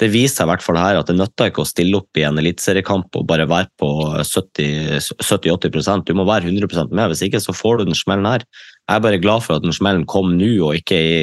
det 0.00 0.08
viser 0.14 0.36
seg 0.38 0.46
i 0.46 0.50
hvert 0.52 0.64
fall 0.64 0.78
her 0.80 0.96
at 0.96 1.10
det 1.10 1.18
nytter 1.18 1.50
ikke 1.50 1.64
å 1.64 1.68
stille 1.68 1.98
opp 1.98 2.16
i 2.16 2.24
en 2.24 2.38
eliteseriekamp 2.40 3.16
og 3.18 3.26
bare 3.28 3.48
være 3.50 3.68
på 3.80 3.88
70-80% 4.24 6.06
Du 6.08 6.14
må 6.16 6.24
være 6.24 6.48
100% 6.48 6.94
med, 6.94 7.10
hvis 7.10 7.24
ikke 7.26 7.42
så 7.42 7.52
får 7.52 7.80
du 7.80 7.90
den 7.90 7.98
smellen 7.98 8.30
her. 8.30 8.46
Jeg 8.90 8.98
er 8.98 9.04
bare 9.04 9.22
glad 9.22 9.44
for 9.44 9.54
at 9.54 9.62
den 9.62 9.74
smellen 9.74 10.02
kom 10.10 10.32
nå, 10.34 10.48
og 10.66 10.80
ikke 10.80 10.96
i 10.98 11.18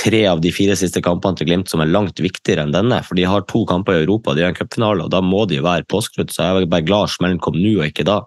tre 0.00 0.22
av 0.30 0.40
de 0.40 0.52
fire 0.52 0.76
siste 0.80 1.02
kampene 1.04 1.36
til 1.36 1.48
Glimt, 1.50 1.68
som 1.68 1.82
er 1.84 1.92
langt 1.92 2.20
viktigere 2.24 2.64
enn 2.64 2.72
denne. 2.72 3.02
For 3.04 3.18
de 3.18 3.26
har 3.28 3.44
to 3.50 3.66
kamper 3.68 3.98
i 3.98 4.06
Europa, 4.06 4.32
de 4.32 4.46
har 4.46 4.54
en 4.54 4.56
cupfinale, 4.56 5.04
og 5.04 5.12
da 5.12 5.20
må 5.24 5.44
de 5.50 5.60
være 5.64 5.84
påskrudd. 5.92 6.32
Så 6.32 6.44
jeg 6.44 6.64
er 6.64 6.72
bare 6.72 6.86
glad 6.86 7.12
smellen 7.12 7.42
kom 7.42 7.58
nå, 7.60 7.74
og 7.80 7.90
ikke 7.90 8.06
da. 8.08 8.22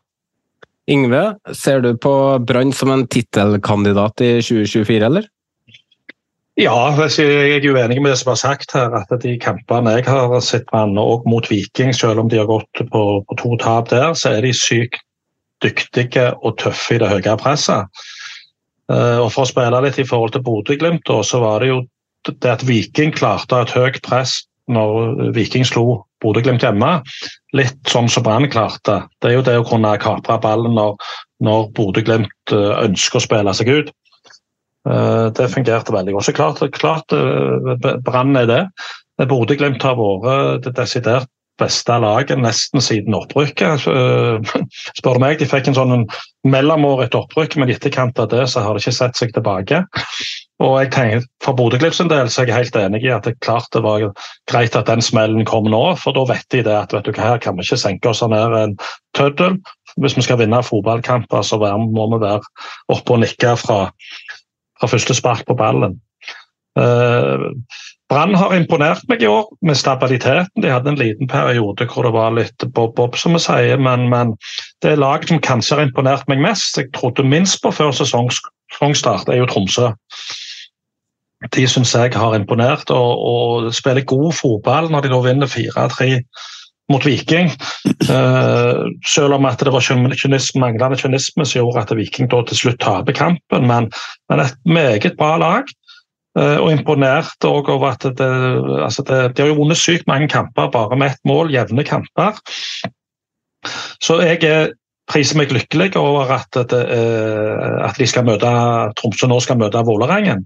Yngve, 0.89 1.23
ser 1.53 1.81
du 1.85 1.91
på 2.01 2.13
Brann 2.45 2.73
som 2.73 2.93
en 2.93 3.07
tittelkandidat 3.09 4.21
i 4.25 4.31
2024, 4.41 5.01
eller? 5.09 5.27
Ja, 6.59 6.75
jeg 6.91 7.55
er 7.55 7.67
uenig 7.71 8.01
med 8.03 8.11
det 8.11 8.19
som 8.19 8.33
er 8.33 8.39
sagt 8.41 8.73
her. 8.75 8.93
at 8.97 9.13
De 9.23 9.37
kampene 9.41 9.97
jeg 9.97 10.05
har 10.09 10.33
sett 10.45 10.69
Brann, 10.69 10.97
og 10.97 11.25
mot 11.25 11.49
Viking, 11.49 11.93
selv 11.95 12.21
om 12.21 12.29
de 12.29 12.37
har 12.37 12.49
gått 12.49 12.85
på, 12.93 13.03
på 13.25 13.41
to 13.41 13.57
tap 13.61 13.89
der, 13.89 14.13
så 14.13 14.35
er 14.37 14.45
de 14.45 14.53
sykt 14.53 15.01
dyktige 15.63 16.33
og 16.43 16.57
tøffe 16.61 16.95
i 16.95 17.01
det 17.01 17.09
høye 17.09 17.37
presset. 17.39 17.87
Eh, 18.89 19.17
og 19.21 19.31
For 19.33 19.45
å 19.45 19.49
spille 19.49 19.81
litt 19.85 19.99
i 20.01 20.07
forhold 20.07 20.35
til 20.35 20.45
Bodø-Glimt, 20.45 21.09
så 21.25 21.41
var 21.43 21.63
det 21.63 21.71
jo 21.71 21.79
det 22.29 22.51
at 22.51 22.65
Viking 22.67 23.13
klarte 23.15 23.61
et 23.61 23.73
høyt 23.73 24.01
press 24.05 24.41
når 24.69 25.31
Viking 25.37 25.65
slo 25.65 26.01
Bodø-Glimt 26.23 26.65
hjemme. 26.65 26.99
Litt 27.57 27.79
sånn 27.89 28.09
som 28.11 28.25
Brann 28.25 28.49
klarte. 28.51 29.01
Det 29.21 29.31
er 29.31 29.37
jo 29.37 29.45
det 29.45 29.55
å 29.61 29.65
kunne 29.67 29.95
kapre 30.01 30.37
ballen 30.41 30.75
når, 30.77 30.97
når 31.45 31.71
Bodø-Glimt 31.77 32.55
eh, 32.55 32.75
ønsker 32.85 33.21
å 33.21 33.25
spille 33.25 33.55
seg 33.57 33.71
ut. 33.71 33.91
Eh, 34.89 35.27
Det 35.37 35.51
fungerte 35.53 35.95
veldig 35.95 36.17
godt. 36.17 36.29
Så 36.29 36.37
klart, 36.37 36.63
klart 36.77 37.17
Brann 38.05 38.37
er 38.37 38.49
det. 38.49 38.63
Bodø-Glimt 39.29 39.83
har 39.83 39.97
vært 39.99 40.65
det 40.65 40.77
desidert 40.77 41.29
beste 41.59 41.95
laget 42.01 42.39
nesten 42.41 42.83
siden 42.83 43.15
opprykket. 43.17 43.85
Eh, 43.87 44.51
Spør 44.97 45.19
du 45.19 45.23
meg, 45.23 45.39
De 45.39 45.47
fikk 45.49 45.69
en 45.69 45.77
sånn 45.77 46.05
mellomår 46.47 47.05
etter 47.05 47.23
opprykk, 47.23 47.57
men 47.59 47.71
i 47.71 47.75
etterkant 47.75 48.19
av 48.19 48.29
det 48.31 48.45
så 48.51 48.63
har 48.63 48.75
de 48.75 48.83
ikke 48.83 48.95
sett 48.95 49.19
seg 49.19 49.33
tilbake. 49.35 49.83
Og 50.59 50.75
jeg 50.81 50.91
tenker, 50.91 51.27
For 51.43 51.55
Bodø-Glimt 51.55 52.11
del 52.11 52.31
så 52.31 52.43
er 52.43 52.51
jeg 52.51 52.57
helt 52.57 52.79
enig 52.79 53.03
i 53.05 53.13
at 53.15 53.27
det 53.27 53.37
klart 53.45 53.69
det 53.75 53.83
var 53.85 54.09
greit 54.51 54.75
at 54.75 54.89
den 54.91 55.03
smellen 55.03 55.47
kom 55.47 55.69
nå, 55.71 55.83
for 55.99 56.15
da 56.15 56.25
vet 56.31 56.47
de 56.51 56.63
det 56.67 56.75
at 56.75 56.95
vet 56.95 57.07
du 57.07 57.13
hva, 57.13 57.35
her 57.35 57.43
kan 57.43 57.55
vi 57.55 57.67
ikke 57.67 57.79
senke 57.79 58.11
oss 58.11 58.23
ned 58.23 58.57
en 58.57 58.75
tøddel. 59.15 59.59
hvis 59.99 60.15
vi 60.15 60.21
skal 60.21 60.37
vinne 60.39 60.59
fotballkamper, 60.63 61.41
så 61.43 61.57
må 61.59 62.05
vi 62.13 62.19
være 62.21 62.41
oppe 62.93 63.15
og 63.15 63.23
nikke 63.23 63.55
fra, 63.59 63.79
fra 64.79 64.87
første 64.87 65.15
spark 65.15 65.47
på 65.47 65.55
ballen. 65.59 65.99
Uh, 66.77 67.51
Brann 68.09 68.33
har 68.33 68.55
imponert 68.57 69.03
meg 69.09 69.21
i 69.21 69.29
år 69.29 69.45
med 69.61 69.77
stabiliteten. 69.77 70.63
De 70.63 70.71
hadde 70.71 70.89
en 70.89 70.97
liten 70.97 71.29
periode 71.29 71.85
hvor 71.91 72.07
det 72.07 72.13
var 72.15 72.33
litt 72.33 72.65
bob-bob, 72.73 73.17
som 73.19 73.37
vi 73.37 73.41
sier, 73.43 73.77
men, 73.77 74.07
men, 74.09 74.33
det 74.81 74.95
laget 74.97 75.29
som 75.29 75.41
kanskje 75.45 75.77
har 75.77 75.85
imponert 75.85 76.25
meg 76.31 76.41
mest. 76.41 76.77
Jeg 76.79 76.89
trodde 76.97 77.27
minst 77.27 77.61
på 77.61 77.71
før 77.75 77.93
sesongstart, 77.93 79.29
er 79.29 79.43
jo 79.43 79.49
Tromsø. 79.49 79.91
De 81.55 81.65
syns 81.71 81.93
jeg 81.95 82.11
har 82.17 82.33
imponert 82.35 82.89
og, 82.91 83.11
og, 83.23 83.69
spiller 83.75 84.03
god 84.03 84.33
fotball 84.35 84.89
når 84.91 85.05
de 85.05 85.11
da 85.13 85.19
vinner 85.23 85.51
4-3 85.51 86.09
mot 86.91 87.05
Viking. 87.05 87.53
Uh, 88.09 88.89
selv 89.13 89.37
om 89.37 89.45
at 89.47 89.61
det 89.61 89.71
var 89.71 89.85
kynisme, 89.85 90.59
manglende 90.65 90.97
kynisme 90.99 91.45
som 91.45 91.61
gjorde 91.61 91.85
at 91.85 91.93
Viking 91.95 92.27
da 92.33 92.41
til 92.49 92.63
slutt 92.63 92.81
taper 92.81 93.15
kampen. 93.15 93.69
Men, 93.69 93.91
men 94.33 94.43
et 94.43 94.57
meget 94.65 95.13
bra 95.21 95.37
lag. 95.37 95.69
Eh, 96.37 96.57
og 96.61 96.71
imponert 96.71 97.45
over 97.47 97.87
at 97.89 98.05
det, 98.05 98.29
altså 98.85 99.05
det, 99.07 99.21
de 99.37 99.47
har 99.47 99.55
vunnet 99.57 99.79
sykt 99.79 100.07
mange 100.07 100.27
kamper 100.29 100.69
bare 100.71 100.97
med 100.97 101.13
ett 101.13 101.23
mål, 101.25 101.49
jevne 101.53 101.85
kamper. 101.87 102.37
Så 104.03 104.19
jeg 104.21 104.73
priser 105.09 105.39
meg 105.39 105.51
lykkelig 105.51 105.95
over 105.97 106.29
at, 106.37 106.53
det, 106.69 106.83
at 107.83 107.97
de 107.97 108.07
skal 108.07 108.27
møte, 108.27 108.51
Tromsø 108.99 109.27
nå 109.27 109.39
skal 109.43 109.57
møte 109.59 109.81
Vålerengen. 109.87 110.45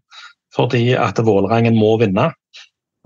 Fordi 0.56 0.94
at 0.96 1.20
Vålerengen 1.20 1.76
må 1.78 1.98
vinne. 2.02 2.32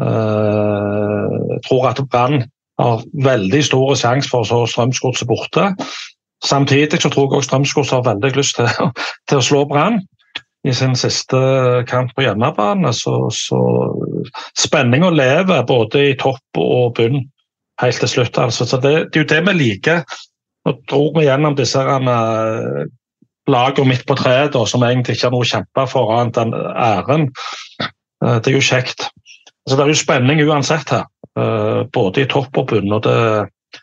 Eh, 0.01 1.25
jeg 1.55 1.63
tror 1.65 1.89
at 1.89 2.03
Brann 2.11 2.43
har 2.77 3.01
veldig 3.25 3.63
stor 3.65 3.95
sjanse 3.97 4.29
for 4.29 4.45
å 4.45 4.47
slå 4.47 4.65
Strømsgodset 4.69 5.29
borte. 5.29 5.71
Samtidig 6.45 7.01
så 7.01 7.09
tror 7.09 7.25
jeg 7.25 7.39
også 7.39 7.49
Strømsgodset 7.49 7.97
har 7.97 8.05
veldig 8.11 8.35
lyst 8.37 8.59
til, 8.59 8.69
til 9.29 9.41
å 9.41 9.47
slå 9.49 9.63
Brann 9.71 10.03
i 10.67 10.73
sin 10.73 10.95
siste 10.95 11.37
kamp 11.87 12.13
på 12.15 12.25
hjemmebane. 12.25 12.93
Så, 12.93 13.29
så 13.33 13.59
spenninga 14.57 15.11
lever 15.13 15.65
både 15.67 16.09
i 16.09 16.15
topp 16.19 16.61
og 16.61 16.95
bunn 16.97 17.21
helt 17.81 17.99
til 18.01 18.11
slutt. 18.11 18.37
Altså. 18.41 18.65
Så 18.65 18.79
det, 18.81 18.93
det, 19.11 19.19
er 19.19 19.25
jo 19.25 19.31
det 19.33 19.41
vi 19.47 19.57
liker. 19.57 20.17
Nå 20.67 20.77
dro 20.89 21.03
vi 21.15 21.27
gjennom 21.27 21.55
disse 21.57 21.83
lagene 23.47 23.89
midt 23.91 24.07
på 24.07 24.17
treet 24.19 24.57
som 24.67 24.83
egentlig 24.83 25.17
ikke 25.17 25.29
har 25.29 25.35
noe 25.35 25.45
å 25.45 25.51
kjempe 25.51 25.85
for 25.91 26.15
annet 26.17 26.41
enn 26.41 26.55
æren. 26.73 27.29
Uh, 28.23 28.39
det 28.41 28.51
er 28.51 28.57
jo 28.57 28.65
kjekt. 28.65 29.07
Altså, 29.67 29.77
det 29.77 29.83
er 29.85 29.93
jo 29.93 30.01
spenning 30.01 30.41
uansett 30.47 30.91
her, 30.91 31.05
uh, 31.39 31.85
både 31.93 32.25
i 32.25 32.31
topp 32.31 32.59
og 32.59 32.73
bunn. 32.73 32.91
og 32.97 33.05
det 33.07 33.19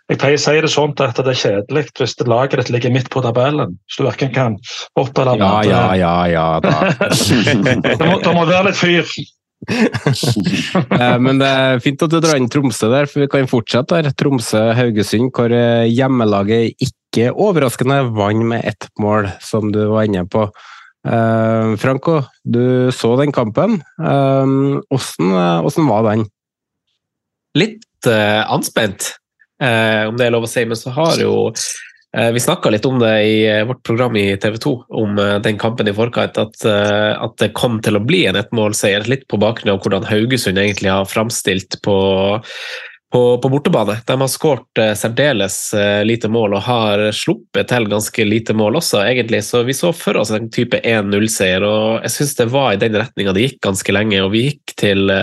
jeg 0.04 0.20
pleier 0.20 0.36
å 0.36 0.42
si 0.42 0.52
det 0.60 0.68
sånn 0.68 0.92
at 1.00 1.16
det 1.16 1.32
er 1.32 1.38
kjedelig 1.40 1.86
hvis 1.96 2.16
det 2.18 2.26
laget 2.28 2.60
ditt 2.60 2.72
ligger 2.74 2.92
midt 2.92 3.06
på 3.12 3.22
tabellen. 3.24 3.78
Så 3.88 4.02
du 4.02 4.08
verken 4.10 4.34
kan 4.34 4.58
opp 5.00 5.16
eller 5.16 5.38
ned. 5.40 5.70
Ja, 5.70 5.86
ja, 5.96 5.96
ja, 5.96 6.16
ja, 6.28 6.48
da. 6.60 6.74
det, 7.86 8.04
må, 8.04 8.18
det 8.20 8.34
må 8.36 8.44
være 8.44 8.68
litt 8.70 8.80
fyr. 8.80 9.08
Eh, 9.64 11.16
men 11.24 11.38
det 11.40 11.48
er 11.48 11.78
fint 11.80 12.02
at 12.04 12.12
du 12.12 12.18
drar 12.20 12.36
inn 12.36 12.50
Tromsø 12.52 12.90
der, 12.92 13.06
for 13.08 13.22
vi 13.22 13.30
kan 13.32 13.48
fortsette 13.48 13.96
der. 13.96 14.12
Tromsø-Haugesund, 14.20 15.30
hvor 15.32 15.54
eh, 15.56 15.88
hjemmelaget 15.88 16.84
ikke 16.84 17.30
overraskende 17.32 18.02
vant 18.12 18.44
med 18.50 18.68
ett 18.68 18.90
mål, 19.00 19.30
som 19.40 19.72
du 19.72 19.80
var 19.88 20.04
inne 20.04 20.26
på. 20.28 20.50
Uh, 21.04 21.74
Franco, 21.80 22.22
du 22.44 22.92
så 22.92 23.14
den 23.20 23.32
kampen. 23.32 23.80
Hvordan 23.96 25.34
uh, 25.64 25.88
var 25.88 26.06
den? 26.10 26.28
Litt 27.56 28.08
uh, 28.08 28.44
anspent 28.52 29.14
eh, 29.62 30.04
om 30.08 30.16
det 30.16 30.28
er 30.28 30.34
lov 30.34 30.46
å 30.46 30.50
si. 30.50 30.64
Men 30.68 30.78
så 30.78 30.92
har 30.94 31.20
jo 31.20 31.34
eh, 31.50 32.30
Vi 32.34 32.42
snakka 32.42 32.72
litt 32.72 32.86
om 32.88 32.98
det 33.02 33.12
i 33.26 33.36
eh, 33.50 33.64
vårt 33.68 33.82
program 33.86 34.16
i 34.16 34.36
TV 34.40 34.58
2, 34.62 34.74
om 35.02 35.18
eh, 35.18 35.36
den 35.44 35.60
kampen 35.60 35.90
i 35.90 35.96
forkant. 35.96 36.38
At, 36.40 36.64
eh, 36.68 37.12
at, 37.14 37.36
det 37.42 37.54
kom 37.58 37.80
til 37.84 37.98
å 37.98 38.04
bli 38.04 38.24
en 38.30 38.40
ettmålseier, 38.40 39.06
litt 39.10 39.28
på 39.28 39.40
bakgrunn 39.42 39.76
av 39.76 39.84
hvordan 39.84 40.08
Haugesund 40.10 40.60
egentlig 40.60 40.92
har 40.92 41.08
framstilt 41.10 41.80
på 41.84 42.00
på, 43.14 43.38
på, 43.38 43.46
bortebane. 43.46 43.94
De 44.08 44.14
har 44.18 44.30
skåret 44.32 44.80
eh, 44.82 44.88
særdeles 44.98 45.56
lite 46.02 46.26
mål 46.26 46.56
og 46.56 46.64
har 46.66 47.02
sluppet 47.14 47.68
til 47.70 47.86
ganske 47.86 48.24
lite 48.26 48.56
mål 48.58 48.80
også, 48.80 49.04
egentlig. 49.06 49.44
Så 49.46 49.60
vi 49.62 49.76
så 49.78 49.92
for 49.94 50.18
oss 50.18 50.32
en 50.34 50.48
type 50.50 50.80
1-0-seier, 50.82 51.62
og 51.62 52.02
jeg 52.02 52.10
syns 52.16 52.34
det 52.40 52.48
var 52.50 52.72
i 52.72 52.80
den 52.82 52.98
retninga 52.98 53.36
det 53.36 53.44
gikk 53.44 53.60
ganske 53.68 53.94
lenge. 53.94 54.18
Og 54.24 54.32
vi 54.34 54.48
gikk 54.48 54.74
til 54.82 55.14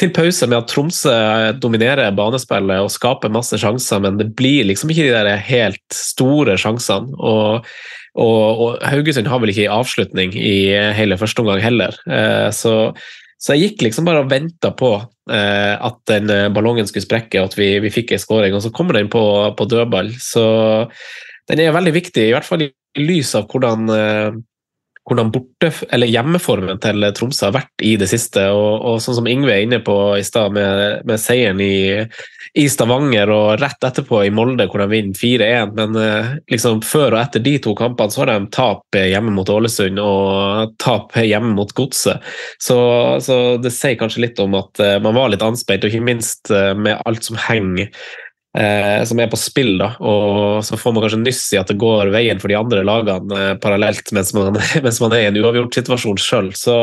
til 0.00 0.12
pause 0.16 0.48
med 0.48 0.62
at 0.62 0.70
Tromsø 0.70 1.14
dominerer 1.60 2.14
banespillet 2.16 2.82
og 2.82 2.92
skaper 2.92 3.32
masse 3.32 3.58
sjanser, 3.60 4.02
men 4.02 4.18
det 4.20 4.30
blir 4.38 4.66
liksom 4.68 4.92
ikke 4.92 5.08
de 5.08 5.14
der 5.14 5.40
helt 5.46 5.96
store 5.96 6.56
sjansene. 6.60 7.14
Og, 7.16 7.66
og, 8.18 8.62
og 8.64 8.84
Haugesund 8.88 9.30
har 9.30 9.42
vel 9.42 9.52
ikke 9.52 9.66
en 9.68 9.78
avslutning 9.78 10.34
i 10.36 10.72
hele 10.96 11.18
første 11.20 11.44
omgang 11.44 11.62
heller. 11.64 11.96
Eh, 12.10 12.48
så, 12.56 12.74
så, 13.36 13.54
jeg 13.54 13.70
gikk 13.70 13.88
liksom 13.88 14.08
bare 14.08 14.24
og 14.24 14.32
venta 14.32 14.72
på 14.76 14.94
eh, 14.98 15.74
at 15.76 16.00
den 16.10 16.32
ballongen 16.56 16.88
skulle 16.88 17.06
sprekke 17.06 17.42
og 17.42 17.52
at 17.52 17.58
vi, 17.60 17.72
vi 17.84 17.94
fikk 17.94 18.16
en 18.16 18.24
skåring, 18.24 18.56
og 18.56 18.64
så 18.64 18.72
kommer 18.74 18.98
den 18.98 19.12
på, 19.12 19.24
på 19.56 19.68
dødball. 19.70 20.14
Så 20.20 20.44
den 21.50 21.62
er 21.62 21.74
veldig 21.76 21.96
viktig, 21.96 22.28
i 22.28 22.34
hvert 22.34 22.46
fall 22.46 22.66
i 22.66 22.72
lys 22.98 23.34
av 23.38 23.46
hvordan 23.50 23.92
eh, 23.94 24.40
hvordan 25.08 25.30
borte, 25.32 25.70
eller 25.90 26.10
hjemmeformen 26.10 26.78
til 26.82 27.06
Tromsø 27.16 27.48
har 27.48 27.56
vært 27.56 27.84
i 27.84 27.94
det 27.98 28.06
siste. 28.10 28.44
Og, 28.54 28.84
og 28.86 29.00
sånn 29.02 29.16
som 29.18 29.30
Ingve 29.30 29.54
er 29.54 29.64
inne 29.64 29.80
på 29.84 29.96
i 30.18 30.24
stad, 30.26 30.52
med, 30.54 31.06
med, 31.08 31.20
seieren 31.20 31.62
i, 31.64 32.04
i, 32.54 32.66
Stavanger 32.70 33.32
og 33.34 33.56
rett 33.62 33.88
etterpå 33.88 34.22
i 34.26 34.32
Molde, 34.34 34.68
hvor 34.70 34.84
de 34.84 34.88
vinner 34.92 35.16
4-1. 35.18 35.74
Men 35.78 35.98
eh, 35.98 36.30
liksom, 36.52 36.82
før 36.86 37.16
og 37.16 37.22
etter 37.22 37.44
de 37.44 37.56
to 37.64 37.74
kampene 37.78 38.12
så 38.12 38.24
har 38.24 38.34
de 38.34 38.52
tap 38.54 39.00
hjemme 39.00 39.34
mot 39.34 39.50
Ålesund 39.50 40.00
og 40.04 40.76
tap 40.82 41.16
hjemme 41.18 41.56
mot 41.56 41.74
Godset. 41.76 42.22
Så, 42.60 42.78
så, 43.24 43.40
det 43.62 43.74
sier 43.74 43.98
kanskje 44.00 44.26
litt 44.28 44.42
om 44.42 44.58
at 44.60 44.84
eh, 44.84 44.98
man 45.02 45.16
var 45.16 45.32
litt 45.32 45.46
anspent, 45.46 45.86
og 45.86 45.94
ikke 45.94 46.10
minst 46.12 46.52
eh, 46.54 46.74
med 46.76 47.00
alt 47.08 47.26
som 47.26 47.40
henger 47.48 47.90
eh, 48.58 49.04
som 49.04 49.20
er 49.20 49.30
på 49.30 49.38
spill. 49.40 49.76
da, 49.80 49.92
og 50.00 50.64
Så 50.64 50.78
får 50.80 50.94
man 50.94 51.04
kanskje 51.04 51.22
nyss 51.24 51.44
i 51.54 51.60
at 51.60 51.70
det 51.70 51.80
går 51.80 52.12
veien 52.14 52.40
for 52.42 52.52
de 52.52 52.58
andre 52.58 52.84
lagene 52.86 53.42
eh, 53.42 53.58
parallelt 53.62 54.12
mens 54.16 54.34
man, 54.36 54.58
mens 54.84 55.02
man, 55.02 55.14
er 55.14 55.26
i 55.26 55.30
en 55.30 55.42
uavgjort 55.42 55.80
situasjon 55.80 56.20
sjøl. 56.20 56.52
Så 56.58 56.80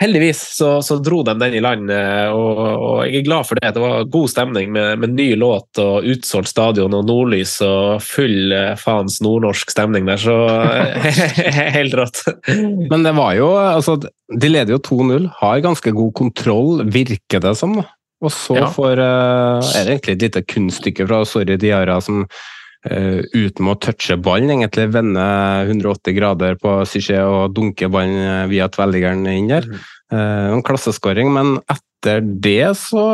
heldigvis 0.00 0.40
så, 0.56 0.68
så, 0.82 0.96
dro 1.04 1.20
de 1.26 1.34
den 1.38 1.54
i 1.58 1.60
land, 1.62 1.90
eh, 1.92 2.32
og, 2.32 2.60
og, 2.72 2.94
jeg 3.06 3.20
er 3.20 3.26
glad 3.26 3.48
for 3.48 3.60
det. 3.60 3.74
Det 3.76 3.82
var 3.84 4.08
god 4.12 4.32
stemning 4.32 4.72
med, 4.72 5.02
med 5.02 5.14
ny 5.18 5.28
låt 5.38 5.80
og 5.82 6.08
utsolgt 6.08 6.50
stadion 6.50 6.96
og 6.96 7.04
nordlys 7.08 7.58
og 7.66 8.00
full 8.04 8.54
eh, 8.56 8.72
faens 8.80 9.20
nordnorsk 9.24 9.74
stemning 9.74 10.08
der, 10.08 10.20
så 10.20 10.38
helt 11.76 11.96
rått. 12.00 12.24
Men 12.90 13.04
det 13.06 13.14
var 13.18 13.36
jo 13.36 13.52
altså, 13.60 13.98
De 14.00 14.48
leder 14.48 14.76
jo 14.76 14.82
2-0, 14.88 15.30
har 15.40 15.64
ganske 15.64 15.92
god 15.94 16.12
kontroll, 16.16 16.84
virker 16.88 17.42
det 17.44 17.56
som. 17.60 17.76
da. 17.82 17.88
Og 18.20 18.32
så 18.34 18.56
ja. 18.58 18.68
får 18.72 19.00
uh, 19.00 19.72
er 19.76 19.86
det 19.86 19.94
egentlig 19.96 20.16
et 20.16 20.24
lite 20.26 20.42
kunststykke 20.44 21.06
fra 21.08 21.22
Sorry 21.28 21.56
Diara 21.60 21.96
som 22.04 22.22
uh, 22.26 23.20
uten 23.32 23.70
å 23.70 23.76
touche 23.80 24.18
ballen, 24.20 24.52
egentlig 24.52 24.90
vende 24.92 25.24
180 25.64 26.16
grader 26.18 26.58
på 26.60 26.80
Syché 26.88 27.22
og 27.24 27.56
dunke 27.56 27.88
ballen 27.92 28.50
via 28.52 28.68
tvelligeren 28.72 29.24
inn 29.32 29.48
der. 29.52 29.68
Uh, 30.12 30.52
en 30.52 30.64
klasseskåring, 30.66 31.32
men 31.32 31.56
etter 31.72 32.24
det 32.24 32.72
så 32.80 33.04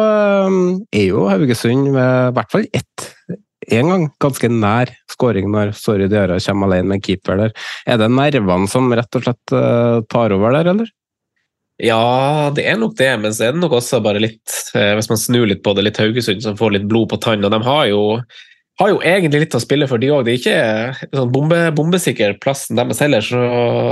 er 0.95 1.09
jo 1.09 1.27
Haugesund 1.31 1.91
ved 1.95 2.31
i 2.31 2.37
hvert 2.37 2.53
fall 2.55 2.69
ett 2.75 3.11
en 3.67 3.89
gang 3.91 4.05
ganske 4.23 4.47
nær 4.47 4.93
skåring 5.11 5.49
når 5.51 5.73
Sorry 5.75 6.07
Diara 6.11 6.37
kommer 6.43 6.71
alene 6.71 6.95
med 6.95 7.03
keeper 7.03 7.41
der. 7.41 7.57
Er 7.87 7.99
det 7.99 8.13
nervene 8.15 8.71
som 8.71 8.93
rett 8.95 9.19
og 9.19 9.25
slett 9.27 9.55
tar 10.13 10.35
over 10.37 10.55
der, 10.55 10.71
eller? 10.71 10.93
Ja, 11.83 12.49
det 12.57 12.65
er 12.65 12.79
nok 12.81 12.97
det, 12.97 13.11
men 13.21 13.35
så 13.37 13.49
er 13.49 13.55
det 13.55 13.61
nok 13.61 13.77
også 13.77 14.01
bare 14.05 14.23
litt 14.23 14.53
eh, 14.73 14.95
Hvis 14.97 15.11
man 15.13 15.21
snur 15.21 15.45
litt 15.49 15.63
på 15.65 15.77
det, 15.77 15.85
litt 15.85 16.01
Haugesund 16.01 16.41
som 16.45 16.57
får 16.57 16.79
litt 16.79 16.87
blod 16.89 17.11
på 17.13 17.21
tann. 17.21 17.45
Og 17.45 17.53
de 17.53 17.59
har 17.67 17.83
jo, 17.91 18.01
har 18.81 18.93
jo 18.95 19.03
egentlig 19.05 19.43
litt 19.43 19.57
å 19.59 19.61
spille 19.61 19.89
for, 19.91 20.01
de 20.01 20.09
òg. 20.09 20.25
Det 20.25 20.33
er 20.33 20.41
ikke 20.41 21.11
sånn 21.19 21.35
bombe, 21.35 21.61
bombesikker 21.77 22.39
plassen 22.41 22.81
deres 22.81 23.05
heller, 23.05 23.29
så, 23.29 23.45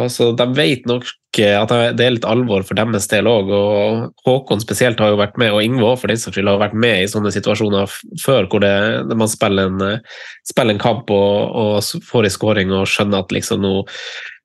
så, 0.09 0.31
de 0.33 0.49
vet 0.57 0.89
nok 0.89 1.13
at 1.35 1.73
det 1.99 2.05
er 2.05 2.13
litt 2.15 2.27
alvor 2.31 2.63
for 2.65 2.79
deres 2.79 3.11
del 3.13 3.29
òg. 3.29 3.53
Og 3.53 4.25
Håkon 4.25 4.65
spesielt 4.65 5.03
har 5.05 5.13
jo 5.13 5.21
vært 5.21 5.37
med, 5.43 5.53
og 5.53 5.61
Ingve 5.67 5.91
òg 5.91 6.01
for 6.01 6.09
den 6.09 6.23
saks 6.23 6.39
skyld, 6.39 6.49
har 6.49 6.65
vært 6.65 6.81
med 6.87 7.03
i 7.03 7.11
sånne 7.11 7.35
situasjoner 7.37 8.01
før 8.25 8.49
hvor 8.49 8.65
det, 8.65 8.77
man 9.13 9.29
spiller 9.29 9.69
en, 9.69 10.05
spiller 10.49 10.79
en 10.79 10.87
kamp 10.89 11.13
og, 11.13 11.59
og 11.67 12.07
får 12.09 12.31
en 12.31 12.39
skåring 12.41 12.73
og 12.73 12.89
skjønner 12.89 13.27
at 13.27 13.37
liksom 13.37 13.61
nå 13.67 13.83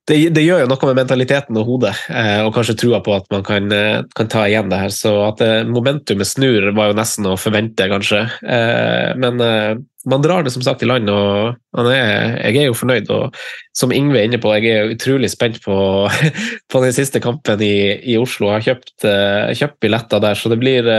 det, 0.08 0.16
det, 0.34 0.42
gjør 0.42 0.64
jo 0.64 0.70
noe 0.70 0.88
med 0.88 0.98
mentaliteten 1.02 1.58
og 1.60 1.68
hodet, 1.68 1.92
eh, 2.08 2.40
og 2.42 2.54
kanskje 2.56 2.76
trua 2.80 3.02
på 3.04 3.12
at 3.14 3.26
man 3.32 3.44
kan, 3.46 3.68
eh, 3.74 4.00
kan 4.16 4.30
ta 4.32 4.46
igjen 4.48 4.70
det 4.72 4.80
her. 4.80 4.94
Så 4.94 5.12
at 5.26 5.42
eh, 5.44 5.62
momentumet 5.68 6.28
snur, 6.28 6.70
var 6.76 6.90
jo 6.90 6.98
nesten 6.98 7.28
å 7.30 7.36
forvente, 7.38 7.86
kanskje. 7.90 8.24
Eh, 8.42 9.10
men 9.20 9.44
eh, 9.44 9.74
man 10.10 10.24
drar 10.24 10.46
det 10.46 10.54
som 10.54 10.64
sagt 10.64 10.82
i 10.82 10.88
land, 10.88 11.10
og 11.12 11.92
er, 11.92 12.40
jeg 12.48 12.62
er 12.62 12.70
jo 12.70 12.78
fornøyd. 12.78 13.12
Og 13.12 13.36
som 13.76 13.92
Ingve 13.94 14.22
er 14.22 14.30
inne 14.30 14.40
på, 14.42 14.54
jeg 14.56 14.72
er 14.72 14.94
utrolig 14.96 15.30
spent 15.32 15.60
på, 15.66 15.76
på 16.72 16.82
den 16.86 16.96
siste 16.96 17.22
kampen 17.22 17.62
i, 17.62 18.00
i 18.00 18.16
Oslo. 18.20 18.50
Jeg 18.50 18.56
har 18.56 18.68
kjøpt, 18.70 18.96
eh, 19.04 19.52
kjøpt, 19.60 19.78
billetter 19.84 20.24
der, 20.24 20.40
så 20.40 20.50
det 20.52 20.58
blir 20.62 20.90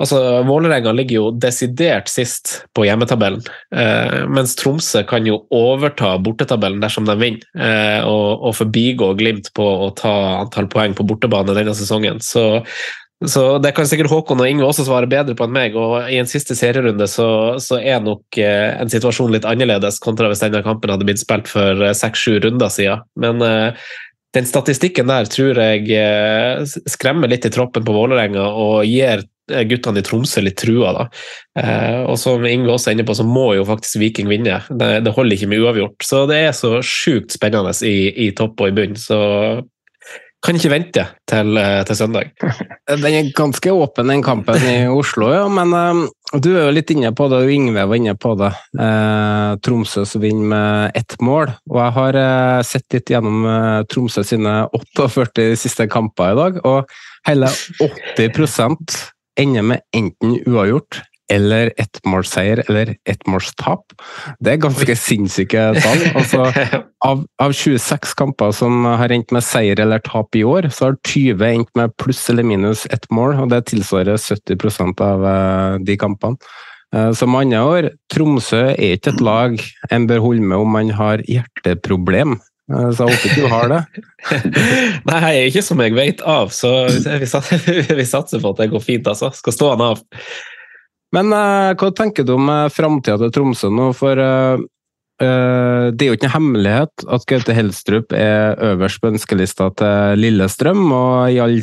Altså, 0.00 0.18
Vålerenga 0.48 0.92
ligger 0.96 1.18
jo 1.18 1.26
desidert 1.36 2.08
sist 2.08 2.62
på 2.76 2.86
hjemmetabellen, 2.86 3.42
eh, 3.76 4.22
mens 4.30 4.54
Tromsø 4.56 5.02
kan 5.08 5.26
jo 5.28 5.42
overta 5.52 6.14
bortetabellen 6.22 6.80
dersom 6.80 7.04
de 7.08 7.16
vinner, 7.20 7.44
eh, 7.58 8.00
og, 8.08 8.40
og 8.48 8.56
forbigå 8.56 9.12
Glimt 9.18 9.50
på 9.56 9.66
å 9.86 9.90
ta 9.98 10.14
antall 10.40 10.70
poeng 10.72 10.96
på 10.96 11.06
bortebane 11.08 11.56
denne 11.56 11.74
sesongen. 11.76 12.22
Så, 12.24 12.62
så 13.28 13.42
det 13.62 13.74
kan 13.76 13.88
sikkert 13.88 14.10
Håkon 14.12 14.40
og 14.40 14.48
Inge 14.48 14.64
også 14.64 14.86
svare 14.86 15.10
bedre 15.10 15.36
på 15.36 15.44
enn 15.44 15.56
meg, 15.58 15.76
og 15.76 16.08
i 16.08 16.20
en 16.22 16.30
siste 16.30 16.56
serierunde 16.58 17.08
så, 17.10 17.28
så 17.60 17.80
er 17.82 18.00
nok 18.04 18.40
eh, 18.40 18.70
en 18.78 18.92
situasjon 18.92 19.34
litt 19.34 19.48
annerledes 19.48 20.00
kontra 20.02 20.32
hvis 20.32 20.44
denne 20.44 20.64
kampen 20.64 20.94
hadde 20.94 21.08
blitt 21.08 21.20
spilt 21.20 21.52
for 21.52 21.84
eh, 21.84 21.96
seks-sju 21.96 22.38
runder 22.46 22.72
siden. 22.72 23.04
Men 23.20 23.44
eh, 23.44 23.84
den 24.32 24.48
statistikken 24.48 25.10
der 25.12 25.28
tror 25.28 25.58
jeg 25.60 25.92
eh, 25.92 26.64
skremmer 26.88 27.28
litt 27.28 27.44
i 27.44 27.52
troppen 27.52 27.84
på 27.84 27.92
Vålerenga 27.92 28.46
og 28.56 28.88
gir 28.88 29.26
guttene 29.50 30.00
i 30.00 30.06
Tromsø 30.06 30.42
litt 30.44 30.58
trua. 30.60 30.92
da. 30.96 31.08
Eh, 31.58 32.00
og 32.06 32.18
som 32.20 32.44
Inge 32.46 32.70
også 32.72 32.90
er 32.90 32.98
inne 32.98 33.06
på, 33.08 33.16
så 33.18 33.26
må 33.26 33.52
jo 33.56 33.66
faktisk 33.68 34.00
Viking 34.02 34.30
vinne. 34.30 34.62
Det, 34.70 34.92
det 35.04 35.14
holder 35.16 35.36
ikke 35.36 35.50
med 35.50 35.64
uavgjort. 35.64 35.98
Så 36.06 36.24
det 36.30 36.40
er 36.46 36.56
så 36.56 36.78
sjukt 36.86 37.34
spennende 37.34 37.74
i, 37.86 38.28
i 38.28 38.32
topp 38.36 38.62
og 38.62 38.72
i 38.72 38.76
bunn. 38.76 38.98
Så 38.98 39.18
kan 40.42 40.58
ikke 40.58 40.72
vente 40.72 41.04
til, 41.30 41.58
til, 41.86 41.96
søndag. 41.96 42.32
Den 42.90 43.06
er 43.06 43.30
ganske 43.36 43.70
åpen, 43.70 44.10
den 44.10 44.24
kampen 44.26 44.58
i 44.66 44.88
Oslo, 44.90 45.28
ja. 45.30 45.44
Men 45.46 45.70
um, 45.70 46.02
du 46.34 46.48
er 46.56 46.66
jo 46.66 46.74
litt 46.74 46.90
inne 46.90 47.12
på 47.14 47.28
det, 47.30 47.44
og 47.44 47.52
Yngve 47.54 47.86
var 47.86 48.00
inne 48.00 48.16
på 48.18 48.34
det. 48.40 48.50
Uh, 48.74 49.54
Tromsø 49.62 50.02
som 50.08 50.24
vinner 50.24 50.50
med 50.50 50.98
ett 50.98 51.14
mål. 51.22 51.54
Og 51.70 51.78
jeg 51.78 51.96
har 51.98 52.18
uh, 52.18 52.58
sett 52.66 52.98
litt 52.98 53.14
gjennom 53.14 53.46
uh, 53.46 53.86
Tromsø 53.86 54.26
sine 54.26 54.64
48 54.74 55.52
siste 55.62 55.86
kamper 55.92 56.34
i 56.34 56.40
dag, 56.40 56.62
og 56.66 56.90
hele 57.28 57.50
80 57.78 59.12
ender 59.40 59.64
med 59.64 59.82
enten 59.96 60.36
uavgjort 60.46 61.02
eller 61.32 61.70
ettmålsseier 61.80 62.62
eller 62.66 62.94
ettmålstap. 63.08 63.94
Det 64.42 64.54
er 64.54 64.62
ganske 64.62 64.96
sinnssyke 64.98 65.64
tall. 65.78 66.02
Altså, 66.18 66.48
av, 67.08 67.22
av, 67.42 67.54
26 67.56 68.12
kamper 68.18 68.52
som 68.56 68.84
har 68.88 69.14
endt 69.14 69.32
med 69.34 69.44
seier 69.46 69.80
eller 69.82 70.02
tap 70.04 70.36
i 70.36 70.44
år, 70.44 70.68
så 70.74 70.90
har 70.90 70.98
20 71.08 71.46
endt 71.48 71.72
med 71.78 71.94
pluss 72.00 72.24
eller 72.32 72.46
minus 72.46 72.84
ett 72.92 73.08
mål, 73.14 73.38
og 73.44 73.52
det 73.52 73.64
tilsvarer 73.72 74.20
70 74.20 75.00
av 75.06 75.24
uh, 75.24 75.80
de 75.82 75.98
kampene. 76.00 76.40
Uh, 76.92 77.10
som 77.16 77.36
andre 77.38 77.64
år, 77.64 77.90
Tromsø 78.12 78.66
er 78.74 78.98
ikke 78.98 79.14
et 79.14 79.24
lag 79.24 79.56
en 79.90 80.08
bør 80.10 80.26
holde 80.26 80.44
med 80.44 80.60
om 80.60 80.74
man 80.76 80.92
har 80.98 81.24
hjerteproblem. 81.24 82.36
Uh, 82.70 82.90
så 82.94 83.08
jeg 83.08 83.16
håper 83.16 83.28
ikke 83.28 83.42
du 83.42 83.50
har 83.50 83.70
det. 83.72 83.80
Nei, 85.10 85.32
ikke 85.48 85.64
som 85.66 85.82
jeg 85.82 85.96
vet 85.96 86.22
av, 86.22 86.52
så 86.54 86.72
vi 86.88 87.26
satser, 88.14 88.38
på 88.42 88.52
at 88.52 88.62
det 88.62 88.70
går 88.72 88.84
fint. 88.84 89.08
altså. 89.08 89.32
Skal 89.34 89.56
stå 89.56 89.72
han 89.74 89.86
av. 89.92 90.02
Men 91.12 91.32
uh, 91.34 91.72
hva 91.76 91.90
tenker 91.96 92.26
du 92.26 92.36
om 92.38 92.48
uh, 92.48 92.70
framtida 92.72 93.18
til 93.20 93.32
Tromsø 93.34 93.72
nå? 93.72 93.90
For 93.96 94.16
uh, 94.16 94.62
uh, 95.22 95.86
det 95.92 96.06
er 96.06 96.12
jo 96.12 96.18
ikke 96.18 96.30
en 96.30 96.36
hemmelighet 96.38 97.06
at 97.18 97.26
Gaute 97.28 97.56
Helstrup 97.56 98.14
er 98.16 98.56
øverst 98.72 99.02
på 99.02 99.12
ønskelista 99.12 99.68
til 99.76 100.22
Lillestrøm, 100.22 100.86
og 100.88 101.34
i 101.34 101.42
all 101.42 101.58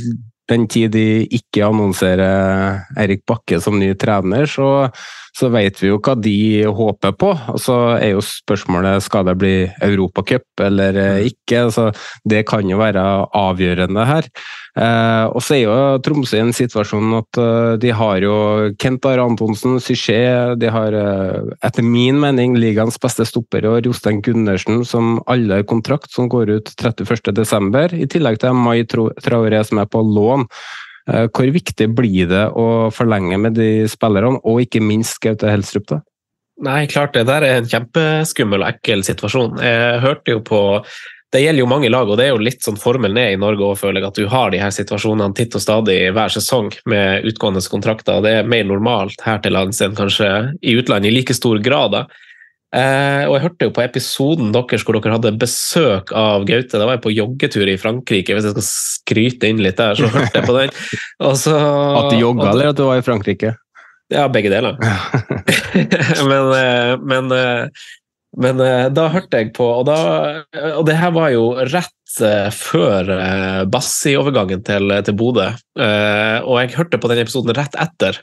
den 0.50 0.66
tid 0.70 0.94
de 0.96 1.08
ikke 1.36 1.66
annonserer 1.68 2.86
Erik 2.98 3.26
Bakke 3.30 3.60
som 3.62 3.78
ny 3.82 3.92
trener, 4.00 4.50
så 4.50 4.90
så 5.38 5.50
vet 5.54 5.82
vi 5.82 5.92
jo 5.92 6.00
hva 6.04 6.16
de 6.20 6.66
håper 6.66 7.14
på. 7.20 7.32
Og 7.54 7.60
så 7.62 7.78
er 7.98 8.14
jo 8.14 8.24
spørsmålet 8.26 9.04
skal 9.06 9.28
det 9.30 9.38
bli 9.40 9.54
Europacup 9.86 10.64
eller 10.66 10.98
eh, 10.98 11.20
mm. 11.20 11.30
ikke. 11.34 11.66
Så 11.74 11.90
det 12.28 12.46
kan 12.50 12.70
jo 12.70 12.80
være 12.82 13.04
avgjørende 13.38 14.08
her. 14.10 14.30
Eh, 14.80 15.26
og 15.34 15.42
så 15.44 15.58
er 15.58 15.64
jo 15.64 15.78
Tromsø 16.06 16.40
i 16.40 16.44
en 16.44 16.56
situasjon 16.56 17.16
at 17.18 17.40
uh, 17.42 17.74
de 17.82 17.92
har 17.96 18.22
jo 18.24 18.36
Kent 18.80 19.06
Are 19.10 19.26
Antonsen, 19.26 19.80
Syché 19.84 20.56
de 20.60 20.70
har 20.72 20.96
uh, 20.96 21.50
etter 21.66 21.86
min 21.86 22.20
mening 22.22 22.56
ligaens 22.60 23.00
beste 23.02 23.26
stopper 23.28 23.66
og 23.68 23.88
Jostein 23.88 24.22
Gundersen 24.24 24.84
som 24.88 25.18
alle 25.30 25.60
har 25.60 25.68
kontrakt 25.70 26.14
som 26.14 26.30
går 26.32 26.54
ut 26.60 26.72
31.12., 26.78 27.98
i 28.00 28.08
tillegg 28.10 28.40
til 28.42 28.56
Mai 28.56 28.86
Traoré 28.88 29.64
som 29.68 29.82
er 29.82 29.90
på 29.90 30.04
lån. 30.06 30.48
Eh, 31.10 31.28
hvor 31.34 31.52
viktig 31.54 31.90
blir 31.98 32.30
det 32.30 32.46
å 32.54 32.90
forlenge 32.94 33.40
med 33.42 33.58
de 33.58 33.88
spillerne, 33.90 34.42
og 34.44 34.64
ikke 34.66 34.84
minst 34.84 35.20
Gaute 35.24 35.50
Helstrup? 35.50 35.88
da? 35.90 36.02
Nei, 36.60 36.82
klart 36.92 37.16
det 37.16 37.26
der 37.30 37.46
er 37.48 37.62
en 37.62 37.70
kjempeskummel 37.72 38.66
og 38.66 38.74
ekkel 38.74 39.06
situasjon. 39.08 39.62
Jeg 39.64 40.04
hørte 40.04 40.36
jo 40.36 40.44
på 40.44 40.60
det 41.30 41.44
gjelder 41.44 41.62
jo 41.62 41.70
mange 41.70 41.90
lag, 41.94 42.10
og 42.10 42.18
det 42.18 42.26
er 42.26 42.32
jo 42.34 42.42
litt 42.42 42.64
sånn 42.66 42.80
formelen 42.82 43.20
er 43.22 43.36
i 43.36 43.40
Norge 43.40 43.62
òg, 43.62 43.76
føler 43.78 44.02
jeg, 44.02 44.10
at 44.10 44.18
du 44.18 44.30
har 44.32 44.50
de 44.50 44.62
her 44.64 44.72
situasjonene 44.74 45.36
titt 45.38 45.54
og 45.54 45.62
stadig 45.62 45.98
hver 46.16 46.34
sesong 46.34 46.72
med 46.90 47.28
utgående 47.30 47.62
kontrakter. 47.70 48.18
og 48.18 48.26
Det 48.26 48.32
er 48.40 48.50
mer 48.50 48.66
normalt 48.66 49.22
her 49.22 49.38
til 49.44 49.54
lands 49.54 49.78
enn 49.86 49.94
kanskje 49.98 50.30
i 50.66 50.74
utlandet 50.82 51.12
i 51.12 51.14
like 51.14 51.36
stor 51.38 51.62
grad. 51.62 51.94
da. 51.94 52.04
Eh, 52.70 53.24
og 53.26 53.34
jeg 53.34 53.44
hørte 53.48 53.66
jo 53.66 53.72
på 53.74 53.82
episoden 53.82 54.52
deres 54.54 54.84
hvor 54.86 55.00
dere 55.00 55.16
hadde 55.16 55.32
besøk 55.42 56.14
av 56.14 56.46
Gaute. 56.50 56.78
Da 56.78 56.86
var 56.86 56.98
jeg 56.98 57.06
på 57.08 57.14
joggetur 57.16 57.72
i 57.72 57.80
Frankrike, 57.82 58.36
hvis 58.36 58.46
jeg 58.46 58.54
skal 58.54 58.68
skryte 58.68 59.50
inn 59.50 59.64
litt 59.64 59.80
der. 59.80 59.98
så 59.98 60.10
hørte 60.14 60.38
jeg 60.38 60.46
på 60.46 60.58
den. 60.58 60.76
Så, 61.40 61.56
at 61.56 62.12
du 62.14 62.20
jogga, 62.22 62.52
eller 62.54 62.74
at 62.74 62.78
du 62.78 62.86
var 62.86 63.02
i 63.02 63.06
Frankrike? 63.06 63.56
Ja, 64.14 64.28
begge 64.30 64.52
deler. 64.54 64.78
men, 66.30 66.52
eh, 66.58 66.94
men 67.02 67.34
eh, 67.34 67.88
men 68.38 68.60
uh, 68.62 68.90
da 68.94 69.08
hørte 69.10 69.42
jeg 69.42 69.54
på, 69.58 69.66
og, 69.66 69.88
da, 69.90 70.44
og 70.78 70.84
det 70.86 70.98
her 71.00 71.14
var 71.16 71.32
jo 71.34 71.48
rett 71.72 72.20
uh, 72.22 72.50
før 72.54 73.10
uh, 73.10 73.62
Bassi-overgangen 73.72 74.62
til, 74.68 74.94
til 75.06 75.18
Bodø. 75.18 75.48
og 75.80 76.56
jeg 76.60 76.74
hørte 76.76 77.00
på 77.00 77.10
den 77.10 77.22
episoden 77.22 77.56
rett 77.56 77.76
etter, 77.80 78.18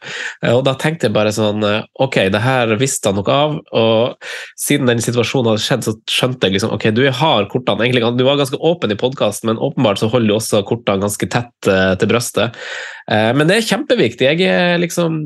og 0.52 0.60
da 0.66 0.74
tenkte 0.76 1.08
jeg 1.08 1.14
bare 1.14 1.32
sånn 1.32 1.64
Ok, 1.64 2.18
det 2.28 2.42
her 2.44 2.74
visste 2.76 3.08
han 3.08 3.16
nok 3.16 3.30
av, 3.32 3.54
og 3.72 4.26
siden 4.60 4.90
den 4.90 5.00
situasjonen 5.00 5.54
hadde 5.54 5.64
skjedd, 5.64 5.86
så 5.86 5.94
skjønte 6.10 6.50
jeg 6.50 6.58
liksom 6.58 6.74
Ok, 6.76 6.90
du 6.92 7.00
har 7.08 7.48
kortene 7.48 7.86
egentlig, 7.86 8.04
Du 8.18 8.26
var 8.26 8.36
ganske 8.36 8.60
åpen 8.60 8.92
i 8.92 8.98
podkasten, 9.00 9.48
men 9.48 9.62
åpenbart 9.62 10.02
så 10.02 10.10
holder 10.12 10.28
du 10.28 10.36
også 10.36 10.62
kortene 10.68 11.06
ganske 11.06 11.30
tett 11.32 11.70
til 11.70 12.10
brøstet. 12.12 12.60
men 13.08 13.48
det 13.48 13.56
er 13.56 13.68
kjempeviktig. 13.70 14.28
Jeg 14.36 14.52
er 14.52 14.82
liksom 14.82 15.22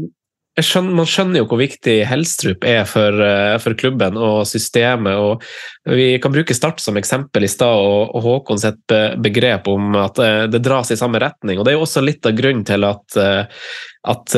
skjønner, 0.58 0.96
man 0.98 1.08
skjønner 1.08 1.40
jo 1.40 1.46
hvor 1.50 1.60
viktig 1.60 1.96
Helstrup 2.08 2.64
er 2.66 2.82
for, 2.88 3.20
eh, 3.22 3.56
for, 3.62 3.76
klubben 3.78 4.18
og 4.18 4.42
systemet. 4.48 5.14
og 5.16 5.44
Vi 5.86 6.18
kan 6.22 6.32
bruke 6.34 6.56
Start 6.56 6.80
som 6.80 6.98
eksempel 6.98 7.46
i 7.46 7.50
stad, 7.50 7.76
og, 7.78 8.14
og 8.14 8.26
Håkon 8.26 8.60
sitt 8.60 8.96
begrep 9.22 9.68
om 9.70 9.94
at 10.00 10.18
eh, 10.18 10.42
det 10.50 10.62
dras 10.64 10.90
i 10.90 10.98
samme 10.98 11.22
retning. 11.22 11.58
og 11.58 11.64
Det 11.64 11.72
er 11.72 11.78
jo 11.78 11.86
også 11.86 12.04
litt 12.04 12.26
av 12.26 12.36
grunnen 12.36 12.66
til 12.66 12.84
at, 12.84 13.16
eh, 13.16 13.64
at 14.10 14.36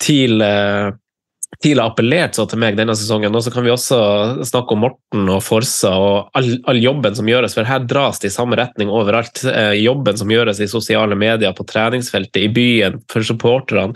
TIL 0.00 0.42
TIL 1.62 1.78
har 1.78 1.92
appellert 1.92 2.34
så 2.34 2.48
til 2.50 2.58
meg 2.58 2.74
denne 2.74 2.96
sesongen. 2.98 3.30
Og 3.30 3.44
så 3.44 3.52
kan 3.54 3.62
vi 3.62 3.70
også 3.70 3.98
snakke 4.42 4.74
om 4.74 4.80
Morten 4.82 5.28
og 5.30 5.38
Forsa 5.46 5.92
og 5.94 6.32
all, 6.34 6.48
all, 6.66 6.80
jobben 6.82 7.14
som 7.14 7.28
gjøres, 7.30 7.54
for 7.54 7.68
her 7.68 7.84
dras 7.86 8.18
det 8.18 8.32
i 8.32 8.34
samme 8.34 8.58
retning 8.58 8.90
overalt. 8.90 9.44
jobben 9.78 10.18
som 10.18 10.32
gjøres 10.34 10.58
i 10.58 10.66
sosiale 10.66 11.14
medier, 11.14 11.54
på 11.54 11.68
treningsfeltet, 11.70 12.42
i 12.42 12.50
byen, 12.50 12.98
for 13.12 13.22
supporterne. 13.22 13.94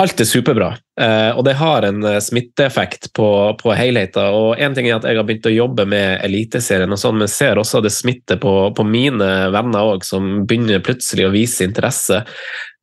Alt 0.00 0.20
er 0.22 0.24
superbra, 0.24 0.68
eh, 1.00 1.30
og 1.36 1.42
det 1.44 1.58
har 1.60 1.84
en 1.84 2.04
eh, 2.08 2.20
smitteeffekt 2.24 3.10
på, 3.16 3.26
på 3.60 3.72
helheten. 3.76 4.32
Og 4.32 4.56
Én 4.56 4.72
ting 4.72 4.86
er 4.88 4.96
at 4.96 5.04
jeg 5.04 5.18
har 5.18 5.26
begynt 5.28 5.48
å 5.50 5.52
jobbe 5.52 5.84
med 5.92 6.22
Eliteserien, 6.24 6.88
og 6.88 7.00
sånn, 7.02 7.18
men 7.20 7.28
ser 7.28 7.60
også 7.60 7.82
det 7.84 7.92
smitter 7.92 8.40
på, 8.40 8.54
på 8.76 8.86
mine 8.88 9.28
venner 9.52 9.92
òg, 9.92 10.06
som 10.08 10.46
begynner 10.48 10.80
plutselig 10.86 11.26
å 11.28 11.34
vise 11.34 11.66
interesse. 11.68 12.22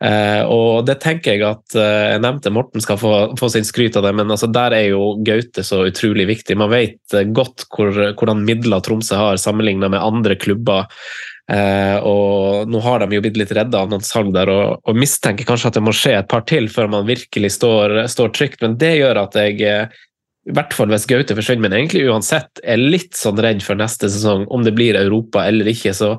Eh, 0.06 0.44
og 0.46 0.86
det 0.86 1.00
tenker 1.02 1.34
jeg 1.34 1.42
at 1.42 1.74
Jeg 1.74 2.20
nevnte 2.22 2.52
Morten 2.54 2.84
skal 2.86 3.00
få, 3.02 3.14
få 3.40 3.50
sin 3.50 3.66
skryt 3.66 3.98
av 3.98 4.06
det, 4.06 4.12
men 4.20 4.30
altså 4.30 4.52
der 4.54 4.76
er 4.78 4.92
jo 4.92 5.16
Gaute 5.26 5.66
så 5.66 5.88
utrolig 5.90 6.28
viktig. 6.30 6.60
Man 6.60 6.70
vet 6.76 7.18
godt 7.34 7.66
hvor, 7.72 7.98
hvordan 8.14 8.46
midler 8.46 8.86
Tromsø 8.86 9.18
har 9.18 9.42
sammenlignet 9.42 9.90
med 9.90 10.06
andre 10.06 10.38
klubber. 10.38 10.86
Eh, 11.48 11.98
og 12.04 12.68
nå 12.68 12.82
har 12.84 13.00
de 13.00 13.16
jo 13.16 13.24
blitt 13.24 13.38
litt 13.40 13.54
redda 13.56 13.86
av 13.86 13.92
noen 13.92 14.04
salg 14.04 14.34
der, 14.36 14.52
og, 14.52 14.82
og, 14.84 14.98
mistenker 15.00 15.48
kanskje 15.48 15.72
at 15.72 15.78
det 15.80 15.86
må 15.86 15.94
skje 15.96 16.18
et 16.18 16.28
par 16.32 16.44
til 16.50 16.68
før 16.72 16.92
man 16.92 17.08
virkelig 17.08 17.54
står, 17.56 18.02
står 18.12 18.36
trygt, 18.36 18.60
men 18.66 18.76
det 18.82 18.98
gjør 18.98 19.22
at 19.24 19.40
jeg 19.40 19.64
eh, 19.64 20.04
i 20.48 20.54
hvert 20.56 20.72
fall 20.72 20.88
hvis 20.92 21.08
Gaute 21.10 21.36
forsvinner, 21.36 21.66
men 21.66 21.76
egentlig 21.76 22.06
uansett 22.08 22.62
er 22.64 22.80
litt 22.80 23.18
sånn 23.20 23.40
redd 23.44 23.60
for 23.66 23.80
neste 23.80 24.08
sesong, 24.12 24.46
om 24.54 24.64
det 24.64 24.72
blir 24.78 24.96
Europa 24.96 25.44
eller 25.48 25.68
ikke, 25.68 25.92
så 25.96 26.14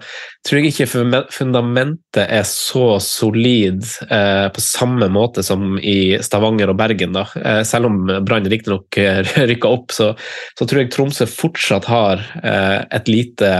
tror 0.44 0.60
jeg 0.60 0.74
ikke 0.74 0.88
fundamentet 1.32 2.20
er 2.26 2.44
så 2.48 2.98
solid 3.00 3.86
eh, 4.08 4.46
på 4.52 4.64
samme 4.64 5.08
måte 5.12 5.44
som 5.46 5.78
i 5.80 6.18
Stavanger 6.24 6.74
og 6.74 6.76
Bergen. 6.80 7.16
da. 7.16 7.24
Eh, 7.40 7.62
selv 7.68 7.88
om 7.88 8.02
Brann 8.28 8.48
riktignok 8.52 9.00
rykka 9.52 9.72
opp, 9.72 9.96
så, 9.96 10.12
så, 10.52 10.68
tror 10.68 10.84
jeg 10.84 10.92
Tromsø 10.92 11.28
fortsatt 11.28 11.88
har 11.88 12.24
eh, 12.42 12.80
et 13.00 13.08
lite 13.08 13.52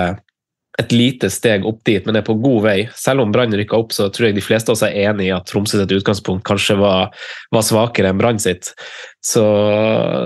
et 0.79 0.93
lite 0.95 1.27
steg 1.31 1.67
opp 1.67 1.81
dit, 1.89 2.05
men 2.07 2.17
er 2.17 2.25
på 2.27 2.37
god 2.39 2.63
vei. 2.63 2.77
Selv 2.95 3.25
om 3.25 3.33
Brann 3.35 3.55
rykka 3.59 3.81
opp, 3.81 3.95
så 3.95 4.07
tror 4.15 4.29
jeg 4.29 4.37
de 4.37 4.45
fleste 4.45 4.71
av 4.71 4.77
oss 4.77 4.85
er 4.87 4.95
enig 5.09 5.27
i 5.27 5.35
at 5.35 5.49
Tromsø 5.51 5.81
sitt 5.81 5.95
utgangspunkt 5.95 6.47
kanskje 6.47 6.79
var, 6.79 7.11
var 7.55 7.67
svakere 7.67 8.13
enn 8.13 8.21
Brann 8.21 8.39
sitt. 8.43 8.71
Så, 9.19 9.43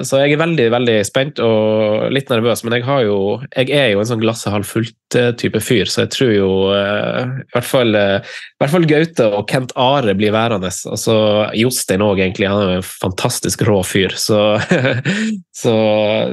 så, 0.05 0.19
jeg 0.21 0.35
er 0.35 0.41
veldig 0.43 0.67
veldig 0.75 0.95
spent 1.09 1.41
og 1.41 2.11
litt 2.13 2.29
nervøs, 2.29 2.61
men 2.63 2.77
jeg, 2.77 2.85
jo, 3.07 3.39
jeg 3.49 3.71
er 3.73 3.87
jo 3.95 4.03
en 4.03 4.09
sånn 4.11 4.21
glasset 4.21 4.53
halvt 4.53 4.69
fullt-type 4.69 5.63
fyr, 5.65 5.89
så 5.89 6.05
jeg 6.05 6.11
tror 6.13 6.33
jo 6.35 6.51
uh, 6.69 7.23
i, 7.41 7.47
hvert 7.55 7.69
fall, 7.71 7.97
uh, 7.97 8.21
i 8.21 8.61
hvert 8.61 8.75
fall 8.75 8.87
Gaute 8.91 9.31
og 9.33 9.49
Kent 9.49 9.73
Are 9.81 10.13
blir 10.19 10.35
værende. 10.37 10.69
Og 10.93 11.01
så 11.01 11.17
Jostein 11.57 12.05
òg, 12.05 12.21
egentlig. 12.21 12.51
Han 12.53 12.61
er 12.61 12.69
jo 12.69 12.83
en 12.83 12.91
fantastisk 12.91 13.65
rå 13.67 13.79
fyr, 13.87 14.13
så, 14.21 14.43
så 15.63 15.75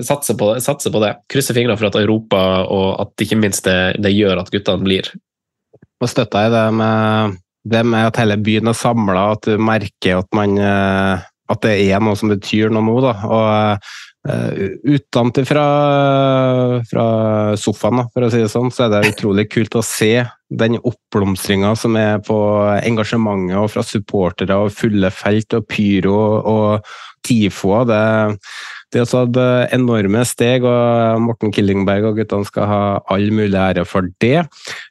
satser, 0.03 0.36
på, 0.36 0.52
satser 0.64 0.94
på 0.94 1.03
det. 1.06 1.15
Krysser 1.31 1.56
fingrene 1.56 1.80
for 1.80 1.88
at 1.88 1.99
Europa 2.03 2.44
og 2.68 2.90
at 3.06 3.23
ikke 3.23 3.40
minst 3.40 3.72
det, 3.72 3.80
det 4.03 4.14
gjør 4.18 4.44
at 4.44 4.52
guttene 4.52 4.84
blir. 4.84 5.14
Og 6.03 6.11
støtter 6.11 6.48
jeg 6.49 6.57
det 6.60 6.68
med 6.76 7.40
det 7.69 7.81
med 7.86 8.07
at 8.07 8.18
hele 8.18 8.38
byen 8.40 8.72
er 8.72 8.76
samla, 8.77 9.26
at 9.36 9.48
du 9.48 9.60
merker 9.61 10.22
at 10.22 10.36
man 10.36 10.56
uh 10.60 11.28
at 11.50 11.66
det 11.66 11.76
er 11.90 12.04
noe 12.04 12.18
som 12.20 12.32
betyr 12.32 12.74
noe 12.74 12.86
nå. 12.86 12.96
Da. 13.04 13.14
Og 13.26 13.90
uh, 14.30 14.64
utenfra 14.86 15.66
fra 16.90 17.06
sofaen, 17.60 18.02
da, 18.02 18.08
for 18.14 18.26
å 18.26 18.32
si 18.34 18.42
det 18.44 18.52
sånn, 18.54 18.72
så 18.74 18.86
er 18.86 18.96
det 18.96 19.14
utrolig 19.16 19.50
kult 19.52 19.78
å 19.80 19.86
se 19.86 20.14
den 20.50 20.80
oppblomstringa 20.80 21.76
som 21.78 21.98
er 22.00 22.22
på 22.26 22.40
engasjementet 22.82 23.60
og 23.60 23.70
fra 23.74 23.86
supportere 23.86 24.58
og 24.58 24.74
fulle 24.74 25.12
felt 25.14 25.58
og 25.58 25.68
pyro 25.70 26.18
og 26.40 26.92
tifoer. 27.26 27.88
Det, 27.90 28.04
det 28.94 29.04
har 29.04 29.10
tatt 29.12 29.76
enorme 29.76 30.24
steg, 30.26 30.66
og 30.66 31.22
Morten 31.26 31.54
Killingberg 31.54 32.10
og 32.10 32.22
guttene 32.22 32.48
skal 32.48 32.70
ha 32.70 32.82
all 33.14 33.30
mulig 33.36 33.60
ære 33.60 33.86
for 33.90 34.10
det. 34.24 34.48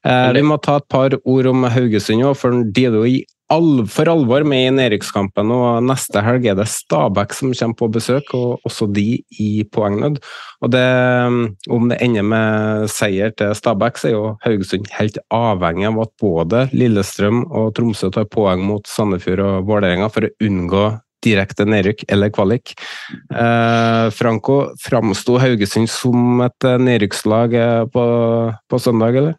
Eh, 0.07 0.29
vi 0.37 0.45
må 0.47 0.61
ta 0.63 0.79
et 0.79 0.89
par 0.91 1.17
ord 1.19 1.51
om 1.51 1.67
Haugesund 1.67 2.27
òg, 2.29 2.39
for 2.39 2.63
de 2.63 2.87
er 2.87 2.99
jo 3.01 3.09
i 3.09 3.19
for 3.49 4.09
alvor 4.13 4.45
med 4.45 4.67
i 4.67 4.73
nedrykkskampen. 4.77 5.51
og 5.51 5.83
Neste 5.87 6.21
helg 6.21 6.47
er 6.47 6.59
det 6.59 6.69
Stabæk 6.69 7.33
som 7.33 7.55
kommer 7.55 7.79
på 7.79 7.89
besøk, 7.89 8.35
og 8.35 8.61
også 8.69 8.93
de 8.93 9.23
i 9.41 9.65
poengnød. 9.73 10.21
Og 10.61 10.71
det, 10.71 11.57
Om 11.71 11.89
det 11.89 11.99
ender 12.03 12.23
med 12.23 12.91
seier 12.91 13.31
til 13.31 13.55
Stabæk, 13.55 13.97
så 13.97 14.09
er 14.09 14.13
jo 14.13 14.37
Haugesund 14.45 14.87
helt 14.99 15.19
avhengig 15.31 15.87
av 15.87 16.01
at 16.01 16.13
både 16.21 16.69
Lillestrøm 16.73 17.47
og 17.51 17.75
Tromsø 17.75 18.11
tar 18.11 18.25
poeng 18.25 18.61
mot 18.61 18.87
Sandefjord 18.87 19.41
og 19.41 19.67
Vålerenga 19.67 20.11
for 20.13 20.29
å 20.29 20.35
unngå 20.45 21.01
direkte 21.25 21.65
nedrykk 21.67 22.05
eller 22.09 22.31
kvalik. 22.31 22.75
Eh, 23.33 24.11
Franco, 24.15 24.75
framsto 24.79 25.39
Haugesund 25.41 25.91
som 25.91 26.43
et 26.45 26.69
nedrykkslag 26.79 27.55
eh, 27.55 27.85
på, 27.91 28.05
på 28.69 28.79
søndag, 28.79 29.17
eller? 29.17 29.39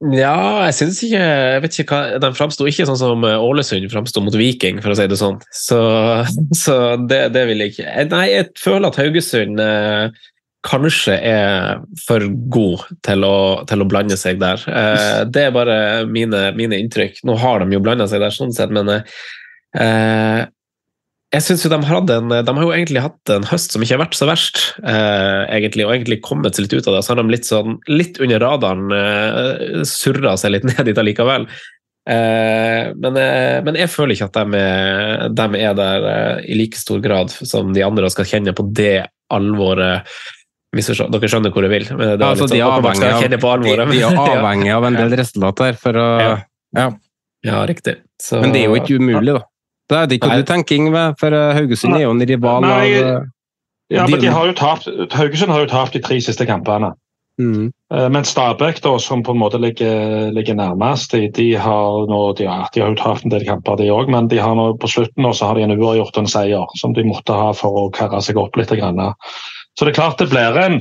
Ja, 0.00 0.64
jeg 0.64 0.76
syns 0.78 1.02
ikke 1.04 1.20
jeg 1.20 1.60
vet 1.60 1.74
ikke 1.82 1.96
hva, 1.98 2.20
De 2.22 2.28
framsto 2.32 2.64
ikke 2.68 2.86
sånn 2.88 2.96
som 2.96 3.24
eh, 3.28 3.36
Ålesund 3.36 3.84
framsto 3.92 4.22
mot 4.24 4.36
Viking, 4.36 4.80
for 4.80 4.94
å 4.94 4.96
si 4.96 5.04
det 5.10 5.18
sånn. 5.20 5.36
Så, 5.52 5.80
så 6.62 6.76
det, 7.04 7.26
det, 7.36 7.44
vil 7.50 7.60
jeg 7.60 7.74
ikke. 7.74 7.88
Nei, 8.14 8.26
jeg 8.32 8.48
føler 8.60 8.88
at 8.88 9.00
Haugesund 9.00 9.60
eh, 9.60 10.22
kanskje 10.64 11.18
er 11.24 11.84
for 12.06 12.24
god 12.52 12.86
til 13.04 13.28
å, 13.28 13.36
til 13.68 13.84
å 13.84 13.88
blande 13.88 14.16
seg 14.20 14.40
der. 14.40 14.64
Eh, 14.68 15.20
det 15.28 15.46
er 15.48 15.54
bare 15.56 15.76
mine, 16.08 16.46
mine, 16.56 16.80
inntrykk. 16.80 17.20
Nå 17.28 17.36
har 17.40 17.60
de 17.60 17.76
jo 17.76 17.84
blanda 17.84 18.08
seg 18.08 18.24
der, 18.24 18.32
sånn 18.32 18.56
sett, 18.56 18.72
men 18.72 18.88
eh, 18.96 20.40
jeg 21.30 21.44
synes 21.46 21.62
jo 21.62 21.70
de, 21.70 21.78
en, 21.78 22.32
de, 22.32 22.52
har 22.56 22.64
jo 22.64 22.72
egentlig 22.74 23.02
hatt 23.04 23.30
en 23.30 23.44
høst 23.46 23.74
som 23.74 23.82
ikke 23.84 23.94
har 23.94 24.02
vært 24.02 24.16
så 24.18 24.26
verst, 24.26 24.62
eh, 24.82 25.42
egentlig, 25.54 25.84
og 25.86 25.92
egentlig 25.94 26.18
kommet 26.26 26.56
seg 26.56 26.66
litt 26.66 26.80
ut 26.80 26.88
av 26.90 26.96
det. 26.96 27.02
Så 27.06 27.12
har 27.12 27.20
de 27.20 27.30
litt, 27.30 27.46
sånn, 27.46 27.76
litt 27.86 28.18
under 28.18 28.42
radaren 28.42 28.90
eh, 28.96 29.84
surra 29.86 30.34
seg 30.40 30.56
litt 30.56 30.66
ned 30.70 30.90
dit 30.90 30.98
allikevel. 30.98 31.46
Eh, 32.10 32.90
men, 32.96 33.20
eh, 33.20 33.60
men, 33.62 33.78
jeg 33.78 33.92
føler 33.92 34.16
ikke 34.16 34.26
at 34.30 34.38
de 34.40 34.58
er, 34.58 35.24
de 35.36 35.60
er 35.60 35.78
der 35.78 36.06
eh, 36.10 36.50
i 36.50 36.56
like 36.58 36.78
stor 36.80 36.98
grad 37.04 37.30
som 37.30 37.70
de 37.76 37.84
andre 37.86 38.08
og 38.08 38.14
skal 38.16 38.26
kjenne 38.26 38.56
på 38.56 38.66
det 38.74 39.04
alvoret. 39.30 40.08
Dere 40.74 41.30
skjønner 41.30 41.54
hvor 41.54 41.66
jeg 41.66 41.72
vil? 41.72 41.86
Men 41.94 42.16
det 42.16 42.26
altså, 42.26 42.48
sånn, 42.48 42.56
de, 42.56 42.60
er 42.62 42.74
avhengig 42.74 43.06
av, 43.06 43.46
alvoret, 43.52 43.86
de, 43.90 44.00
de 44.00 44.02
er 44.08 44.34
avhengig 44.34 44.74
av 44.74 44.88
en 44.88 44.98
del 44.98 45.14
resultater 45.22 45.78
for 45.78 45.98
å 45.98 46.08
ja. 46.18 46.34
ja. 46.78 46.90
ja 47.46 47.62
riktig. 47.70 48.00
Så, 48.18 48.42
men 48.42 48.54
det 48.54 48.64
er 48.64 48.70
jo 48.72 48.82
ikke 48.82 48.98
umulig, 48.98 49.38
da. 49.38 49.46
Det 49.90 49.98
er 49.98 50.06
det 50.06 50.20
ikke 50.20 50.38
du 50.38 50.46
tenker, 50.46 50.78
Ingve, 50.78 51.04
for 51.18 51.34
eh, 51.34 51.52
Haugesund 51.56 51.96
er 51.96 52.04
jo 52.04 52.14
en 52.14 52.22
rival 52.22 52.62
Nei, 52.62 52.72
av 52.78 53.06
eh, 53.10 53.28
ja, 53.90 54.06
men 54.06 54.22
de 54.22 54.30
har 54.30 54.52
tapt, 54.54 54.86
Haugesund 55.16 55.50
har 55.50 55.64
jo 55.64 55.70
tapt 55.72 55.96
de 55.96 56.02
tre 56.04 56.20
siste 56.22 56.46
kampene. 56.46 56.92
Mm. 57.42 57.72
Eh, 57.94 58.06
men 58.14 58.26
Stabæk, 58.28 58.78
da, 58.84 58.92
som 59.02 59.24
på 59.26 59.34
en 59.34 59.40
måte 59.42 59.58
ligger, 59.58 60.30
ligger 60.36 60.54
nærmest, 60.54 61.10
de, 61.16 61.26
de, 61.34 61.48
har 61.58 62.06
nå, 62.06 62.20
de, 62.38 62.46
ja, 62.46 62.60
de, 62.70 62.84
har 62.84 62.94
jo 62.94 63.00
tapt 63.00 63.26
en 63.26 63.34
del 63.34 63.46
kamper, 63.48 63.80
de 63.80 63.90
òg. 63.90 64.12
Men 64.14 64.30
de 64.30 64.38
har 64.38 64.54
nå, 64.54 64.70
på 64.78 64.92
slutten 64.94 65.26
nå, 65.26 65.34
så 65.34 65.50
har 65.50 65.58
de 65.58 65.66
en 65.66 65.74
uavgjort 65.74 66.22
en 66.22 66.30
seier 66.30 66.78
som 66.78 66.94
de 66.94 67.08
måtte 67.08 67.34
ha 67.34 67.50
for 67.56 67.86
å 67.86 67.88
karre 67.96 68.22
seg 68.22 68.38
opp 68.38 68.60
litt. 68.60 68.70
Grann. 68.70 69.02
Så 69.74 69.86
det 69.86 69.96
er 69.96 69.98
klart 69.98 70.22
det 70.22 70.30
blir 70.30 70.62
en 70.62 70.78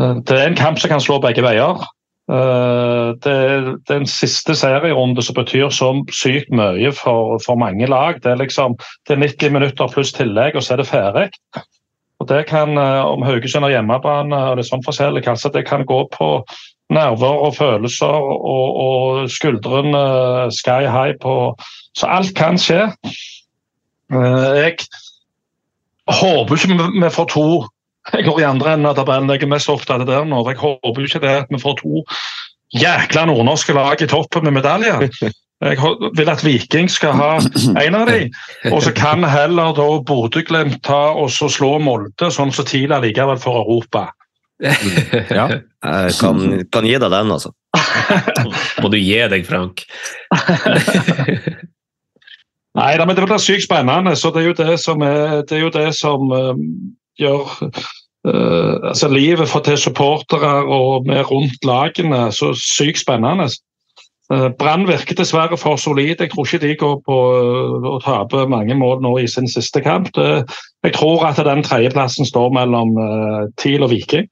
det 0.00 0.32
er 0.32 0.46
en 0.46 0.56
kamp 0.56 0.78
som 0.80 0.88
kan 0.88 1.02
slå 1.02 1.18
begge 1.20 1.42
veier. 1.44 1.82
Eh, 2.30 3.08
det, 3.24 3.34
det 3.88 3.94
er 3.94 4.00
en 4.00 4.06
siste 4.10 4.54
serierunde 4.54 5.22
som 5.26 5.34
betyr 5.34 5.72
så 5.74 5.90
sykt 6.14 6.52
mye 6.54 6.92
for, 6.94 7.40
for 7.42 7.58
mange 7.58 7.88
lag. 7.90 8.20
Det 8.22 8.30
er, 8.30 8.38
liksom, 8.44 8.76
det 9.08 9.16
er 9.16 9.24
90 9.24 9.54
minutter 9.56 9.90
pluss 9.90 10.14
tillegg, 10.14 10.54
og 10.54 10.62
så 10.62 10.76
er 10.76 10.82
det 10.82 10.90
ferdig. 10.90 11.26
Og 12.20 12.28
det 12.28 12.44
kan, 12.46 12.76
eh, 12.78 13.02
Om 13.04 13.22
Haugesund 13.26 13.66
har 13.66 13.74
hjemmebane, 13.74 14.36
og 14.36 14.56
det 14.56 14.64
er 14.64 14.70
sånn 14.70 14.86
forskjellig, 14.86 15.24
kanskje 15.26 15.54
det 15.58 15.66
kan 15.66 15.86
gå 15.88 16.04
på 16.14 16.30
nerver 16.90 17.44
og 17.46 17.54
følelser 17.54 18.30
og, 18.54 18.78
og 18.84 19.30
skuldrene 19.30 20.50
sky 20.54 20.86
high 20.90 21.14
på 21.22 21.54
Så 21.94 22.06
alt 22.06 22.34
kan 22.38 22.58
skje. 22.58 22.84
Eh, 24.14 24.50
jeg 24.60 24.76
håper 26.06 26.54
ikke 26.54 26.78
vi 27.02 27.10
får 27.10 27.26
to 27.34 27.46
jeg 28.12 28.26
går 28.26 28.40
i 28.40 28.48
andre 28.48 28.74
enden 28.74 28.90
av 28.90 28.96
tabellen. 28.98 29.30
Jeg 29.34 29.44
er 29.44 29.52
mest 29.52 29.70
opptatt 29.72 30.04
av 30.04 30.08
det 30.08 30.22
nå. 30.28 30.42
Jeg 30.50 30.60
håper 30.60 31.02
jo 31.02 31.10
ikke 31.10 31.22
det 31.24 31.36
at 31.44 31.52
vi 31.52 31.60
får 31.62 31.78
to 31.82 32.04
jækla 32.80 33.26
nordnorske 33.26 33.74
lag 33.74 34.02
i 34.02 34.08
toppen 34.10 34.46
med 34.46 34.58
medaljer. 34.60 35.08
Jeg 35.60 35.76
vil 36.16 36.30
at 36.32 36.44
Viking 36.44 36.88
skal 36.88 37.18
ha 37.18 37.32
en 37.82 37.98
av 37.98 38.06
dem. 38.08 38.30
Og 38.72 38.80
så 38.86 38.94
kan 38.96 39.24
heller 39.28 39.74
da 39.76 39.88
Bodø-Glimt 40.08 40.80
ta 40.86 41.10
og 41.12 41.28
så 41.34 41.50
slå 41.52 41.74
Molde, 41.84 42.30
sånn 42.32 42.52
som 42.54 42.68
TIL 42.68 42.94
likevel 43.02 43.40
for 43.42 43.60
Europa. 43.64 44.08
Ja, 44.60 45.46
jeg 45.48 46.14
kan, 46.20 46.40
kan 46.72 46.84
gi 46.86 46.96
deg 47.00 47.12
den, 47.12 47.32
altså. 47.32 47.52
Må 48.82 48.90
du 48.92 48.98
gi 49.00 49.20
deg, 49.32 49.44
Frank. 49.48 49.84
Nei, 52.78 52.90
men 53.02 53.16
det 53.16 53.24
blir 53.24 53.40
sykt 53.42 53.66
spennende. 53.66 54.16
så 54.16 54.30
Det 54.30 54.42
er 54.42 54.50
jo 54.50 54.58
det 54.58 54.76
som, 54.80 55.02
er, 55.02 55.40
det 55.48 55.56
er 55.58 55.64
jo 55.64 55.72
det 55.74 55.88
som 55.96 56.30
um, 56.30 56.60
gjør 57.18 57.56
uh, 58.28 58.76
altså 58.92 59.08
livet 59.08 59.48
for 59.48 59.64
til 59.64 59.78
supportere 59.78 60.52
og 60.64 61.06
med 61.06 61.30
rundt 61.30 61.64
lagene 61.64 62.28
så 62.32 62.52
sykt 62.56 63.02
spennende. 63.02 63.48
Uh, 64.32 64.48
Brann 64.58 64.88
virker 64.88 65.18
dessverre 65.18 65.58
for 65.58 65.76
solid. 65.76 66.16
Jeg 66.20 66.30
tror 66.30 66.46
ikke 66.46 66.66
de 66.66 66.74
går 66.82 66.98
på 67.06 67.20
uh, 67.36 67.88
å 67.94 68.00
tape 68.04 68.46
mange 68.50 68.74
mål 68.74 69.00
nå 69.02 69.16
i 69.18 69.28
sin 69.30 69.48
siste 69.50 69.82
kamp. 69.84 70.12
Det, 70.16 70.44
jeg 70.86 70.96
tror 70.98 71.26
at 71.28 71.40
den 71.44 71.64
tredjeplassen 71.66 72.28
står 72.28 72.52
mellom 72.56 72.94
TIL 73.60 73.86
og 73.86 73.90
Viking. 73.94 74.28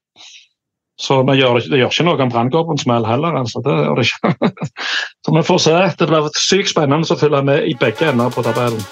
Så 0.98 1.22
det 1.22 1.36
gjør, 1.38 1.60
det 1.70 1.78
gjør 1.78 1.92
ikke 1.92 2.06
noe 2.08 2.22
om 2.24 2.30
Brann 2.32 2.50
går 2.50 2.64
på 2.66 2.74
en 2.74 2.80
smell 2.82 3.06
heller. 3.06 3.38
Altså. 3.38 3.62
Det 3.62 3.76
gjør 3.76 4.00
det 4.00 4.08
ikke. 4.08 4.34
så 5.24 5.36
vi 5.36 5.46
får 5.46 5.64
se. 5.68 5.80
Det 5.98 6.10
blir 6.10 6.30
sykt 6.42 6.74
spennende 6.74 7.14
å 7.14 7.20
følge 7.22 7.44
med 7.52 7.70
i 7.70 7.76
begge 7.78 8.10
ender 8.10 8.34
på 8.34 8.42
tabellen. 8.46 8.82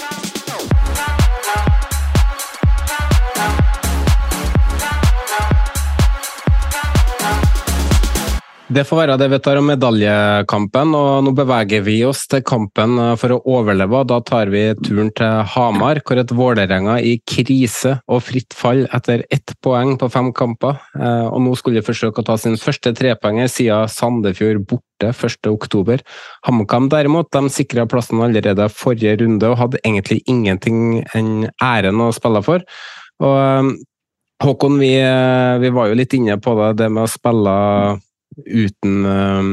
Det 8.77 8.83
får 8.85 8.99
være 8.99 9.15
det 9.17 9.27
vi 9.33 9.37
tar 9.41 9.57
om 9.57 9.71
medaljekampen, 9.71 10.91
og 10.99 11.23
nå 11.25 11.31
beveger 11.39 11.81
vi 11.87 11.95
oss 12.05 12.27
til 12.29 12.43
kampen 12.45 12.99
eh, 13.01 13.15
for 13.17 13.33
å 13.33 13.39
overleve. 13.55 14.03
Da 14.11 14.19
tar 14.27 14.51
vi 14.53 14.67
turen 14.83 15.09
til 15.17 15.47
Hamar, 15.55 16.03
hvor 16.05 16.21
et 16.21 16.35
Vålerenga 16.37 16.99
i 17.01 17.15
krise 17.25 17.95
og 18.05 18.21
fritt 18.27 18.53
fall 18.57 18.83
etter 18.93 19.23
ett 19.33 19.55
poeng 19.65 19.95
på 19.97 20.11
fem 20.13 20.29
kamper. 20.37 20.77
Eh, 20.99 21.25
og 21.31 21.41
nå 21.47 21.55
skulle 21.57 21.81
de 21.81 21.87
forsøke 21.87 22.21
å 22.21 22.29
ta 22.29 22.37
sin 22.43 22.59
første 22.61 22.93
trepoenger 22.99 23.49
siden 23.49 23.89
Sandefjord 23.89 24.67
borte 24.69 25.15
1.10. 25.15 26.05
HamKam 26.45 26.91
derimot 26.93 27.33
de 27.33 27.47
sikra 27.55 27.87
plassen 27.89 28.21
allerede 28.27 28.69
forrige 28.75 29.23
runde 29.23 29.55
og 29.55 29.61
hadde 29.63 29.81
egentlig 29.87 30.21
ingenting 30.29 31.01
enn 31.17 31.47
æren 31.65 32.05
å 32.05 32.13
spille 32.13 32.45
for. 32.45 32.67
Og 33.25 33.39
eh, 33.41 33.77
Håkon, 34.45 34.77
vi, 34.77 34.93
vi 35.63 35.69
var 35.73 35.89
jo 35.89 35.97
litt 35.97 36.13
inne 36.13 36.37
på 36.37 36.53
det, 36.59 36.75
det 36.83 36.91
med 36.93 37.07
å 37.07 37.09
spille 37.09 37.55
uten, 38.45 39.01
um, 39.07 39.51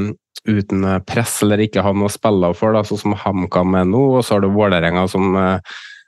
uten 0.50 0.86
press 1.08 1.40
eller 1.46 1.64
ikke 1.64 1.84
ha 1.86 1.94
noe 1.96 2.12
å 2.12 2.14
spille 2.14 2.52
for, 2.58 2.76
sånn 2.84 3.02
som 3.06 3.18
HamKam 3.18 3.80
er 3.80 3.88
nå. 3.90 4.04
Og 4.18 4.26
så 4.26 4.38
har 4.38 4.46
du 4.46 4.52
Vålerenga 4.54 5.08
som 5.12 5.34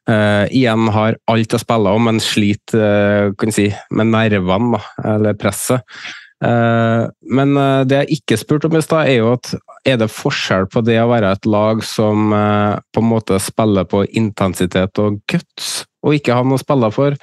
Uh, 0.05 0.45
igjen 0.53 0.85
har 0.93 1.15
alt 1.33 1.53
å 1.57 1.57
spille 1.57 1.89
om, 1.97 2.03
men 2.05 2.19
sliter 2.21 3.31
uh, 3.33 3.45
si, 3.49 3.63
med 3.89 4.11
nervene, 4.13 4.77
da, 4.77 5.15
eller 5.15 5.33
presset. 5.39 5.81
Men 6.45 7.55
det 7.89 7.95
jeg 8.03 8.17
ikke 8.19 8.37
spurte 8.37 8.67
om 8.69 8.75
i 8.77 8.81
stad, 8.83 9.07
er 9.09 9.15
jo 9.23 9.31
at 9.31 9.47
er 9.87 9.95
det 9.97 10.11
forskjell 10.13 10.67
på 10.69 10.83
det 10.85 10.99
å 11.01 11.07
være 11.09 11.31
et 11.33 11.47
lag 11.49 11.81
som 11.81 12.27
på 12.29 13.01
en 13.01 13.07
måte 13.07 13.39
spiller 13.41 13.87
på 13.89 14.03
intensitet 14.19 15.01
og 15.01 15.23
guts, 15.31 15.87
og 16.05 16.19
ikke 16.19 16.35
ha 16.37 16.45
noe 16.45 16.59
å 16.59 16.61
spille 16.61 16.91
for. 16.93 17.17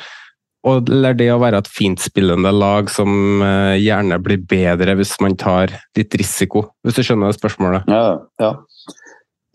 Og, 0.62 0.90
eller 0.92 1.16
det 1.18 1.28
å 1.34 1.40
være 1.42 1.62
et 1.62 1.70
fintspillende 1.70 2.52
lag 2.54 2.90
som 2.92 3.42
eh, 3.42 3.80
gjerne 3.82 4.18
blir 4.22 4.44
bedre 4.46 4.94
hvis 4.98 5.16
man 5.22 5.34
tar 5.38 5.74
litt 5.98 6.14
risiko, 6.18 6.68
hvis 6.86 6.98
du 6.98 7.02
skjønner 7.06 7.34
spørsmålet? 7.34 7.88
Ja, 7.90 8.20
ja. 8.42 8.52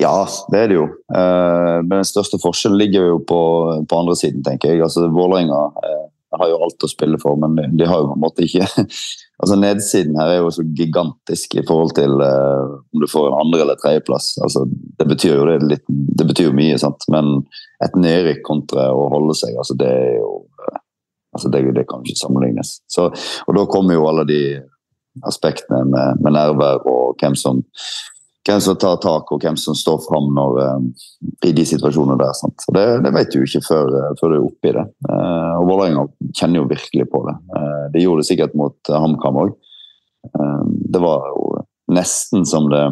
ja 0.03 0.15
det 0.51 0.59
er 0.65 0.73
det 0.73 0.79
jo. 0.81 0.89
Eh, 1.15 1.77
men 1.85 2.01
den 2.01 2.09
største 2.09 2.41
forskjellen 2.43 2.81
ligger 2.81 3.13
jo 3.13 3.21
på, 3.23 3.39
på 3.87 4.01
andre 4.01 4.17
siden, 4.19 4.43
tenker 4.43 4.73
jeg. 4.73 4.83
Altså, 4.83 5.07
Vålerenga 5.13 5.61
eh, 5.79 6.03
har 6.35 6.51
jo 6.51 6.59
alt 6.67 6.83
å 6.83 6.91
spille 6.91 7.19
for, 7.23 7.39
men 7.39 7.55
de, 7.55 7.87
har 7.87 8.03
jo 8.03 8.11
på 8.11 8.17
en 8.17 8.25
måte 8.25 8.43
ikke 8.43 8.67
altså 9.39 9.55
Nedsiden 9.61 10.19
her 10.19 10.33
er 10.33 10.41
jo 10.41 10.51
så 10.51 10.65
gigantisk 10.75 11.55
i 11.55 11.63
forhold 11.63 11.95
til 11.95 12.19
om 12.19 12.99
du 12.99 13.07
får 13.07 13.29
en 13.29 13.39
andre- 13.45 13.63
eller 13.63 13.79
tredjeplass. 13.79 14.33
Altså, 14.43 14.65
det 14.99 15.07
betyr 15.07 15.37
jo 15.37 15.47
det, 15.53 15.57
litt, 15.71 15.87
det 15.87 16.27
betyr 16.27 16.51
mye, 16.57 16.75
sant? 16.83 17.07
men 17.13 17.37
et 17.85 17.95
nedrykk 17.95 18.43
kontra 18.43 18.89
å 18.91 19.07
holde 19.13 19.39
seg, 19.39 19.55
altså 19.55 19.77
det 19.79 19.87
er 19.87 20.15
jo 20.17 20.31
altså 21.37 21.51
det, 21.53 21.63
det, 21.77 21.85
kan 21.89 22.03
ikke 22.03 22.19
sammenlignes. 22.19 22.79
Så, 22.91 23.07
og 23.45 23.57
da 23.57 23.65
kommer 23.69 23.97
jo 23.97 24.09
alle 24.09 24.25
de 24.27 24.41
aspektene 25.25 25.85
med, 25.87 26.21
med 26.21 26.35
nerver 26.35 26.83
og 26.85 27.17
hvem 27.21 27.37
som 27.37 27.63
hvem 28.47 28.61
som 28.63 28.77
tar 28.79 28.95
tak 29.03 29.31
og 29.31 29.43
hvem 29.43 29.57
som 29.59 29.75
står 29.75 29.97
fram 30.05 30.29
når, 30.35 30.59
i 31.45 31.51
de 31.55 31.65
situasjonene 31.67 32.15
der. 32.21 32.35
Sant? 32.37 32.63
Det, 32.73 32.85
det, 33.03 33.11
vet 33.15 33.33
du 33.33 33.41
ikke 33.43 33.63
før, 33.65 33.91
uh, 33.91 34.13
før 34.19 34.31
du 34.31 34.35
er 34.37 34.45
oppe 34.45 34.69
i 34.69 34.75
det. 34.77 34.85
Uh, 35.09 35.55
og 35.59 35.67
Vålerenga 35.67 36.05
kjenner 36.31 36.61
jo 36.61 36.69
virkelig 36.69 37.09
på 37.11 37.23
det. 37.27 37.35
de 37.93 38.03
gjorde 38.05 38.23
det 38.23 38.29
sikkert 38.29 38.55
mot 38.55 38.93
HamKam 38.93 39.41
òg. 39.43 39.55
det 40.93 40.99
var 40.99 41.27
jo 41.31 41.43
nesten 41.91 42.45
som 42.45 42.69
det 42.71 42.85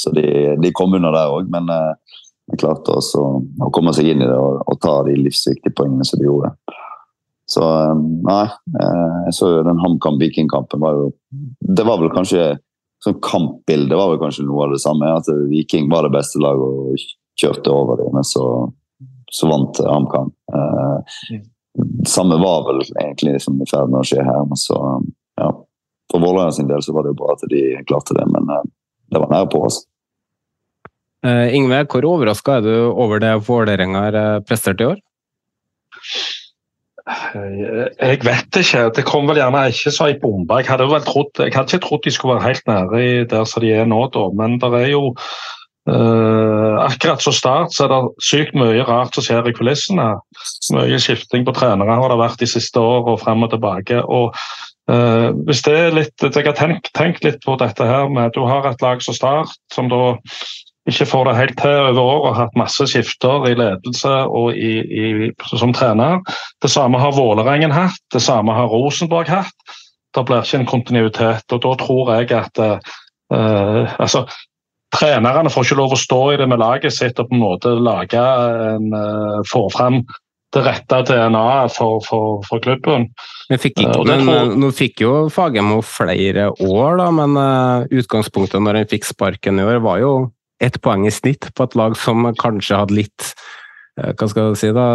Så 0.00 0.10
de, 0.10 0.56
de 0.58 0.72
kom 0.74 0.94
under 0.94 1.12
der 1.14 1.30
òg, 1.30 1.50
men 1.50 1.68
de 1.70 2.56
klarte 2.58 2.96
også 2.96 3.20
å 3.62 3.68
komme 3.70 3.92
seg 3.94 4.08
inn 4.10 4.24
i 4.24 4.26
det 4.26 4.34
og, 4.34 4.62
og 4.66 4.80
ta 4.82 4.96
de 5.06 5.14
livsviktige 5.14 5.74
poengene 5.78 6.04
som 6.04 6.18
de 6.18 6.26
gjorde. 6.26 6.50
Så 7.50 7.62
nei, 7.98 8.44
jeg 9.26 9.32
så 9.36 9.48
jo 9.50 9.64
den 9.66 9.80
HamKam-Viking-kampen 9.82 10.80
var 10.80 10.94
jo 10.96 11.08
Det 11.74 11.84
var 11.84 11.98
vel 12.00 12.12
kanskje 12.14 12.52
sånn 13.02 13.18
kampbilde 13.24 13.98
var 13.98 14.12
vel 14.12 14.20
kanskje 14.22 14.46
noe 14.46 14.66
av 14.66 14.74
det 14.74 14.82
samme. 14.82 15.10
At 15.10 15.28
Viking 15.50 15.90
var 15.90 16.06
det 16.06 16.14
beste 16.14 16.42
laget 16.42 16.62
og 16.62 17.06
kjørte 17.40 17.74
over 17.74 17.98
dem, 18.02 18.12
men 18.16 18.26
så, 18.26 18.44
så 19.32 19.50
vant 19.50 19.80
HamKam. 19.82 20.30
Eh, 20.54 21.16
mm. 21.34 21.44
samme 22.08 22.38
var 22.42 22.66
vel 22.68 22.82
egentlig 22.86 23.38
liksom 23.38 23.60
i 23.62 23.68
ferd 23.70 23.92
med 23.92 24.02
å 24.02 24.06
skje 24.06 24.26
her. 24.26 24.44
men 24.48 24.60
så, 24.60 24.78
ja. 25.40 25.50
For 26.12 26.20
Vålerenga 26.20 26.52
sin 26.52 26.68
del 26.68 26.82
så 26.84 26.94
var 26.94 27.06
det 27.06 27.14
jo 27.14 27.20
bra 27.22 27.32
at 27.34 27.46
de 27.48 27.62
klarte 27.88 28.16
det, 28.18 28.28
men 28.30 28.52
eh, 28.52 28.68
det 29.12 29.22
var 29.22 29.32
nære 29.32 29.50
på. 29.52 29.64
oss. 29.66 29.82
Uh, 31.22 31.46
Ingve, 31.54 31.84
hvor 31.86 32.04
overraska 32.16 32.58
er 32.58 32.64
du 32.66 32.74
over 32.90 33.20
det 33.22 33.36
Vålerenga 33.46 34.06
har 34.08 34.16
eh, 34.18 34.38
prestert 34.46 34.82
i 34.82 34.88
år? 34.90 35.02
Jeg 37.06 38.18
vet 38.22 38.58
ikke. 38.60 38.82
Det 38.94 39.04
kom 39.06 39.26
vel 39.30 39.40
gjerne 39.40 39.64
ikke 39.72 39.92
så 39.94 40.10
ei 40.10 40.18
bombe. 40.22 40.60
Jeg 40.60 40.70
hadde 40.70 40.86
vel 40.90 41.06
trodd, 41.06 41.32
jeg 41.40 41.54
hadde 41.54 41.74
ikke 41.74 41.86
trodd 41.86 42.04
de 42.04 42.12
skulle 42.14 42.36
være 42.36 42.48
helt 42.50 42.68
nære 42.70 43.24
der 43.32 43.48
som 43.48 43.64
de 43.64 43.72
er 43.74 43.88
nå, 43.90 44.04
da. 44.14 44.28
Men 44.38 44.58
det 44.62 44.70
er 44.78 44.90
jo 44.92 45.04
uh, 45.90 46.78
Akkurat 46.82 47.22
så 47.22 47.32
start 47.34 47.74
så 47.74 47.86
er 47.86 47.94
det 47.94 48.02
sykt 48.22 48.54
mye 48.58 48.84
rart 48.86 49.14
som 49.14 49.26
skjer 49.26 49.50
i 49.50 49.54
kulissene. 49.56 50.08
Mye 50.76 51.00
skifting 51.02 51.46
på 51.46 51.56
trenere 51.58 51.98
har 51.98 52.12
det 52.12 52.20
vært 52.22 52.42
de 52.42 52.50
siste 52.50 52.80
årene, 52.80 53.16
og 53.16 53.24
frem 53.24 53.48
og 53.48 53.56
tilbake. 53.56 54.02
og 54.02 54.36
Uh, 54.90 55.30
hvis 55.46 55.60
det 55.62 55.72
er 55.78 55.92
litt, 55.94 56.22
Jeg 56.22 56.42
har 56.42 56.56
tenkt, 56.58 56.88
tenkt, 56.98 57.22
litt 57.22 57.38
på 57.46 57.54
dette 57.54 57.86
her 57.86 58.08
med 58.10 58.32
at 58.32 58.34
Du 58.34 58.42
har 58.50 58.66
et 58.66 58.82
lag 58.82 58.98
som 59.02 59.14
Start, 59.14 59.54
som 59.70 59.86
da 59.88 60.16
ikke 60.90 61.06
får 61.06 61.28
det 61.28 61.36
helt 61.38 61.58
til 61.60 61.76
over 61.92 62.00
år 62.00 62.20
og 62.20 62.28
har 62.34 62.38
hatt 62.40 62.56
masse 62.58 62.86
skifter 62.90 63.46
i 63.46 63.54
ledelse 63.54 64.12
og 64.26 64.56
i, 64.58 64.72
i, 64.82 65.10
som 65.54 65.74
trener. 65.76 66.18
Det 66.62 66.70
samme 66.72 66.98
har 66.98 67.14
Vålerengen 67.14 67.74
hatt, 67.74 68.02
det 68.14 68.22
samme 68.24 68.54
har 68.56 68.70
Rosenborg 68.72 69.30
hatt. 69.30 69.76
Det 70.12 70.24
blir 70.26 70.42
ikke 70.42 70.58
en 70.60 70.72
kontinuitet. 70.72 71.46
og 71.54 71.62
Da 71.62 71.76
tror 71.84 72.10
jeg 72.16 72.32
at 72.36 72.58
uh, 72.62 73.94
altså, 73.98 74.26
Trenerne 74.92 75.48
får 75.48 75.64
ikke 75.64 75.78
lov 75.78 75.94
å 75.94 75.96
stå 75.96 76.20
i 76.34 76.40
det 76.42 76.46
med 76.50 76.60
laget 76.60 76.92
sitt 76.92 77.20
og 77.22 77.30
på 77.30 77.38
en 77.38 77.40
måte 77.40 77.70
lage 77.80 78.20
en, 78.20 78.90
uh, 78.92 79.38
få 79.48 79.64
fram 79.72 80.02
det 80.52 80.66
rette 80.66 80.98
DNA-et 81.08 81.72
for, 81.72 82.02
for, 82.04 82.42
for, 82.44 82.60
klubben. 82.60 83.06
Men, 83.48 83.60
fikk 83.62 83.78
ikke, 83.86 84.02
men 84.04 84.26
tror... 84.28 84.52
Nå 84.60 84.68
fikk 84.76 85.00
jo 85.00 85.14
Fagermo 85.32 85.78
flere 85.86 86.50
år, 86.52 86.98
da, 87.00 87.08
men 87.22 87.38
uh, 87.40 87.88
utgangspunktet 87.88 88.60
når 88.60 88.82
han 88.82 88.90
fikk 88.90 89.08
sparken 89.08 89.62
i 89.62 89.64
år, 89.64 89.80
var 89.80 90.02
jo 90.02 90.12
ett 90.62 90.80
poeng 90.82 91.06
i 91.08 91.14
snitt 91.14 91.50
på 91.54 91.66
et 91.66 91.76
lag 91.78 91.96
som 91.98 92.28
kanskje 92.38 92.80
hadde 92.80 92.96
litt 92.96 93.32
eh, 94.00 94.12
hva 94.12 94.28
skal 94.30 94.52
du 94.52 94.58
si 94.58 94.72
da, 94.74 94.86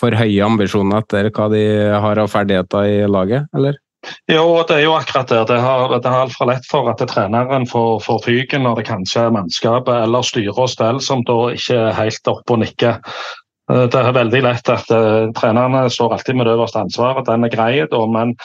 for 0.00 0.16
høye 0.16 0.44
ambisjoner 0.46 1.04
etter 1.04 1.30
hva 1.30 1.50
de 1.52 1.64
har 2.06 2.22
av 2.22 2.32
ferdigheter 2.32 2.88
i 2.90 3.02
laget, 3.10 3.50
eller? 3.56 3.80
Jo, 4.30 4.62
det 4.68 4.76
er 4.76 4.84
jo 4.84 4.94
akkurat 4.94 5.30
det. 5.30 5.40
Det 5.48 5.56
er 5.56 5.96
det 5.98 6.10
har 6.10 6.26
altfor 6.26 6.50
lett 6.50 6.66
for 6.70 6.90
at 6.90 7.02
treneren 7.10 7.66
får, 7.66 7.98
får 8.04 8.20
fyken 8.26 8.62
når 8.66 8.80
det 8.80 8.86
kanskje 8.90 9.24
er 9.26 9.34
mannskapet 9.34 10.04
eller 10.04 10.26
styre 10.26 10.54
og 10.54 10.70
stell 10.70 11.00
som 11.02 11.24
da 11.26 11.38
ikke 11.54 11.80
er 11.88 11.98
helt 11.98 12.30
oppe 12.30 12.54
og 12.54 12.62
nikker. 12.62 13.00
Eh, 13.72 13.84
det 13.90 14.02
er 14.02 14.14
veldig 14.14 14.42
lett 14.46 14.70
at 14.72 14.92
uh, 14.94 15.32
trenerne 15.36 15.86
står 15.90 16.16
alltid 16.16 16.38
med 16.38 16.46
det 16.46 16.54
øverste 16.54 16.84
ansvaret. 16.84 17.26
Den 17.26 17.46
er 17.46 17.54
grei, 17.54 17.72
men 18.14 18.36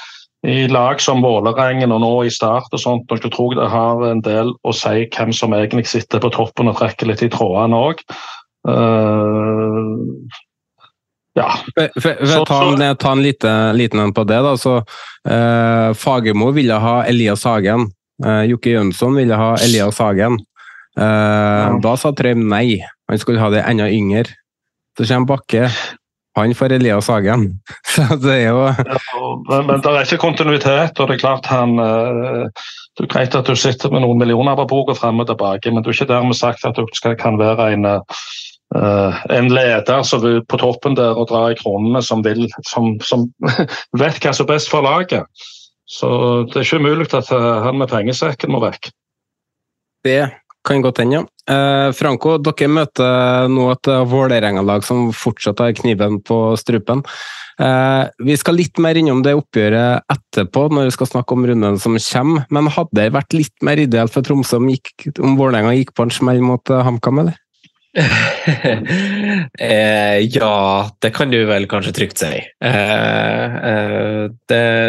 i 0.47 0.67
lag 0.67 1.01
som 1.01 1.21
Vålerengen 1.21 1.93
og 1.93 2.01
nå 2.01 2.11
i 2.25 2.31
Start 2.33 2.73
og 2.73 2.81
sånt, 2.81 3.11
og 3.13 3.21
jeg 3.21 3.33
tror 3.33 3.55
det 3.59 3.67
har 3.69 4.05
en 4.07 4.23
del 4.25 4.53
å 4.65 4.73
si 4.73 5.05
hvem 5.13 5.33
som 5.35 5.53
egentlig 5.53 5.85
sitter 5.91 6.21
på 6.23 6.31
toppen 6.33 6.71
og 6.71 6.79
trekker 6.79 7.11
litt 7.11 7.21
i 7.21 7.29
trådene 7.29 7.77
òg. 7.77 8.01
Uh, 8.67 8.73
eh, 8.73 10.39
ja. 11.37 11.47
For, 11.77 12.01
for, 12.01 12.25
for 12.25 12.49
ta, 12.49 12.59
en, 12.73 12.83
ta 12.99 13.13
en 13.13 13.23
lite, 13.23 13.53
liten 13.77 14.01
en 14.01 14.13
på 14.13 14.25
det. 14.27 14.41
da, 14.43 14.55
så 14.57 14.79
uh, 14.81 15.93
Fagermo 15.97 16.49
ville 16.57 16.77
ha 16.83 17.01
Elias 17.05 17.45
Hagen. 17.45 17.91
Uh, 18.25 18.41
Jokke 18.49 18.73
Jønsson 18.73 19.15
ville 19.17 19.37
ha 19.37 19.53
Elias 19.61 20.01
Hagen. 20.01 20.41
Uh, 20.97 21.05
ja. 21.05 21.71
Da 21.85 21.95
sa 22.01 22.11
Trøim 22.17 22.47
nei, 22.49 22.81
han 23.07 23.21
skulle 23.21 23.41
ha 23.41 23.53
det 23.53 23.63
enda 23.69 23.87
yngre. 23.93 24.33
Så 24.97 25.05
kommer 25.05 25.37
Bakke, 25.37 25.69
han 26.35 26.55
får 26.55 26.71
Elias 26.71 27.07
Hagen. 27.07 27.59
Så 27.95 28.15
det 28.23 28.35
er 28.37 28.51
jo 28.51 28.67
men, 29.49 29.65
men, 29.67 29.81
det 29.81 29.91
er 29.91 30.05
ikke 30.05 30.21
kontinuitet, 30.21 30.99
og 30.99 31.09
det 31.09 31.17
er 31.17 31.23
klart 31.23 31.49
han 31.51 31.79
eh, 31.81 32.67
Det 32.97 33.07
er 33.07 33.11
greit 33.11 33.35
at 33.35 33.47
du 33.47 33.55
sitter 33.55 33.91
med 33.91 34.03
noen 34.05 34.19
millioner 34.19 34.55
på 34.59 34.67
boka 34.71 34.95
frem 34.97 35.19
og 35.23 35.27
tilbake, 35.29 35.71
men 35.71 35.83
du 35.83 35.91
er 35.91 35.97
ikke 35.97 36.11
dermed 36.11 36.37
sagt 36.37 36.65
at 36.67 36.75
du 36.77 36.85
skal, 36.95 37.15
kan 37.19 37.39
være 37.39 37.69
en, 37.71 37.87
uh, 37.87 39.21
en 39.31 39.47
leder 39.47 40.03
som 40.03 40.19
vil 40.23 40.41
på 40.43 40.59
toppen 40.59 40.97
der 40.99 41.15
og 41.15 41.29
dra 41.31 41.45
i 41.51 41.55
kronene, 41.55 42.03
som, 42.03 42.19
vil, 42.27 42.49
som, 42.67 42.97
som 42.99 43.29
vet 44.01 44.19
hva 44.19 44.35
som 44.35 44.43
er 44.43 44.51
best 44.51 44.71
for 44.71 44.83
laget. 44.83 45.23
Så 45.87 46.11
det 46.51 46.59
er 46.59 46.67
ikke 46.67 46.83
umulig 46.83 47.07
at 47.15 47.31
han 47.31 47.79
med 47.79 47.87
pengesekken 47.91 48.51
må 48.51 48.59
vekk. 48.63 48.91
Det 50.03 50.21
kan 50.67 50.83
godt 50.83 50.99
hende, 50.99 51.21
ja. 51.21 51.23
Eh, 51.51 51.89
Franco, 51.97 52.37
dere 52.39 52.71
møter 52.71 53.51
nå 53.51 53.67
et 53.73 53.91
Vålerenga-lag 54.11 54.85
som 54.87 55.09
fortsatt 55.15 55.63
har 55.63 55.75
kniven 55.77 56.19
på 56.23 56.41
strupen. 56.59 57.03
Eh, 57.61 58.03
vi 58.25 58.37
skal 58.39 58.57
litt 58.57 58.79
mer 58.81 58.97
innom 58.97 59.21
det 59.25 59.35
oppgjøret 59.37 60.07
etterpå, 60.11 60.67
når 60.71 60.89
vi 60.89 60.95
skal 60.95 61.11
snakke 61.11 61.35
om 61.35 61.45
runden 61.49 61.77
som 61.81 61.97
kommer. 61.99 62.47
Men 62.49 62.71
hadde 62.71 62.97
det 62.97 63.11
vært 63.17 63.37
litt 63.37 63.55
mer 63.65 63.81
ideelt 63.81 64.13
for 64.13 64.25
Tromsø 64.25 64.61
om, 64.61 64.71
gikk, 64.71 65.11
om 65.19 65.37
Vålerenga 65.39 65.75
gikk 65.77 65.93
på 65.97 66.07
en 66.07 66.13
smell 66.13 66.41
mot 66.45 66.73
uh, 66.73 66.81
HamKam, 66.87 67.25
eller? 67.25 67.39
eh, 69.59 70.17
ja, 70.31 70.89
det 71.03 71.09
kan 71.11 71.31
du 71.31 71.41
vel 71.49 71.67
kanskje 71.67 71.91
trygt 71.97 72.21
si. 72.23 72.39
Eh, 72.63 73.55
eh, 73.71 74.29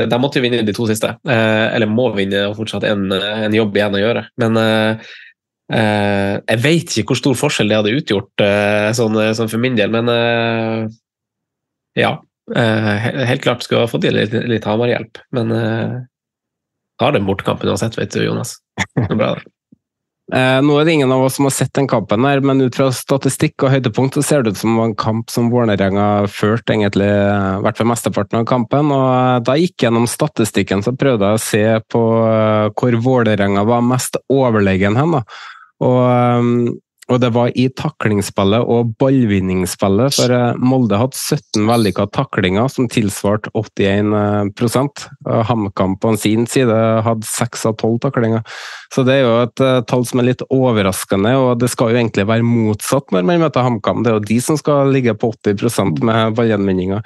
de 0.06 0.20
måtte 0.22 0.38
jo 0.38 0.44
vinne 0.46 0.62
de 0.62 0.74
to 0.76 0.86
siste. 0.86 1.10
Eh, 1.26 1.66
eller 1.74 1.90
må 1.90 2.12
vinne 2.14 2.46
og 2.50 2.56
fortsatt 2.60 2.86
en, 2.86 3.10
en 3.10 3.56
jobb 3.58 3.76
igjen 3.76 3.98
å 3.98 4.02
gjøre. 4.04 4.22
Men 4.42 4.52
jeg 5.72 6.58
vet 6.60 6.96
ikke 6.98 7.12
hvor 7.14 7.18
stor 7.20 7.36
forskjell 7.38 7.70
det 7.70 7.76
hadde 7.78 7.94
utgjort 7.96 8.42
uh, 8.44 8.88
sånn, 8.96 9.14
sånn, 9.38 9.48
for 9.48 9.62
min 9.62 9.78
del, 9.78 9.92
men 9.94 10.10
ja. 11.96 12.10
helt 12.52 13.44
klart 13.44 13.64
skulle 13.64 13.84
ha 13.84 13.88
fått 13.88 14.04
litt, 14.04 14.34
litt 14.50 14.66
Hamar-hjelp, 14.68 15.22
men 15.38 15.54
har 17.00 17.16
den 17.16 17.26
bortkampen 17.28 17.70
uansett, 17.72 17.96
vet 17.98 18.12
du, 18.12 18.24
Jonas. 18.26 18.58
Det 18.96 19.08
er 19.08 19.18
bra, 19.18 19.34
det. 19.38 19.46
Nå 20.32 20.76
er 20.80 20.86
det 20.88 20.94
ingen 20.94 21.10
av 21.12 21.20
oss 21.26 21.34
som 21.36 21.44
har 21.44 21.52
sett 21.52 21.74
den 21.76 21.84
kampen, 21.90 22.24
her, 22.24 22.40
men 22.40 22.62
ut 22.64 22.76
fra 22.78 22.86
statistikk 22.96 23.66
og 23.66 23.74
høydepunkt 23.74 24.16
så 24.16 24.22
ser 24.24 24.44
det 24.44 24.54
ut 24.54 24.60
som 24.62 24.78
en 24.80 24.94
kamp 24.96 25.28
som 25.28 25.50
Vålerenga 25.52 26.24
førte 26.32 26.72
egentlig, 26.72 27.04
i 27.04 27.58
hvert 27.66 27.76
fall 27.76 27.90
mesteparten 27.90 28.40
av 28.40 28.46
kampen. 28.48 28.94
og 28.96 29.44
Da 29.44 29.58
jeg 29.58 29.68
gikk 29.68 29.84
gjennom 29.84 30.08
statistikken, 30.08 30.80
så 30.80 30.94
prøvde 30.96 31.28
jeg 31.28 31.36
å 31.36 31.44
se 31.44 31.64
på 31.92 32.04
hvor 32.72 32.96
Vålerenga 33.04 33.66
var 33.68 33.84
mest 33.84 34.16
overlegen 34.32 34.96
hen. 34.96 35.18
da. 35.18 35.22
Og 35.84 36.72
og 37.12 37.20
det 37.20 37.30
var 37.34 37.50
i 37.58 37.66
taklingsspillet 37.76 38.64
og 38.72 38.94
ballvinningsspillet, 39.00 40.14
for 40.16 40.32
eh, 40.32 40.60
Molde 40.60 40.98
hadde 41.00 41.18
17 41.18 41.66
vellykka 41.68 42.06
taklinger, 42.14 42.70
som 42.72 42.88
tilsvarte 42.90 43.52
81 43.58 44.14
og 44.14 45.44
HamKam 45.48 45.98
på 46.00 46.14
sin 46.20 46.46
side 46.50 46.76
hadde 47.06 47.28
6 47.28 47.66
av 47.68 47.76
12 47.76 47.98
taklinger. 48.06 48.46
Så 48.94 49.04
det 49.08 49.18
er 49.18 49.22
jo 49.26 49.34
et 49.42 49.64
uh, 49.64 49.80
tall 49.88 50.04
som 50.08 50.20
er 50.20 50.30
litt 50.30 50.44
overraskende, 50.52 51.34
og 51.40 51.60
det 51.60 51.70
skal 51.72 51.92
jo 51.92 52.00
egentlig 52.00 52.26
være 52.28 52.46
motsatt 52.46 53.12
når 53.14 53.28
man 53.28 53.44
møter 53.44 53.66
HamKam. 53.66 54.02
Det 54.04 54.12
er 54.12 54.18
jo 54.18 54.26
de 54.32 54.38
som 54.44 54.60
skal 54.60 54.92
ligge 54.92 55.16
på 55.18 55.32
80% 55.42 56.02
med 56.04 56.36
ballgjenvinninga. 56.38 57.02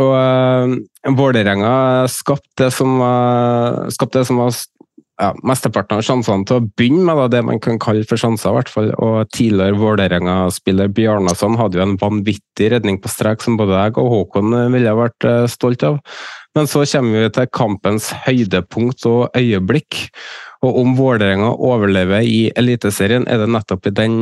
Og 0.00 0.12
uh, 0.16 1.14
Vålerenga 1.16 2.06
skapte 2.12 2.66
det 2.66 2.74
som, 2.76 2.98
var, 3.00 3.88
skapte 3.92 4.20
det 4.20 4.28
som 4.28 4.40
var 4.40 4.52
ja, 5.20 5.30
mesteparten 5.46 5.98
av 5.98 6.04
sjansene 6.06 6.46
til 6.48 6.58
å 6.58 6.66
begynne 6.78 7.04
med, 7.04 7.18
da, 7.20 7.28
det 7.34 7.42
man 7.46 7.60
kan 7.62 7.78
kalle 7.82 8.06
for 8.08 8.20
sjanser. 8.20 8.50
i 8.50 8.58
hvert 8.58 8.72
fall. 8.72 8.90
Og 8.96 9.30
Tidligere 9.36 9.78
Vålerenga-spiller 9.78 10.90
Bjarnason 10.96 11.58
hadde 11.60 11.78
jo 11.78 11.84
en 11.84 11.96
vanvittig 12.00 12.70
redning 12.72 13.00
på 13.02 13.12
strek 13.12 13.44
som 13.44 13.58
både 13.60 13.76
jeg 13.76 13.96
og 14.00 14.12
Håkon 14.14 14.56
ville 14.72 14.96
vært 14.96 15.28
uh, 15.28 15.44
stolt 15.50 15.84
av. 15.86 16.00
Men 16.56 16.66
så 16.66 16.82
kommer 16.88 17.26
vi 17.26 17.32
til 17.36 17.50
kampens 17.54 18.10
høydepunkt 18.24 19.06
og 19.06 19.36
øyeblikk. 19.38 20.08
Og 20.66 20.80
om 20.82 20.96
Vålerenga 20.98 21.52
overlever 21.54 22.26
i 22.26 22.48
Eliteserien, 22.58 23.28
er 23.28 23.40
det 23.40 23.50
nettopp 23.52 23.86
i 23.86 23.94
den, 23.94 24.16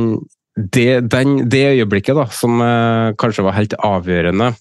det, 0.55 1.09
den, 1.09 1.49
det 1.49 1.65
øyeblikket 1.73 2.19
da, 2.19 2.27
som 2.31 2.61
eh, 2.63 3.15
kanskje 3.19 3.47
var 3.47 3.57
helt 3.57 3.75
avgjørende. 3.83 4.53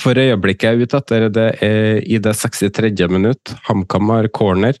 For 0.00 0.16
øyeblikket 0.16 0.70
er 0.70 0.80
ute 0.80 1.00
etter, 1.02 1.26
det 1.28 1.48
er 1.60 1.98
i 2.00 2.16
det 2.22 2.32
63. 2.38 2.94
minutt. 3.12 3.52
HamKam 3.66 4.08
har 4.14 4.28
corner. 4.32 4.78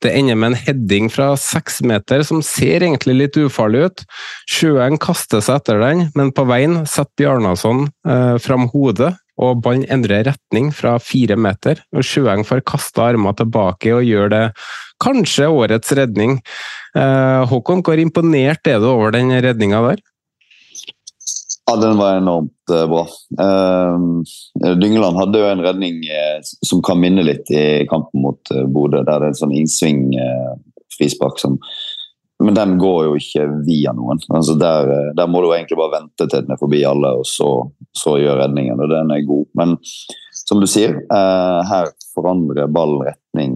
Det 0.00 0.12
ender 0.16 0.38
med 0.40 0.52
en 0.52 0.62
heading 0.66 1.10
fra 1.12 1.34
seks 1.40 1.82
meter 1.84 2.24
som 2.24 2.40
ser 2.44 2.80
egentlig 2.80 3.16
litt 3.18 3.36
ufarlig 3.40 3.82
ut. 3.84 4.04
Sjøeng 4.48 4.96
kaster 5.00 5.44
seg 5.44 5.60
etter 5.60 5.82
den, 5.84 6.06
men 6.16 6.32
på 6.32 6.46
veien 6.48 6.80
setter 6.88 7.12
Bjarnason 7.20 7.86
eh, 8.08 8.38
fram 8.42 8.70
hodet, 8.72 9.12
og 9.40 9.60
ballen 9.64 9.84
endrer 9.92 10.24
retning 10.30 10.70
fra 10.72 10.96
fire 11.02 11.36
meter. 11.36 11.82
og 11.92 12.06
Sjøeng 12.06 12.44
får 12.48 12.64
kasta 12.68 13.10
armene 13.10 13.36
tilbake 13.36 13.92
og 13.92 14.06
gjør 14.06 14.32
det 14.32 14.44
kanskje 15.04 15.50
årets 15.52 15.92
redning. 15.98 16.38
Eh, 16.96 17.44
Håkon, 17.50 17.84
hvor 17.84 18.00
imponert 18.00 18.64
er 18.70 18.80
du 18.80 18.88
over 18.94 19.12
den 19.12 19.34
redninga 19.44 19.82
der? 19.90 20.04
Ja, 21.70 21.76
den 21.76 21.98
var 21.98 22.16
enormt 22.16 22.70
uh, 22.70 22.86
bra. 22.86 23.06
Uh, 23.40 24.74
Dyngeland 24.74 25.16
hadde 25.16 25.40
jo 25.40 25.48
en 25.48 25.64
redning 25.64 26.02
uh, 26.04 26.42
som 26.66 26.82
kan 26.84 27.00
minne 27.00 27.24
litt 27.24 27.50
i 27.50 27.86
kampen 27.88 28.20
mot 28.20 28.52
uh, 28.52 28.66
Bodø, 28.68 29.00
der 29.00 29.06
det 29.08 29.14
er 29.14 29.32
en 29.32 29.38
sånn 29.38 29.54
innsving 29.56 30.06
frispark 30.94 31.40
som 31.40 31.58
Men 32.44 32.54
den 32.54 32.72
går 32.78 33.04
jo 33.06 33.12
ikke 33.16 33.44
via 33.64 33.92
noen. 33.94 34.18
Altså 34.34 34.56
der, 34.58 34.90
der, 35.16 35.28
må 35.30 35.40
du 35.40 35.52
egentlig 35.54 35.78
bare 35.78 36.00
vente 36.02 36.26
til 36.26 36.42
den 36.42 36.52
er 36.52 36.60
forbi 36.60 36.82
alle, 36.84 37.12
og 37.22 37.26
så, 37.30 37.48
så 37.96 38.16
gjør 38.20 38.40
redningen. 38.42 38.82
Og 38.82 38.90
den 38.90 39.12
er 39.14 39.22
god. 39.24 39.46
Men 39.56 39.76
som 40.44 40.60
du 40.60 40.66
sier, 40.68 40.98
her 41.08 41.92
forandrer 42.12 42.68
ball 42.74 42.98
retning 43.06 43.54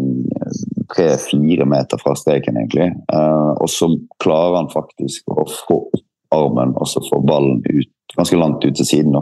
tre-fire 0.94 1.66
meter 1.68 2.00
fra 2.00 2.14
streken, 2.16 2.62
egentlig. 2.62 2.88
og 3.10 3.68
så 3.68 3.90
klarer 4.22 4.60
han 4.62 4.72
faktisk 4.72 5.26
å 5.34 5.44
få 5.50 5.82
opp 5.82 6.06
armen 6.34 6.74
og 6.76 6.88
så 6.88 7.02
få 7.04 7.20
ballen 7.26 7.60
ut, 7.66 7.90
ganske 8.16 8.38
langt 8.38 8.64
ut 8.64 8.76
til 8.78 8.86
siden. 8.86 9.16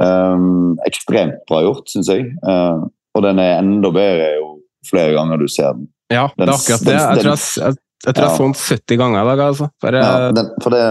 Um, 0.00 0.78
ekstremt 0.88 1.42
bra 1.48 1.62
gjort, 1.64 1.88
syns 1.92 2.10
jeg. 2.12 2.30
Uh, 2.44 2.86
og 3.16 3.24
den 3.26 3.40
er 3.42 3.58
enda 3.60 3.90
bedre 3.94 4.30
jo 4.38 4.50
flere 4.86 5.14
ganger 5.16 5.40
du 5.40 5.48
ser 5.50 5.74
den. 5.76 5.88
Ja, 6.10 6.28
det 6.36 6.46
er 6.46 6.54
akkurat 6.54 6.86
det. 6.86 6.94
Jeg 6.94 7.24
tror 7.24 7.30
jeg, 7.30 7.76
jeg, 8.06 8.14
tror 8.14 8.24
jeg 8.24 8.36
så 8.36 8.46
den 8.46 8.56
70 8.60 9.00
ganger 9.02 9.20
i 9.20 9.28
dag. 9.30 9.42
Altså. 9.46 9.68
For, 9.82 9.98
ja, 10.02 10.30
den, 10.36 10.52
for 10.62 10.76
det, 10.76 10.84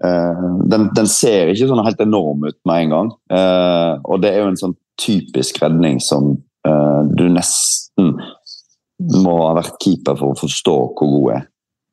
uh, 0.00 0.48
den, 0.72 0.88
den, 0.96 1.10
ser 1.10 1.52
ikke 1.52 1.70
sånn 1.70 1.84
helt 1.86 2.02
enorm 2.04 2.48
ut 2.48 2.58
med 2.68 2.86
en 2.86 2.96
gang. 2.96 3.12
Uh, 3.32 3.92
og 4.04 4.24
det 4.24 4.34
er 4.34 4.42
jo 4.42 4.50
en 4.52 4.60
sånn 4.60 4.78
typisk 5.00 5.62
redning 5.62 6.00
som 6.02 6.36
du 6.64 7.26
nesten 7.28 8.14
må 9.20 9.34
ha 9.42 9.50
vært 9.58 9.74
keeper 9.82 10.16
for 10.16 10.32
å 10.32 10.38
forstå 10.38 10.76
hvor 10.96 11.10
god 11.10 11.26
er. 11.34 11.42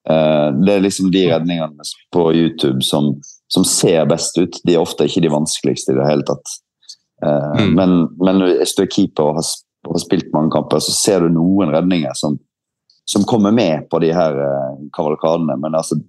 Eh, 0.09 0.47
det 0.65 0.73
er 0.73 0.85
liksom 0.85 1.11
de 1.13 1.25
redningene 1.29 1.85
på 2.13 2.25
YouTube 2.33 2.81
som, 2.85 3.13
som, 3.53 3.65
ser 3.65 4.05
best 4.09 4.37
ut. 4.37 4.59
De 4.63 4.75
er 4.75 4.83
ofte 4.83 5.07
ikke 5.07 5.23
de 5.25 5.33
vanskeligste 5.33 5.93
i 5.93 5.97
det 5.97 6.07
hele 6.07 6.25
tatt. 6.27 6.53
Eh, 7.25 7.65
mm. 7.65 7.73
Men, 7.77 7.97
men 8.21 8.45
hvis 8.47 8.75
du 8.77 8.85
er 8.85 8.91
keeper 8.91 9.31
og 9.31 9.41
har, 9.41 9.49
har, 9.89 9.99
spilt 10.03 10.31
mange 10.35 10.53
kamper, 10.55 10.83
så 10.83 10.95
ser 10.95 11.25
du 11.25 11.35
noen 11.35 11.73
redninger 11.73 12.15
som, 12.17 12.39
som 13.09 13.27
kommer 13.27 13.53
med 13.55 13.89
på 13.91 14.01
de 14.03 14.13
her 14.15 14.39
eh, 14.45 14.79
kavalkadene. 14.95 15.59
Men 15.61 15.77
altså, 15.77 15.99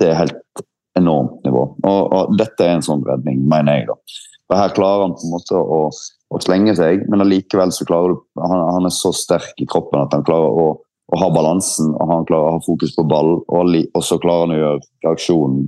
det 0.00 0.10
er 0.10 0.22
helt 0.24 0.64
enormt 0.96 1.44
nivå. 1.44 1.66
Og, 1.84 2.00
og, 2.06 2.36
dette 2.40 2.64
er 2.64 2.78
en 2.78 2.86
sånn 2.86 3.04
redning, 3.06 3.44
mener 3.48 3.80
jeg. 3.80 3.90
da. 3.90 4.22
For 4.46 4.62
Her 4.62 4.74
klarer 4.74 5.08
han 5.08 5.16
på 5.18 5.26
en 5.26 5.34
måte 5.34 5.58
å, 5.58 5.80
å 5.90 6.40
slenge 6.42 6.76
seg, 6.78 7.04
men 7.10 7.24
allikevel 7.24 7.74
så 7.74 7.84
klarer 7.88 8.14
du 8.14 8.40
han, 8.40 8.62
han 8.78 8.86
er 8.88 8.94
så 8.94 9.10
sterk 9.14 9.58
i 9.60 9.66
kroppen 9.68 10.04
at 10.04 10.14
han 10.14 10.24
klarer 10.26 10.54
å 10.64 10.68
å 11.06 11.18
ha 11.20 11.28
balansen 11.30 11.92
og 11.94 12.10
han 12.10 12.26
klarer 12.26 12.50
å 12.50 12.56
ha 12.56 12.62
fokus 12.64 12.94
på 12.96 13.04
ball. 13.08 13.36
Og, 13.46 13.74
og 13.94 14.04
så 14.04 14.18
klarer 14.22 14.46
han 14.46 14.54
å 14.56 14.60
gjøre 14.60 14.86
reaksjonen 15.06 15.66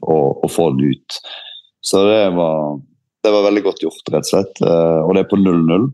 og, 0.00 0.44
og, 0.44 0.50
få 0.50 0.70
den 0.74 0.92
ut. 0.92 1.18
Så 1.82 2.04
det 2.06 2.20
var, 2.36 2.78
det 3.24 3.32
var 3.34 3.48
veldig 3.48 3.64
godt 3.66 3.82
gjort, 3.82 4.04
rett 4.14 4.28
og 4.28 4.30
slett. 4.30 4.62
Uh, 4.62 5.00
og 5.06 5.14
det 5.14 5.24
er 5.24 5.32
på 5.32 5.40
0-0. 5.40 5.88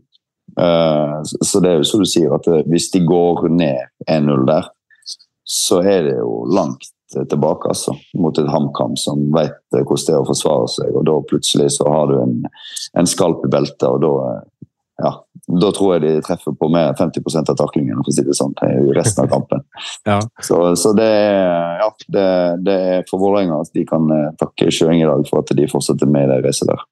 Uh, 0.59 0.65
eh, 0.65 1.17
så 1.45 1.61
det 1.63 1.71
er 1.71 1.81
jo 1.81 1.87
som 1.87 2.03
du 2.03 2.09
sier, 2.09 2.33
at 2.35 2.47
hvis 2.69 2.89
de 2.93 3.03
går 3.05 3.49
ned 3.53 3.89
1-0 4.09 4.45
der, 4.49 4.69
så 5.49 5.81
er 5.81 6.05
det 6.05 6.17
jo 6.19 6.43
langt 6.53 6.91
tilbake 7.09 7.71
altså, 7.71 7.95
mot 8.21 8.37
et 8.37 8.49
HamKam 8.53 8.93
som 8.99 9.23
vet 9.33 9.57
hvordan 9.73 10.03
det 10.05 10.13
er 10.13 10.19
å 10.21 10.27
forsvare 10.27 10.67
seg. 10.69 10.91
og 10.93 11.07
Da 11.09 11.15
plutselig 11.31 11.71
så 11.79 11.87
har 11.89 12.11
du 12.11 12.19
en, 12.21 12.35
en 13.01 13.09
skalp 13.09 13.47
i 13.47 13.49
beltet, 13.49 13.87
og 13.89 14.03
da 14.03 14.13
ja, 14.99 15.13
da 15.49 15.71
tror 15.73 15.95
jeg 15.95 16.03
de 16.03 16.11
treffer 16.25 16.53
på 16.53 16.69
mer 16.69 16.93
50% 16.97 17.49
av 17.49 17.57
taklingene 17.57 18.03
for 18.03 18.11
å 18.11 18.15
si 18.15 18.25
det 18.25 18.35
sånn, 18.37 18.53
i 18.65 18.93
resten 18.97 19.25
av 19.25 19.31
kampen. 19.35 19.65
ja. 20.05 20.19
Så, 20.45 20.61
så, 20.77 20.93
det, 20.97 21.09
ja, 21.81 21.89
det, 22.13 22.27
det 22.67 22.77
er 22.93 23.09
for 23.09 23.21
Vålerenga 23.23 23.61
at 23.63 23.73
de 23.73 23.85
kan 23.89 24.05
eh, 24.13 24.29
takke 24.39 24.69
Sjøeng 24.73 25.01
i 25.01 25.09
dag 25.09 25.25
for 25.29 25.41
at 25.41 25.53
de 25.57 25.67
fortsetter 25.71 26.09
med 26.09 26.29
det 26.29 26.41
racet 26.45 26.69
der. 26.69 26.85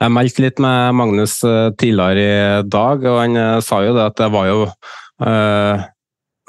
Jeg 0.00 0.14
meldte 0.16 0.44
litt 0.46 0.60
med 0.62 0.96
Magnus 0.96 1.40
eh, 1.44 1.72
tidligere 1.80 2.26
i 2.60 2.68
dag, 2.72 3.02
og 3.10 3.18
han 3.20 3.36
eh, 3.36 3.56
sa 3.64 3.82
jo 3.84 3.96
det 3.96 4.06
at 4.06 4.20
det 4.22 4.30
var 4.32 4.46
jo 4.48 4.60
øh, 4.64 5.88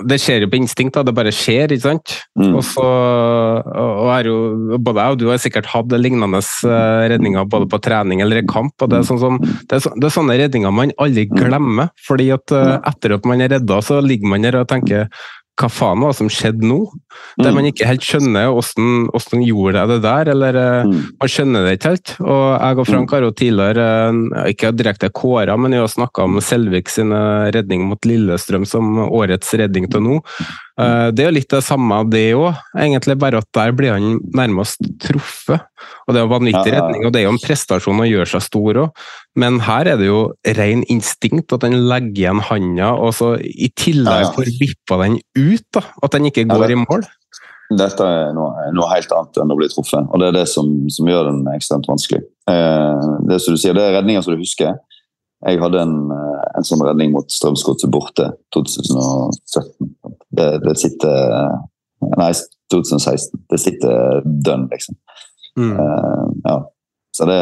det 0.08 0.18
skjer 0.22 0.46
jo 0.46 0.50
på 0.52 0.58
instinkt, 0.58 0.96
da. 0.96 1.04
det 1.06 1.14
bare 1.16 1.34
skjer, 1.36 1.72
ikke 1.74 1.84
sant. 1.84 2.14
Mm. 2.40 2.56
Og 2.58 2.64
så 2.66 2.86
og 2.86 4.08
er 4.16 4.30
jo, 4.30 4.38
Både 4.82 5.04
jeg 5.04 5.16
og 5.16 5.20
du 5.22 5.28
har 5.30 5.42
sikkert 5.42 5.70
hatt 5.70 5.94
lignende 6.00 6.40
eh, 6.42 7.04
redninger 7.12 7.46
både 7.52 7.68
på 7.70 7.82
trening 7.84 8.24
eller 8.24 8.42
i 8.42 8.48
kamp. 8.48 8.74
og 8.82 8.92
Det 8.92 9.02
er, 9.02 9.08
sånn 9.08 9.22
som, 9.22 9.38
det 9.42 9.78
er, 9.78 9.84
så, 9.84 9.94
det 9.98 10.08
er 10.08 10.16
sånne 10.16 10.40
redninger 10.42 10.74
man 10.74 10.96
aldri 11.02 11.28
mm. 11.30 11.38
glemmer. 11.38 11.92
fordi 12.08 12.32
at 12.34 12.56
eh, 12.56 12.74
etter 12.92 13.18
at 13.18 13.30
man 13.30 13.44
er 13.44 13.54
redda, 13.58 13.82
så 13.86 14.00
ligger 14.02 14.34
man 14.34 14.48
der 14.48 14.62
og 14.64 14.70
tenker 14.72 15.10
hva 15.62 15.70
faen 15.72 16.02
var 16.04 16.14
det 16.14 16.20
som 16.20 16.32
skjedde 16.32 16.68
nå? 16.68 16.80
Mm. 16.92 17.44
Der 17.44 17.56
man 17.56 17.68
ikke 17.70 17.90
helt 17.90 18.06
skjønner 18.06 18.50
hvordan, 18.50 18.90
hvordan 19.12 19.46
gjorde 19.46 19.82
jeg 19.82 19.92
det 19.92 20.00
der, 20.06 20.32
eller 20.34 20.60
eh, 20.62 20.90
mm. 20.90 20.98
man 21.22 21.34
skjønner 21.36 21.68
det 21.68 21.76
ikke 21.78 21.94
helt. 21.94 22.16
Og 22.24 22.46
jeg 22.50 22.82
og 22.82 22.90
Frank 22.90 23.08
mm. 23.08 23.14
har 23.16 23.28
jo 23.28 23.36
tidligere, 23.44 23.88
eh, 24.08 24.50
ikke 24.56 24.74
direkte 24.76 25.12
kåra, 25.22 25.58
men 25.60 25.76
vi 25.78 25.84
har 25.84 25.92
snakka 25.92 26.28
om 26.28 26.42
Selvik 26.44 26.92
sin 26.92 27.14
redning 27.56 27.86
mot 27.90 28.10
Lillestrøm 28.10 28.68
som 28.70 28.98
årets 29.08 29.54
redning 29.62 29.90
til 29.92 30.06
nå. 30.06 30.20
Eh, 30.82 31.08
det 31.14 31.24
er 31.24 31.30
jo 31.30 31.36
litt 31.36 31.54
det 31.54 31.62
samme, 31.66 32.00
det 32.12 32.24
òg, 32.38 32.58
egentlig, 32.80 33.18
bare 33.22 33.42
at 33.42 33.48
der 33.56 33.74
blir 33.78 33.94
han 33.96 34.20
nærmest 34.38 34.82
truffet. 35.04 35.62
Og 36.08 36.14
Det 36.14 36.20
er 36.20 36.26
jo 36.26 36.34
vanvittig 36.34 36.74
redning, 36.74 37.06
og 37.06 37.14
det 37.14 37.22
er 37.22 37.28
jo 37.28 37.34
en 37.36 37.42
prestasjon 37.42 38.04
å 38.04 38.10
gjøre 38.10 38.32
seg 38.34 38.46
stor 38.48 38.82
òg. 38.86 39.06
Men 39.40 39.62
her 39.64 39.94
er 39.94 40.02
det 40.02 40.10
jo 40.10 40.22
ren 40.58 40.84
instinkt 40.92 41.54
at 41.56 41.64
den 41.64 41.78
legger 41.88 42.26
igjen 42.26 42.44
handa, 42.50 42.92
og 42.98 43.16
så 43.16 43.34
i 43.40 43.72
tillegg 43.78 44.34
får 44.36 44.54
vippa 44.60 45.02
den 45.06 45.20
ut. 45.38 45.66
da, 45.72 45.86
At 46.04 46.18
den 46.18 46.30
ikke 46.32 46.48
går 46.50 46.76
i 46.76 46.80
mål. 46.84 47.08
Dette 47.72 48.04
er 48.04 48.34
noe, 48.36 48.66
noe, 48.76 48.88
helt 48.92 49.12
annet 49.16 49.38
enn 49.40 49.54
å 49.54 49.56
bli 49.56 49.70
truffet, 49.72 50.08
og 50.12 50.20
det 50.20 50.28
er 50.28 50.40
det 50.42 50.48
som, 50.52 50.68
som 50.92 51.08
gjør 51.08 51.30
den 51.30 51.46
ekstremt 51.54 51.88
vanskelig. 51.88 52.20
Eh, 52.52 53.06
det 53.30 53.38
som 53.40 53.56
du 53.56 53.62
sier, 53.62 53.78
det 53.78 53.86
er 53.86 53.96
redninger 53.96 54.26
som 54.26 54.36
du 54.36 54.42
husker. 54.42 54.76
Jeg 55.48 55.62
hadde 55.62 55.80
en, 55.82 55.96
eh, 56.14 56.42
en 56.60 56.68
sånn 56.68 56.84
redning 56.84 57.14
mot 57.16 57.32
Strømsgodset 57.32 57.90
borte 57.94 58.28
2017. 58.54 59.96
Det, 60.32 60.48
det, 60.64 60.78
sitter 60.80 61.36
Nei, 62.18 62.32
2016. 62.74 63.44
Det 63.52 63.60
sitter 63.62 64.24
dønn, 64.26 64.68
liksom. 64.72 64.98
Mm. 65.60 65.76
Uh, 65.76 66.32
ja. 66.46 66.58
Så 67.16 67.28
det 67.28 67.42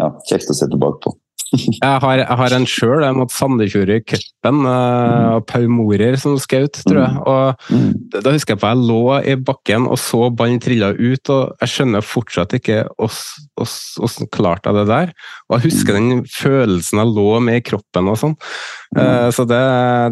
ja, 0.00 0.12
kjekt 0.28 0.52
å 0.52 0.56
se 0.56 0.68
tilbake 0.68 1.00
på 1.06 1.16
jeg, 1.56 1.98
har, 2.02 2.20
jeg 2.20 2.38
har 2.40 2.54
en 2.54 2.66
sjøl 2.68 3.04
mot 3.16 3.32
Sandefjord 3.34 3.90
i 3.90 3.98
cupen, 4.04 4.60
uh, 4.66 5.40
Paul 5.50 5.66
Morer 5.72 6.14
som 6.20 6.36
skjøt, 6.38 6.78
tror 6.86 7.00
jeg. 7.00 7.22
Og 7.26 7.74
mm. 7.74 7.88
Da 8.14 8.34
husker 8.34 8.54
jeg 8.54 8.62
på 8.62 8.70
jeg 8.70 8.84
lå 8.90 9.00
i 9.32 9.36
bakken 9.48 9.88
og 9.90 9.98
så 10.00 10.28
ballen 10.30 10.62
trilla 10.62 10.92
ut, 10.94 11.32
og 11.32 11.56
jeg 11.64 11.72
skjønner 11.74 12.06
fortsatt 12.06 12.54
ikke 12.60 12.84
hvordan 13.00 14.30
klarte 14.30 14.70
jeg 14.70 14.78
det 14.78 14.86
der. 14.92 15.14
Og 15.48 15.56
jeg 15.56 15.66
husker 15.70 15.98
den 15.98 16.24
følelsen 16.30 17.02
jeg 17.02 17.14
lå 17.18 17.28
med 17.48 17.60
i 17.60 17.66
kroppen 17.66 18.12
og 18.12 18.20
sånn. 18.22 18.38
Eh, 18.98 19.28
Så 19.30 19.44
det, 19.46 19.58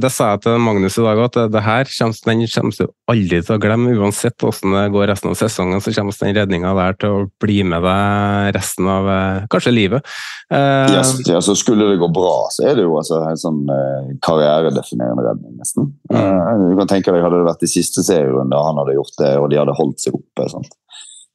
det 0.05 0.10
sa 0.14 0.28
jeg 0.36 0.42
til 0.44 0.59
Magnus 0.62 0.94
i 1.00 1.02
dag, 1.02 1.18
at 1.24 1.38
det, 1.50 1.62
her 1.66 1.88
kommer, 1.90 2.18
den 2.28 2.42
kommer 2.52 2.76
du 2.78 2.84
aldri 3.10 3.40
til 3.42 3.56
å 3.56 3.60
glemme. 3.62 3.94
Uansett 3.98 4.36
hvordan 4.38 4.76
det 4.76 4.84
går 4.94 5.09
resten 5.10 5.32
av 5.32 5.38
sesongen, 5.40 5.80
så 5.82 5.90
kommer 5.96 6.14
den 6.20 6.36
redninga 6.36 6.74
der 6.78 6.98
til 7.02 7.16
å 7.16 7.24
bli 7.42 7.56
med 7.66 7.82
deg 7.82 8.52
resten 8.55 8.86
av 8.92 9.09
eh, 9.10 9.46
kanskje 9.50 9.72
livet. 9.74 10.06
Yes, 10.52 11.16
Ja, 11.26 11.40
så- 11.42 11.56
skulle 11.59 11.88
det 11.90 11.98
gå 11.98 12.06
bra, 12.14 12.46
så 12.55 12.68
er 12.70 12.76
det 12.78 12.84
jo 12.86 12.94
altså 13.00 13.18
en 13.26 13.40
sånn 13.40 13.64
eh, 13.74 14.12
karrieredefinerende 14.22 15.24
redning, 15.26 15.56
nesten. 15.59 15.90
Eh, 16.14 16.52
du 16.70 16.76
kan 16.78 16.86
tenke 16.94 17.10
deg, 17.10 17.24
Hadde 17.26 17.42
det 17.42 17.48
vært 17.50 17.66
i 17.66 17.72
siste 17.72 18.05
serierunde 18.06 18.56
han 18.62 18.78
hadde 18.78 18.94
gjort 18.94 19.16
det, 19.18 19.32
og 19.42 19.50
de 19.50 19.59
hadde 19.59 19.74
holdt 19.76 20.00
seg 20.06 20.14
oppe, 20.14 20.46
sant? 20.55 20.70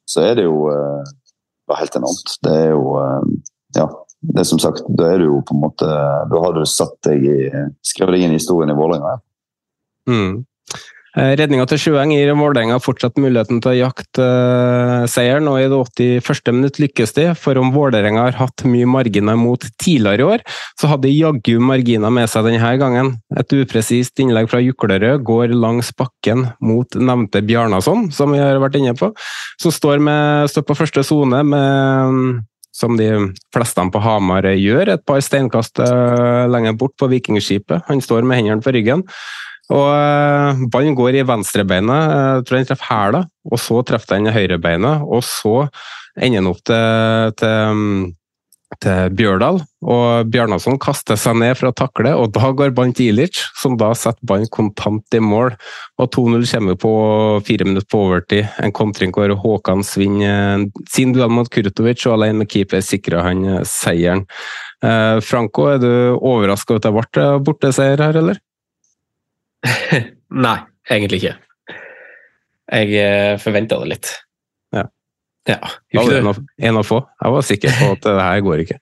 så 0.07 0.21
er 0.23 0.35
det 0.35 0.43
jo 0.47 0.67
det 0.69 1.71
var 1.71 1.79
helt 1.79 1.95
enormt. 1.95 2.33
Det 2.43 2.51
er 2.55 2.71
jo 2.71 2.87
eh, 2.99 3.27
Ja, 3.77 3.85
det 4.23 4.43
er 4.43 4.47
som 4.47 4.61
sagt, 4.61 4.85
da 4.87 5.11
er 5.11 5.21
du 5.21 5.27
jo 5.27 5.41
på 5.43 5.55
en 5.55 5.63
måte 5.65 5.87
Da 6.31 6.41
har 6.45 6.55
du 6.55 6.63
satt 6.69 6.95
deg 7.09 7.25
i 7.27 7.37
skrevet 7.83 8.15
deg 8.15 8.25
inn 8.25 8.35
i 8.35 8.39
historien 8.39 8.71
i 8.71 8.77
Vålerenga. 8.77 9.17
Mm. 10.09 10.43
Eh, 11.13 11.35
Redninga 11.37 11.67
til 11.69 11.77
Sjueng 11.77 12.09
gir 12.09 12.31
Vålerenga 12.33 12.79
fortsatt 12.81 13.19
muligheten 13.21 13.59
til 13.61 13.69
å 13.69 13.75
jakte 13.83 14.23
eh, 14.25 15.03
seieren, 15.11 15.45
og 15.51 15.59
i 15.61 15.67
det 15.69 15.77
81. 16.25 16.53
minutt 16.55 16.79
lykkes 16.81 17.13
de. 17.19 17.27
For 17.37 17.59
om 17.61 17.69
Vålerenga 17.75 18.23
har 18.25 18.39
hatt 18.39 18.63
mye 18.65 18.87
marginer 18.89 19.37
mot 19.37 19.61
tidligere 19.77 20.23
i 20.23 20.29
år, 20.37 20.45
så 20.81 20.89
hadde 20.89 21.05
de 21.05 21.13
jaggu 21.13 21.59
marginer 21.61 22.13
med 22.13 22.31
seg 22.31 22.47
denne 22.49 22.71
gangen. 22.81 23.13
Et 23.37 23.57
upresist 23.59 24.23
innlegg 24.23 24.49
fra 24.49 24.63
Juklerød 24.63 25.21
går 25.27 25.53
langs 25.53 25.93
bakken 25.99 26.47
mot 26.65 26.97
nevnte 26.97 27.43
Bjarnason, 27.45 28.09
som 28.15 28.33
vi 28.33 28.41
har 28.41 28.57
vært 28.63 28.79
inne 28.81 28.95
på, 28.97 29.11
som 29.61 29.75
står, 29.75 30.01
med, 30.01 30.49
står 30.49 30.65
på 30.65 30.79
første 30.81 31.05
sone 31.05 31.43
med 31.45 32.41
som 32.73 32.97
de 32.97 33.09
fleste 33.53 33.85
på 33.93 34.01
Hamar 34.01 34.47
gjør, 34.57 34.95
et 34.95 35.05
par 35.05 35.21
steinkast 35.21 35.79
eh, 35.83 36.45
lenger 36.49 36.77
bort 36.77 36.95
på 36.97 37.09
Vikingskipet. 37.11 37.85
Han 37.89 38.01
står 38.01 38.25
med 38.25 38.41
hendene 38.41 38.65
på 38.65 38.73
ryggen. 38.73 39.05
Og 39.73 39.85
eh, 39.93 40.63
ballen 40.73 40.97
går 40.97 41.19
i 41.19 41.27
venstrebeinet, 41.27 42.43
tror 42.47 42.59
den 42.59 42.67
treffer 42.69 42.89
hæla, 42.89 43.23
og 43.49 43.61
så 43.61 43.83
treffer 43.87 44.17
den 44.17 44.33
høyrebeinet, 44.33 45.05
og 45.05 45.23
så 45.27 45.55
ender 46.17 46.41
den 46.41 46.49
opp 46.49 46.61
til, 46.67 47.37
til, 47.39 47.77
mm, 47.77 48.03
til 48.81 49.13
Bjørdal. 49.17 49.59
Og 49.83 50.29
Bjarnason 50.31 50.79
kaster 50.81 51.17
seg 51.19 51.35
ned 51.41 51.57
for 51.59 51.69
å 51.69 51.75
takle, 51.75 52.13
og 52.15 52.31
da 52.35 52.51
går 52.55 52.73
Bant 52.75 52.99
Ilic, 53.03 53.41
som 53.59 53.75
da 53.79 53.91
setter 53.97 54.23
Bant 54.29 54.49
kontant 54.53 55.17
i 55.17 55.21
mål. 55.23 55.53
Og 56.01 56.09
2-0 56.15 56.47
kommer 56.49 56.79
på 56.79 56.93
fire 57.47 57.67
minutter 57.67 57.89
på 57.91 58.03
overtid. 58.07 58.49
En 58.63 58.75
kontring 58.75 59.13
hvor 59.15 59.33
Håkan 59.43 59.83
svinner 59.87 60.65
sin 60.89 61.13
duell 61.15 61.33
mot 61.33 61.51
Kurtovic, 61.51 62.05
og 62.07 62.17
alene 62.17 62.43
med 62.43 62.51
keeper 62.51 62.83
sikrer 62.85 63.25
han 63.27 63.45
eh, 63.45 63.61
seieren. 63.67 64.25
Eh, 64.83 65.19
Franco, 65.23 65.69
er 65.73 65.79
du 65.83 65.91
overraska 66.17 66.77
over 66.77 67.03
at 67.03 67.13
det 67.13 67.21
ble 67.21 67.29
borteseier 67.47 68.03
her, 68.07 68.21
eller? 68.23 68.41
Nei, 70.45 70.59
egentlig 70.89 71.23
ikke. 71.23 71.39
Jeg 72.73 72.95
eh, 72.97 73.33
forventa 73.43 73.79
det 73.83 73.91
litt. 73.95 74.13
Ja. 75.49 75.59
Da 75.93 76.03
var 76.05 76.17
en 76.17 76.31
av, 76.31 76.39
en 76.69 76.79
av 76.79 76.87
få. 76.87 77.01
Jeg 77.19 77.35
var 77.35 77.45
sikker 77.47 77.77
på 77.79 77.91
at 77.97 78.05
det 78.05 78.27
her 78.27 78.43
går 78.45 78.63
ikke. 78.63 78.79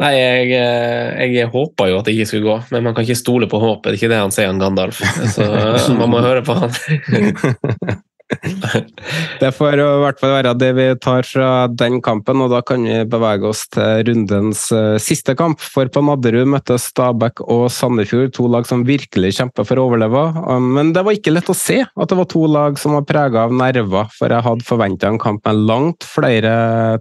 Nei, 0.00 0.10
jeg, 0.16 0.50
eh, 0.56 1.26
jeg 1.36 1.50
håpa 1.52 1.88
jo 1.90 1.98
at 2.00 2.08
det 2.08 2.14
ikke 2.16 2.28
skulle 2.30 2.48
gå, 2.48 2.56
men 2.72 2.86
man 2.86 2.96
kan 2.96 3.04
ikke 3.04 3.18
stole 3.18 3.48
på 3.50 3.60
håpet. 3.60 3.90
Det 3.90 3.94
er 3.94 4.00
ikke 4.00 4.12
det 4.14 4.20
han 4.22 4.34
sier, 4.34 4.48
han 4.48 4.62
Gandalf. 4.62 5.02
Så 5.34 5.46
eh, 5.46 5.88
man 5.98 6.12
må 6.12 6.22
høre 6.24 6.42
på 6.46 6.56
han. 6.56 6.72
Det 9.40 9.50
får 9.54 9.78
i 9.78 9.84
hvert 10.02 10.18
fall 10.18 10.32
være 10.34 10.54
det 10.58 10.70
vi 10.76 10.86
tar 11.02 11.26
fra 11.28 11.50
den 11.70 12.00
kampen, 12.04 12.40
og 12.42 12.50
da 12.50 12.60
kan 12.66 12.82
vi 12.86 12.98
bevege 13.08 13.46
oss 13.50 13.64
til 13.72 14.02
rundens 14.08 14.66
eh, 14.74 14.96
siste 15.02 15.36
kamp. 15.38 15.62
For 15.62 15.90
på 15.92 16.02
Nadderud 16.04 16.48
møttes 16.56 16.88
Stabæk 16.90 17.44
og 17.44 17.68
Sandefjord, 17.72 18.32
to 18.36 18.48
lag 18.50 18.66
som 18.68 18.86
virkelig 18.88 19.36
kjemper 19.38 19.68
for 19.68 19.78
å 19.78 19.86
overleve. 19.90 20.24
Um, 20.42 20.72
Men 20.76 20.92
det 20.96 21.04
var 21.06 21.16
ikke 21.16 21.34
lett 21.34 21.52
å 21.52 21.56
se 21.56 21.82
at 21.86 22.10
det 22.10 22.18
var 22.18 22.30
to 22.32 22.46
lag 22.50 22.80
som 22.82 22.96
var 22.98 23.06
prega 23.08 23.46
av 23.46 23.54
nerver, 23.54 24.10
for 24.16 24.32
jeg 24.32 24.46
hadde 24.48 24.66
forventa 24.66 25.10
en 25.10 25.22
kamp 25.22 25.46
med 25.46 25.62
langt 25.68 26.06
flere 26.06 26.56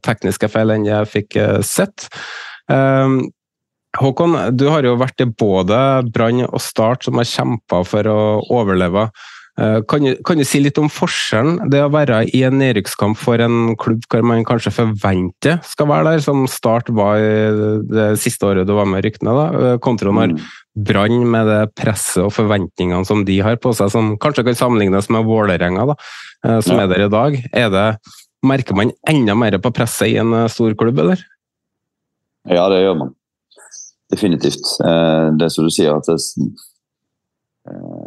tekniske 0.05 0.51
feil 0.51 0.75
enn 0.75 0.85
jeg 0.87 1.11
fikk 1.11 1.39
eh, 1.41 1.57
sett. 1.65 2.09
Håkon, 3.95 4.33
du 4.57 4.65
har 4.71 4.83
jo 4.83 4.95
vært 4.99 5.21
i 5.23 5.27
både 5.29 5.77
Brann 6.13 6.43
og 6.47 6.59
Start 6.63 7.05
som 7.05 7.19
har 7.21 7.27
kjempa 7.29 7.83
for 7.87 8.09
å 8.09 8.19
overleve. 8.51 9.07
Eh, 9.57 9.79
Kan 9.87 10.03
du, 10.03 10.15
kan 10.27 10.35
du 10.37 10.43
si 10.43 10.59
litt 10.59 10.77
om 10.81 10.89
forskjellen 10.91 11.69
det 11.71 11.79
å 11.79 11.91
være 11.93 12.25
i 12.35 12.41
en 12.43 12.57
nedrykkskamp 12.59 13.15
for 13.15 13.39
en 13.39 13.75
klubb 13.79 14.03
hvor 14.11 14.21
man 14.27 14.43
kanskje 14.43 14.73
forventer 14.75 15.61
skal 15.63 15.87
være 15.87 16.09
der, 16.11 16.23
som 16.25 16.43
Start 16.51 16.89
var 16.91 17.15
det 17.87 18.09
siste 18.19 18.43
året 18.49 18.67
du 18.67 18.73
var 18.75 18.85
med 18.89 18.99
i 18.99 19.07
ryktene, 19.07 19.31
da, 19.31 19.45
eh, 19.73 19.77
kontra 19.79 20.11
når 20.11 20.35
Brann 20.75 21.21
med 21.31 21.47
det 21.47 21.61
presset 21.79 22.25
og 22.25 22.33
forventningene 22.35 23.07
som 23.07 23.23
de 23.23 23.37
har 23.39 23.55
på 23.63 23.71
seg, 23.77 23.87
som 23.93 24.17
kanskje 24.19 24.43
kan 24.49 24.59
sammenlignes 24.59 25.07
med 25.09 25.23
Vålerenga, 25.23 25.85
da, 25.87 25.95
eh, 26.43 26.59
som 26.59 26.75
Ja. 26.75 26.83
er 26.83 26.87
der 26.91 27.05
i 27.05 27.09
dag. 27.09 27.39
Er 27.53 27.69
det, 27.71 27.87
merker 28.43 28.75
man 28.75 28.91
enda 29.07 29.33
mer 29.39 29.55
på 29.57 29.71
presset 29.71 30.09
i 30.11 30.17
en 30.19 30.33
eh, 30.33 30.47
stor 30.51 30.75
klubb, 30.75 30.99
eller? 30.99 31.23
Ja, 32.45 32.67
det 32.69 32.83
gjør 32.83 32.97
man. 32.99 33.15
Definitivt. 34.11 34.67
Eh, 34.83 35.31
Det 35.39 35.45
er 35.47 35.49
som 35.49 35.63
du 35.63 35.71
sier, 35.71 35.95
at 35.95 36.03
det, 36.05 36.19
eh, 37.71 38.04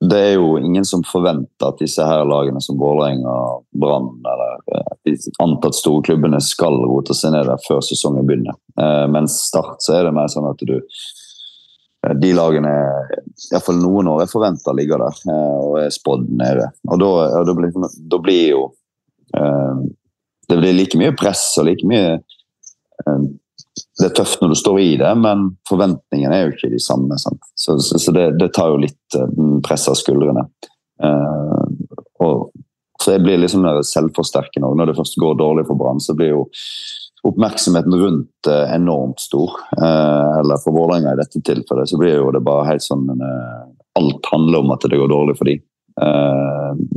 det 0.00 0.18
er 0.18 0.30
jo 0.38 0.54
ingen 0.56 0.84
som 0.88 1.02
forventer 1.04 1.66
at 1.68 1.80
disse 1.82 2.04
her 2.04 2.22
lagene 2.24 2.60
som 2.64 2.78
Vålerenga, 2.80 3.34
Brann 3.76 4.08
eller 4.24 4.54
eh, 4.72 4.94
de 5.04 5.16
antatt 5.44 5.76
store 5.76 6.00
klubbene 6.06 6.40
skal 6.40 6.78
rote 6.88 7.12
seg 7.16 7.34
ned 7.34 7.44
der 7.50 7.60
før 7.66 7.82
sesongen 7.84 8.24
begynner. 8.28 8.56
Eh, 8.80 9.04
Mens 9.12 9.36
Start 9.50 9.84
så 9.84 9.98
er 9.98 10.08
det 10.08 10.14
mer 10.16 10.30
sånn 10.32 10.48
at 10.48 10.64
du 10.64 10.78
eh, 10.78 12.14
de 12.16 12.32
lagene, 12.32 12.72
iallfall 13.50 13.76
noen 13.82 14.08
år, 14.14 14.24
er 14.24 14.32
forventa 14.32 14.72
ligger 14.76 15.04
der 15.04 15.20
eh, 15.34 15.60
og 15.68 15.76
er 15.82 15.92
spådd 15.92 16.30
nede. 16.32 16.70
Og 16.88 17.04
da, 17.04 17.12
ja, 17.34 17.44
da, 17.50 17.56
blir, 17.60 17.92
da 18.14 18.22
blir 18.24 18.44
jo 18.54 18.66
eh, 19.36 19.86
Det 20.48 20.56
blir 20.58 20.74
like 20.74 20.98
mye 20.98 21.12
press 21.14 21.44
og 21.60 21.68
like 21.68 21.86
mye 21.86 22.16
eh, 22.16 23.20
Det 24.00 24.08
er 24.08 24.16
tøft 24.16 24.40
når 24.40 24.54
du 24.54 24.58
står 24.58 24.80
i 24.80 24.90
det, 25.00 25.10
men 25.20 25.50
forventningene 25.68 26.36
er 26.36 26.46
jo 26.46 26.54
ikke 26.54 26.72
de 26.72 26.80
samme. 26.82 27.18
Så, 27.20 27.34
så, 27.84 27.98
så 28.00 28.14
det, 28.16 28.30
det 28.40 28.52
tar 28.56 28.72
jo 28.72 28.80
litt 28.80 29.18
eh, 29.18 29.40
press 29.66 29.86
av 29.90 29.98
skuldrene. 30.00 30.46
Uh, 31.00 31.64
og 32.20 32.50
så 33.00 33.14
jeg 33.14 33.24
blir 33.24 33.40
liksom 33.40 33.64
selvforsterkende. 33.88 34.68
Når 34.76 34.90
det 34.90 34.96
først 34.98 35.16
går 35.20 35.38
dårlig 35.40 35.64
for 35.68 35.80
Brann, 35.80 36.00
så 36.04 36.16
blir 36.16 36.34
jo 36.34 36.42
oppmerksomheten 37.28 37.96
rundt 38.00 38.48
uh, 38.48 38.66
enormt 38.72 39.20
stor. 39.20 39.56
Uh, 39.76 40.40
eller 40.40 40.60
for 40.64 40.76
Vålerenga 40.76 41.14
i 41.14 41.20
dette 41.20 41.40
tilfellet, 41.44 41.88
så 41.88 42.00
blir 42.00 42.18
jo 42.18 42.32
det 42.36 42.44
bare 42.44 42.68
helt 42.72 42.84
sånn 42.84 43.08
Alt 43.98 44.28
handler 44.32 44.62
om 44.62 44.72
at 44.72 44.84
det 44.86 45.00
går 45.00 45.10
dårlig 45.10 45.34
for 45.36 45.48
dem. 45.50 45.64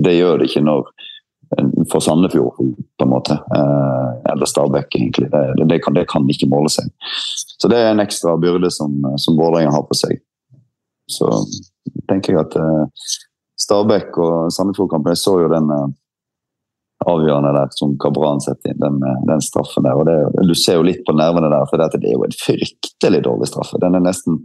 Det 0.06 0.12
gjør 0.14 0.38
det 0.40 0.46
ikke 0.48 0.62
når 0.64 0.92
for 1.92 2.00
Sandefjord, 2.00 2.56
på 2.98 3.06
en 3.06 3.10
måte. 3.10 3.34
Eh, 3.34 4.32
eller 4.32 4.46
Stabæk, 4.46 4.96
egentlig. 4.96 5.32
Det, 5.32 5.66
det, 5.70 5.80
kan, 5.80 5.94
det 5.94 6.08
kan 6.10 6.30
ikke 6.30 6.50
måle 6.52 6.72
seg. 6.72 6.90
Så 7.58 7.70
det 7.72 7.80
er 7.80 7.92
en 7.92 8.04
ekstra 8.04 8.36
byrde 8.42 8.72
som, 8.72 8.96
som 9.18 9.38
Vålerenga 9.40 9.74
har 9.76 9.86
på 9.88 9.98
seg. 9.98 10.22
Så 11.12 11.30
tenker 12.10 12.34
jeg 12.34 12.46
at 12.46 12.58
eh, 12.60 13.10
Stabæk 13.60 14.18
og 14.18 14.54
Sandefjord-kampen 14.56 15.14
Jeg 15.14 15.22
så 15.24 15.38
jo 15.44 15.52
den 15.52 15.70
eh, 15.72 15.92
avgjørende 17.04 17.54
der 17.58 17.72
som 17.76 17.98
Kabran 18.00 18.42
setter 18.44 18.72
inn, 18.72 18.82
den, 18.82 19.02
den 19.28 19.42
straffen 19.44 19.86
der. 19.86 20.00
og 20.00 20.08
det, 20.08 20.48
Du 20.48 20.56
ser 20.56 20.80
jo 20.80 20.88
litt 20.88 21.04
på 21.08 21.16
nervene 21.18 21.52
der, 21.52 21.66
for 21.70 21.82
det 21.82 22.00
er 22.00 22.16
jo 22.16 22.24
en 22.26 22.38
fryktelig 22.40 23.24
dårlig 23.28 23.52
straffe. 23.52 23.80
Den 23.84 24.00
er 24.00 24.06
nesten 24.06 24.44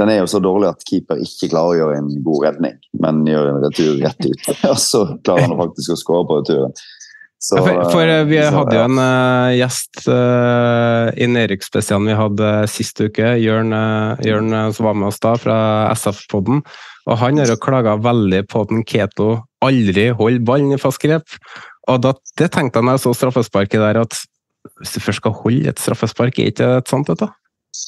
den 0.00 0.08
er 0.08 0.22
jo 0.22 0.28
så 0.30 0.40
dårlig 0.40 0.70
at 0.70 0.84
keeper 0.88 1.20
ikke 1.20 1.50
klarer 1.52 1.74
å 1.74 1.78
gjøre 1.82 2.00
en 2.00 2.10
god 2.24 2.44
redning, 2.46 2.76
men 3.02 3.22
gjør 3.28 3.50
en 3.50 3.62
retur 3.66 3.94
rett 4.00 4.24
ut. 4.24 4.50
Og 4.72 4.78
så 4.80 5.04
klarer 5.20 5.50
han 5.50 5.58
faktisk 5.58 5.94
å 5.94 6.00
skåre 6.00 6.28
på 6.28 6.38
returen. 6.40 6.76
Så, 7.42 7.58
for, 7.58 7.80
for 7.90 8.06
eh, 8.06 8.22
vi 8.30 8.38
så, 8.38 8.52
hadde 8.54 8.76
jo 8.76 8.82
en 8.86 8.98
uh, 9.02 9.50
gjest 9.58 10.04
uh, 10.06 11.08
i 11.18 11.26
Nedrykksspesialen 11.26 12.06
vi 12.06 12.14
hadde 12.14 12.50
sist 12.70 13.02
uke, 13.02 13.32
Jørn, 13.42 13.74
uh, 13.74 14.14
Jørn 14.22 14.54
eh, 14.54 14.68
som 14.76 14.86
var 14.86 14.94
med 14.94 15.08
oss 15.08 15.18
da, 15.24 15.32
fra 15.42 15.56
SF-podden. 15.90 16.62
Og 17.10 17.18
han 17.18 17.42
har 17.42 17.50
jo 17.50 17.58
klaga 17.58 17.96
veldig 17.98 18.44
på 18.46 18.62
at 18.62 18.76
Keto 18.86 19.28
aldri 19.66 20.12
holder 20.14 20.46
ballen 20.46 20.76
i 20.76 20.78
fast 20.78 21.02
grep. 21.02 21.34
Og 21.90 21.98
da, 22.04 22.14
det 22.38 22.52
tenkte 22.54 22.78
jeg 22.78 22.86
da 22.86 22.94
jeg 22.94 23.04
så 23.08 23.16
straffesparket 23.18 23.82
der, 23.88 24.04
at 24.06 24.22
hvis 24.78 24.94
du 24.94 25.02
først 25.02 25.24
skal 25.24 25.34
holde 25.42 25.74
et 25.74 25.82
straffespark, 25.82 26.38
er 26.38 26.52
ikke 26.52 26.62
det 26.62 26.84
et 26.84 26.94
sånt? 26.94 27.10
vet 27.10 27.26
du? 27.26 27.41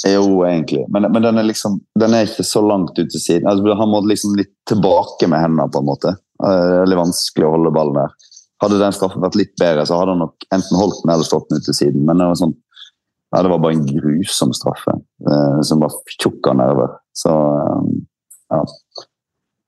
Jo, 0.08 0.44
egentlig. 0.46 0.84
Men, 0.88 1.06
men 1.12 1.22
den 1.22 1.38
er 1.38 1.44
liksom 1.44 1.78
Den 2.00 2.14
er 2.16 2.28
ikke 2.28 2.44
så 2.46 2.62
langt 2.64 2.96
ut 2.98 3.10
til 3.12 3.20
siden. 3.20 3.48
Altså, 3.48 3.74
han 3.76 3.90
må 3.92 4.00
liksom 4.08 4.36
litt 4.38 4.52
tilbake 4.68 5.28
med 5.28 5.42
hendene, 5.44 5.68
på 5.72 5.82
en 5.82 5.88
måte. 5.90 6.14
Eh, 6.40 6.60
Det 6.70 6.78
er 6.82 6.90
litt 6.92 7.02
vanskelig 7.02 7.48
å 7.48 7.54
holde 7.56 7.72
ballen 7.74 7.98
der. 8.00 8.14
Hadde 8.64 8.80
den 8.80 8.96
straffen 8.96 9.24
vært 9.24 9.36
litt 9.36 9.52
bedre, 9.60 9.84
så 9.84 9.98
hadde 9.98 10.14
han 10.14 10.22
nok 10.24 10.46
enten 10.54 10.78
holdt 10.80 11.02
den 11.02 11.12
eller 11.12 11.28
stått 11.28 11.50
den 11.50 11.60
ut 11.60 11.66
til 11.68 11.76
siden. 11.76 12.04
Men 12.08 12.22
det 12.22 12.30
var 12.30 12.40
sånn 12.40 12.54
ja, 13.34 13.40
det 13.42 13.50
var 13.50 13.58
bare 13.64 13.74
en 13.74 13.88
grusom 13.88 14.52
straffe 14.54 14.92
eh, 14.94 15.60
som 15.66 15.80
var 15.82 15.92
tjukk 16.20 16.46
av 16.52 16.60
nerver. 16.60 16.92
Så 17.18 17.34
eh, 17.34 17.88
ja. 18.54 18.62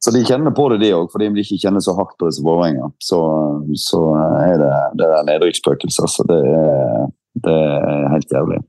Så 0.06 0.12
de 0.14 0.20
kjenner 0.22 0.54
på 0.54 0.68
det, 0.70 0.78
de 0.84 0.92
òg, 0.94 1.08
fordi 1.10 1.32
de 1.34 1.42
ikke 1.42 1.58
kjenner 1.64 1.82
så 1.82 1.96
hardt 1.98 2.14
på 2.20 2.28
disse 2.28 2.44
Vålerenga. 2.46 2.92
Så, 3.02 3.18
så 3.80 4.00
er 4.38 4.60
det, 4.60 4.72
det 5.00 5.08
er 5.10 5.26
nedrykksspøkelser. 5.32 6.12
Så 6.12 6.26
det 6.30 6.40
det 7.44 7.52
er 7.52 8.06
helt 8.12 8.30
jævlig. 8.32 8.60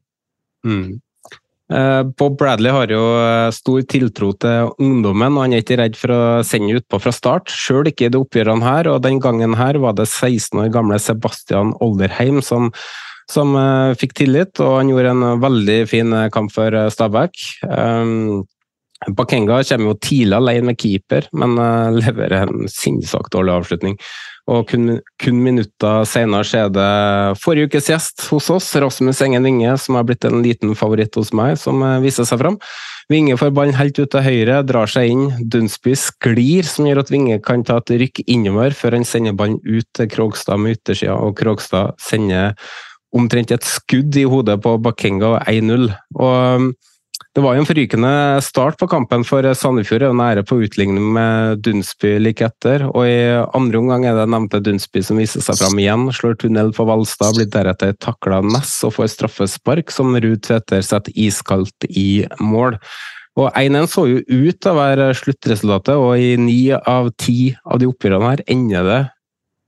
Mm. 0.68 0.98
Eh, 1.68 2.04
Bob 2.16 2.38
Bradley 2.40 2.72
har 2.72 2.92
jo 2.92 3.02
eh, 3.20 3.50
stor 3.52 3.82
tiltro 3.92 4.32
til 4.40 4.70
ungdommen, 4.80 5.36
og 5.36 5.44
han 5.44 5.56
er 5.58 5.64
ikke 5.64 5.80
redd 5.82 5.98
for 6.00 6.14
å 6.16 6.22
sende 6.48 6.80
utpå 6.80 7.00
fra 7.04 7.12
start. 7.16 7.52
Sjøl 7.52 7.92
ikke 7.92 8.08
i 8.08 8.14
det 8.14 8.22
oppgjørene 8.22 8.64
her, 8.64 8.92
og 8.92 9.04
den 9.04 9.20
gangen 9.24 9.58
her 9.60 9.80
var 9.84 9.98
det 9.98 10.08
16 10.08 10.62
år 10.64 10.72
gamle 10.76 11.00
Sebastian 11.04 11.74
Olderheim 11.84 12.40
som, 12.46 12.72
som 13.32 13.52
uh, 13.60 13.92
fikk 14.00 14.16
tillit, 14.22 14.56
og 14.64 14.78
han 14.80 14.94
gjorde 14.94 15.16
en 15.16 15.44
veldig 15.44 15.82
fin 15.92 16.16
kamp 16.32 16.56
for 16.56 16.78
Stabæk. 16.94 17.44
Um, 17.68 18.46
Bakenga 19.14 19.60
kommer 19.68 19.92
jo 19.92 20.00
tidlig 20.02 20.40
alene 20.40 20.72
med 20.72 20.80
keeper, 20.82 21.28
men 21.38 21.54
leverer 22.00 22.48
en 22.48 22.72
sinnssykt 22.72 23.30
dårlig 23.36 23.60
avslutning. 23.60 24.00
Og 24.48 24.64
kun, 24.70 25.00
kun 25.20 25.40
minutter 25.44 26.06
senere 26.08 26.46
skjer 26.48 26.70
det 26.72 26.92
forrige 27.42 27.68
ukes 27.68 27.90
gjest 27.92 28.24
hos 28.32 28.48
oss, 28.54 28.70
Rasmus 28.80 29.20
Engen 29.26 29.44
Winge, 29.44 29.74
som 29.84 29.98
har 30.00 30.06
blitt 30.08 30.24
en 30.28 30.40
liten 30.46 30.72
favoritt 30.80 31.20
hos 31.20 31.34
meg, 31.36 31.58
som 31.60 31.84
eh, 31.84 31.98
viser 32.06 32.28
seg 32.28 32.40
fram. 32.40 32.56
Winge 33.12 33.36
får 33.40 33.52
ballen 33.56 33.76
helt 33.76 34.00
ut 34.00 34.12
til 34.14 34.24
høyre, 34.24 34.62
drar 34.68 34.88
seg 34.92 35.12
inn. 35.12 35.26
Dunsby 35.52 35.98
sklir, 36.00 36.68
som 36.68 36.88
gjør 36.88 37.04
at 37.04 37.12
Winge 37.12 37.42
kan 37.44 37.66
ta 37.68 37.82
et 37.82 37.96
rykk 38.06 38.24
innover 38.24 38.76
før 38.76 38.96
han 38.96 39.08
sender 39.08 39.36
ballen 39.36 39.60
ut 39.68 39.88
til 39.96 40.12
Krogstad 40.16 40.64
med 40.64 40.80
yttersida, 40.80 41.20
og 41.20 41.36
Krogstad 41.40 41.98
sender 42.00 42.56
omtrent 43.16 43.52
et 43.52 43.68
skudd 43.68 44.16
i 44.20 44.26
hodet 44.28 44.62
på 44.64 44.78
Bakenga 44.84 45.42
1-0. 45.44 45.90
Og 46.20 46.72
det 47.38 47.44
var 47.46 47.54
jo 47.54 47.62
en 47.62 47.68
forrykende 47.70 48.12
start 48.42 48.80
på 48.82 48.88
kampen 48.90 49.22
for 49.22 49.46
Sandefjord. 49.54 50.08
er 50.08 50.16
nære 50.18 50.42
på 50.50 50.56
utligning 50.66 51.12
med 51.14 51.60
Dunsby 51.62 52.16
like 52.18 52.42
etter. 52.42 52.88
og 52.90 53.06
I 53.06 53.44
andre 53.54 53.78
omgang 53.78 54.08
er 54.10 54.16
det 54.18 54.24
nevnte 54.34 54.58
Dunsby 54.66 55.04
som 55.06 55.22
viser 55.22 55.46
seg 55.46 55.60
fram 55.60 55.78
igjen. 55.78 56.08
Slår 56.18 56.40
tunnel 56.42 56.72
på 56.74 56.88
Valstad, 56.90 57.38
blir 57.38 57.46
deretter 57.54 57.94
takla 58.02 58.40
Ness 58.42 58.80
og 58.88 58.96
får 58.96 59.12
straffespark, 59.14 59.94
som 59.94 60.18
Ruud 60.18 60.42
Tveter 60.48 60.82
setter 60.82 61.14
iskaldt 61.14 61.86
i 61.94 62.26
mål. 62.42 62.80
Og 63.38 63.52
1-1 63.54 63.86
så 63.94 64.08
jo 64.10 64.24
ut 64.26 64.58
til 64.58 64.74
å 64.74 64.80
være 64.80 65.12
sluttresultatet, 65.22 65.94
og 65.94 66.18
i 66.18 66.34
ni 66.42 66.64
av 66.74 67.12
ti 67.22 67.52
av 67.70 67.78
de 67.84 67.92
oppgjørene 67.92 68.34
her 68.34 68.46
ender 68.50 68.90
det 68.90 69.02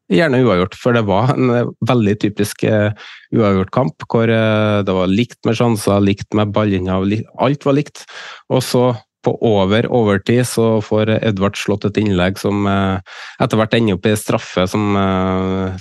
gjerne 0.09 0.41
uavgjort, 0.43 0.77
for 0.77 0.95
det 0.97 1.05
var 1.07 1.33
en 1.35 1.51
eh, 1.53 1.69
veldig 1.89 2.15
typisk 2.23 2.65
uh, 2.69 2.89
uavgjort 3.35 3.73
kamp, 3.75 4.07
hvor 4.09 4.31
uh, 4.31 4.81
det 4.85 4.95
var 4.95 5.11
likt 5.11 5.39
med 5.47 5.57
sjanser, 5.59 6.01
likt 6.03 6.33
med 6.37 6.53
ballinnehav, 6.55 7.05
alt 7.39 7.67
var 7.67 7.77
likt. 7.77 8.03
Og 8.49 8.63
så, 8.65 8.83
på 9.25 9.33
over 9.45 9.85
overtid, 9.91 10.45
så 10.47 10.79
får 10.85 11.11
Edvard 11.19 11.57
slått 11.59 11.89
et 11.89 11.97
innlegg 11.99 12.37
som 12.39 12.63
etter 12.63 13.59
hvert 13.59 13.73
ender 13.75 13.97
opp 13.97 14.07
i 14.07 14.13
straffe, 14.15 14.63
som, 14.71 14.95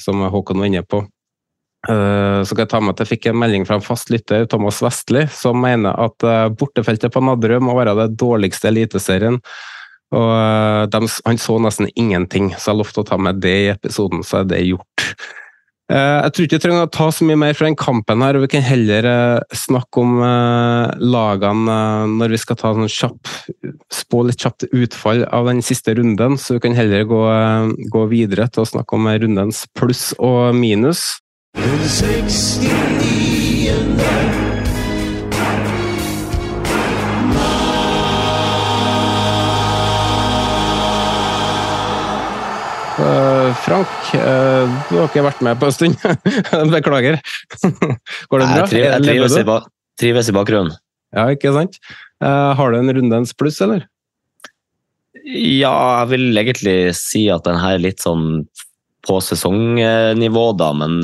som 0.03 0.25
Håkon 0.27 0.59
var 0.59 0.67
inne 0.67 0.83
på. 0.83 1.05
Så 1.87 2.51
kan 2.51 2.65
jeg 2.65 2.73
ta 2.73 2.81
med 2.83 2.97
at 2.97 3.05
jeg 3.05 3.13
fikk 3.13 3.29
en 3.31 3.39
melding 3.39 3.63
fra 3.69 3.79
en 3.79 3.87
fast 3.87 4.11
lytter, 4.11 4.43
Thomas 4.51 4.83
Vestli, 4.83 5.23
som 5.31 5.63
mener 5.63 5.95
at 6.03 6.27
bortefeltet 6.59 7.15
på 7.15 7.23
Nadderud 7.23 7.63
må 7.63 7.79
være 7.79 7.95
det 8.01 8.09
dårligste 8.19 8.73
eliteserien. 8.73 9.39
Og 10.17 10.31
eh, 10.33 10.85
de, 10.93 11.11
han 11.27 11.41
så 11.41 11.59
nesten 11.61 11.91
ingenting, 11.95 12.53
så 12.57 12.73
jeg 12.73 12.81
lovte 12.81 13.03
å 13.03 13.09
ta 13.09 13.19
med 13.21 13.43
det 13.45 13.59
i 13.65 13.69
episoden, 13.75 14.25
så 14.25 14.41
er 14.41 14.49
det 14.49 14.65
gjort. 14.65 15.05
Eh, 15.89 16.19
jeg 16.25 16.33
tror 16.33 16.47
ikke 16.47 16.59
vi 16.59 16.65
trenger 16.65 16.87
å 16.87 16.93
ta 16.93 17.09
så 17.13 17.29
mye 17.29 17.41
mer 17.41 17.57
fra 17.57 17.69
den 17.69 17.77
kampen, 17.81 18.25
her, 18.25 18.39
og 18.39 18.47
vi 18.47 18.51
kan 18.55 18.65
heller 18.65 19.09
eh, 19.09 19.57
snakke 19.57 20.05
om 20.05 20.19
lagene 21.13 21.79
når 22.15 22.35
vi 22.37 22.41
skal 22.41 22.61
ta 22.61 22.73
sånn 22.77 22.93
kjapp, 22.93 23.33
spå 23.93 24.25
litt 24.29 24.41
kjapt 24.45 24.69
utfall 24.71 25.25
av 25.29 25.49
den 25.53 25.65
siste 25.65 25.97
runden. 25.99 26.41
Så 26.41 26.57
vi 26.57 26.65
kan 26.65 26.77
heller 26.79 27.09
gå, 27.09 27.23
gå 27.93 28.09
videre 28.13 28.49
til 28.53 28.65
å 28.65 28.71
snakke 28.73 28.97
om 28.97 29.09
rundens 29.13 29.67
pluss 29.77 30.11
og 30.17 30.57
minus. 30.57 31.19
69 31.59 33.19
Uh, 33.99 34.28
Frank, 42.99 43.91
uh, 44.15 44.67
du 44.89 44.97
har 44.99 45.07
ikke 45.07 45.23
vært 45.23 45.43
med 45.47 45.59
på 45.61 45.69
en 45.69 45.75
stund. 45.75 45.95
Beklager. 46.75 47.21
Går 47.63 48.43
det 48.43 48.49
bra? 48.49 48.65
Jeg, 48.65 48.69
trives, 48.73 48.91
jeg 48.91 49.05
trives, 49.07 49.37
i, 49.39 49.45
ba 49.47 49.61
trives, 50.01 50.31
i, 50.31 50.35
bakgrunnen. 50.35 50.75
Ja, 51.15 51.29
ikke 51.31 51.55
sant? 51.55 51.79
Uh, 52.19 52.57
har 52.59 52.75
du 52.75 52.81
en 52.81 52.93
rundens 52.97 53.35
pluss, 53.39 53.61
eller? 53.65 53.87
Ja, 55.23 55.73
jeg 56.01 56.11
vil 56.15 56.43
egentlig 56.43 56.77
si 56.99 57.29
at 57.31 57.47
den 57.47 57.61
her 57.63 57.79
er 57.79 57.87
litt 57.87 58.03
sånn 58.03 58.47
på 59.07 59.21
sesongnivå, 59.23 60.47
da. 60.59 60.73
Men 60.77 60.99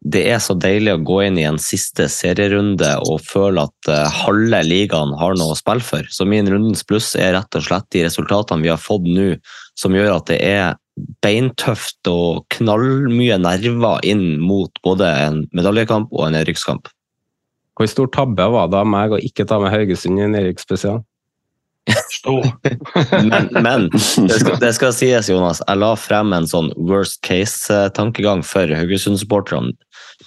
det 0.00 0.24
er 0.32 0.40
så 0.40 0.56
deilig 0.56 0.94
å 0.96 1.02
gå 1.04 1.20
inn 1.26 1.38
i 1.38 1.46
en 1.48 1.60
siste 1.60 2.08
serierunde 2.10 2.94
og 3.04 3.20
føle 3.26 3.66
at 3.68 3.90
halve 4.22 4.62
ligaen 4.64 5.12
har 5.20 5.36
noe 5.36 5.52
å 5.52 5.58
spille 5.58 5.84
for. 5.84 6.06
Så 6.08 6.24
min 6.24 6.48
rundens 6.48 6.86
pluss 6.86 7.12
er 7.18 7.34
rett 7.36 7.58
og 7.58 7.66
slett 7.66 7.90
de 7.92 8.06
resultatene 8.06 8.64
vi 8.64 8.72
har 8.72 8.80
fått 8.80 9.04
nå, 9.10 9.34
som 9.78 9.94
gjør 9.94 10.14
at 10.16 10.30
det 10.30 10.40
er 10.46 10.79
beintøft 11.24 12.08
og 12.10 12.46
knallmye 12.54 13.38
nerver 13.40 14.02
inn 14.06 14.40
mot 14.42 14.72
både 14.84 15.08
en 15.26 15.44
medaljekamp 15.56 16.10
og 16.12 16.26
en 16.26 16.36
nedrykkskamp. 16.38 16.90
Hvor 17.78 17.88
stor 17.88 18.10
tabbe 18.12 18.48
var 18.52 18.68
det 18.68 18.80
av 18.80 18.90
meg 18.90 19.14
å 19.14 19.22
ikke 19.24 19.46
ta 19.48 19.60
med 19.62 19.72
Haugesund 19.72 20.20
i 20.20 20.26
en 20.26 20.36
Stor. 22.12 22.44
men, 23.30 23.48
men 23.64 23.86
det, 23.90 24.36
skal, 24.36 24.58
det, 24.60 24.72
skal, 24.76 24.92
sies, 24.94 25.30
Jonas, 25.32 25.62
jeg 25.64 25.80
la 25.80 25.94
frem 25.98 26.34
en 26.36 26.46
sånn 26.46 26.68
worst 26.76 27.22
case-tankegang 27.26 28.44
for 28.46 28.70
Haugesund-supporterne 28.76 29.72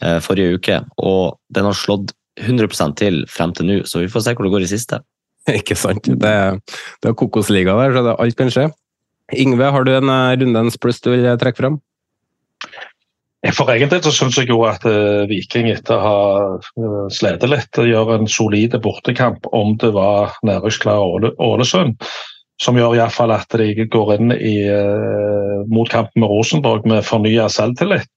eh, 0.02 0.20
forrige 0.24 0.58
uke, 0.58 0.80
og 0.98 1.38
den 1.54 1.70
har 1.70 1.78
slått 1.78 2.16
100% 2.42 2.98
til 2.98 3.22
frem 3.30 3.54
til 3.54 3.70
nå, 3.70 3.80
så 3.86 4.02
vi 4.02 4.10
får 4.12 4.26
se 4.26 4.34
hvor 4.34 4.48
det 4.48 4.54
går 4.56 4.66
i 4.66 4.72
siste. 4.74 5.00
Ikke 5.60 5.78
sant. 5.78 6.08
Det, 6.08 6.34
det 7.04 7.12
er 7.12 7.20
kokosliga 7.20 7.78
der, 7.80 7.96
så 7.96 8.06
det, 8.08 8.18
alt 8.26 8.40
kan 8.40 8.54
skje. 8.54 8.68
Ingve, 9.40 9.72
har 9.76 9.86
du 9.88 9.94
en 9.96 10.12
uh, 10.12 10.34
rundens 10.38 10.80
pluss 10.82 11.02
du 11.04 11.12
vil 11.14 11.28
trekke 11.42 11.62
fram? 11.62 11.82
For 13.52 13.68
egen 13.74 13.90
del 13.92 14.06
syns 14.16 14.38
jeg 14.40 14.48
jo 14.48 14.62
at 14.64 14.86
uh, 14.88 15.26
Viking 15.28 15.68
etter 15.68 15.98
å 15.98 16.04
ha 16.04 17.10
slitt 17.12 17.44
litt, 17.44 17.76
gjør 17.76 18.14
en 18.16 18.30
solid 18.32 18.78
bortekamp 18.84 19.50
om 19.52 19.76
det 19.82 19.90
var 19.96 20.38
nedrykksklar 20.48 21.34
Ålesund. 21.44 21.98
Som 22.62 22.78
gjør 22.80 22.96
i 22.96 23.08
fall 23.12 23.34
at 23.36 23.52
de 23.60 23.88
går 23.92 24.14
inn 24.16 24.32
i, 24.38 24.56
uh, 24.72 25.66
mot 25.68 25.92
kampen 25.92 26.24
med 26.24 26.32
Rosenborg 26.32 26.88
med 26.88 27.04
fornya 27.04 27.50
selvtillit. 27.52 28.08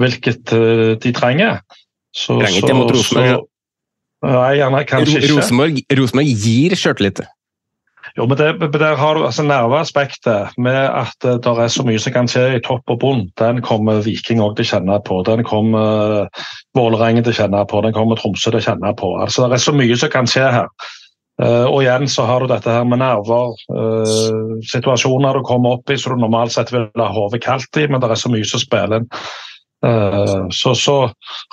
Hvilket 0.00 0.50
uh, 0.56 0.96
de 0.98 1.14
trenger. 1.14 1.62
Så, 2.10 2.40
trenger 2.40 2.58
ikke 2.64 2.80
mot 2.80 2.90
Rosenborg. 2.96 3.46
Nei, 4.26 4.52
gjerne 4.58 4.82
kanskje 4.90 5.20
ikke. 5.20 5.34
Rosenborg, 5.36 5.82
Rosenborg 6.00 6.34
gir 6.42 6.74
sjøltillit. 6.74 7.22
Jo, 8.18 8.26
men 8.26 8.36
det, 8.36 8.72
Der 8.74 8.96
har 8.96 9.14
du 9.14 9.24
altså 9.24 9.42
nerveaspektet 9.46 10.56
med 10.58 10.78
at 10.90 11.14
det 11.22 11.46
er 11.46 11.68
så 11.70 11.84
mye 11.86 12.00
som 12.02 12.12
kan 12.12 12.28
skje 12.30 12.56
i 12.56 12.62
topp 12.64 12.90
og 12.90 12.98
bunn. 12.98 13.28
Den 13.38 13.60
kommer 13.62 14.02
Viking 14.02 14.42
òg 14.42 14.56
til 14.58 14.66
å 14.66 14.70
kjenne 14.72 14.96
på. 15.06 15.20
Den 15.28 15.44
kommer 15.46 16.24
uh, 16.26 16.48
Vålerengen 16.74 17.22
til 17.22 17.36
å 17.36 17.38
kjenne 17.44 17.62
på. 17.70 17.82
Den 17.86 17.94
kommer 17.94 18.18
Tromsø 18.18 18.50
til 18.50 18.58
å 18.58 18.64
kjenne 18.64 18.94
på. 18.98 19.12
Altså, 19.22 19.46
Det 19.46 19.60
er 19.60 19.64
så 19.68 19.76
mye 19.76 20.00
som 20.02 20.10
kan 20.10 20.26
skje 20.26 20.50
her. 20.56 20.66
Uh, 21.38 21.70
og 21.70 21.84
igjen 21.84 22.10
så 22.10 22.26
har 22.26 22.42
du 22.42 22.50
dette 22.50 22.74
her 22.74 22.90
med 22.90 22.98
nerver. 23.04 23.54
Uh, 23.70 24.58
situasjoner 24.66 25.38
du 25.38 25.46
kommer 25.46 25.78
opp 25.78 25.94
i 25.94 25.98
som 26.00 26.18
du 26.18 26.24
normalt 26.24 26.56
sett 26.56 26.74
vil 26.74 26.90
ha 26.98 27.12
hodet 27.14 27.44
kaldt 27.46 27.78
i, 27.78 27.86
men 27.86 28.02
det 28.02 28.10
er 28.10 28.18
så 28.18 28.34
mye 28.34 28.48
som 28.50 28.64
spiller 28.64 28.98
inn. 28.98 29.10
Uh, 29.86 30.48
så, 30.50 30.74
så, 30.74 31.00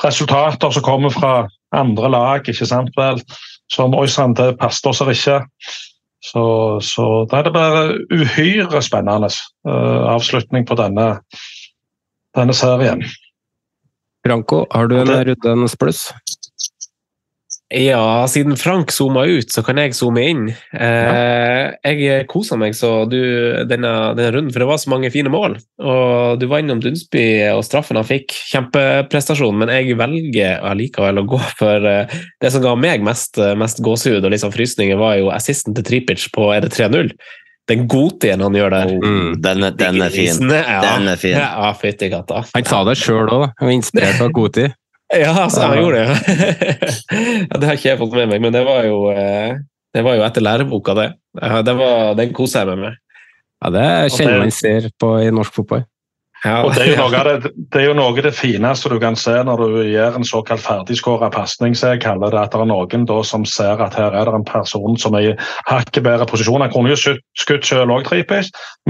resultater 0.02 0.74
som 0.74 0.82
kommer 0.82 1.14
fra 1.14 1.44
andre 1.78 2.10
lag, 2.10 2.50
ikke 2.50 2.66
sant 2.66 2.90
vel, 2.98 3.22
som 3.70 3.94
Oi 3.94 4.10
det 4.10 4.56
passet 4.58 4.90
oss 4.90 5.06
ikke. 5.06 5.44
Så, 6.26 6.46
så 6.82 7.06
da 7.30 7.40
er 7.40 7.48
det 7.48 7.54
bare 7.54 7.84
uhyre 8.10 8.82
spennende 8.82 9.30
uh, 9.68 10.10
avslutning 10.16 10.66
på 10.66 10.78
denne, 10.80 11.12
denne 12.38 12.56
serien. 12.58 13.04
Franco, 14.26 14.64
har 14.74 14.90
du 14.90 14.98
en 14.98 15.12
Ruddens 15.28 15.78
pluss? 15.78 16.08
Ja, 17.76 18.24
siden 18.32 18.56
Frank 18.56 18.92
zooma 18.96 19.26
ut, 19.28 19.52
så 19.52 19.60
kan 19.66 19.80
jeg 19.82 19.96
zoome 19.98 20.22
inn. 20.24 20.44
Eh, 20.72 21.74
jeg 21.84 22.28
kosa 22.32 22.56
meg 22.60 22.76
så 22.78 23.04
du, 23.12 23.20
denne, 23.68 23.92
denne, 24.16 24.30
runden, 24.32 24.54
for 24.54 24.64
det 24.64 24.68
var 24.70 24.80
så 24.80 24.94
mange 24.94 25.12
fine 25.12 25.32
mål. 25.34 25.58
Og 25.84 26.40
Du 26.40 26.48
var 26.52 26.64
innom 26.64 26.80
Dunsby 26.84 27.26
og 27.52 27.66
straffen 27.68 28.00
han 28.00 28.08
fikk. 28.08 28.32
Kjempeprestasjon, 28.54 29.60
men 29.60 29.74
jeg 29.74 29.98
velger 30.00 30.64
allikevel 30.64 31.20
å 31.20 31.26
gå 31.36 31.42
for 31.60 31.90
eh, 31.90 32.16
det 32.44 32.54
som 32.54 32.64
ga 32.64 32.78
meg 32.80 33.04
mest, 33.04 33.42
mest 33.60 33.84
gåsehud 33.84 34.24
og 34.24 34.32
liksom 34.32 34.56
frysninger, 34.56 35.00
var 35.02 35.20
jo 35.20 35.34
assisten 35.36 35.76
til 35.76 35.88
Tripic 35.90 36.30
på 36.36 36.54
er 36.56 36.64
det 36.64 36.72
3-0. 36.78 37.12
Den 37.68 37.88
godtien 37.90 38.40
han 38.46 38.56
gjør 38.56 38.72
der. 38.72 38.96
Mm, 39.02 39.30
den, 39.42 39.68
den, 39.76 40.02
er 40.06 40.14
fin. 40.14 40.52
Ja, 40.54 40.80
den 40.86 41.12
er 41.12 41.20
fin. 41.20 41.36
Ja, 41.36 41.74
fytti 41.76 42.12
katta. 42.14 42.46
Han 42.54 42.68
sa 42.70 42.84
det 42.88 42.96
sjøl 43.02 43.32
òg, 43.34 43.48
inspirert 43.74 44.22
av 44.22 44.32
godtid. 44.38 44.76
Ja, 45.14 45.32
altså, 45.44 45.68
jeg 45.70 45.84
gjorde 45.84 46.02
det. 46.02 46.14
ja, 47.50 47.58
det 47.60 47.68
har 47.68 47.78
ikke 47.78 47.90
jeg 47.92 48.02
fått 48.02 48.16
med 48.18 48.30
meg, 48.32 48.42
men 48.42 48.54
det 48.56 48.64
var 48.66 48.88
jo, 48.88 49.02
eh, 49.14 49.58
det 49.94 50.04
var 50.06 50.18
jo 50.18 50.24
etter 50.26 50.44
læreboka, 50.44 50.96
det. 50.98 51.10
det 51.68 51.76
var, 51.78 52.16
den 52.18 52.34
koser 52.34 52.64
jeg 52.64 52.74
meg 52.74 52.88
med. 52.88 53.02
Ja, 53.64 53.70
Det 53.72 54.16
kjenner 54.16 54.42
man 54.44 54.54
ser 54.54 54.90
på 55.00 55.12
i 55.22 55.30
norsk 55.34 55.62
fotball. 55.62 55.86
Og 56.46 56.76
det 56.76 56.84
er, 56.84 56.92
jo 56.92 56.98
noe 57.00 57.18
av 57.18 57.28
det, 57.44 57.52
det 57.74 57.80
er 57.80 57.88
jo 57.88 57.96
noe 57.98 58.12
av 58.12 58.20
det 58.22 58.34
fineste 58.38 58.92
du 58.92 58.98
kan 59.02 59.16
se 59.18 59.34
når 59.48 59.64
du 59.64 59.80
gjør 59.90 60.20
en 60.20 60.28
såkalt 60.28 60.62
ferdigskåra 60.62 61.32
pasning, 61.34 61.74
som 61.78 61.94
jeg 61.94 62.04
kaller 62.04 62.34
det. 62.34 62.44
At 62.44 62.54
det 62.54 62.62
er 62.62 62.70
noen 62.70 63.08
da 63.10 63.22
som 63.26 63.48
ser 63.50 63.82
at 63.82 63.98
her 63.98 64.14
er 64.14 64.30
det 64.30 64.36
en 64.42 64.48
person 64.48 65.00
som 65.02 65.18
er 65.18 65.32
i 65.32 65.34
hakket 65.70 66.04
bedre 66.06 66.28
posisjon. 66.30 66.62
Han 66.62 66.74
kunne 66.74 66.94
jo 66.94 67.16
skutt, 67.40 67.66
sjøl 67.66 67.94
òg 67.96 68.12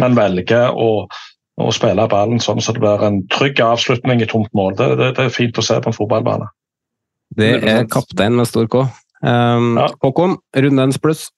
men 0.01 0.17
velger 0.17 0.75
å, 0.75 1.07
å 1.55 1.71
spille 1.71 2.07
ballen 2.11 2.41
sånn 2.43 2.59
så 2.63 2.73
det 2.75 2.83
blir 2.83 3.03
en 3.05 3.21
trygg 3.31 3.61
avslutning 3.63 4.21
i 4.23 4.27
tomt 4.29 4.51
mål. 4.57 4.75
Det, 4.79 4.89
det, 4.99 5.13
det 5.17 5.27
er 5.27 5.33
fint 5.33 5.57
å 5.57 5.63
se 5.63 5.79
på 5.79 5.91
en 5.91 5.95
fotballbane. 5.95 6.49
Det 7.35 7.53
er 7.63 7.87
kaptein 7.91 8.35
med 8.37 8.49
stor 8.49 8.67
K. 8.71 8.83
Um, 9.25 9.79
Håkon, 10.03 10.37
rundens 10.55 10.99
pluss? 11.01 11.29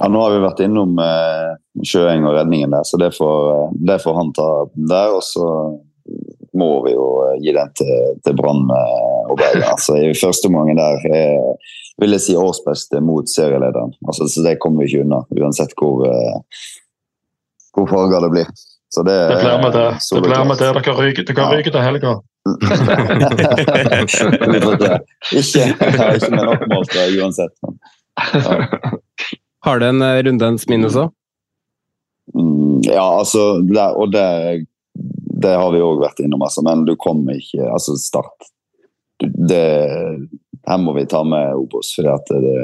Ja, 0.00 0.08
nå 0.08 0.22
har 0.24 0.32
vi 0.32 0.42
vært 0.42 0.60
innom 0.64 0.96
eh, 1.02 1.50
Sjøeng 1.84 2.24
og 2.24 2.34
redningen 2.38 2.72
der, 2.72 2.86
så 2.88 2.96
det 3.00 3.10
får, 3.16 3.40
eh, 3.52 3.72
det 3.90 3.98
får 4.00 4.16
han 4.16 4.30
ta 4.36 4.48
der. 4.72 5.12
Og 5.12 5.20
så 5.26 5.46
må 6.56 6.70
vi 6.86 6.94
jo 6.94 7.06
eh, 7.26 7.36
gi 7.44 7.52
den 7.56 7.74
til, 7.76 8.14
til 8.24 8.36
Brann 8.38 8.64
eh, 8.72 9.28
og 9.28 9.36
Bergen. 9.40 9.66
Altså, 9.68 9.98
I 10.00 10.16
første 10.16 10.48
omgang 10.48 10.72
der 10.78 11.04
er, 11.12 11.74
vil 12.00 12.16
jeg 12.16 12.24
si 12.24 12.38
årsbeste 12.40 13.02
mot 13.04 13.28
serielederen. 13.28 13.92
Altså, 14.06 14.28
så 14.32 14.44
det 14.46 14.56
kommer 14.62 14.84
vi 14.84 14.88
ikke 14.88 15.04
unna, 15.04 15.20
uansett 15.36 15.76
hvor, 15.76 16.06
eh, 16.08 16.64
hvor 17.80 17.88
farga 17.90 18.16
det 18.26 18.30
blir. 18.36 18.48
Så 18.94 19.00
det, 19.06 19.18
Det 19.28 19.36
blir 19.42 19.58
med 19.62 19.72
det. 19.72 19.90
Det 20.14 20.20
blir 20.24 20.44
med 20.44 20.56
til. 20.58 20.66
Dere 20.74 20.94
ryker, 20.98 21.22
dere 21.28 21.44
ryker 21.54 21.72
til 21.76 21.84
helga. 21.86 22.10
Vi. 22.16 22.20
Ikke, 25.40 25.64
ikke 26.16 26.30
med 26.32 26.44
nok 26.48 26.62
mål, 26.72 26.84
tror 26.90 27.12
uansett. 27.22 27.54
Men, 27.62 27.72
ja. 28.34 28.40
Har 29.60 29.78
du 29.78 29.86
en 29.86 30.02
eh, 30.02 30.22
rundens 30.24 30.68
minus 30.68 30.96
òg? 30.96 31.10
Mm, 32.34 32.80
Ja, 32.88 33.18
altså, 33.18 33.60
det, 33.60 33.82
og 33.94 34.12
det, 34.12 34.64
det 35.44 35.52
har 35.54 35.70
vi 35.74 35.80
òg 35.84 36.00
vært 36.00 36.18
innom, 36.24 36.42
altså, 36.42 36.62
men 36.64 36.84
du 36.88 36.94
kommer 36.96 37.32
ikke 37.36 37.60
Altså, 37.68 37.96
Start. 38.00 38.48
Det, 39.20 39.60
her 40.66 40.78
må 40.80 40.92
vi 40.96 41.04
ta 41.06 41.20
med 41.28 41.54
Obos, 41.60 41.92
for 41.94 42.02
det, 42.32 42.56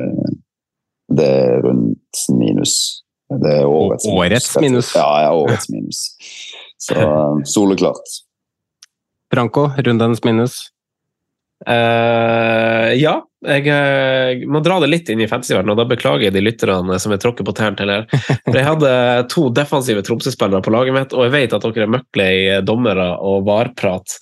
det 1.13 1.27
er 1.27 1.61
rundt 1.69 2.17
minus. 2.33 3.05
Det 3.27 3.57
er 3.59 3.67
årets, 3.67 4.07
Årets 4.07 4.53
minus? 4.63 4.93
Ja, 4.95 5.09
ja, 5.25 5.35
årets 5.35 5.69
minus. 5.73 6.05
Så 6.79 6.95
soleklart. 7.55 8.17
Franco, 9.35 9.71
rundens 9.83 10.23
minus? 10.25 10.61
Uh, 11.67 12.93
ja, 13.01 13.15
jeg 13.47 13.65
jeg 13.65 14.49
må 14.51 14.61
dra 14.61 14.77
det 14.83 14.91
litt 14.91 15.09
inn 15.09 15.23
i 15.25 15.29
fantasyverdenen, 15.31 15.73
og 15.73 15.79
da 15.81 15.87
beklager 15.89 16.27
jeg 16.27 16.35
de 16.35 16.43
lytterne 16.45 16.99
som 17.01 17.15
jeg 17.15 17.23
tråkker 17.23 17.47
på 17.49 17.55
tærne 17.57 17.81
til 17.81 17.91
her. 17.91 18.05
For 18.45 18.59
jeg 18.59 18.67
hadde 18.67 18.91
to 19.33 19.47
defensive 19.57 20.05
Tromsø-spillere 20.05 20.61
på 20.63 20.75
laget 20.75 20.95
mitt, 20.95 21.17
og 21.17 21.27
jeg 21.27 21.35
vet 21.35 21.57
at 21.57 21.65
dere 21.65 21.87
er 21.87 21.95
møkklei 21.97 22.35
dommere 22.67 23.09
og 23.25 23.49
varprat. 23.49 24.19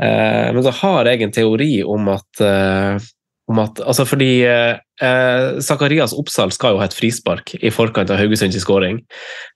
uh, 0.00 0.48
men 0.56 0.64
så 0.64 0.74
har 0.80 1.12
jeg 1.12 1.26
en 1.26 1.36
teori 1.36 1.72
om 1.84 2.08
at 2.14 2.42
eh, 2.42 3.08
om 3.48 3.60
at, 3.62 3.80
altså 3.80 4.04
fordi 4.08 4.32
eh, 4.44 5.58
Zakarias 5.64 6.14
Oppsal 6.16 6.52
skal 6.52 6.74
jo 6.74 6.82
ha 6.82 6.88
et 6.88 6.96
frispark 6.96 7.54
i 7.58 7.72
forkant 7.72 8.10
av 8.12 8.20
Haugesunds 8.20 8.58
skåring. 8.60 9.00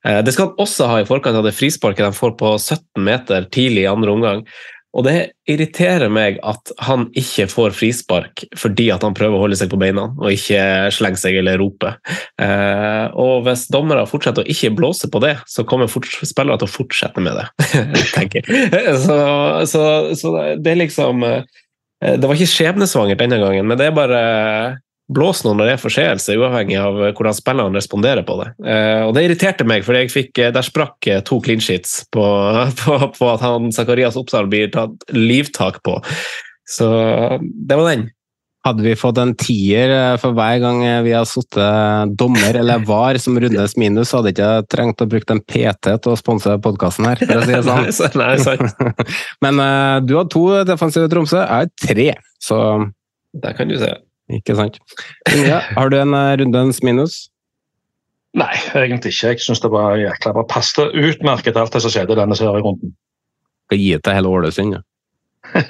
Eh, 0.07 0.21
det 0.25 0.33
skal 0.35 0.51
han 0.51 0.63
også 0.65 0.89
ha 0.89 1.01
i 1.03 1.09
forkant 1.09 1.37
av 1.39 1.45
det 1.47 1.57
frisparket 1.57 2.07
de 2.07 2.17
får 2.17 2.37
på 2.41 2.55
17 2.57 3.05
meter 3.05 3.51
tidlig 3.53 3.85
i 3.85 3.91
andre 3.91 4.15
omgang. 4.15 4.47
Og 4.93 5.07
det 5.07 5.33
irriterer 5.49 6.11
meg 6.13 6.37
at 6.45 6.73
han 6.85 7.07
ikke 7.17 7.47
får 7.49 7.73
frispark 7.77 8.43
fordi 8.61 8.91
at 8.93 9.05
han 9.07 9.17
prøver 9.17 9.39
å 9.39 9.45
holde 9.47 9.57
seg 9.57 9.71
på 9.73 9.79
beina 9.81 10.11
og 10.11 10.29
ikke 10.35 10.91
slenge 10.93 11.21
seg 11.21 11.39
eller 11.41 11.57
rope. 11.61 11.95
Eh, 12.41 13.07
og 13.17 13.47
hvis 13.47 13.67
dommere 13.73 14.05
fortsetter 14.09 14.45
å 14.45 14.53
ikke 14.53 14.75
blåse 14.77 15.09
på 15.13 15.23
det, 15.25 15.39
så 15.49 15.65
kommer 15.69 15.89
spillere 15.89 16.61
til 16.61 16.69
å 16.69 16.75
fortsette 16.75 17.25
med 17.25 17.41
det. 17.41 17.73
tenker 18.17 18.45
jeg. 18.45 18.97
Så, 19.01 19.19
så, 19.73 19.85
så 20.19 20.35
det 20.61 20.75
er 20.75 20.83
liksom 20.85 21.25
eh, 21.29 21.61
Det 22.03 22.27
var 22.27 22.35
ikke 22.35 22.51
skjebnesvangert 22.51 23.21
denne 23.23 23.39
gangen, 23.39 23.69
men 23.69 23.79
det 23.79 23.87
er 23.87 23.95
bare 23.95 24.23
Blås 25.13 25.43
nå 25.45 25.53
når 25.57 25.69
det 25.69 25.75
er 25.75 25.83
forseelse, 25.83 26.37
uavhengig 26.39 26.79
av 26.81 26.99
hvordan 27.17 27.37
spillerne 27.37 27.77
responderer 27.77 28.25
på 28.27 28.39
det. 28.41 28.49
Eh, 28.65 29.03
og 29.05 29.15
Det 29.17 29.27
irriterte 29.27 29.67
meg, 29.69 29.85
for 29.85 29.97
der 29.99 30.65
sprakk 30.65 31.09
eh, 31.11 31.23
to 31.27 31.41
clean 31.45 31.61
sheets 31.63 32.03
på, 32.15 32.25
på, 32.83 32.99
på 33.19 33.31
at 33.33 33.45
han 33.45 33.73
Zakarias 33.75 34.17
Oppsal 34.21 34.49
blir 34.53 34.73
tatt 34.73 35.11
livtak 35.13 35.83
på. 35.85 35.99
Så 36.69 36.89
det 37.43 37.79
var 37.79 37.91
den. 37.91 38.09
Hadde 38.63 38.85
vi 38.87 38.93
fått 38.95 39.19
en 39.19 39.33
tier 39.35 39.91
eh, 39.91 40.17
for 40.23 40.37
hver 40.39 40.61
gang 40.63 40.83
vi 41.03 41.11
har 41.17 41.25
sittet 41.27 42.13
dommer 42.21 42.55
eller 42.61 42.85
var 42.87 43.19
som 43.19 43.35
rundes 43.43 43.75
minus, 43.81 44.13
så 44.13 44.21
hadde 44.21 44.31
jeg 44.31 44.39
ikke 44.39 44.69
trengt 44.77 45.03
å 45.03 45.09
bruke 45.11 45.35
en 45.35 45.41
PT 45.43 45.97
til 46.05 46.13
å 46.13 46.19
sponse 46.21 46.55
podkasten 46.63 47.09
her, 47.11 47.19
for 47.25 47.41
å 47.41 47.43
si 47.49 47.57
det 47.57 47.65
sånn. 47.67 47.83
Nei, 47.89 47.97
så- 47.97 48.13
nei, 48.21 48.37
sant. 48.39 48.87
Men 49.45 49.59
uh, 49.59 49.99
du 50.07 50.15
har 50.21 50.29
to 50.31 50.45
defensive 50.69 51.11
Tromsø, 51.11 51.41
jeg 51.43 51.51
har 51.51 51.73
tre, 51.83 52.09
så 52.43 52.61
Der 53.43 53.59
kan 53.59 53.67
du 53.73 53.75
se. 53.81 53.91
Ikke 54.33 54.55
sant. 54.57 54.79
Ja, 55.35 55.59
har 55.75 55.91
du 55.93 55.99
en 55.99 56.15
eh, 56.15 56.37
rundens 56.41 56.79
minus? 56.87 57.19
Nei, 58.39 58.53
egentlig 58.79 59.11
ikke. 59.13 59.35
Jeg 59.35 59.43
syns 59.45 59.61
det 59.61 59.69
var 59.75 59.99
jækla 60.01 60.31
bra. 60.39 60.47
Passet 60.49 60.95
utmerket 60.97 61.59
alt 61.61 61.75
det 61.75 61.83
som 61.85 61.93
skjedde 61.93 62.15
i 62.15 62.21
denne 62.23 62.39
serierunden. 62.39 62.95
Skal 63.67 63.83
gi 63.83 63.91
det 63.97 64.01
til 64.07 64.17
hele 64.17 64.31
Ålesund, 64.39 64.79
ja. 64.79 64.81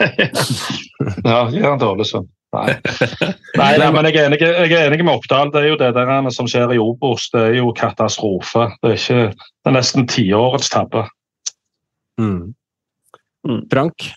Ja, 1.25 1.41
gjør 1.51 1.81
det 1.81 1.89
Ålesund. 1.89 2.29
Nei. 2.53 2.73
Nei, 3.61 3.71
nei, 3.81 3.89
men 3.95 4.07
jeg 4.09 4.19
er, 4.21 4.27
enig, 4.29 4.41
jeg 4.43 4.73
er 4.77 4.91
enig 4.91 5.05
med 5.07 5.15
Oppdal. 5.17 5.53
Det 5.53 5.63
er 5.63 5.71
jo 5.71 5.79
det 5.81 5.93
der 5.97 6.27
som 6.35 6.49
skjer 6.51 6.75
i 6.75 6.81
Obos. 6.81 7.31
Det 7.33 7.47
er 7.49 7.55
jo 7.59 7.73
katastrofe. 7.77 8.67
Det 8.83 8.91
er, 8.91 8.99
ikke, 8.99 9.23
det 9.33 9.71
er 9.71 9.77
nesten 9.77 10.09
tiårets 10.09 10.69
tabbe. 10.73 11.07
Mm. 12.21 12.53
Frank, 13.73 14.13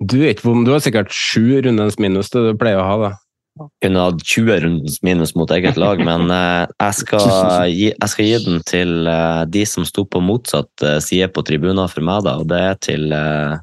du, 0.00 0.20
er 0.22 0.34
ikke, 0.34 0.46
vond. 0.48 0.64
du 0.66 0.72
har 0.72 0.84
sikkert 0.84 1.12
sju 1.12 1.60
rundens 1.66 1.98
minus 2.00 2.30
det 2.32 2.44
du 2.46 2.54
pleier 2.60 2.80
å 2.80 2.86
ha, 2.86 2.96
da. 3.02 3.66
kunne 3.84 4.04
hatt 4.06 4.22
20 4.24 4.62
rundens 4.64 5.00
minus 5.04 5.34
mot 5.36 5.50
eget 5.52 5.76
lag, 5.80 6.00
men 6.08 6.30
eh, 6.32 6.70
jeg, 6.70 6.98
skal 7.02 7.26
gi, 7.68 7.90
jeg 7.90 8.12
skal 8.14 8.28
gi 8.28 8.38
den 8.46 8.62
til 8.70 9.10
eh, 9.10 9.42
de 9.50 9.64
som 9.68 9.84
sto 9.88 10.06
på 10.08 10.22
motsatt 10.24 10.86
eh, 10.86 11.00
side 11.04 11.28
på 11.34 11.44
tribunen 11.46 11.90
for 11.90 12.06
meg, 12.06 12.24
da, 12.28 12.38
og 12.40 12.48
det 12.52 12.62
er 12.70 12.80
til, 12.86 13.10
eh, 13.12 13.58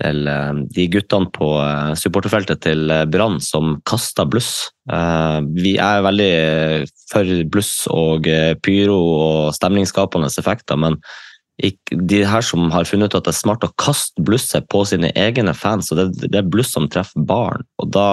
til 0.00 0.28
eh, 0.30 0.62
de 0.76 0.86
guttene 0.92 1.30
på 1.34 1.50
eh, 1.62 1.92
supporterfeltet 1.98 2.62
til 2.64 2.90
eh, 2.92 3.04
Brann 3.10 3.38
som 3.42 3.76
kasta 3.88 4.26
bluss. 4.28 4.68
Vi 4.86 5.72
er 5.82 6.04
veldig 6.06 6.32
for 7.10 7.30
bluss 7.50 7.72
og 7.90 8.28
pyro 8.62 8.98
og 9.16 9.54
stemningsskapende 9.56 10.28
effekter, 10.30 10.78
men 10.78 10.94
de 11.58 12.20
her 12.22 12.44
som 12.46 12.68
har 12.70 12.86
funnet 12.86 13.10
ut 13.10 13.16
at 13.18 13.26
det 13.26 13.32
er 13.32 13.38
smart 13.40 13.66
å 13.66 13.72
kaste 13.82 14.22
blusset 14.22 14.68
på 14.70 14.84
sine 14.86 15.10
egne 15.18 15.56
fans, 15.58 15.90
og 15.90 15.98
det, 15.98 16.28
det 16.30 16.38
er 16.38 16.52
bluss 16.54 16.70
som 16.76 16.86
treffer 16.86 17.26
barn. 17.26 17.66
og 17.82 17.90
da 17.96 18.06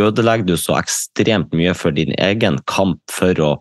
ødelegger 0.00 0.50
du 0.50 0.56
så 0.60 0.76
ekstremt 0.78 1.52
mye 1.56 1.72
for 1.76 1.94
din 1.96 2.12
egen 2.20 2.58
kamp 2.68 3.00
for 3.12 3.40
å 3.40 3.52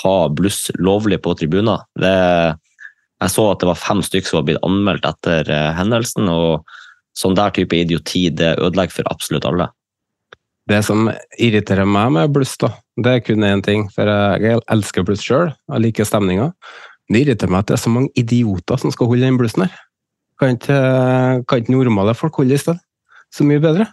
ha 0.00 0.16
bluss 0.32 0.66
lovlig 0.80 1.20
på 1.24 1.34
tribuner. 1.38 1.84
Det, 2.00 2.16
jeg 3.22 3.32
så 3.32 3.46
at 3.50 3.62
det 3.62 3.70
var 3.70 3.80
fem 3.80 4.02
stykker 4.04 4.28
som 4.28 4.40
var 4.40 4.48
blitt 4.50 4.66
anmeldt 4.66 5.06
etter 5.08 5.48
eh, 5.52 5.72
hendelsen, 5.78 6.28
og 6.28 6.66
sånn 7.16 7.36
der 7.38 7.54
type 7.56 7.78
idioti 7.78 8.26
det 8.34 8.56
ødelegger 8.58 8.98
for 8.98 9.12
absolutt 9.12 9.46
alle. 9.48 9.70
Det 10.66 10.82
som 10.82 11.06
irriterer 11.38 11.86
meg 11.88 12.10
med 12.16 12.32
bluss, 12.34 12.56
da, 12.60 12.72
det 12.98 13.12
er 13.12 13.22
kun 13.22 13.46
én 13.46 13.62
ting. 13.64 13.86
For 13.94 14.10
jeg 14.42 14.60
elsker 14.74 15.06
bluss 15.06 15.22
sjøl, 15.24 15.52
jeg 15.70 15.84
liker 15.84 16.08
stemninga. 16.08 16.50
Det 17.06 17.22
irriterer 17.22 17.54
meg 17.54 17.62
at 17.62 17.70
det 17.70 17.76
er 17.76 17.84
så 17.84 17.92
mange 17.94 18.10
idioter 18.18 18.80
som 18.82 18.92
skal 18.92 19.08
holde 19.12 19.28
den 19.28 19.38
blussen 19.38 19.68
her. 19.68 19.76
Kan 20.40 20.58
ikke, 20.58 20.80
kan 21.48 21.62
ikke 21.62 21.72
normale 21.72 22.16
folk 22.18 22.42
holde 22.42 22.58
i 22.58 22.60
sted? 22.60 22.82
Så 23.32 23.46
mye 23.46 23.62
bedre. 23.62 23.86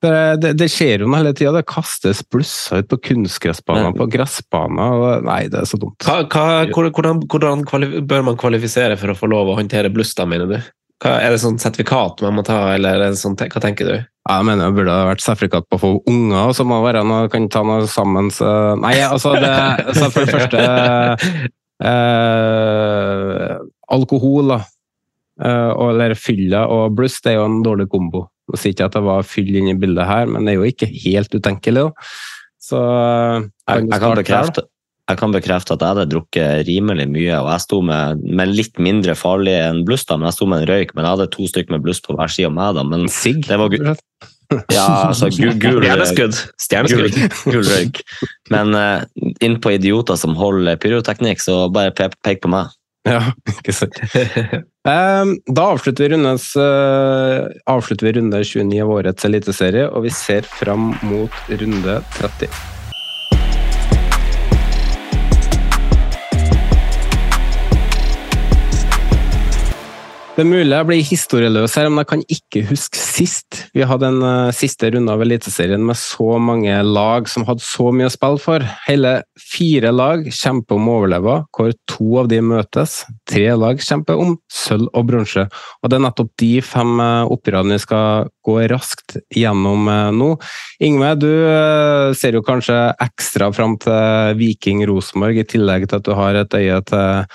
For 0.00 0.40
det, 0.40 0.54
det 0.56 0.70
skjer 0.72 1.04
jo 1.04 1.10
noe 1.10 1.20
hele 1.20 1.34
tida. 1.36 1.52
Det 1.58 1.66
kastes 1.68 2.22
blusser 2.32 2.80
ut 2.80 2.88
på 2.88 2.98
kunstgressbaner, 3.10 3.92
på 3.96 4.08
gressbaner. 4.10 5.20
Nei, 5.26 5.42
det 5.52 5.60
er 5.60 5.68
så 5.68 5.80
dumt. 5.80 6.00
Hva, 6.06 6.22
hva, 6.24 6.44
hvordan 6.72 7.24
hvordan, 7.28 7.64
bør 8.08 8.28
man 8.30 8.38
kvalifisere 8.40 8.96
for 9.00 9.12
å 9.12 9.18
få 9.18 9.28
lov 9.30 9.52
å 9.52 9.58
håndtere 9.60 9.92
bluster, 9.92 10.28
mener 10.30 10.48
du? 10.48 10.56
Hva, 11.00 11.18
er 11.20 11.32
det 11.32 11.40
sånn 11.40 11.60
sertifikat 11.60 12.20
man 12.24 12.36
må 12.36 12.44
ta, 12.44 12.58
eller 12.74 12.96
er 12.96 13.12
det 13.12 13.20
sånn, 13.20 13.36
hva 13.36 13.62
tenker 13.62 13.88
du? 13.88 13.94
Ja, 14.00 14.34
Jeg 14.38 14.48
mener 14.48 14.68
det 14.68 14.76
burde 14.76 14.96
vært 15.08 15.24
sertifikat 15.24 15.68
på 15.68 15.78
å 15.78 15.80
få 15.84 15.92
unger, 16.08 16.52
så 16.56 16.66
må 16.68 16.80
det 16.80 16.88
være 16.90 17.04
noe, 17.08 17.30
kan 17.32 17.48
ta 17.52 17.62
noe 17.64 17.86
sammen 17.88 18.28
så 18.34 18.76
Nei, 18.80 18.98
altså, 19.04 19.32
det, 19.40 19.52
altså 19.88 20.10
for 20.12 20.28
det 20.28 20.34
første 20.36 20.60
eh, 21.88 23.56
Alkohol, 23.96 24.52
da. 24.52 24.60
Eh, 25.40 25.88
eller 25.88 26.16
fylla 26.20 26.66
og 26.68 26.98
bluss, 26.98 27.16
det 27.24 27.32
er 27.32 27.40
jo 27.40 27.48
en 27.48 27.62
dårlig 27.64 27.88
kombo. 27.92 28.26
Nå 28.50 28.58
sier 28.58 28.74
ikke 28.74 28.90
at 28.90 28.98
det 28.98 29.06
var 29.06 29.26
fyll 29.26 29.54
inn 29.54 29.70
i 29.70 29.78
bildet 29.78 30.08
her, 30.08 30.26
men 30.30 30.46
det 30.46 30.54
er 30.54 30.60
jo 30.60 30.68
ikke 30.68 30.90
helt 31.04 31.34
utenkelig. 31.34 31.86
da. 31.86 32.10
Så 32.70 32.82
eh, 32.82 33.48
Jeg, 33.70 33.86
jeg, 33.86 34.00
kan 34.02 34.18
bekrefte, 34.18 34.64
jeg 35.10 35.18
kan 35.18 35.34
bekrefte 35.34 35.74
at 35.74 35.84
jeg 35.84 35.94
hadde 35.94 36.08
drukket 36.12 36.66
rimelig 36.68 37.06
mye, 37.10 37.38
og 37.38 37.48
jeg 37.50 37.64
sto 37.64 37.80
med, 37.86 38.26
med 38.26 38.52
litt 38.52 38.82
mindre 38.82 39.16
farlig 39.18 39.56
enn 39.58 39.84
bluss, 39.86 40.04
da, 40.08 40.18
men 40.18 40.30
jeg 40.30 40.38
sto 40.38 40.50
med 40.50 40.62
en 40.64 40.70
røyk. 40.70 40.94
Men 40.94 41.06
jeg 41.06 41.16
hadde 41.16 41.30
to 41.34 41.48
stykker 41.50 41.76
med 41.76 41.86
bluss 41.86 42.02
på 42.04 42.18
hver 42.18 42.30
side 42.30 42.50
av 42.50 42.58
meg. 42.58 42.76
da, 42.78 42.86
men 42.86 43.08
det 43.08 43.62
var 43.62 43.78
Ja, 44.74 45.06
altså 45.06 45.28
gul, 45.30 45.54
gul 45.62 45.78
Stjerneskudd. 45.84 46.38
Stjerneskudd. 46.58 47.14
Gul, 47.14 47.54
gul 47.54 47.68
røyk. 47.70 48.00
Men 48.50 48.74
uh, 48.74 49.04
inn 49.46 49.60
på 49.62 49.76
idioter 49.76 50.18
som 50.18 50.34
holder 50.38 50.78
pyroteknikk, 50.82 51.42
så 51.42 51.68
bare 51.70 51.94
pek, 51.94 52.18
pek 52.26 52.42
på 52.42 52.50
meg. 52.50 52.74
Ja, 53.06 53.30
ikke 53.54 53.74
sant. 53.76 54.02
Um, 54.88 55.34
da 55.44 55.66
avslutter 55.74 56.06
vi, 56.06 56.14
rundes, 56.14 56.56
uh, 56.56 57.44
avslutter 57.68 58.06
vi 58.06 58.12
runde 58.16 58.40
29 58.44 58.80
av 58.80 58.92
årets 58.96 59.28
eliteserie, 59.28 59.84
og 59.92 60.06
vi 60.06 60.16
ser 60.16 60.48
fram 60.48 60.94
mot 61.04 61.42
runde 61.52 62.00
30. 62.16 62.79
Det 70.40 70.46
er 70.46 70.54
mulig 70.56 70.72
jeg 70.72 70.86
blir 70.88 71.02
historieløs 71.04 71.74
her, 71.76 71.90
men 71.92 72.00
jeg 72.00 72.08
kan 72.08 72.20
ikke 72.32 72.60
huske 72.70 72.96
sist 72.96 73.58
vi 73.76 73.82
hadde 73.84 74.08
en 74.08 74.22
uh, 74.24 74.52
siste 74.56 74.88
runde 74.94 75.12
av 75.12 75.20
Eliteserien 75.20 75.82
med 75.84 75.98
så 76.00 76.38
mange 76.40 76.78
lag 76.80 77.28
som 77.28 77.44
hadde 77.44 77.60
så 77.60 77.90
mye 77.92 78.08
å 78.08 78.14
spille 78.14 78.40
for. 78.40 78.64
Hele 78.86 79.12
fire 79.36 79.92
lag 79.92 80.24
kjemper 80.32 80.78
om 80.78 80.88
å 80.88 80.94
overleve, 81.02 81.34
hvor 81.52 81.76
to 81.92 82.08
av 82.22 82.32
de 82.32 82.40
møtes. 82.40 83.02
Tre 83.28 83.44
lag 83.52 83.84
kjemper 83.84 84.24
om 84.24 84.32
sølv 84.48 84.88
og 84.96 85.10
bronse. 85.12 85.44
Og 85.84 85.92
det 85.92 86.00
er 86.00 86.04
nettopp 86.06 86.32
de 86.40 86.50
fem 86.64 86.96
uh, 87.04 87.28
oppgjørene 87.36 87.76
vi 87.76 87.84
skal 87.84 88.32
gå 88.48 88.56
raskt 88.72 89.20
gjennom 89.36 89.92
uh, 89.92 90.08
nå. 90.08 90.32
Ingve, 90.88 91.14
du 91.20 91.30
ser 92.16 92.40
jo 92.40 92.46
kanskje 92.48 92.80
ekstra 93.04 93.52
fram 93.52 93.76
til 93.84 94.40
Viking 94.40 94.86
Rosenborg, 94.88 95.44
i 95.44 95.48
tillegg 95.52 95.90
til 95.90 96.00
at 96.00 96.08
du 96.08 96.14
har 96.16 96.40
et 96.46 96.62
øye 96.64 96.80
til 96.88 97.26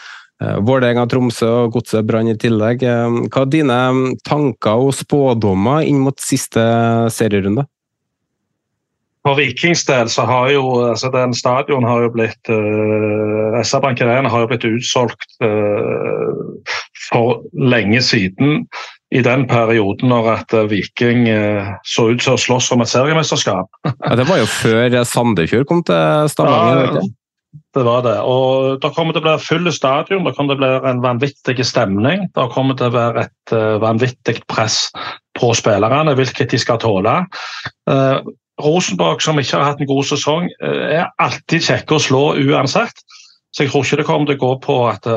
Vålerenga, 0.43 1.05
Tromsø 1.07 1.47
og 1.63 1.77
Godset 1.77 2.03
Brann 2.07 2.27
i 2.27 2.35
tillegg. 2.39 2.83
Eh, 2.83 3.19
hva 3.31 3.45
er 3.45 3.51
dine 3.53 3.77
mm, 3.95 4.03
tanker 4.27 4.83
og 4.83 4.91
spådommer 4.97 5.85
inn 5.87 6.01
mot 6.03 6.19
siste 6.19 6.65
serierunde? 7.15 7.63
For 9.25 9.39
Vikings 9.39 9.81
del 9.87 10.09
så 10.11 10.27
har 10.29 10.51
jo 10.53 10.65
altså 10.91 11.09
den 11.09 11.31
stadion 11.33 11.87
har 11.87 12.03
jo 12.03 12.11
blitt 12.13 12.51
uh, 12.51 13.55
SR-Bank 13.57 14.03
Arena 14.05 14.29
har 14.29 14.43
jo 14.43 14.51
blitt 14.51 14.67
utsolgt 14.69 15.25
uh, 15.41 16.75
for 17.07 17.41
lenge 17.57 18.03
siden. 18.05 18.67
I 19.09 19.23
den 19.25 19.47
perioden 19.49 20.11
når 20.13 20.29
at 20.35 20.53
Viking 20.69 21.25
uh, 21.25 21.73
så 21.89 22.11
ut 22.11 22.21
til 22.21 22.35
å 22.35 22.41
slåss 22.43 22.69
om 22.75 22.85
et 22.85 22.91
seriemesterskap. 22.91 23.81
ja, 23.95 24.13
det 24.19 24.29
var 24.29 24.43
jo 24.43 24.51
før 24.59 25.01
Sandefjord 25.09 25.65
kom 25.71 25.81
til 25.89 26.29
Stavanger. 26.29 26.99
Ja, 26.99 27.09
det 27.75 27.83
var 27.83 28.01
det. 28.05 28.15
Og 28.23 28.79
Det 28.81 28.91
kommer 28.95 29.13
til 29.13 29.23
å 29.23 29.25
bli 29.25 29.35
fulle 29.43 29.73
stadion, 29.75 30.23
det 30.23 30.33
kommer 30.37 30.55
til 30.55 30.63
å 30.63 30.63
bli 30.63 30.89
en 30.91 31.03
vanvittig 31.03 31.65
stemning. 31.67 32.25
Det 32.35 32.47
kommer 32.53 32.77
til 32.79 32.87
å 32.87 32.95
være 32.95 33.25
et 33.27 33.53
uh, 33.55 33.75
vanvittig 33.83 34.39
press 34.51 34.87
på 35.35 35.51
spillerne, 35.57 36.15
hvilket 36.15 36.55
de 36.55 36.59
skal 36.61 36.79
tåle. 36.79 37.17
Uh, 37.89 38.23
Rosenborg, 38.63 39.19
som 39.23 39.39
ikke 39.41 39.59
har 39.59 39.73
hatt 39.73 39.83
en 39.83 39.91
god 39.91 40.07
sesong, 40.07 40.47
uh, 40.63 40.83
er 41.01 41.09
alltid 41.19 41.67
kjekke 41.67 41.97
å 41.97 42.03
slå 42.07 42.23
uansett. 42.39 43.03
Så 43.51 43.65
jeg 43.65 43.73
tror 43.73 43.87
ikke 43.87 43.99
det 44.01 44.07
kommer 44.07 44.31
til 44.31 44.39
å 44.39 44.45
gå 44.45 44.53
på 44.63 44.77
at 44.91 45.07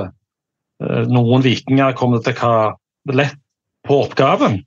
noen 1.10 1.42
vikinger 1.42 1.96
kommer 1.98 2.20
til 2.22 2.36
å 2.38 2.42
ha 2.44 2.58
lett 3.18 3.34
på 3.82 3.96
oppgaven. 4.04 4.60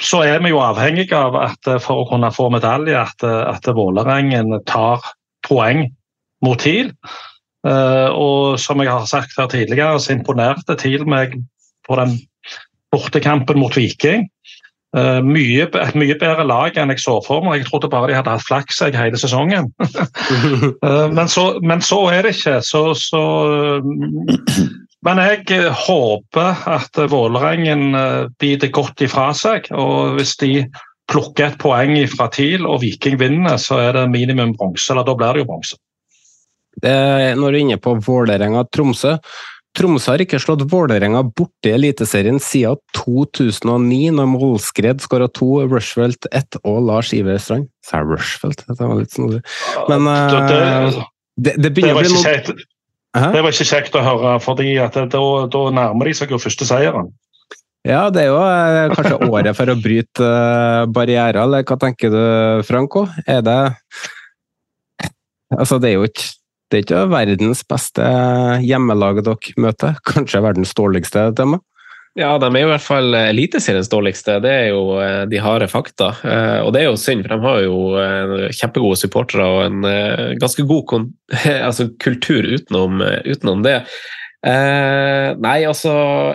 Så 0.00 0.22
er 0.24 0.40
vi 0.40 0.54
jo 0.54 0.62
avhengige 0.64 1.20
av 1.20 1.36
at 1.36 1.68
for 1.84 2.00
å 2.00 2.06
kunne 2.08 2.30
få 2.32 2.48
medalje, 2.54 2.96
at, 2.96 3.26
at 3.28 3.68
Vålerengen 3.76 4.56
tar 4.64 5.04
poeng 5.50 5.88
mot 6.44 6.60
TIL. 6.60 6.94
Uh, 7.60 8.08
og 8.16 8.56
som 8.60 8.80
jeg 8.80 8.88
har 8.88 9.06
sagt 9.08 9.36
her 9.36 9.48
tidligere, 9.52 10.00
så 10.00 10.14
imponerte 10.14 10.78
TIL 10.80 11.04
meg 11.08 11.36
på 11.84 11.96
den 12.00 12.16
bortekampen 12.92 13.60
mot 13.60 13.76
Viking. 13.76 14.28
Uh, 14.96 15.20
mye, 15.22 15.68
et 15.68 15.94
mye 15.94 16.16
bedre 16.18 16.42
lag 16.48 16.78
enn 16.80 16.90
jeg 16.94 17.02
så 17.04 17.18
for 17.22 17.44
meg. 17.44 17.60
Jeg 17.60 17.68
trodde 17.68 17.92
bare 17.92 18.08
de 18.10 18.16
hadde 18.16 18.32
hatt 18.32 18.46
flaks 18.46 18.80
hele 18.82 19.20
sesongen. 19.20 19.68
uh, 19.78 21.06
men, 21.16 21.28
så, 21.28 21.52
men, 21.62 21.84
så, 21.84 22.00
er 22.14 22.24
det 22.24 22.34
ikke. 22.38 22.58
Så, 22.64 22.82
så, 22.98 23.22
men 25.04 25.20
jeg 25.20 25.74
håper 25.84 26.64
at 26.78 27.04
Vålerengen 27.12 27.92
biter 28.40 28.72
godt 28.72 29.04
ifra 29.04 29.30
seg. 29.36 29.68
Og 29.76 30.16
hvis 30.16 30.34
de 30.40 30.54
plukke 31.10 31.46
et 31.50 31.60
poeng 31.60 31.96
fra 32.12 32.28
TIL 32.32 32.66
og 32.68 32.80
Viking 32.84 33.18
vinner, 33.20 33.58
så 33.60 33.80
er 33.82 33.96
det 33.98 34.08
minimum 34.12 34.54
bronse. 34.56 34.92
Eller 34.92 35.06
da 35.06 35.14
blir 35.18 35.34
det 35.34 35.44
jo 35.44 35.52
bronse. 35.52 35.80
Når 36.80 37.40
du 37.46 37.56
er 37.56 37.62
inne 37.64 37.80
på 37.82 37.96
Vålerenga-Tromsø 38.06 39.16
Tromsø 39.78 40.14
har 40.14 40.22
ikke 40.24 40.40
slått 40.42 40.64
Vålerenga 40.70 41.22
borte 41.22 41.70
i 41.70 41.74
Eliteserien 41.76 42.40
siden 42.42 42.80
2009, 42.96 44.00
når 44.16 44.26
Målskred 44.32 45.04
skåra 45.04 45.28
to, 45.30 45.60
Rushfeldt 45.70 46.26
ett 46.34 46.58
og 46.64 46.80
Lars 46.88 47.12
Iver 47.14 47.38
Strand. 47.38 47.68
Sa 47.86 48.00
jeg 48.00 48.10
Rushfeldt? 48.10 48.64
Det 48.66 48.80
var 48.80 48.98
litt 48.98 49.14
snodig. 49.14 49.40
Men 49.86 50.08
det, 50.10 50.42
det, 50.50 51.06
det, 51.36 51.54
det 51.62 51.72
begynner 51.76 52.00
å 52.00 52.02
bli 52.02 52.12
noe 52.16 53.30
Det 53.36 53.44
var 53.46 53.54
ikke 53.54 53.68
kjekt 53.70 53.98
å 53.98 54.04
høre, 54.06 54.34
for 54.42 54.58
da 54.58 55.62
nærmer 55.78 56.10
de 56.10 56.16
seg 56.18 56.34
jo 56.34 56.42
første 56.42 56.66
seieren. 56.66 57.12
Ja, 57.88 58.10
det 58.12 58.26
er 58.26 58.28
jo 58.28 58.40
eh, 58.44 58.92
kanskje 58.92 59.30
året 59.30 59.56
for 59.56 59.72
å 59.72 59.78
bryte 59.80 60.26
uh, 60.26 60.88
barrierer, 60.92 61.40
eller 61.46 61.64
hva 61.64 61.78
tenker 61.80 62.12
du, 62.12 62.20
Franco? 62.68 63.06
Er 63.24 63.40
det 63.46 63.60
Altså, 65.50 65.80
det 65.82 65.88
er 65.88 65.96
jo 65.96 66.04
ikke 66.06 66.28
det 66.70 66.78
er 66.78 66.84
ikke 66.84 66.98
verdens 67.10 67.64
beste 67.66 68.04
hjemmelag 68.62 69.16
dere 69.26 69.54
møter. 69.58 69.96
Kanskje 70.06 70.38
verdens 70.44 70.70
dårligste, 70.78 71.24
meg? 71.42 71.64
Ja, 72.14 72.36
de 72.38 72.46
er 72.46 72.62
jo 72.62 72.68
i 72.68 72.70
hvert 72.70 72.84
fall 72.84 73.16
Eliteseriens 73.18 73.90
dårligste. 73.90 74.36
Det 74.44 74.52
er 74.52 74.68
jo 74.68 74.94
eh, 75.02 75.24
de 75.26 75.40
harde 75.42 75.66
fakta. 75.72 76.12
Og 76.62 76.70
det 76.70 76.84
er 76.84 76.86
jo 76.86 77.00
synd, 77.00 77.26
for 77.26 77.34
de 77.34 77.48
har 77.48 77.64
jo 77.64 78.54
kjempegode 78.60 79.00
supportere 79.02 79.48
og 79.50 79.64
en 79.64 80.38
ganske 80.38 80.62
god 80.70 80.94
altså, 81.66 81.88
kultur 81.98 82.46
utenom, 82.46 83.02
utenom 83.26 83.66
det. 83.66 83.80
Eh, 84.40 85.30
nei, 85.36 85.58
altså 85.68 85.90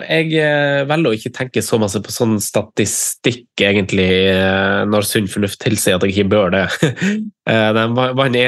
Jeg 0.06 0.28
eh, 0.38 0.84
velger 0.86 1.10
å 1.10 1.16
ikke 1.16 1.32
tenke 1.34 1.62
så 1.64 1.74
masse 1.82 1.98
på 1.98 2.12
sånn 2.14 2.36
statistikk, 2.38 3.48
egentlig, 3.58 4.06
eh, 4.30 4.84
når 4.86 5.08
sunn 5.08 5.26
fornuft 5.30 5.58
tilsier 5.64 5.98
at 5.98 6.06
jeg 6.06 6.14
ikke 6.14 6.30
bør 6.36 6.54
det. 6.54 6.62
eh, 7.50 7.70
de 7.74 7.86
vant 8.20 8.38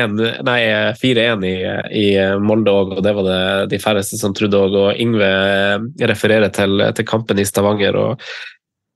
4-1 1.01 1.49
i, 1.49 1.57
i, 1.91 2.07
Molde 2.39 2.75
òg, 2.75 2.95
og 2.99 3.03
det 3.03 3.15
var 3.17 3.27
det 3.27 3.41
de 3.75 3.81
færreste 3.83 4.21
som 4.21 4.37
trodde 4.37 4.61
òg. 4.63 4.79
Og 4.79 5.03
Yngve 5.03 5.27
eh, 5.27 5.89
refererer 6.07 6.55
til, 6.55 6.79
til, 6.95 7.09
kampen 7.11 7.43
i 7.43 7.49
Stavanger. 7.49 7.99
Og, 7.99 8.31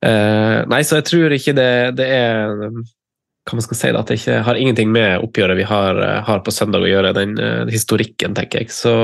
eh, 0.07 0.63
nei, 0.71 0.81
så 0.87 1.01
jeg 1.01 1.09
tror 1.11 1.37
ikke 1.41 1.57
det, 1.59 1.73
det 1.99 2.09
er 2.21 2.55
hva 2.63 3.59
man 3.59 3.67
skal 3.67 3.81
si 3.81 3.91
da, 3.91 4.05
at 4.05 4.15
det 4.15 4.21
ikke 4.21 4.39
har 4.47 4.63
ingenting 4.63 4.95
med 4.95 5.27
oppgjøret 5.27 5.59
vi 5.59 5.67
har, 5.67 5.99
har 6.23 6.47
på 6.47 6.55
søndag 6.55 6.87
å 6.87 6.93
gjøre, 6.93 7.11
den 7.19 7.35
historikken, 7.75 8.39
tenker 8.39 8.63
jeg. 8.63 8.71
Så 8.71 8.95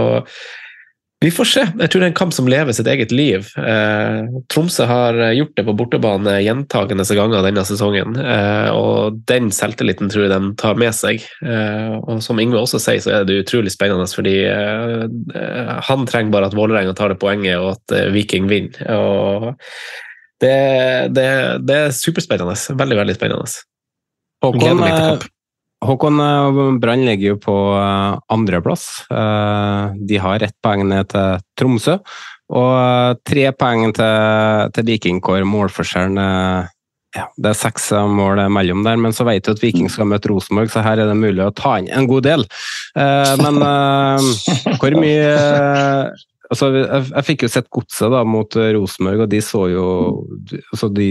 vi 1.20 1.31
får 1.35 1.49
se. 1.51 1.62
Jeg 1.66 1.90
tror 1.90 2.03
det 2.03 2.07
er 2.07 2.12
en 2.12 2.19
kamp 2.20 2.35
som 2.35 2.47
lever 2.47 2.74
sitt 2.77 2.86
eget 2.86 3.11
liv. 3.11 3.49
Eh, 3.59 4.28
Tromsø 4.53 4.85
har 4.86 5.16
gjort 5.35 5.57
det 5.59 5.65
på 5.66 5.74
bortebane 5.81 6.36
gjentagende 6.45 7.07
ganger 7.19 7.43
denne 7.43 7.65
sesongen, 7.66 8.15
eh, 8.23 8.69
og 8.70 9.19
den 9.27 9.51
selvtilliten 9.55 10.12
tror 10.12 10.28
jeg 10.28 10.31
de 10.31 10.53
tar 10.62 10.78
med 10.78 10.95
seg. 10.95 11.24
Eh, 11.43 11.97
og 11.99 12.23
som 12.23 12.39
Ingve 12.39 12.61
også 12.62 12.78
sier, 12.82 13.03
så 13.03 13.16
er 13.16 13.27
det 13.27 13.40
utrolig 13.43 13.74
spennende, 13.74 14.07
fordi 14.07 14.36
eh, 14.47 15.09
eh, 15.35 15.73
han 15.89 16.07
trenger 16.07 16.36
bare 16.36 16.53
at 16.53 16.59
Vålerenga 16.59 16.95
tar 16.95 17.11
det 17.11 17.19
poenget, 17.19 17.59
og 17.59 17.74
at 17.74 17.97
eh, 17.99 18.12
Viking 18.15 18.47
vinner. 18.53 18.78
Og 18.95 19.49
det, 20.39 20.55
det, 21.19 21.27
det, 21.66 21.81
er 21.89 21.99
superspennende. 21.99 22.55
Veldig, 22.78 23.01
veldig 23.03 23.19
spennende. 23.19 23.66
Håkon, 24.47 24.86
Håkon 25.85 26.21
eh, 26.21 26.79
Brann 26.79 27.05
ligger 27.07 27.35
jo 27.35 27.39
på 27.43 27.57
eh, 27.79 28.19
andreplass. 28.35 28.89
Eh, 29.11 29.95
de 30.11 30.19
har 30.23 30.43
ett 30.43 30.57
poeng 30.65 30.87
ned 30.89 31.11
til 31.13 31.39
Tromsø. 31.59 31.99
Og 32.49 33.21
tre 33.29 33.45
poeng 33.53 33.93
til, 33.97 34.73
til 34.75 34.87
Viking, 34.89 35.21
hvor 35.21 35.45
målforskjellen 35.45 36.17
ja, 37.17 37.27
Det 37.37 37.51
er 37.51 37.57
seks 37.57 37.91
mål 38.09 38.41
mellom 38.53 38.87
der, 38.87 38.97
men 39.01 39.13
så 39.17 39.27
vet 39.29 39.45
du 39.45 39.53
at 39.53 39.61
Viking 39.61 39.91
skal 39.93 40.09
møte 40.09 40.31
Rosenborg, 40.33 40.71
så 40.73 40.81
her 40.85 41.01
er 41.01 41.11
det 41.11 41.17
mulig 41.19 41.45
å 41.45 41.53
ta 41.57 41.75
inn 41.81 41.91
en 41.93 42.09
god 42.09 42.25
del. 42.25 42.47
Men 42.97 43.61
hvor 44.81 44.97
mye 44.97 45.37
Altså, 46.49 46.71
jeg, 46.73 47.25
fikk 47.27 47.43
jo 47.45 47.49
sett 47.53 47.67
Godset 47.69 48.15
mot 48.25 48.55
Rosenborg, 48.57 49.27
og 49.27 49.33
de 49.35 49.41
så 49.45 49.67
jo 49.69 49.89
altså 50.73 50.89
de 50.97 51.09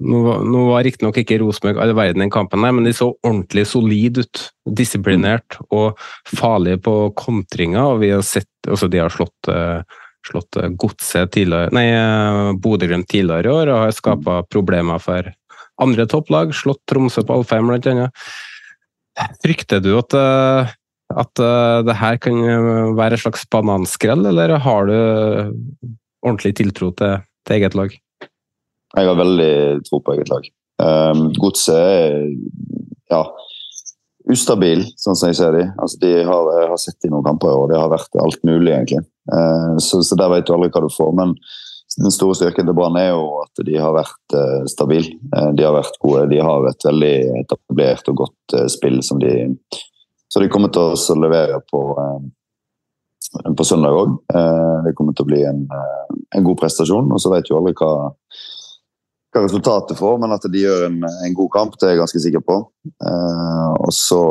nå, 0.00 0.20
nå 0.48 0.62
var 0.70 0.84
riktignok 0.86 1.20
ikke 1.20 1.38
Rosenborg 1.42 1.80
all 1.82 1.92
verden 1.96 2.24
den 2.24 2.32
kampen, 2.32 2.62
men 2.64 2.86
de 2.86 2.92
så 2.96 3.10
ordentlig 3.20 3.66
solide 3.68 4.24
ut. 4.24 4.46
Disiplinert 4.80 5.56
og 5.74 5.98
farlige 6.28 6.80
på 6.84 6.94
kontringer. 7.18 7.94
og 7.94 8.00
vi 8.04 8.12
har 8.14 8.22
sett, 8.22 8.50
altså 8.68 8.88
De 8.88 9.00
har 9.02 9.12
slått, 9.12 9.50
uh, 9.50 9.82
slått 10.26 10.56
uh, 10.60 10.68
Godset 10.78 11.32
tidligere, 11.34 11.72
nei, 11.74 11.88
uh, 11.96 12.52
Bodø-Glimt 12.54 13.08
tidligere 13.10 13.48
i 13.48 13.54
år 13.54 13.72
og 13.72 13.82
har 13.86 13.96
skapa 13.96 14.42
problemer 14.48 15.02
for 15.02 15.32
andre 15.80 16.06
topplag. 16.06 16.54
Slått 16.54 16.84
Tromsø 16.90 17.24
på 17.26 17.40
Alfheim, 17.40 17.68
blant 17.68 17.88
annet. 17.90 18.28
Frykter 19.42 19.82
du 19.82 19.90
at, 19.98 20.14
at 21.18 21.40
det 21.84 21.96
her 21.98 22.20
kan 22.22 22.38
være 22.96 23.18
et 23.18 23.24
slags 23.24 23.42
bananskrell, 23.52 24.22
eller 24.30 24.54
har 24.62 24.86
du 24.88 24.94
ordentlig 26.22 26.54
tiltro 26.60 26.92
til, 26.96 27.18
til 27.44 27.58
eget 27.58 27.76
lag? 27.76 27.96
Jeg 28.96 29.06
har 29.06 29.18
veldig 29.18 29.52
tro 29.86 30.00
på 30.02 30.16
eget 30.16 30.32
lag. 30.32 30.50
Um, 30.80 31.28
Godset 31.36 31.76
er 31.76 32.14
ja, 33.12 33.22
ustabil, 34.30 34.82
sånn 34.98 35.18
som 35.18 35.30
jeg 35.30 35.38
ser 35.38 35.56
de. 35.56 35.64
Altså, 35.76 35.98
de 36.02 36.12
har, 36.26 36.52
jeg 36.58 36.70
har 36.72 36.80
sett 36.80 37.06
i 37.06 37.10
noen 37.12 37.26
kamper 37.26 37.50
i 37.50 37.58
år, 37.58 37.70
det 37.70 37.80
har 37.80 37.92
vært 37.92 38.20
alt 38.22 38.40
mulig, 38.46 38.72
egentlig. 38.72 39.04
Uh, 39.30 39.76
så, 39.82 40.00
så 40.06 40.18
der 40.18 40.32
vet 40.32 40.48
du 40.48 40.54
aldri 40.56 40.72
hva 40.72 40.84
du 40.86 40.90
får. 40.94 41.12
Men 41.18 41.36
den 41.98 42.14
store 42.14 42.36
styrken 42.38 42.68
til 42.68 42.76
Brann 42.76 42.98
er 43.00 43.10
jo 43.10 43.24
at 43.42 43.62
de 43.66 43.78
har 43.78 43.94
vært 43.96 44.36
uh, 44.36 44.62
stabile. 44.70 45.16
Uh, 45.34 45.50
de 45.56 45.66
har 45.66 45.74
vært 45.74 45.98
gode. 46.02 46.28
De 46.30 46.38
har 46.42 46.68
et 46.70 46.86
veldig 46.86 47.14
etablert 47.42 48.10
og 48.12 48.20
godt 48.24 48.56
uh, 48.56 48.66
spill 48.70 49.00
som 49.06 49.22
de 49.22 49.32
Så 50.30 50.38
de 50.38 50.48
kommer 50.48 50.70
til 50.70 50.94
å 50.94 51.14
levere 51.18 51.56
på, 51.66 51.80
på 53.58 53.64
søndag 53.66 53.96
òg. 53.98 54.12
det 54.84 54.92
kommer 54.94 55.12
til 55.12 55.24
å 55.24 55.26
bli 55.26 55.40
en, 55.42 55.64
en 56.38 56.44
god 56.46 56.60
prestasjon. 56.60 57.10
Og 57.10 57.18
så 57.18 57.32
vet 57.32 57.48
du 57.48 57.56
aldri 57.56 57.72
hva, 57.80 58.12
hva 59.30 59.44
resultatet 59.44 59.98
får, 59.98 60.16
men 60.22 60.34
at 60.34 60.46
de 60.50 60.62
gjør 60.62 60.88
en, 60.88 61.02
en 61.06 61.36
god 61.38 61.50
kamp, 61.54 61.76
det 61.78 61.86
er 61.86 61.92
jeg 61.94 62.00
ganske 62.02 62.22
sikker 62.24 62.42
på. 62.42 62.56
og 63.80 63.92
så 63.94 64.22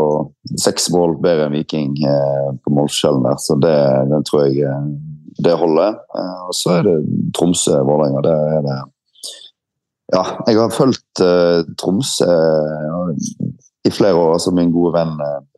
seks 0.60 0.90
mål 0.92 1.16
bedre 1.24 1.48
enn 1.48 1.56
Viking 1.56 1.94
på 2.04 2.74
målskjellen 2.76 3.24
der, 3.24 3.40
så 3.40 3.56
det, 3.64 3.78
det 4.12 4.20
tror 4.28 4.50
jeg 4.50 4.68
det 5.44 5.56
holder. 5.60 6.00
Eh, 6.20 6.42
og 6.48 6.56
så 6.56 6.78
er 6.78 6.88
det 6.88 6.96
Tromsø-Vålerenga. 7.38 8.24
Der 8.26 8.58
er 8.58 8.66
det 8.68 8.80
Ja, 10.10 10.24
jeg 10.48 10.58
har 10.58 10.72
fulgt 10.74 11.22
uh, 11.22 11.62
Tromsø 11.78 12.26
uh, 12.26 13.12
i 13.86 13.92
flere 13.94 14.16
år. 14.18 14.32
altså 14.34 14.52
Min 14.52 14.72
gode 14.74 14.96
venn 14.96 15.12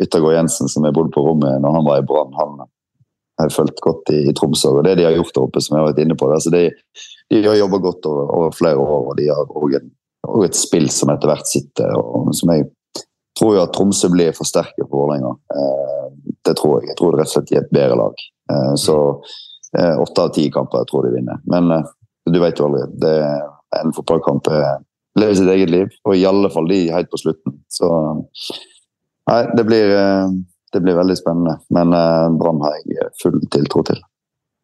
Yttergård 0.03 0.35
Jensen, 0.35 0.67
som 0.67 0.83
jeg 0.85 0.93
bodde 0.93 1.13
på 1.15 1.23
rommet 1.23 1.61
når 1.63 1.77
han 1.77 1.87
var 1.87 2.01
i 2.01 2.05
Brann, 2.09 2.35
han 2.35 2.67
har 3.39 3.53
fulgt 3.55 3.79
godt 3.81 4.11
i, 4.11 4.25
i, 4.27 4.33
Tromsø. 4.35 4.73
Og 4.75 4.83
det 4.83 4.97
de 4.99 5.07
har 5.07 5.15
gjort 5.15 5.31
der 5.35 5.45
oppe, 5.47 5.63
som 5.63 5.77
jeg 5.77 5.81
har 5.81 5.93
vært 5.93 6.03
inne 6.03 6.19
på 6.19 6.27
altså 6.27 6.51
de, 6.51 6.65
de 7.31 7.47
har 7.47 7.59
jobba 7.59 7.79
godt 7.83 8.05
over, 8.09 8.31
over, 8.37 8.55
flere 8.55 8.77
år, 8.83 9.05
og 9.11 9.17
de 9.17 9.29
har 9.31 9.53
òg 9.55 10.45
et 10.45 10.57
spill 10.57 10.89
som 10.91 11.13
etter 11.13 11.31
hvert 11.31 11.47
sitter. 11.47 11.93
og 11.95 12.33
som 12.35 12.51
jeg 12.53 12.67
tror 13.39 13.55
jo 13.55 13.61
at 13.63 13.71
Tromsø 13.73 14.09
blir 14.11 14.35
forsterket 14.35 14.83
for 14.83 15.05
Vålerenga. 15.05 15.31
det 16.45 16.57
tror 16.59 16.81
jeg. 16.81 16.91
Jeg 16.91 16.97
tror 16.99 17.15
det 17.15 17.21
rett 17.21 17.31
og 17.31 17.33
slett 17.37 17.53
er 17.55 17.63
et 17.63 17.73
bedre 17.73 17.97
lag. 18.01 18.25
så 18.77 18.97
Eh, 19.77 20.01
åtte 20.01 20.21
av 20.21 20.31
ti 20.35 20.49
kamper 20.51 20.83
jeg 20.83 20.89
tror 20.91 21.07
de 21.07 21.15
vinner. 21.15 21.39
Men 21.47 21.71
eh, 21.71 21.91
du 22.31 22.39
vet 22.43 22.59
jo 22.59 22.67
aldri. 22.67 22.83
Det, 22.99 23.15
en 23.79 23.93
fotballkamp 23.95 24.49
lever 25.19 25.37
sitt 25.37 25.51
eget 25.51 25.71
liv, 25.71 25.93
og 26.03 26.15
i 26.17 26.25
alle 26.27 26.49
fall 26.51 26.67
de 26.67 26.81
helt 26.91 27.11
på 27.11 27.19
slutten. 27.21 27.55
Så 27.71 27.87
nei, 29.31 29.41
det 29.55 29.65
blir, 29.67 29.95
eh, 29.95 30.33
det 30.75 30.83
blir 30.83 30.99
veldig 30.99 31.17
spennende. 31.19 31.57
Men 31.71 31.95
Brann 32.39 32.63
har 32.65 32.79
jeg 32.79 33.11
full 33.21 33.39
tiltro 33.51 33.83
til. 33.87 33.99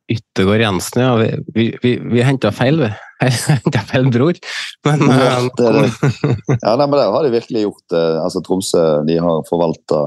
Yttergård 0.08 0.62
Jensen, 0.64 1.02
ja. 1.04 1.16
Vi, 1.20 1.32
vi, 1.56 1.66
vi, 1.84 1.96
vi 2.14 2.24
henta 2.24 2.54
feil, 2.56 2.80
vi. 2.80 2.92
Henta 3.50 3.82
feil 3.90 4.08
bror. 4.14 4.38
Men, 4.88 5.04
ja, 5.10 5.40
det 5.58 5.74
det. 5.76 6.12
ja 6.64 6.76
nei, 6.80 6.86
men 6.86 6.96
det 6.96 7.10
har 7.12 7.26
de 7.26 7.34
virkelig 7.34 7.66
gjort. 7.66 7.98
Altså, 7.98 8.44
Tromsø 8.46 8.86
de 9.10 9.20
har 9.24 9.44
forvalta 9.50 10.00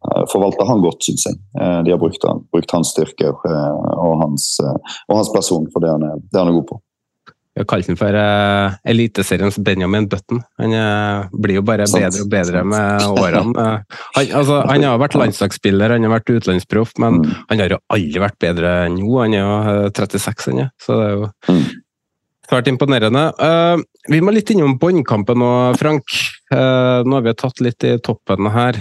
Eh, 0.00 0.24
forvalter 0.32 0.64
han 0.64 0.80
godt, 0.80 1.02
syns 1.04 1.26
jeg. 1.28 1.36
Eh, 1.60 1.80
de 1.84 1.92
har 1.92 2.00
brukt, 2.00 2.22
han, 2.24 2.44
brukt 2.52 2.72
hans 2.72 2.92
styrker 2.94 3.34
eh, 3.36 3.80
og 4.00 4.22
hans, 4.22 4.46
og 4.64 5.18
hans, 5.18 5.28
person 5.34 5.66
for 5.74 5.84
det 5.84 5.92
han, 5.92 6.06
er, 6.06 6.22
det 6.32 6.40
han 6.40 6.48
er 6.48 6.56
god 6.56 6.68
på. 6.72 6.80
Vi 7.60 7.64
har 7.66 7.68
kalt 7.68 7.88
ham 7.90 7.96
for 8.00 8.16
uh, 8.16 8.72
Eliteseriens 8.88 9.58
Benjamin 9.60 10.06
Button. 10.08 10.38
Han 10.62 10.72
uh, 10.72 11.26
blir 11.44 11.58
jo 11.58 11.62
bare 11.68 11.84
bedre 11.92 12.22
og 12.22 12.30
bedre 12.32 12.62
med 12.64 13.04
årene. 13.04 13.52
Uh, 13.52 13.98
han, 14.14 14.30
altså, 14.38 14.62
han, 14.64 14.86
har 14.88 15.02
vært 15.02 15.18
landslagsspiller, 15.20 15.92
han 15.92 16.06
har 16.06 16.14
vært 16.14 16.32
utenlandsproff, 16.32 16.94
men 17.04 17.18
mm. 17.20 17.34
han 17.50 17.60
har 17.60 17.74
jo 17.74 17.80
aldri 17.92 18.22
vært 18.24 18.38
bedre 18.40 18.72
enn 18.86 18.96
nå. 18.96 19.10
Han 19.20 19.36
er 19.36 19.44
jo 19.44 19.90
36, 19.92 20.48
han 20.48 20.62
er. 20.64 20.70
Så 20.80 20.96
det 20.96 21.10
er 21.10 21.12
jo 21.18 21.30
mm. 21.52 21.62
Svært 22.50 22.66
imponerende. 22.66 23.20
Vi 24.10 24.18
må 24.24 24.32
litt 24.34 24.48
innom 24.50 24.72
båndkampen 24.80 25.38
nå, 25.38 25.50
Frank. 25.78 26.16
Nå 26.50 27.12
har 27.12 27.22
vi 27.22 27.34
tatt 27.38 27.60
litt 27.62 27.86
i 27.86 27.92
toppen 28.02 28.48
her. 28.50 28.80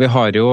Vi 0.00 0.08
har 0.16 0.34
jo 0.34 0.48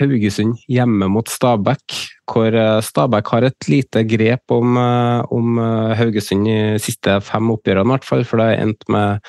Haugesund 0.00 0.58
hjemme 0.66 1.06
mot 1.12 1.30
Stabæk, 1.30 2.00
hvor 2.28 2.54
Stabæk 2.84 3.30
har 3.32 3.46
et 3.48 3.68
lite 3.70 4.04
grep 4.08 4.54
om, 4.54 4.76
om 4.76 5.60
Haugesund 5.98 6.48
i 6.48 6.58
siste 6.82 7.20
fem 7.24 7.50
oppgjørene, 7.54 7.88
i 7.88 7.94
hvert 7.96 8.08
fall. 8.08 8.26
For 8.28 8.40
det 8.40 8.50
har 8.50 8.66
endt 8.66 8.88
med 8.92 9.24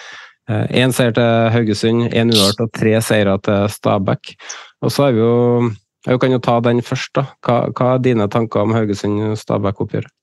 én 0.50 0.94
seier 0.96 1.16
til 1.16 1.52
Haugesund, 1.56 2.10
én 2.12 2.34
uavgjort 2.34 2.66
og 2.66 2.74
tre 2.76 2.96
seire 3.06 3.38
til 3.46 3.70
Stabæk. 3.72 4.34
Og 4.82 4.92
så 4.92 5.08
har 5.08 5.16
vi 5.16 5.24
jo 5.24 5.70
Jeg 6.08 6.20
kan 6.20 6.32
jo 6.32 6.40
ta 6.40 6.60
den 6.64 6.80
først, 6.82 7.12
da. 7.16 7.26
Hva, 7.44 7.58
hva 7.76 7.94
er 7.94 8.00
dine 8.00 8.30
tanker 8.32 8.64
om 8.64 8.72
Haugesund-Stabæk-oppgjøret? 8.72 10.14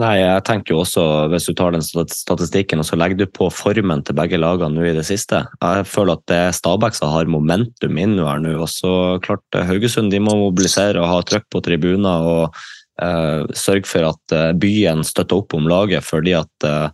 Nei, 0.00 0.14
jeg 0.22 0.44
tenker 0.46 0.72
jo 0.72 0.80
også, 0.80 1.02
hvis 1.28 1.48
du 1.50 1.52
tar 1.58 1.74
den 1.74 1.82
statistikken 1.84 2.80
og 2.80 2.86
så 2.88 2.96
legger 2.96 3.18
du 3.20 3.26
på 3.36 3.50
formen 3.52 4.00
til 4.06 4.16
begge 4.16 4.38
lagene 4.40 4.72
nå 4.72 4.86
i 4.86 4.94
det 4.96 5.04
siste 5.04 5.42
Jeg 5.44 5.88
føler 5.90 6.16
at 6.16 6.24
det 6.30 6.38
er 6.46 6.56
Stabæk 6.56 6.96
som 6.96 7.12
har 7.12 7.28
momentum 7.28 7.98
innover 8.00 8.40
nå. 8.40 8.54
og 8.62 8.70
så 8.72 8.92
klart 9.24 9.44
eh, 9.58 9.66
Haugesund 9.68 10.12
de 10.14 10.22
må 10.22 10.36
mobilisere 10.38 11.02
og 11.02 11.10
ha 11.10 11.18
trøkk 11.26 11.50
på 11.52 11.60
tribuner 11.66 12.24
og 12.30 12.56
eh, 13.02 13.44
sørge 13.52 13.90
for 13.90 14.08
at 14.12 14.36
uh, 14.36 14.54
byen 14.56 15.04
støtter 15.04 15.42
opp 15.42 15.58
om 15.58 15.68
laget, 15.68 16.06
fordi 16.06 16.36
at 16.38 16.68
eh, 16.68 16.88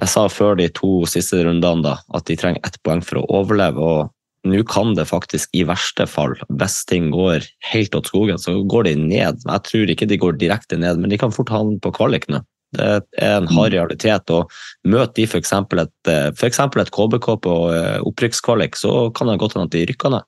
Jeg 0.00 0.08
sa 0.08 0.28
før 0.32 0.54
de 0.56 0.68
to 0.72 1.04
siste 1.08 1.36
rundene 1.44 1.84
da, 1.84 1.98
at 2.16 2.24
de 2.24 2.36
trenger 2.36 2.62
ett 2.64 2.78
poeng 2.84 3.02
for 3.04 3.20
å 3.20 3.26
overleve. 3.40 3.80
og 3.80 4.12
nå 4.48 4.62
kan 4.68 4.94
det 4.96 5.08
faktisk 5.10 5.52
i 5.56 5.64
verste 5.68 6.06
fall, 6.08 6.36
hvis 6.60 6.78
ting 6.88 7.10
går 7.12 7.44
helt 7.72 7.96
åt 7.96 8.08
skogen, 8.08 8.40
så 8.40 8.56
går 8.64 8.88
de 8.88 8.94
ned. 8.96 9.42
Jeg 9.44 9.64
tror 9.66 9.92
ikke 9.92 10.08
de 10.08 10.20
går 10.20 10.38
direkte 10.40 10.78
ned, 10.80 11.00
men 11.00 11.12
de 11.12 11.18
kan 11.20 11.34
fort 11.34 11.52
havne 11.52 11.76
på 11.82 11.92
kvalik 11.96 12.28
nå. 12.32 12.40
Det 12.76 12.86
er 13.18 13.32
en 13.34 13.48
hard 13.50 13.74
realitet. 13.74 14.30
og 14.30 14.50
Møter 14.86 15.12
de 15.18 15.26
f.eks. 15.26 15.52
et, 15.52 16.10
for 16.38 16.80
et 16.80 16.92
KBK 16.94 17.28
på 17.42 17.54
eh, 17.74 17.98
opprykkskvalik, 18.06 18.78
så 18.78 19.10
kan 19.10 19.26
det 19.26 19.40
godt 19.42 19.58
hende 19.58 19.66
at 19.66 19.74
de 19.74 19.86
rykker 19.90 20.14
ned. 20.14 20.26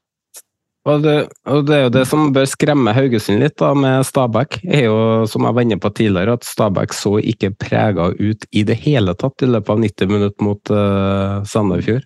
Og 0.82 1.02
det, 1.04 1.14
og 1.46 1.66
det, 1.68 1.74
er 1.76 1.84
jo 1.84 1.90
det 1.94 2.02
som 2.10 2.32
bør 2.34 2.46
skremme 2.50 2.94
Haugesund 2.96 3.38
litt 3.38 3.54
da, 3.60 3.68
med 3.78 4.02
Stabæk, 4.06 4.58
er 4.66 4.88
jo, 4.88 4.96
som 5.30 5.46
jeg 5.46 5.54
var 5.54 5.66
inne 5.66 5.78
på 5.78 5.92
tidligere, 5.94 6.34
at 6.34 6.46
Stabæk 6.48 6.96
så 6.98 7.12
ikke 7.22 7.52
prega 7.54 8.08
ut 8.18 8.46
i 8.50 8.64
det 8.66 8.80
hele 8.82 9.14
tatt 9.14 9.44
i 9.46 9.50
løpet 9.52 9.70
av 9.70 9.84
90 9.84 10.10
minutter 10.10 10.48
mot 10.48 10.72
uh, 10.74 11.38
Sandefjord. 11.46 12.02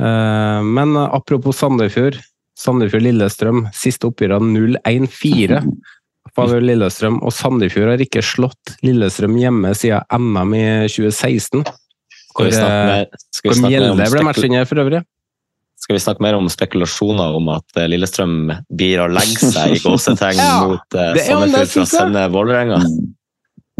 Uh, 0.00 0.64
men 0.64 0.96
apropos 1.04 1.60
Sandefjord. 1.60 2.16
Sandefjord-Lillestrøm, 2.64 3.66
siste 3.76 4.08
oppgjørene 4.08 4.78
0-1-4. 4.86 5.60
Favør 6.34 6.64
Lillestrøm, 6.64 7.20
og 7.20 7.34
Sandefjord 7.34 7.92
har 7.92 8.02
ikke 8.02 8.22
slått 8.24 8.76
Lillestrøm 8.86 9.36
hjemme 9.36 9.74
siden 9.76 10.06
NM 10.16 10.54
i 10.56 10.64
2016. 10.88 11.66
Hvor, 12.34 12.48
hvor 13.44 13.60
Mjelde 13.66 14.06
ble 14.10 14.22
matchen 14.26 14.56
her, 14.56 14.64
for 14.70 14.80
øvrig. 14.80 15.04
Skal 15.80 15.98
vi 15.98 16.04
snakke 16.04 16.24
mer 16.24 16.36
om 16.38 16.46
spekulasjoner 16.48 17.34
om 17.36 17.50
at 17.52 17.76
eh, 17.76 17.88
Lillestrøm 17.90 18.48
blir 18.72 19.02
å 19.02 19.10
legge 19.10 19.50
seg 19.52 19.76
i 19.76 19.82
gåsetegn 19.82 20.40
ja, 20.40 20.54
mot 20.64 20.96
uh, 20.96 21.12
Sandefjord 21.18 21.74
for 21.74 21.84
å 21.84 21.90
sende 21.90 22.24
Vålerenga? 22.32 22.80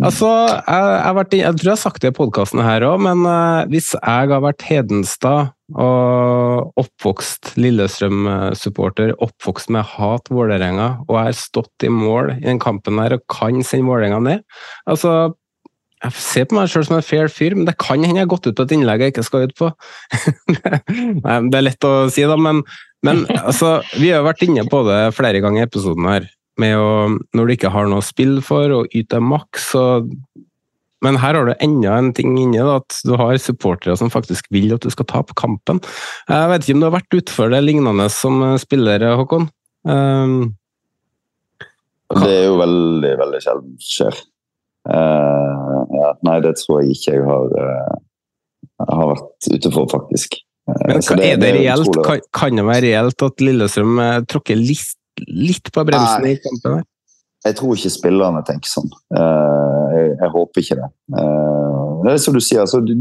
Altså, 0.02 0.28
jeg, 0.66 0.86
jeg, 0.90 1.38
jeg, 1.38 1.54
tror 1.54 1.68
jeg 1.68 1.70
har 1.70 1.80
sagt 1.80 2.02
det 2.02 2.10
i 2.10 2.16
podkasten 2.16 2.60
her 2.66 2.84
òg, 2.84 2.98
men 3.06 3.22
uh, 3.28 3.62
hvis 3.70 3.92
jeg 3.94 4.30
har 4.32 4.42
vært 4.42 4.64
Hedenstad 4.66 5.54
og 5.80 6.74
oppvokst 6.82 7.54
Lillestrøm-supporter, 7.56 9.14
oppvokst 9.24 9.70
med 9.72 9.86
hat 9.94 10.28
Vålerenga, 10.34 10.90
og 11.06 11.14
jeg 11.16 11.30
har 11.30 11.38
stått 11.38 11.86
i 11.86 11.92
mål 11.94 12.34
i 12.34 12.42
den 12.44 12.60
kampen 12.60 13.00
her 13.00 13.16
og 13.16 13.24
kan 13.32 13.62
sende 13.64 13.88
Vålerenga 13.88 14.20
ned 14.26 14.44
altså 14.90 15.32
jeg 16.04 16.14
ser 16.20 16.48
på 16.48 16.58
meg 16.58 16.70
selv 16.70 16.88
som 16.88 16.98
en 16.98 17.04
fair 17.04 17.30
fyr, 17.32 17.56
men 17.56 17.66
det 17.68 17.76
kan 17.80 18.02
hende 18.02 18.20
jeg 18.20 18.26
har 18.26 18.32
gått 18.34 18.48
ut 18.48 18.56
på 18.58 18.66
et 18.66 18.74
innlegg 18.76 19.04
jeg 19.04 19.14
ikke 19.14 19.26
skal 19.26 19.46
ut 19.48 19.54
på. 19.58 19.70
Det 21.50 21.58
er 21.58 21.64
lett 21.64 21.86
å 21.88 21.92
si, 22.12 22.24
da, 22.28 22.36
men, 22.40 22.62
men 23.06 23.24
altså, 23.40 23.78
vi 23.96 24.12
har 24.12 24.26
vært 24.26 24.44
inne 24.46 24.66
på 24.70 24.82
det 24.88 25.00
flere 25.16 25.40
ganger 25.44 25.64
i 25.64 25.68
episoden 25.68 26.08
her. 26.10 26.28
Med 26.60 26.76
å, 26.78 26.88
når 27.34 27.46
du 27.46 27.54
ikke 27.56 27.72
har 27.74 27.88
noe 27.90 28.02
å 28.02 28.06
spille 28.06 28.44
for, 28.44 28.70
og 28.76 28.92
yte 28.94 29.18
maks, 29.22 29.72
og 29.80 30.12
men 31.04 31.18
her 31.20 31.36
har 31.36 31.44
du 31.44 31.52
enda 31.60 31.98
en 32.00 32.12
ting 32.16 32.32
inni, 32.40 32.56
da, 32.56 32.78
at 32.80 33.00
du 33.04 33.12
har 33.20 33.36
supportere 33.42 33.96
som 34.00 34.12
faktisk 34.12 34.46
vil 34.54 34.72
at 34.72 34.86
du 34.86 34.92
skal 34.92 35.08
tape 35.10 35.36
kampen. 35.36 35.82
Jeg 36.30 36.52
vet 36.52 36.64
ikke 36.64 36.78
om 36.78 36.84
du 36.84 36.88
har 36.88 36.94
vært 36.96 37.18
utfor 37.18 37.52
det 37.52 37.60
lignende 37.60 38.06
som 38.12 38.40
spiller, 38.62 39.04
Håkon? 39.18 39.50
Um, 39.84 40.54
det 42.14 42.30
er 42.30 42.46
jo 42.46 42.56
veldig, 42.60 43.12
veldig 43.20 43.42
sjelden 43.42 43.76
skjer. 43.82 44.16
Uh, 44.84 45.84
ja, 45.96 46.10
nei, 46.28 46.40
det 46.44 46.56
tror 46.60 46.82
jeg 46.82 46.96
ikke 46.96 47.14
jeg 47.14 47.22
har, 47.24 47.54
uh, 47.56 48.88
har 48.90 49.12
vært 49.14 49.48
ute 49.54 49.70
for, 49.72 49.88
faktisk. 49.92 50.36
Uh, 50.68 50.80
Men 50.90 50.98
hva, 51.00 51.16
det, 51.20 51.30
er 51.30 51.40
det, 51.40 51.52
reelt? 51.58 52.00
Kan, 52.04 52.26
kan, 52.36 52.58
det 52.60 52.66
være 52.68 52.90
reelt 52.90 53.24
at 53.28 53.44
Lillestrøm 53.44 54.02
tråkker 54.30 54.60
litt, 54.60 54.98
litt, 55.28 55.72
på 55.72 55.86
bremsen 55.88 56.26
nei, 56.26 56.34
i 56.36 56.42
kampen? 56.44 56.80
her? 56.80 56.90
Jeg 57.44 57.58
tror 57.58 57.76
ikke 57.76 57.92
spillerne 57.92 58.40
tenker 58.48 58.70
sånn. 58.70 58.86
Jeg, 59.12 60.04
jeg, 60.14 60.28
håper 60.32 60.62
ikke 60.62 60.78
det. 60.78 60.86
Det 61.12 62.12
er 62.14 62.22
som 62.24 62.36
du 62.36 62.40
sier, 62.40 62.62
altså, 62.62 62.80
du, 62.80 62.94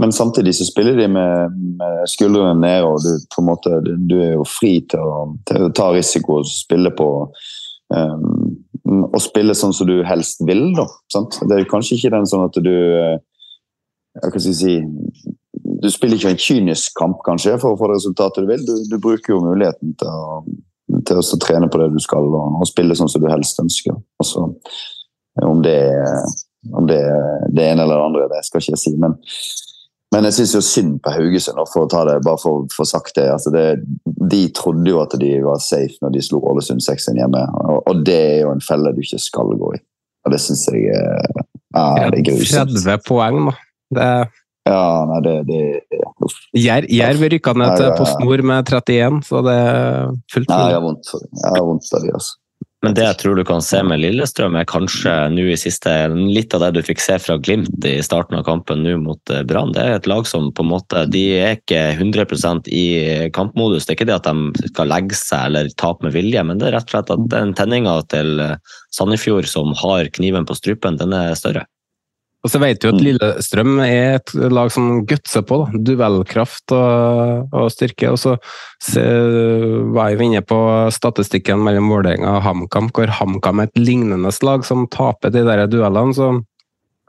men 0.00 0.12
samtidig 0.12 0.52
så 0.58 0.66
spiller 0.68 0.96
de 0.96 1.06
med, 1.08 1.56
med 1.80 2.02
skuldrene 2.12 2.52
nede, 2.60 2.84
og 2.84 3.00
du, 3.00 3.24
på 3.32 3.40
en 3.40 3.48
måte, 3.48 3.80
du 3.82 4.18
er 4.20 4.34
jo 4.36 4.44
fri 4.44 4.74
til 4.92 5.00
å, 5.00 5.24
til 5.48 5.66
å 5.66 5.72
ta 5.76 5.88
risiko 5.96 6.42
og 6.42 6.50
spille 6.52 6.92
på 6.96 7.08
um, 7.96 8.47
å 9.06 9.20
spille 9.22 9.56
sånn 9.56 9.74
som 9.76 9.88
du 9.88 10.00
helst 10.06 10.42
vil. 10.48 10.70
Da, 10.76 10.86
sant? 11.12 11.40
Det 11.48 11.56
er 11.56 11.70
kanskje 11.70 11.98
ikke 11.98 12.12
den 12.16 12.28
sånn 12.28 12.46
at 12.46 12.58
du 12.64 12.72
eh, 12.72 13.18
hva 14.18 14.32
skal 14.32 14.50
jeg 14.50 14.58
si, 14.58 14.76
Du 15.78 15.86
spiller 15.92 16.18
ikke 16.18 16.32
en 16.32 16.40
kynisk 16.42 16.96
kamp 16.98 17.20
kanskje 17.26 17.58
for 17.62 17.74
å 17.74 17.78
få 17.78 17.90
det 17.90 17.98
resultatet 18.00 18.44
du 18.44 18.50
vil. 18.50 18.64
Du, 18.66 18.74
du 18.90 18.96
bruker 19.02 19.34
jo 19.34 19.44
muligheten 19.44 19.94
til 20.00 20.10
å, 20.10 20.42
til 21.06 21.20
å 21.20 21.40
trene 21.44 21.68
på 21.70 21.80
det 21.82 21.92
du 21.94 22.00
skal, 22.02 22.26
og, 22.26 22.58
og 22.58 22.70
spille 22.70 22.96
sånn 22.98 23.10
som 23.12 23.22
du 23.22 23.28
helst 23.30 23.60
ønsker. 23.62 23.94
Altså, 24.22 24.48
om 25.46 25.62
det 25.62 25.78
om 26.74 26.88
det 26.88 26.98
det 27.54 27.68
ene 27.70 27.84
eller 27.84 27.94
det 27.94 28.06
andre, 28.08 28.28
det 28.32 28.42
skal 28.46 28.62
ikke 28.62 28.74
jeg 28.74 28.82
si. 28.82 28.94
Men, 28.98 29.14
men 30.14 30.24
jeg 30.24 30.38
syns 30.38 30.54
jo 30.56 30.62
synd 30.64 30.94
på 31.04 31.12
Haugesund, 31.12 31.60
for 31.68 31.84
å 31.84 31.90
ta 31.92 32.04
det, 32.08 32.16
bare 32.24 32.40
for 32.40 32.64
få 32.72 32.86
sagt 32.88 33.18
det. 33.18 33.26
Altså 33.28 33.52
det. 33.52 33.66
De 34.32 34.40
trodde 34.56 34.88
jo 34.88 35.02
at 35.02 35.12
de 35.20 35.34
var 35.44 35.60
safe 35.60 36.00
når 36.00 36.14
de 36.16 36.24
slo 36.24 36.40
Ålesund 36.48 36.80
6-1 36.84 37.20
hjemme, 37.20 37.44
og, 37.60 37.82
og, 37.82 38.02
det 38.08 38.16
er 38.16 38.38
jo 38.46 38.54
en 38.54 38.64
felle 38.64 38.94
du 38.96 39.02
ikke 39.04 39.20
skal 39.20 39.52
gå 39.60 39.74
i. 39.76 39.82
Og 40.24 40.34
det 40.34 40.40
syns 40.42 40.64
jeg 40.72 40.88
er, 40.96 41.28
det 42.08 42.22
er 42.22 42.26
grusomt. 42.30 42.76
30 42.80 43.04
poeng, 43.08 43.40
da. 43.50 43.56
Det 43.98 44.10
ja, 44.68 44.80
nei, 45.08 45.20
det, 45.24 45.34
det 45.48 45.60
Jerv 46.92 47.22
rykka 47.32 47.54
ned 47.56 47.78
til 47.78 47.94
Post 47.96 48.18
Nord 48.20 48.42
med 48.44 48.68
31, 48.68 49.22
så 49.24 49.40
det 49.46 49.54
er 49.54 50.10
fullt 50.32 50.50
mulig. 50.50 50.66
Jeg 50.66 50.76
har 51.54 51.64
vondt 51.64 51.94
av 51.96 52.04
de, 52.04 52.12
altså. 52.18 52.36
Men 52.86 52.94
det 52.94 53.02
jeg 53.02 53.18
tror 53.18 53.34
du 53.34 53.42
kan 53.42 53.62
se 53.64 53.80
med 53.82 53.98
Lillestrøm, 53.98 54.54
er 54.54 54.66
kanskje 54.70 55.12
nå 55.34 55.48
i 55.50 55.56
siste 55.58 55.90
litt 56.14 56.54
av 56.54 56.62
det 56.62 56.76
du 56.76 56.86
fikk 56.86 57.00
se 57.02 57.16
fra 57.18 57.34
Glimt 57.42 57.86
i 57.88 57.96
starten 58.06 58.38
av 58.38 58.44
kampen 58.46 58.84
nå 58.86 58.92
mot 59.02 59.32
eh, 59.34 59.42
Brann. 59.48 59.72
Det 59.74 59.82
er 59.82 59.96
et 59.96 60.06
lag 60.06 60.28
som 60.30 60.52
på 60.54 60.62
en 60.62 60.70
måte 60.70 61.02
De 61.10 61.24
er 61.40 61.56
ikke 61.56 61.80
100 61.96 62.70
i 62.70 62.84
kampmodus. 63.34 63.82
Det 63.82 63.96
er 63.96 63.98
ikke 63.98 64.10
det 64.12 64.20
at 64.20 64.30
de 64.30 64.68
skal 64.70 64.92
legge 64.92 65.18
seg 65.18 65.48
eller 65.50 65.72
tape 65.74 66.06
med 66.06 66.14
vilje, 66.14 66.44
men 66.46 66.62
det 66.62 66.68
er 66.68 66.78
rett 66.78 66.86
og 66.86 66.94
slett 66.94 67.10
at 67.16 67.26
den 67.34 67.56
tenninga 67.58 67.96
til 68.14 68.44
eh, 68.46 68.54
Sandefjord 68.94 69.50
som 69.50 69.74
har 69.82 70.12
kniven 70.14 70.46
på 70.46 70.56
strupen, 70.58 71.00
den 71.02 71.16
er 71.18 71.34
større. 71.38 71.66
Og 72.46 72.52
så 72.52 72.60
vet 72.62 72.78
du 72.78 72.86
at 72.92 73.00
Lillestrøm 73.02 73.80
er 73.82 74.20
et 74.20 74.32
lag 74.54 74.70
som 74.70 75.02
gutser 75.08 75.42
på. 75.46 75.58
Da. 75.64 75.80
Duellkraft 75.88 76.74
og, 76.76 77.48
og, 77.50 77.70
styrke. 77.74 78.12
Og 78.14 78.20
så 78.22 78.36
se, 78.82 79.02
var 79.94 80.12
jeg 80.12 80.28
inne 80.28 80.44
på 80.46 80.58
statistikken 80.94 81.64
mellom 81.66 81.90
Vålerenga 81.90 82.36
og 82.36 82.44
HamKam, 82.46 82.92
hvor 82.94 83.10
HamKam 83.18 83.64
er 83.64 83.70
et 83.70 83.82
lignende 83.82 84.30
lag 84.46 84.62
som 84.66 84.86
taper 84.92 85.34
de 85.34 85.42
der 85.48 85.64
duellene. 85.66 86.14
så 86.14 86.30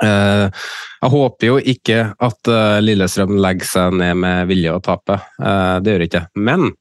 eh, 0.02 0.66
jeg 1.00 1.14
håper 1.14 1.48
jo 1.52 1.60
ikke 1.76 2.00
at 2.18 2.50
eh, 2.50 2.80
Lillestrøm 2.88 3.38
legger 3.38 3.70
seg 3.70 4.00
ned 4.02 4.18
med 4.26 4.50
vilje 4.50 4.74
å 4.74 4.82
tape. 4.82 5.22
Eh, 5.38 5.76
det 5.84 5.94
gjør 5.94 6.06
jeg 6.08 6.12
ikke. 6.12 6.26
Men 6.42 6.72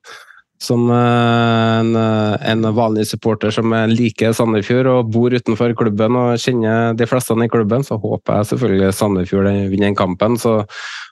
som 0.58 0.90
eh, 0.90 1.78
en, 1.78 1.96
eh, 1.96 2.50
en, 2.50 2.66
vanlig 2.74 3.06
supporter 3.06 3.52
som 3.54 3.72
liker 3.92 4.34
Sandefjord 4.34 4.90
og 4.90 5.12
bor 5.14 5.34
utenfor 5.34 5.74
klubben 5.78 6.18
og 6.18 6.42
kjenner 6.42 6.98
de 6.98 7.06
fleste 7.06 7.36
i 7.38 7.50
klubben, 7.50 7.86
så 7.86 7.98
håper 8.02 8.40
jeg 8.40 8.50
selvfølgelig 8.52 8.92
Sandefjord 8.98 9.48
vinner 9.70 9.86
den 9.86 9.98
kampen. 9.98 10.36
Så 10.40 10.60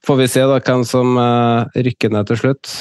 får 0.06 0.20
vi 0.22 0.28
se 0.34 0.44
da 0.50 0.58
hvem 0.58 0.84
som 0.88 1.14
eh, 1.22 1.82
rykker 1.86 2.14
ned 2.14 2.30
til 2.30 2.42
slutt. 2.42 2.76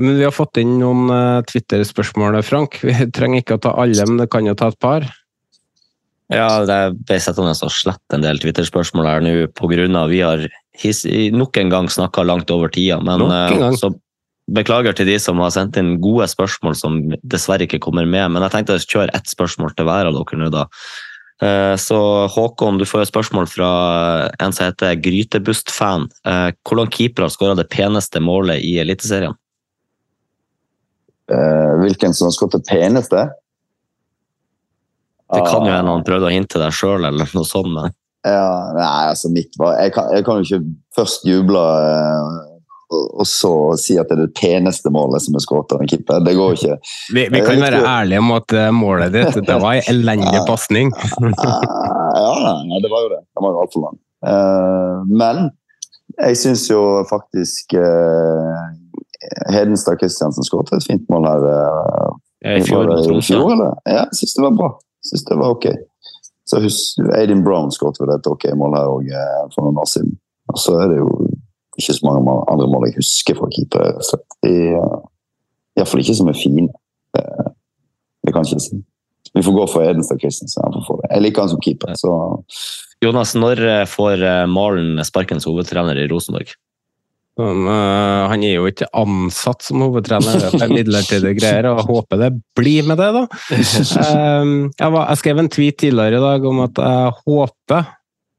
Men 0.00 0.16
vi 0.16 0.24
har 0.24 0.32
fått 0.32 0.56
inn 0.62 0.78
noen 0.80 1.10
Twitter-spørsmål, 1.44 2.38
Frank. 2.46 2.78
Vi 2.80 3.10
trenger 3.12 3.42
ikke 3.42 3.58
å 3.58 3.64
ta 3.66 3.74
alle, 3.82 4.06
men 4.08 4.22
det 4.22 4.30
kan 4.32 4.48
jo 4.48 4.56
ta 4.56 4.70
et 4.72 4.80
par. 4.80 5.04
Ja, 6.32 6.62
det 6.64 6.78
ble 7.04 7.18
settende 7.20 7.52
å 7.52 7.72
slette 7.74 8.16
en 8.16 8.24
del 8.24 8.40
Twitter-spørsmål 8.40 9.08
her 9.10 9.24
nå 9.26 9.34
pga. 9.52 10.04
vi 10.08 10.22
har 10.24 10.46
nok 11.36 11.58
en 11.60 11.72
gang 11.74 11.90
snakka 11.92 12.24
langt 12.24 12.50
over 12.54 12.72
tida. 12.72 13.00
Men 13.04 13.76
så 13.76 13.90
Beklager 14.50 14.96
til 14.96 15.06
de 15.06 15.14
som 15.22 15.38
har 15.44 15.52
sendt 15.54 15.78
inn 15.78 15.98
gode 16.02 16.26
spørsmål 16.30 16.74
som 16.78 16.98
dessverre 17.22 17.68
ikke 17.68 17.82
kommer 17.82 18.08
med, 18.08 18.32
men 18.32 18.42
jeg 18.46 18.54
tenkte 18.54 18.78
å 18.78 18.82
kjøre 18.82 19.14
ett 19.14 19.30
spørsmål 19.30 19.76
til 19.76 19.86
hver 19.86 20.10
av 20.10 20.16
dere 20.16 20.40
nå, 20.40 20.50
da. 20.54 20.66
Eh, 21.40 21.74
så 21.80 21.98
Håkon, 22.28 22.80
du 22.80 22.84
får 22.88 23.04
et 23.04 23.12
spørsmål 23.12 23.46
fra 23.48 23.68
en 24.42 24.52
som 24.52 24.66
heter 24.66 24.98
Grytebust-fan. 25.00 26.08
Eh, 26.26 26.48
hvordan 26.66 26.90
keeper 26.92 27.24
har 27.24 27.32
skåra 27.32 27.56
det 27.56 27.70
peneste 27.72 28.20
målet 28.20 28.60
i 28.66 28.74
Eliteserien? 28.82 29.38
Eh, 31.30 31.72
hvilken 31.84 32.16
som 32.16 32.28
har 32.28 32.34
skåret 32.36 32.58
det 32.58 32.66
peneste? 32.68 33.28
Det 35.30 35.46
kan 35.46 35.62
jo 35.62 35.72
hende 35.72 35.94
han 35.94 36.04
prøvde 36.04 36.26
å 36.26 36.34
hinte 36.34 36.58
deg 36.58 36.74
sjøl, 36.74 37.06
eller 37.06 37.32
noe 37.38 37.46
sånt. 37.46 37.70
Men... 37.70 37.94
Ja, 38.26 38.72
nei, 38.74 38.88
altså 39.14 39.30
mitt 39.32 39.54
var 39.56 39.78
jeg 39.80 39.94
kan 39.94 40.42
jo 40.42 40.42
ikke 40.42 40.64
først 40.98 41.22
juble 41.24 41.62
og 42.90 43.26
så 43.28 43.52
si 43.78 43.96
at 44.00 44.08
det 44.10 44.16
er 44.16 44.22
det 44.24 44.34
peneste 44.38 44.90
målet 44.92 45.22
som 45.22 45.36
er 45.38 45.44
skåret 45.44 45.72
av 45.74 45.82
en 45.82 45.90
keeper. 45.90 46.22
Det 46.26 46.34
går 46.38 46.56
ikke. 46.56 46.76
Vi, 47.14 47.26
vi 47.30 47.42
kan 47.46 47.62
være 47.62 47.82
ærlige 47.86 48.22
om 48.22 48.32
at 48.34 48.54
eh, 48.56 48.70
målet 48.74 49.14
ditt 49.14 49.38
det 49.46 49.58
var 49.62 49.78
en 49.78 49.90
elendig 49.92 50.40
pasning. 50.48 50.90
ja, 51.22 52.32
ja, 52.42 52.80
det 52.82 52.90
var 52.90 53.06
jo 53.06 53.12
det. 53.12 53.20
Det 53.22 53.44
var 53.44 53.54
jo 53.54 53.64
altfor 53.64 53.86
lang. 53.86 54.00
Uh, 54.20 54.96
men 55.06 55.46
jeg 56.18 56.36
syns 56.36 56.66
jo 56.68 56.80
faktisk 57.08 57.72
Hedenstad 59.48 60.00
Christiansen 60.02 60.44
skåret 60.44 60.72
et 60.74 60.84
fint 60.84 61.06
mål 61.12 61.28
her. 61.28 61.46
I 62.50 62.58
fjor, 62.66 62.90
i 62.90 63.22
fjor 63.24 63.52
eller? 63.54 63.78
Ja, 63.86 64.02
jeg 64.08 64.18
syns 64.18 64.34
det 64.36 64.44
var 64.48 64.58
bra. 64.58 64.70
Synes 65.06 65.24
det 65.28 65.38
var 65.38 65.54
ok. 65.54 65.68
Så 66.50 66.60
Aidin 67.14 67.44
Brown 67.46 67.70
skåret 67.72 68.00
vel 68.02 68.10
et 68.16 68.26
ok 68.26 68.50
mål 68.58 68.74
her 68.74 68.90
òg 68.90 69.12
for 69.54 69.68
noen 69.68 69.78
år 69.80 69.88
siden. 69.92 70.18
Og 70.50 70.58
så 70.58 70.74
er 70.82 70.90
det 70.90 70.98
jo 70.98 71.29
ikke 71.82 71.96
så 71.96 72.06
mange 72.06 72.36
andre 72.52 72.68
mål 72.70 72.88
jeg 72.88 72.98
husker 73.00 73.38
fra 73.38 73.48
keepere. 73.54 73.96
Iallfall 75.78 76.04
ikke 76.04 76.18
som 76.18 76.30
er 76.30 76.38
fine. 76.38 76.68
Det, 77.16 77.26
det 78.26 78.34
kan 78.34 78.46
jeg 78.46 78.56
ikke 78.56 78.66
si. 78.68 78.80
Vi 79.34 79.44
får 79.46 79.54
gå 79.54 79.66
for 79.70 79.86
Edenstad 79.86 80.18
Christensen. 80.22 80.80
Jeg 81.06 81.22
liker 81.22 81.44
han 81.44 81.52
som 81.52 81.60
keeper. 81.62 81.94
Så. 81.98 82.14
Jonas, 83.04 83.36
når 83.38 83.62
eh, 83.62 83.84
får 83.88 84.24
eh, 84.26 84.46
Malen 84.50 84.98
sparkens 85.06 85.46
hovedtrener 85.48 86.00
i 86.02 86.08
Rosenborg? 86.10 86.50
Um, 87.40 87.62
uh, 87.70 88.26
han 88.28 88.42
er 88.44 88.58
jo 88.58 88.66
ikke 88.68 88.88
ansatt 88.98 89.62
som 89.64 89.80
hovedtrener, 89.84 90.42
det 90.50 90.58
er 90.60 90.72
midlertidige 90.74 91.38
greier, 91.38 91.68
og 91.70 91.78
jeg 91.78 91.86
håper 91.88 92.18
det 92.20 92.30
blir 92.58 92.88
med 92.88 92.98
det, 93.00 93.06
da. 93.16 93.22
Um, 93.30 94.50
jeg, 94.82 94.90
var, 94.92 95.06
jeg, 95.06 95.20
skrev 95.22 95.40
en 95.40 95.48
tweet 95.54 95.78
tidligere 95.80 96.18
i 96.18 96.24
dag 96.26 96.48
om 96.50 96.60
at 96.66 96.82
jeg 96.82 97.14
håper 97.22 97.86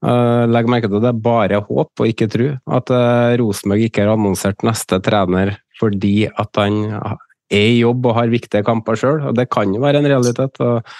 legg 0.01 0.69
merke 0.69 0.89
til 0.89 0.97
at 0.97 1.03
det 1.03 1.11
er 1.11 1.25
bare 1.25 1.59
håp 1.61 2.01
og 2.01 2.07
ikke 2.09 2.25
tro 2.33 2.47
at 2.73 2.89
uh, 2.89 3.33
Rosenborg 3.37 3.83
ikke 3.85 4.01
har 4.01 4.15
annonsert 4.15 4.63
neste 4.65 4.97
trener 5.05 5.53
fordi 5.77 6.25
at 6.25 6.57
han 6.57 6.79
er 7.51 7.67
i 7.69 7.81
jobb 7.81 8.07
og 8.09 8.15
har 8.15 8.31
viktige 8.31 8.63
kamper 8.65 8.97
sjøl, 8.97 9.19
og 9.27 9.35
det 9.37 9.49
kan 9.51 9.73
jo 9.73 9.81
være 9.83 9.99
en 9.99 10.07
realitet. 10.07 10.59
Og, 10.63 10.91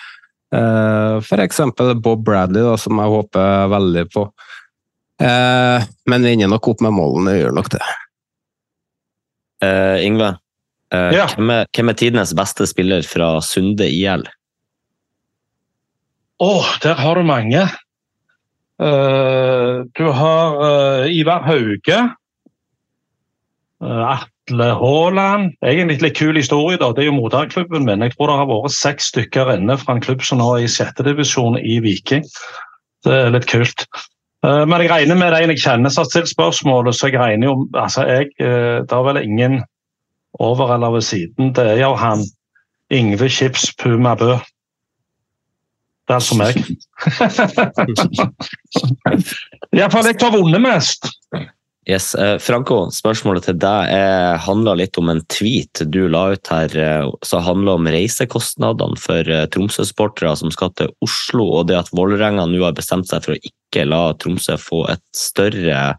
uh, 0.52 1.18
for 1.24 1.42
eksempel 1.44 1.94
Bob 2.02 2.26
Bradley, 2.28 2.66
da, 2.66 2.74
som 2.82 3.00
jeg 3.00 3.14
håper 3.14 3.70
veldig 3.72 4.04
på. 4.12 4.26
Uh, 5.22 5.86
men 6.10 6.26
vi 6.26 6.34
ender 6.34 6.52
nok 6.52 6.72
opp 6.74 6.82
med 6.84 6.96
målene, 6.98 7.38
gjør 7.38 7.56
nok 7.58 7.72
det. 7.78 7.84
Yngve, 10.02 10.32
ja. 10.90 11.28
hvem, 11.38 11.52
er, 11.54 11.68
hvem, 11.70 11.92
er, 11.92 11.98
tidenes 12.02 12.32
beste 12.34 12.66
spiller 12.66 13.06
fra 13.06 13.36
Sunde 13.46 13.86
IL? 13.86 14.26
Å, 16.42 16.48
oh, 16.48 16.72
der 16.82 16.98
har 16.98 17.22
du 17.22 17.30
mange. 17.30 17.68
Eh, 18.82 19.86
du 19.94 20.06
har 20.10 20.56
uh, 20.58 21.18
Ivar 21.20 21.44
Hauge. 21.46 22.00
Uh, 23.84 24.18
Atle 24.18 24.70
Haaland. 24.80 25.54
Egentlig 25.62 26.02
litt 26.02 26.18
kul 26.18 26.40
historie. 26.40 26.80
da, 26.82 26.90
Det 26.94 27.04
er 27.04 27.12
jo 27.12 27.20
moderklubben 27.20 27.86
min. 27.86 28.02
Jeg 28.02 28.16
tror 28.16 28.32
det 28.32 28.40
har 28.40 28.50
vært 28.50 28.74
seks 28.74 29.12
stykker 29.14 29.54
inne 29.54 29.78
fra 29.78 29.96
en 29.96 30.02
klubb 30.02 30.26
som 30.26 30.42
nå 30.42 30.50
er 30.56 30.66
i 30.66 30.72
sjettedivisjon 30.72 31.60
i 31.62 31.78
Viking. 31.86 32.26
Det 33.06 33.14
er 33.14 33.36
litt 33.36 33.50
kult. 33.50 33.86
Men 34.42 34.82
jeg 34.82 34.90
regner 34.90 35.18
med 35.18 35.36
den 35.36 35.52
jeg 35.54 35.62
kjenner 35.62 35.94
som 35.94 36.02
har 36.02 36.08
stilt 36.10 36.32
spørsmålet, 36.32 36.96
så 36.98 37.12
jeg 37.12 37.20
regner 37.22 37.46
jo 37.46 37.68
altså 37.78 38.08
jeg, 38.10 38.32
Det 38.42 38.96
er 38.98 39.04
vel 39.06 39.20
ingen 39.22 39.60
over 40.42 40.74
eller 40.74 40.96
ved 40.96 41.06
siden. 41.06 41.52
Det 41.54 41.62
er 41.62 41.84
jo 41.84 41.94
han 41.94 42.26
Yngve 42.90 43.30
Chips 43.30 43.70
Puma 43.78 44.16
Bø. 44.18 44.40
Det 46.12 46.18
er 46.18 46.26
for 46.28 46.36
meg. 46.42 46.58
Iallfall 49.78 50.10
jeg 50.10 50.20
har 50.20 50.34
vunnet 50.36 50.60
mest. 50.60 51.08
Yes, 51.90 52.12
eh, 52.20 52.36
Franco, 52.44 52.84
spørsmålet 52.94 53.48
til 53.48 53.56
deg 53.64 53.94
er, 53.96 54.36
handler 54.44 54.78
litt 54.78 55.00
om 55.00 55.10
en 55.10 55.24
tweet 55.32 55.82
du 55.90 56.04
la 56.12 56.28
ut 56.36 56.52
her 56.52 56.76
eh, 56.78 57.08
som 57.26 57.46
handler 57.46 57.80
om 57.80 57.88
reisekostnadene 57.90 59.00
for 59.02 59.32
eh, 59.32 59.48
Tromsø-sportere 59.56 60.36
som 60.38 60.52
skal 60.54 60.76
til 60.78 60.92
Oslo, 61.02 61.48
og 61.58 61.72
det 61.72 61.80
at 61.80 61.90
Vålerenga 61.96 62.46
nå 62.52 62.60
har 62.62 62.76
bestemt 62.78 63.10
seg 63.10 63.24
for 63.24 63.34
å 63.34 63.40
ikke 63.40 63.88
la 63.88 64.04
Tromsø 64.20 64.60
få 64.62 64.84
et 64.92 65.04
større 65.16 65.96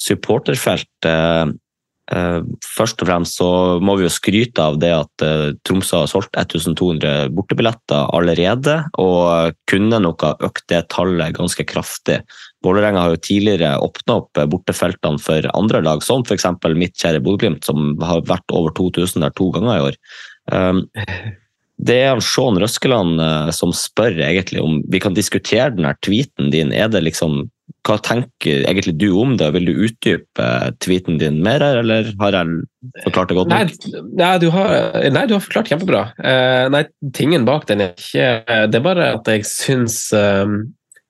supporterfelt. 0.00 0.88
Eh, 2.12 2.24
Eh, 2.24 2.40
først 2.76 3.00
og 3.00 3.08
fremst 3.08 3.38
så 3.40 3.48
må 3.84 3.96
vi 3.96 4.04
jo 4.04 4.12
skryte 4.12 4.60
av 4.60 4.76
det 4.82 4.90
at 4.92 5.24
eh, 5.24 5.54
Tromsø 5.64 6.02
har 6.02 6.10
solgt 6.10 6.36
1200 6.36 7.30
bortebilletter 7.34 8.10
allerede, 8.16 8.76
og 9.00 9.56
kunne 9.70 10.00
nok 10.04 10.26
ha 10.26 10.34
økt 10.44 10.66
det 10.72 10.82
tallet 10.92 11.36
ganske 11.38 11.64
kraftig. 11.68 12.20
Vålerenga 12.64 13.06
har 13.06 13.14
jo 13.14 13.22
tidligere 13.24 13.78
åpna 13.84 14.18
opp 14.20 14.42
bortefeltene 14.52 15.20
for 15.22 15.48
andre 15.56 15.80
lag, 15.84 16.04
som 16.04 16.24
f.eks. 16.24 16.46
mitt 16.76 16.96
kjære 17.00 17.22
Bodø-Glimt, 17.24 17.64
som 17.64 17.94
har 18.04 18.24
vært 18.28 18.52
over 18.52 18.74
2000 18.76 19.24
der 19.24 19.34
to 19.36 19.50
ganger 19.54 19.78
i 19.78 19.88
år. 19.88 19.98
Det 21.74 21.96
er 22.06 22.20
Sean 22.22 22.58
Røskeland 22.60 23.18
eh, 23.20 23.50
som 23.56 23.72
spør 23.74 24.20
egentlig 24.22 24.62
om 24.62 24.78
vi 24.90 25.00
kan 25.02 25.16
diskutere 25.16 25.72
den 25.74 25.88
her 25.88 25.96
tweeten 26.04 26.52
din. 26.52 26.70
Er 26.72 26.92
det 26.92 27.02
liksom, 27.02 27.48
Hva 27.84 27.96
tenker 28.04 28.64
egentlig 28.64 28.94
du 29.00 29.10
om 29.20 29.34
det? 29.40 29.50
Vil 29.56 29.68
du 29.68 29.82
utdype 29.86 30.44
eh, 30.44 30.70
tweeten 30.84 31.18
din 31.20 31.40
mer, 31.44 31.62
eller 31.64 32.10
har 32.20 32.36
jeg 32.36 32.62
forklart 33.06 33.32
det 33.32 33.36
godt 33.38 33.52
nok? 33.52 33.74
nei, 34.20 34.30
du 34.40 34.48
har, 34.52 34.72
nei, 35.12 35.26
du 35.28 35.36
har 35.36 35.44
forklart 35.44 35.72
kjempebra. 35.72 36.06
Uh, 36.20 36.64
nei, 36.72 36.84
tingen 37.16 37.44
bak 37.48 37.68
den 37.68 37.84
er 37.84 37.92
ikke 37.96 38.64
Det 38.72 38.80
er 38.80 38.84
bare 38.84 39.10
at 39.18 39.28
jeg 39.32 39.46
syns 39.48 39.98
eh, 40.16 40.56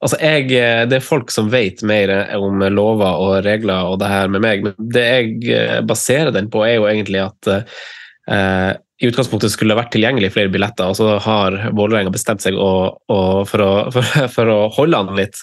Altså, 0.05 0.19
jeg, 0.21 0.51
Det 0.91 0.99
er 0.99 1.05
folk 1.05 1.31
som 1.33 1.47
vet 1.53 1.81
mer 1.87 2.11
om 2.37 2.61
lover 2.75 3.21
og 3.25 3.39
regler 3.47 3.89
og 3.89 4.03
det 4.03 4.11
her 4.11 4.29
med 4.29 4.43
meg, 4.45 4.67
men 4.67 4.75
det 4.93 5.05
jeg 5.05 5.31
eh, 5.55 5.79
baserer 5.87 6.35
den 6.35 6.51
på, 6.53 6.61
er 6.67 6.77
jo 6.77 6.89
egentlig 6.91 7.23
at 7.23 7.49
eh, 8.29 8.75
i 9.01 9.09
utgangspunktet 9.09 9.53
skulle 9.53 9.73
det 9.73 9.81
vært 9.81 9.95
tilgjengelig 9.95 10.35
flere 10.35 10.53
billetter, 10.53 10.93
og 10.93 10.99
så 10.99 11.17
har 11.25 11.57
Vålerenga 11.75 12.13
bestemt 12.15 12.45
seg 12.45 12.59
å, 12.61 12.73
å, 13.11 13.19
for, 13.49 13.65
å, 13.65 13.73
for, 13.95 14.29
for 14.37 14.53
å 14.53 14.59
holde 14.77 15.01
an 15.01 15.17
litt. 15.19 15.41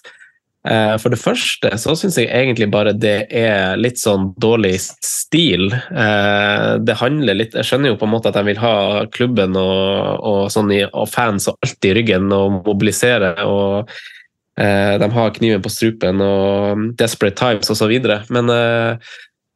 Eh, 0.68 0.96
For 1.02 1.10
det 1.10 1.18
første 1.18 1.72
så 1.82 1.96
syns 1.98 2.20
jeg 2.20 2.30
egentlig 2.30 2.68
bare 2.74 2.94
det 2.94 3.26
er 3.34 3.80
litt 3.82 3.98
sånn 4.02 4.32
dårlig 4.42 4.76
stil. 5.02 5.72
Eh, 5.74 6.78
Det 6.78 6.98
handler 7.02 7.40
litt 7.40 7.56
Jeg 7.58 7.66
skjønner 7.66 7.94
jo 7.94 7.98
på 7.98 8.06
en 8.06 8.14
måte 8.14 8.30
at 8.30 8.38
de 8.38 8.46
vil 8.46 8.62
ha 8.62 9.06
klubben 9.10 9.58
og, 9.58 10.22
og, 10.22 10.42
sånn 10.54 10.72
og 10.94 11.10
fans 11.10 11.50
og 11.50 11.58
alt 11.66 11.90
i 11.90 11.96
ryggen 11.98 12.32
og 12.32 12.62
mobilisere. 12.68 13.34
og 13.46 13.90
eh, 14.58 14.98
De 15.02 15.10
har 15.10 15.34
kniven 15.34 15.66
på 15.66 15.74
strupen 15.74 16.22
og 16.22 16.92
desperate 16.96 17.38
times 17.42 17.74
osv. 17.74 17.98
Men 18.30 18.54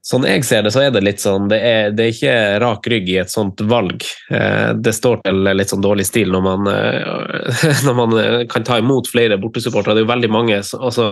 sånn 0.05 0.27
jeg 0.29 0.45
ser 0.45 0.65
det, 0.65 0.73
så 0.75 0.83
er 0.85 0.93
det 0.93 1.01
litt 1.01 1.23
sånn 1.23 1.47
Det 1.49 1.57
er, 1.57 1.89
det 1.95 2.03
er 2.05 2.13
ikke 2.13 2.35
rak 2.61 2.87
rygg 2.91 3.09
i 3.09 3.17
et 3.23 3.33
sånt 3.33 3.61
valg. 3.65 4.05
Eh, 4.29 4.71
Det 4.77 4.93
står 4.93 5.23
til 5.25 5.41
litt 5.57 5.73
sånn 5.73 5.83
dårlig 5.85 6.05
stil 6.09 6.29
når 6.33 6.45
man, 6.45 6.69
eh, 6.69 7.81
når 7.87 7.99
man 8.03 8.17
eh, 8.21 8.39
kan 8.51 8.65
ta 8.67 8.79
imot 8.81 9.09
flere 9.11 9.39
bortesupportere. 9.41 9.97
Det 9.97 10.03
er 10.03 10.07
jo 10.07 10.13
veldig 10.13 10.31
mange 10.33 10.59
altså, 10.61 11.11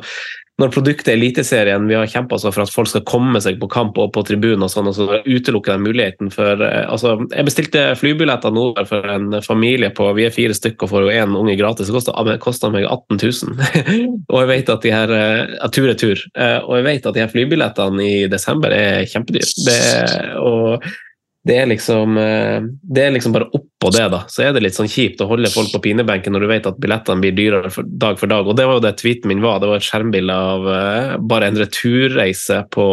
Når 0.62 0.70
produktet 0.70 1.08
er 1.10 1.18
Eliteserien, 1.18 1.88
vi 1.90 1.96
har 1.98 2.06
kjempa 2.06 2.38
for 2.38 2.62
at 2.62 2.70
folk 2.70 2.92
skal 2.92 3.02
komme 3.10 3.40
seg 3.42 3.58
på 3.58 3.66
kamp 3.74 3.98
og 3.98 4.12
på 4.14 4.22
tribunen, 4.28 4.62
og 4.62 4.70
sånn, 4.70 4.92
og 4.92 4.94
så 4.94 5.08
utelukker 5.26 5.74
de 5.74 5.88
muligheten 5.88 6.30
for 6.30 6.62
altså, 6.62 7.16
Jeg 7.32 7.48
bestilte 7.48 7.86
flybilletter 7.98 8.54
nå 8.54 8.68
for 8.86 9.10
en 9.10 9.40
familie 9.42 9.90
på 9.90 10.12
Vi 10.14 10.28
er 10.28 10.36
fire 10.36 10.54
stykker 10.54 10.86
og 10.86 10.92
får 10.92 11.10
én 11.16 11.34
unge 11.40 11.58
gratis. 11.58 11.90
Det 11.90 12.38
kosta 12.44 12.70
meg 12.70 12.86
18 12.86 13.18
000. 13.18 13.58
og 14.32 14.38
jeg 14.44 14.52
vet 14.52 14.70
at 14.76 14.86
de 14.86 14.94
her 14.94 15.16
Tur 15.74 15.90
tur. 15.98 16.22
Eh, 16.38 16.60
Og 16.62 16.78
jeg 16.78 16.86
vet 16.86 17.06
at 17.10 17.18
de 17.18 17.24
her 17.24 17.32
flybillettene 17.32 18.06
i 18.06 18.28
desember 18.30 18.74
er 18.74 18.83
kjempedyre. 19.12 19.50
Det 19.68 19.80
er, 19.94 20.30
og 20.42 20.86
det 21.44 21.56
er 21.60 21.68
liksom 21.68 22.18
eh, 22.18 22.66
Det 22.82 23.04
er 23.04 23.16
liksom 23.16 23.36
bare 23.36 23.50
oppå 23.52 23.92
det, 23.92 24.06
da. 24.14 24.24
Så 24.32 24.46
er 24.46 24.54
det 24.56 24.64
litt 24.64 24.78
sånn 24.78 24.92
kjipt 24.92 25.22
å 25.24 25.28
holde 25.28 25.52
folk 25.52 25.74
på 25.74 25.82
pinebenken 25.84 26.36
når 26.36 26.46
du 26.46 26.52
vet 26.54 26.70
at 26.70 26.80
billettene 26.82 27.24
blir 27.24 27.36
dyrere 27.36 27.72
for, 27.74 27.88
dag 27.88 28.20
for 28.20 28.32
dag. 28.32 28.48
Og 28.48 28.56
det 28.56 28.68
var 28.70 28.80
jo 28.80 28.86
det 28.86 28.96
tweeten 29.02 29.32
min 29.32 29.44
var. 29.44 29.60
Det 29.60 29.72
var 29.72 29.82
et 29.82 29.88
skjermbilde 29.88 30.38
av 30.54 30.70
uh, 30.70 31.16
bare 31.20 31.50
en 31.52 31.60
returreise 31.60 32.62
på 32.72 32.86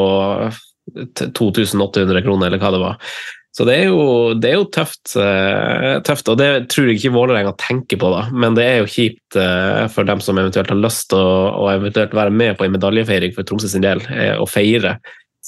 2800 0.90 2.24
kroner, 2.26 2.50
eller 2.50 2.58
hva 2.58 2.72
det 2.74 2.82
var. 2.82 3.12
Så 3.54 3.66
det 3.66 3.76
er 3.76 3.88
jo, 3.90 4.02
det 4.38 4.50
er 4.50 4.58
jo 4.58 4.66
tøft, 4.74 5.14
uh, 5.14 6.02
tøft, 6.06 6.26
og 6.32 6.42
det 6.42 6.50
tror 6.74 6.90
jeg 6.90 6.98
ikke 6.98 7.14
Vålerenga 7.14 7.54
tenker 7.62 8.02
på, 8.02 8.10
da. 8.16 8.26
Men 8.34 8.58
det 8.58 8.66
er 8.66 8.82
jo 8.82 8.90
kjipt 8.90 9.38
uh, 9.38 9.86
for 9.94 10.10
dem 10.10 10.18
som 10.26 10.42
eventuelt 10.42 10.74
har 10.74 10.82
lyst 10.82 11.12
til 11.14 11.22
å, 11.22 11.70
å 11.70 11.70
være 11.70 12.34
med 12.34 12.58
på 12.58 12.66
en 12.66 12.74
medaljefeiring 12.74 13.38
for 13.38 13.46
Tromsø 13.46 13.70
sin 13.70 13.86
del, 13.86 14.02
og 14.42 14.50
feire. 14.50 14.98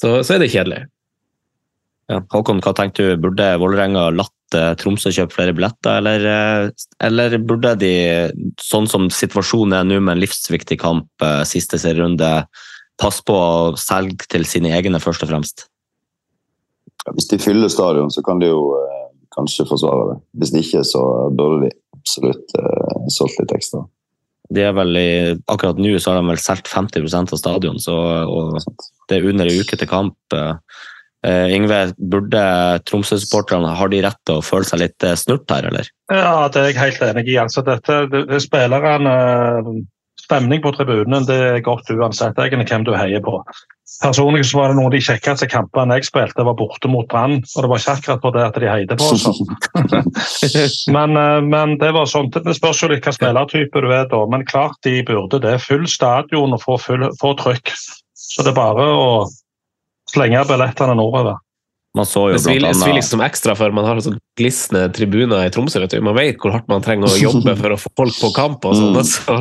Så, 0.03 0.19
så 0.27 0.35
er 0.35 0.43
det 0.43 0.51
kjedelig. 0.51 0.85
Ja. 2.11 2.19
Håkon, 2.35 2.61
hva 2.65 2.73
tenker 2.77 3.13
du? 3.13 3.21
Burde 3.23 3.47
Vålerenga 3.63 4.09
latt 4.11 4.57
eh, 4.59 4.73
Tromsø 4.81 5.13
kjøpe 5.15 5.37
flere 5.37 5.55
billetter, 5.55 6.01
eller, 6.01 6.27
eh, 6.27 6.87
eller 7.07 7.37
burde 7.39 7.77
de, 7.79 7.93
sånn 8.61 8.89
som 8.91 9.07
situasjonen 9.15 9.77
er 9.79 9.87
nå 9.87 10.01
med 10.03 10.17
en 10.17 10.23
livsviktig 10.25 10.81
kamp, 10.83 11.07
eh, 11.23 11.45
siste 11.49 11.79
serierunde, 11.81 12.33
passe 13.01 13.23
på 13.27 13.37
å 13.37 13.77
selge 13.81 14.27
til 14.35 14.47
sine 14.49 14.75
egne 14.75 15.01
først 15.03 15.23
og 15.25 15.31
fremst? 15.31 15.69
Hvis 17.15 17.31
de 17.31 17.39
fyller 17.43 17.71
stadion, 17.73 18.11
så 18.15 18.23
kan 18.27 18.43
de 18.43 18.51
jo 18.51 18.67
eh, 18.79 19.09
kanskje 19.39 19.69
forsvare 19.71 20.11
det. 20.11 20.19
Hvis 20.43 20.55
de 20.55 20.67
ikke, 20.67 20.85
så 20.87 21.03
burde 21.31 21.69
de 21.69 21.73
absolutt 21.97 22.59
eh, 22.59 23.11
solgt 23.15 23.39
litt 23.39 23.55
ekstra. 23.55 23.87
De 24.53 24.65
er 24.67 24.75
vel 24.77 24.99
i, 24.99 25.11
akkurat 25.51 25.79
nå 25.81 25.95
så 25.99 26.13
har 26.13 26.21
de 26.21 26.33
vel 26.33 26.41
solgt 26.43 26.71
50% 26.71 27.33
av 27.35 27.41
stadion, 27.41 27.79
så, 27.81 27.95
og 28.29 28.59
det 29.09 29.19
er 29.19 29.29
under 29.31 29.49
en 29.49 29.63
uke 29.63 29.79
til 29.79 29.91
kamp. 29.91 30.17
Uh, 30.35 31.47
Ingve, 31.55 31.93
burde 32.13 32.43
Tromsø-supporterne 32.89 33.77
har 33.79 33.91
de 33.93 34.01
rett 34.03 34.19
til 34.27 34.41
å 34.41 34.45
føle 34.45 34.67
seg 34.67 34.81
litt 34.83 35.05
eh, 35.07 35.15
snurt 35.15 35.47
her, 35.55 35.69
eller? 35.69 35.87
Ja, 36.11 36.49
det 36.51 36.59
er 36.59 36.73
jeg 36.73 36.81
helt 36.81 37.05
enig 37.07 37.29
i. 37.31 37.37
Altså, 37.39 37.63
dette, 37.63 38.01
det, 38.11 38.25
det 38.27 38.41
spillerne 38.43 39.13
Stemning 40.23 40.63
på 40.63 40.71
tribunen 40.77 41.27
det 41.27 41.37
er 41.37 41.63
godt 41.67 41.91
uansett 41.91 42.39
egentlig 42.39 42.71
hvem 42.71 42.85
du 42.87 42.93
heier 42.95 43.23
på. 43.25 43.41
Personlig 44.01 44.47
så 44.49 44.59
var 44.59 44.71
det 44.71 44.77
noen 44.79 44.89
av 44.89 44.95
de 44.95 45.03
kjekkeste 45.05 45.47
kampene 45.51 45.99
jeg 45.99 46.07
spilte, 46.09 46.47
var 46.47 46.57
borte 46.57 46.89
mot 46.91 47.09
Brann. 47.11 47.41
Og 47.43 47.65
det 47.65 47.71
var 47.71 47.83
ikke 47.83 47.97
akkurat 47.99 48.23
på 48.23 48.33
det 48.37 48.45
at 48.47 48.61
de 48.63 48.71
heide 48.71 48.97
på. 48.99 49.11
oss. 49.13 49.43
men, 50.97 51.19
eh, 51.19 51.41
men 51.45 51.77
det 51.83 51.93
var 51.95 52.09
sånn, 52.09 52.31
det 52.33 52.57
spørs 52.57 52.83
jo 52.85 52.91
litt 52.95 53.07
hva 53.07 53.15
spillertype 53.15 53.85
du 53.85 53.91
er 53.93 54.09
da. 54.11 54.23
Men 54.33 54.47
klart 54.49 54.79
de 54.87 55.01
burde 55.07 55.43
det. 55.45 55.59
Full 55.67 55.85
stadion 55.91 56.57
og 56.57 56.65
få, 56.65 56.79
full, 56.81 57.09
få 57.21 57.35
trykk. 57.43 57.75
Så 58.17 58.47
det 58.47 58.55
er 58.55 58.59
bare 58.59 58.89
å 58.97 59.09
slenge 60.13 60.47
billettene 60.49 60.97
nordover. 60.99 61.43
Man 61.93 62.07
så 62.09 62.23
jo 62.31 62.37
Det 62.39 62.41
sviler 62.47 62.71
annet 62.73 62.95
liksom 62.97 63.21
ekstra 63.21 63.53
for 63.59 63.75
man 63.77 63.85
har 63.85 63.99
sånn 64.01 64.17
glisne 64.41 64.87
tribuner 64.97 65.45
i 65.45 65.51
Tromsø. 65.53 65.83
vet 65.83 65.93
du. 65.93 66.01
Man 66.01 66.17
vet 66.17 66.39
hvor 66.41 66.55
hardt 66.55 66.71
man 66.73 66.81
trenger 66.85 67.11
å 67.11 67.19
jobbe 67.21 67.53
for 67.59 67.75
å 67.75 67.77
få 67.77 67.93
folk 68.01 68.17
på 68.17 68.31
kamp. 68.39 68.65
Og 68.65 68.79
sånn. 68.79 68.97
Altså. 68.97 69.37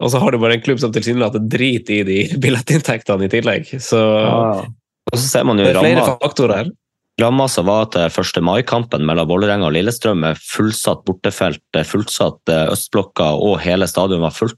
Og 0.00 0.08
så, 0.08 0.22
har 0.22 0.32
du 0.32 0.38
bare 0.40 0.56
en 0.56 0.64
klubb 0.64 0.80
som 0.80 0.94
tilsynelatende 0.96 1.52
driter 1.52 2.00
i 2.00 2.06
de 2.08 2.18
billettinntektene 2.44 3.28
i 3.28 3.32
tillegg. 3.36 3.68
Så 3.84 4.00
Og 4.00 5.16
så 5.18 5.26
ser 5.26 5.44
man 5.44 5.60
jo 5.60 5.68
det 5.68 5.76
er 5.76 5.82
flere 5.82 6.00
ramma 6.06 6.16
faktorer 6.24 6.62
her. 6.62 6.72
Ramma 7.20 7.50
som 7.52 7.68
var 7.68 7.90
til 7.92 8.08
1. 8.08 8.40
mai-kampen 8.48 9.04
mellom 9.04 9.28
Vålerenga 9.28 9.68
og 9.68 9.74
Lillestrøm 9.76 10.22
med 10.24 10.38
fullsatt 10.40 11.02
bortefelt, 11.04 11.60
fullsatt 11.84 12.48
eh, 12.48 12.70
østblokka 12.72 13.34
og 13.36 13.58
hele 13.60 13.84
stadion 13.90 14.24
var 14.24 14.32
fullt. 14.32 14.56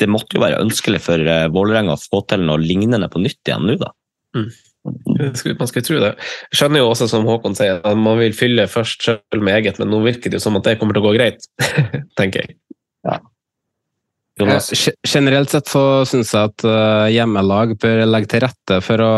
Det 0.00 0.08
måtte 0.08 0.38
jo 0.38 0.40
være 0.46 0.62
ønskelig 0.64 1.02
for 1.04 1.20
eh, 1.20 1.50
Vålerenga 1.52 1.92
å 1.98 2.00
få 2.00 2.24
til 2.30 2.46
noe 2.48 2.56
lignende 2.62 3.10
på 3.12 3.20
nytt 3.20 3.44
igjen 3.44 3.68
nå, 3.68 3.76
da. 3.84 3.92
Skulle- 4.32 4.48
Man 4.84 5.68
skulle 5.68 5.86
tro 5.86 6.00
det. 6.02 6.12
Jeg 6.52 6.58
skjønner 6.58 6.82
jo 6.82 6.90
også, 6.90 7.08
som 7.08 7.28
Håkon 7.28 7.56
sier, 7.56 7.80
at 7.80 8.00
man 8.00 8.18
vil 8.20 8.34
fylle 8.36 8.66
først 8.68 9.06
selv 9.06 9.40
med 9.40 9.56
eget, 9.56 9.80
men 9.80 9.88
nå 9.92 10.02
virker 10.04 10.28
det 10.28 10.40
jo 10.40 10.44
som 10.44 10.58
at 10.60 10.66
det 10.68 10.76
kommer 10.80 10.96
til 10.96 11.04
å 11.04 11.08
gå 11.08 11.14
greit, 11.16 11.48
tenker 12.20 12.44
jeg. 12.44 12.58
Jonas? 14.34 14.72
Eh, 14.72 14.92
Generelt 15.06 15.52
sett 15.52 15.68
så 15.70 16.02
syns 16.08 16.32
jeg 16.34 16.50
at 16.50 16.64
eh, 16.66 17.12
hjemmelag 17.14 17.76
bør 17.78 18.02
legge 18.08 18.32
til 18.32 18.42
rette 18.42 18.80
for 18.82 19.02
å, 19.04 19.12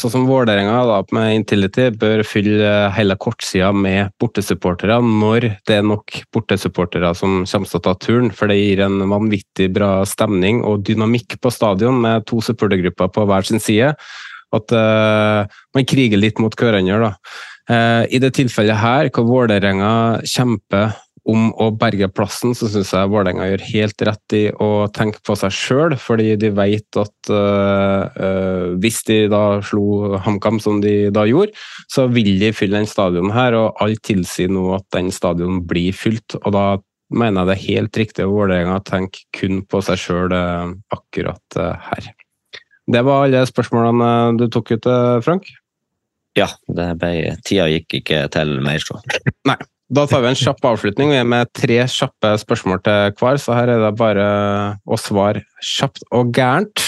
sånn 0.00 0.14
som 0.14 0.24
Vålerenga 0.28 0.80
med 1.12 1.34
Intility, 1.36 1.90
bør 1.92 2.24
fylle 2.24 2.72
hele 2.96 3.18
kortsida 3.20 3.68
med 3.76 4.14
bortesupportere 4.22 4.96
når 5.04 5.48
det 5.68 5.76
er 5.76 5.86
nok 5.86 6.22
bortesupportere 6.32 7.12
som 7.18 7.42
kommer 7.44 7.68
til 7.68 7.82
å 7.82 7.84
ta 7.84 7.96
turen. 8.00 8.32
For 8.32 8.48
det 8.48 8.60
gir 8.62 8.84
en 8.86 9.04
vanvittig 9.12 9.68
bra 9.76 9.92
stemning 10.08 10.64
og 10.64 10.86
dynamikk 10.88 11.36
på 11.42 11.52
stadion 11.52 12.00
med 12.00 12.24
to 12.30 12.40
supportergrupper 12.44 13.12
på 13.12 13.28
hver 13.28 13.48
sin 13.48 13.60
side. 13.60 13.92
At 14.52 14.74
uh, 14.76 15.48
man 15.72 15.88
kriger 15.88 16.20
litt 16.20 16.42
mot 16.42 16.54
hverandre. 16.58 17.14
Eh, 17.70 18.04
I 18.10 18.18
det 18.22 18.34
tilfellet 18.36 18.80
her, 18.80 19.08
hvor 19.14 19.26
Vålerenga 19.28 20.22
kjemper 20.26 20.96
om 21.30 21.52
å 21.62 21.68
berge 21.78 22.08
plassen, 22.10 22.50
så 22.58 22.66
syns 22.66 22.90
jeg 22.90 23.10
Vålerenga 23.12 23.46
gjør 23.46 23.66
helt 23.68 24.04
rett 24.08 24.34
i 24.34 24.42
å 24.50 24.88
tenke 24.90 25.20
på 25.22 25.36
seg 25.38 25.54
sjøl, 25.54 25.94
fordi 25.94 26.32
de 26.42 26.50
vet 26.56 26.98
at 26.98 27.30
øh, 27.30 28.22
øh, 28.26 28.64
hvis 28.82 28.98
de 29.06 29.18
da 29.30 29.60
slo 29.62 30.18
HamKam 30.24 30.58
som 30.62 30.80
de 30.82 31.12
da 31.14 31.22
gjorde, 31.30 31.54
så 31.86 32.08
vil 32.10 32.34
de 32.42 32.50
fylle 32.56 32.80
den 32.80 32.90
stadion 32.90 33.30
her, 33.36 33.54
og 33.54 33.78
alt 33.84 34.02
tilsier 34.08 34.50
nå 34.50 34.72
at 34.80 34.88
den 34.96 35.12
stadion 35.14 35.62
blir 35.68 35.94
fylt. 35.94 36.40
og 36.42 36.50
da 36.58 36.66
mener 37.12 37.42
jeg 37.44 37.46
det 37.46 37.54
er 37.54 37.66
helt 37.68 38.02
riktig 38.02 38.26
av 38.26 38.34
Vålerenga 38.34 38.80
å 38.80 38.86
tenke 38.88 39.22
kun 39.36 39.62
på 39.62 39.84
seg 39.86 40.02
sjøl 40.02 40.34
akkurat 40.34 41.62
her. 41.86 42.10
Det 42.90 43.02
var 43.06 43.26
alle 43.26 43.44
spørsmålene 43.46 44.38
du 44.40 44.48
tok 44.50 44.72
ut, 44.74 44.86
øh, 44.90 45.20
Frank? 45.22 45.46
Ja, 46.38 46.48
det 46.66 46.88
ble, 47.00 47.36
tida 47.44 47.68
gikk 47.70 48.00
ikke 48.00 48.24
til 48.32 48.56
mer, 48.64 48.82
så. 48.82 48.98
Nei. 49.50 49.58
Da 49.92 50.06
tar 50.08 50.22
vi 50.24 50.30
en 50.30 50.38
kjapp 50.38 50.62
avslutning. 50.64 51.10
Vi 51.12 51.18
er 51.20 51.26
med 51.28 51.50
tre 51.52 51.82
kjappe 51.92 52.30
spørsmål 52.40 52.80
til 52.86 53.10
hver, 53.20 53.36
så 53.36 53.52
her 53.58 53.74
er 53.74 53.82
det 53.82 53.90
bare 53.98 54.24
å 54.88 54.96
svare 54.96 55.42
kjapt 55.60 56.06
og 56.16 56.30
gærent. 56.32 56.80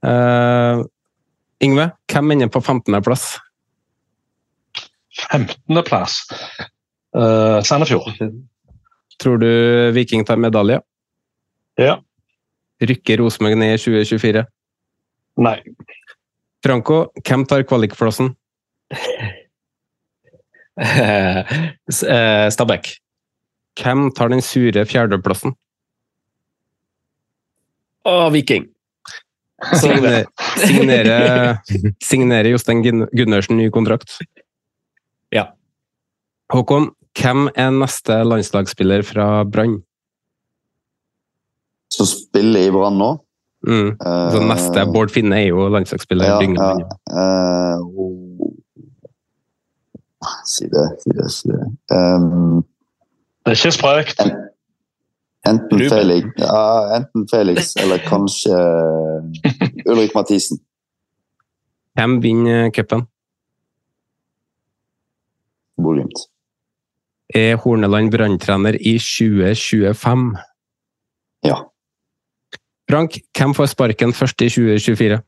Uh, 0.00 0.80
Yngve, 1.60 1.90
hvem 2.08 2.32
ender 2.32 2.48
på 2.54 2.62
15.-plass? 2.64 3.26
15.-plass. 5.28 6.22
Uh, 7.12 7.60
Sandefjord. 7.68 8.16
Tror 9.20 9.42
du 9.42 9.50
Viking 9.92 10.24
tar 10.24 10.40
medalje? 10.40 10.80
Ja. 11.76 11.98
Rykker 12.80 13.20
Rosenborg 13.20 13.60
ned 13.60 13.76
i 13.76 13.82
2024? 13.82 14.46
Nei. 15.38 15.58
Franco, 16.64 17.04
hvem 17.22 17.46
tar 17.48 17.66
kvalikplassen? 17.68 18.34
Eh, 20.78 22.48
Stabæk. 22.54 22.84
hvem 23.80 24.12
tar 24.14 24.28
den 24.30 24.38
sure 24.46 24.84
fjerdeplassen? 24.86 25.56
Å, 28.06 28.28
Viking. 28.30 28.68
Signere, 29.74 30.20
signere, 30.62 31.16
signere 32.10 32.52
Jostein 32.52 32.84
Gundersen 32.86 33.58
ny 33.58 33.66
kontrakt? 33.74 34.20
Ja. 35.34 35.48
Håkon, 36.54 36.92
hvem 37.18 37.48
er 37.58 37.74
neste 37.74 38.20
landslagsspiller 38.22 39.02
fra 39.02 39.42
Brann? 39.42 39.80
Som 41.90 42.06
spiller 42.06 42.68
i 42.68 42.70
Brann 42.70 43.02
nå? 43.02 43.16
Mm. 43.66 43.96
Så 43.98 44.40
neste 44.46 44.84
Bård 44.92 45.10
Finne 45.10 45.40
er 45.42 45.48
jo 45.48 45.68
landslagsspiller. 45.72 46.28
Ja, 46.30 46.38
dyngen 46.38 46.58
ja. 46.58 46.74
Uh, 47.10 47.18
eh, 47.22 47.80
oh. 48.04 48.52
Si 50.46 50.66
det, 50.70 50.86
si 51.02 51.14
det, 51.14 51.30
si 51.32 51.48
det. 51.48 51.64
Um, 51.94 52.64
Det 53.44 53.54
er 53.54 53.58
ikke 53.58 53.72
sprøkt. 53.72 54.20
enten, 55.48 55.78
Felix, 55.88 56.24
ja, 56.38 56.96
enten 56.96 57.28
Felix 57.30 57.76
eller 57.76 57.98
kanskje 58.04 58.56
Ulrik 59.90 60.14
Mathisen. 60.14 60.58
Hvem 61.96 62.22
vinner 62.22 62.70
cupen? 62.70 63.06
Bodø-Glimt. 65.82 66.28
Er 67.34 67.56
Horneland 67.56 68.10
branntrener 68.10 68.76
i 68.80 68.98
2025? 68.98 70.36
Ja. 71.44 71.56
Frank, 72.88 73.18
hvem 73.36 73.52
får 73.56 73.74
sparken 73.74 74.14
først 74.16 74.40
i 74.44 74.48
2024? 74.48 75.18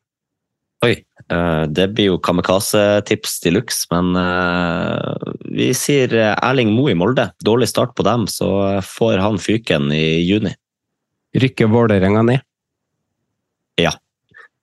Oi, 0.81 0.95
eh, 0.97 1.65
det 1.69 1.91
blir 1.93 2.07
jo 2.09 2.21
kamikaze-tips 2.25 3.35
de 3.45 3.53
luxe, 3.53 3.85
men 3.93 4.15
eh, 4.17 5.33
vi 5.53 5.67
sier 5.77 6.15
eh, 6.17 6.33
Erling 6.41 6.73
Moe 6.73 6.95
i 6.95 6.97
Molde. 6.97 7.27
Dårlig 7.45 7.69
start 7.69 7.93
på 7.99 8.07
dem, 8.07 8.25
så 8.33 8.81
får 8.87 9.21
han 9.21 9.37
fyken 9.37 9.91
i 9.93 10.23
juni. 10.25 10.55
Rykker 11.37 11.69
Vålerenga 11.69 12.25
ned? 12.31 12.47
Ja. 13.77 13.93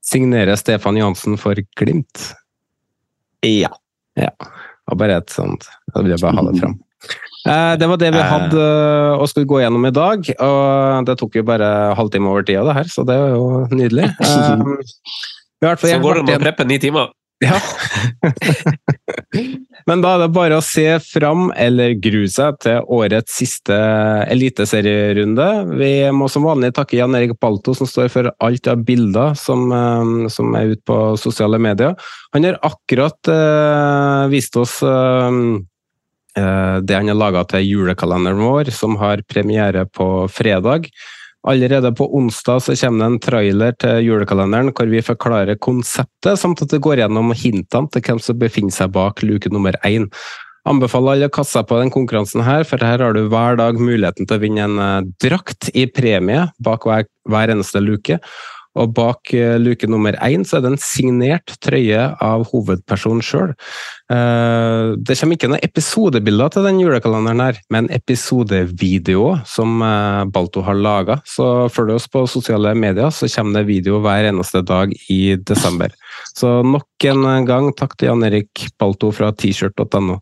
Signerer 0.04 0.58
Stefan 0.58 0.98
Johansen 0.98 1.38
for 1.38 1.60
Glimt? 1.78 2.32
Ja. 3.46 3.70
Ja. 4.18 4.34
Var 4.88 4.98
bare 4.98 5.20
et 5.20 5.30
sånt 5.30 5.68
Da 5.94 6.02
vil 6.02 6.14
jeg 6.16 6.22
bare 6.24 6.40
ha 6.40 6.44
det 6.48 6.58
fram. 6.58 6.78
Eh, 7.48 7.74
Det 7.78 7.88
var 7.88 7.98
det 7.98 8.12
vi 8.14 8.20
Eh. 8.20 8.32
hadde 8.32 8.64
og 9.18 9.24
å 9.24 9.28
skulle 9.30 9.50
gå 9.50 9.62
gjennom 9.64 9.86
i 9.88 9.92
dag. 9.92 10.20
Og 10.40 11.06
det 11.06 11.18
tok 11.18 11.36
jo 11.36 11.44
bare 11.44 11.96
halvtime 11.96 12.28
over 12.30 12.44
tida, 12.44 12.64
det 12.64 12.74
her, 12.76 12.84
så 12.92 13.06
det 13.06 13.16
er 13.16 13.36
jo 13.36 13.68
nydelig. 13.72 14.12
Eh, 15.58 15.74
fall 15.74 15.90
Så 15.90 16.00
går 16.04 16.14
det 16.22 16.36
an 16.36 16.38
å 16.38 16.44
preppe 16.44 16.68
ni 16.68 16.78
timer. 16.78 17.08
Ja. 17.42 17.58
Men 19.88 20.02
da 20.02 20.16
er 20.16 20.24
det 20.24 20.34
bare 20.34 20.58
å 20.58 20.64
se 20.66 20.86
fram 21.04 21.52
eller 21.56 21.94
grue 22.02 22.30
seg 22.34 22.58
til 22.64 22.82
årets 22.94 23.36
siste 23.38 23.76
eliteserierunde. 24.34 25.48
Vi 25.78 25.92
må 26.18 26.30
som 26.34 26.48
vanlig 26.48 26.74
takke 26.78 26.98
Jan 26.98 27.16
Erik 27.18 27.36
Balto, 27.40 27.76
som 27.78 27.90
står 27.90 28.10
for 28.14 28.32
alt 28.44 28.70
av 28.72 28.82
bilder 28.88 29.38
som, 29.38 29.70
eh, 29.72 30.28
som 30.34 30.56
er 30.58 30.74
ute 30.74 30.84
på 30.90 31.00
sosiale 31.22 31.62
medier. 31.62 31.94
Han 32.34 32.44
har 32.44 32.58
akkurat 32.66 33.30
uh, 33.32 34.28
vist 34.34 34.58
oss 34.60 34.82
eh, 34.84 34.90
eh, 35.30 35.58
det 36.38 36.94
han 36.94 37.10
har 37.10 37.18
laga 37.18 37.42
til 37.50 37.66
julekalenderen 37.66 38.42
vår, 38.44 38.70
som 38.76 38.98
har 39.02 39.24
premiere 39.26 39.88
på 39.90 40.28
fredag. 40.30 40.90
Allerede 41.48 41.92
på 41.96 42.08
onsdag 42.18 42.60
så 42.60 42.76
kommer 42.76 43.00
det 43.06 43.08
en 43.12 43.22
trailer 43.24 43.78
til 43.80 44.02
julekalenderen 44.04 44.74
hvor 44.76 44.90
vi 44.92 45.04
forklarer 45.06 45.60
konseptet, 45.64 46.36
samt 46.40 46.64
at 46.66 46.74
det 46.74 46.82
går 46.84 47.00
gjennom 47.04 47.32
hintene 47.32 47.88
til 47.94 48.04
hvem 48.04 48.20
som 48.24 48.40
befinner 48.42 48.76
seg 48.76 48.92
bak 48.96 49.24
luke 49.24 49.52
nummer 49.54 49.78
én. 49.88 50.10
Anbefaler 50.68 51.16
alle 51.16 51.30
å 51.30 51.32
kaste 51.32 51.56
seg 51.56 51.70
på 51.70 51.78
den 51.80 51.94
konkurransen 51.94 52.44
her, 52.44 52.66
for 52.68 52.84
her 52.84 53.00
har 53.00 53.16
du 53.16 53.30
hver 53.32 53.56
dag 53.60 53.80
muligheten 53.80 54.28
til 54.28 54.36
å 54.36 54.44
vinne 54.44 54.66
en 54.66 54.82
eh, 54.84 55.08
drakt 55.24 55.70
i 55.72 55.86
premie 55.88 56.50
bak 56.60 56.84
hver, 56.88 57.08
hver 57.30 57.54
eneste 57.54 57.80
luke. 57.80 58.20
Og 58.78 58.94
bak 58.98 59.34
eh, 59.36 59.58
luke 59.62 59.90
nummer 59.90 60.18
én 60.24 60.46
så 60.48 60.60
er 60.60 60.66
det 60.66 60.74
en 60.74 60.82
signert 60.82 61.58
trøye 61.64 62.10
av 62.24 62.48
hovedpersonen 62.52 63.24
sjøl. 63.26 63.56
det 64.08 65.16
kommer 65.20 65.36
ikke 65.36 65.50
noen 65.52 65.66
episodebilder 65.66 66.52
til 66.54 66.64
den 66.64 66.78
julekalenderen 66.80 67.42
her, 67.44 67.58
men 67.74 67.90
episodevideoer 67.92 69.42
som 69.50 69.82
eh, 69.84 70.24
Balto 70.32 70.64
har 70.66 70.78
laga. 70.80 71.20
Så 71.28 71.68
følg 71.74 71.98
oss 71.98 72.08
på 72.12 72.26
sosiale 72.30 72.74
medier, 72.78 73.12
så 73.12 73.30
kommer 73.32 73.60
det 73.60 73.70
video 73.72 74.02
hver 74.04 74.30
eneste 74.30 74.64
dag 74.66 74.94
i 75.12 75.36
desember. 75.48 75.94
Så 76.38 76.50
nok 76.62 77.06
en 77.10 77.46
gang 77.48 77.72
takk 77.78 77.96
til 77.98 78.12
Jan 78.12 78.26
Erik 78.28 78.68
Balto 78.78 79.10
fra 79.16 79.32
t-shirt.no. 79.34 80.20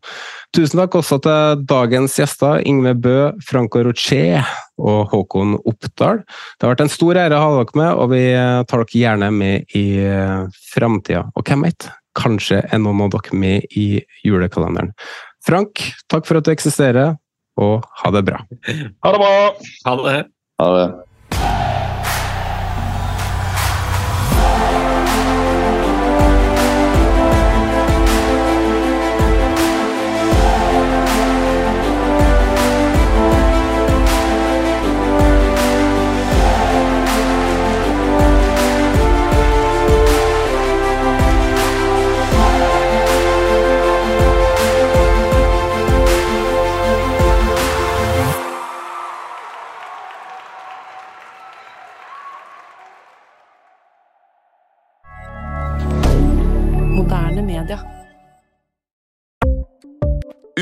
Tusen 0.56 0.80
takk 0.80 0.96
også 1.02 1.18
til 1.26 1.66
dagens 1.68 2.16
gjester, 2.16 2.62
Ingve 2.64 2.94
Bø, 2.96 3.18
Franco 3.44 3.82
Roché 3.84 4.40
og 4.80 5.12
Håkon 5.12 5.58
Oppdal. 5.68 6.22
Det 6.24 6.64
har 6.64 6.72
vært 6.72 6.86
en 6.86 6.94
stor 6.94 7.20
ære 7.20 7.36
å 7.36 7.44
ha 7.44 7.58
dere 7.60 7.82
med, 7.82 7.92
og 8.00 8.10
vi 8.14 8.24
tar 8.70 8.86
dere 8.86 9.02
gjerne 9.02 9.32
med 9.36 9.76
i 9.76 9.86
framtida. 10.72 11.26
Og 11.36 11.44
hvem 11.48 11.68
vet, 11.68 11.90
kanskje 12.16 12.62
er 12.64 12.80
noen 12.80 13.08
av 13.08 13.12
dere 13.18 13.42
med 13.42 13.76
i 13.76 14.00
julekalenderen. 14.24 14.94
Frank, 15.46 15.84
takk 16.12 16.28
for 16.30 16.40
at 16.40 16.48
du 16.48 16.54
eksisterer, 16.56 17.18
og 17.60 17.84
ha 18.04 18.14
det 18.16 18.24
bra. 18.28 18.40
Ha 18.64 19.12
det 19.12 19.20
bra! 19.20 19.36
Ha 19.88 19.98
det. 20.00 20.16
Ha 20.64 20.72
det. 20.78 20.88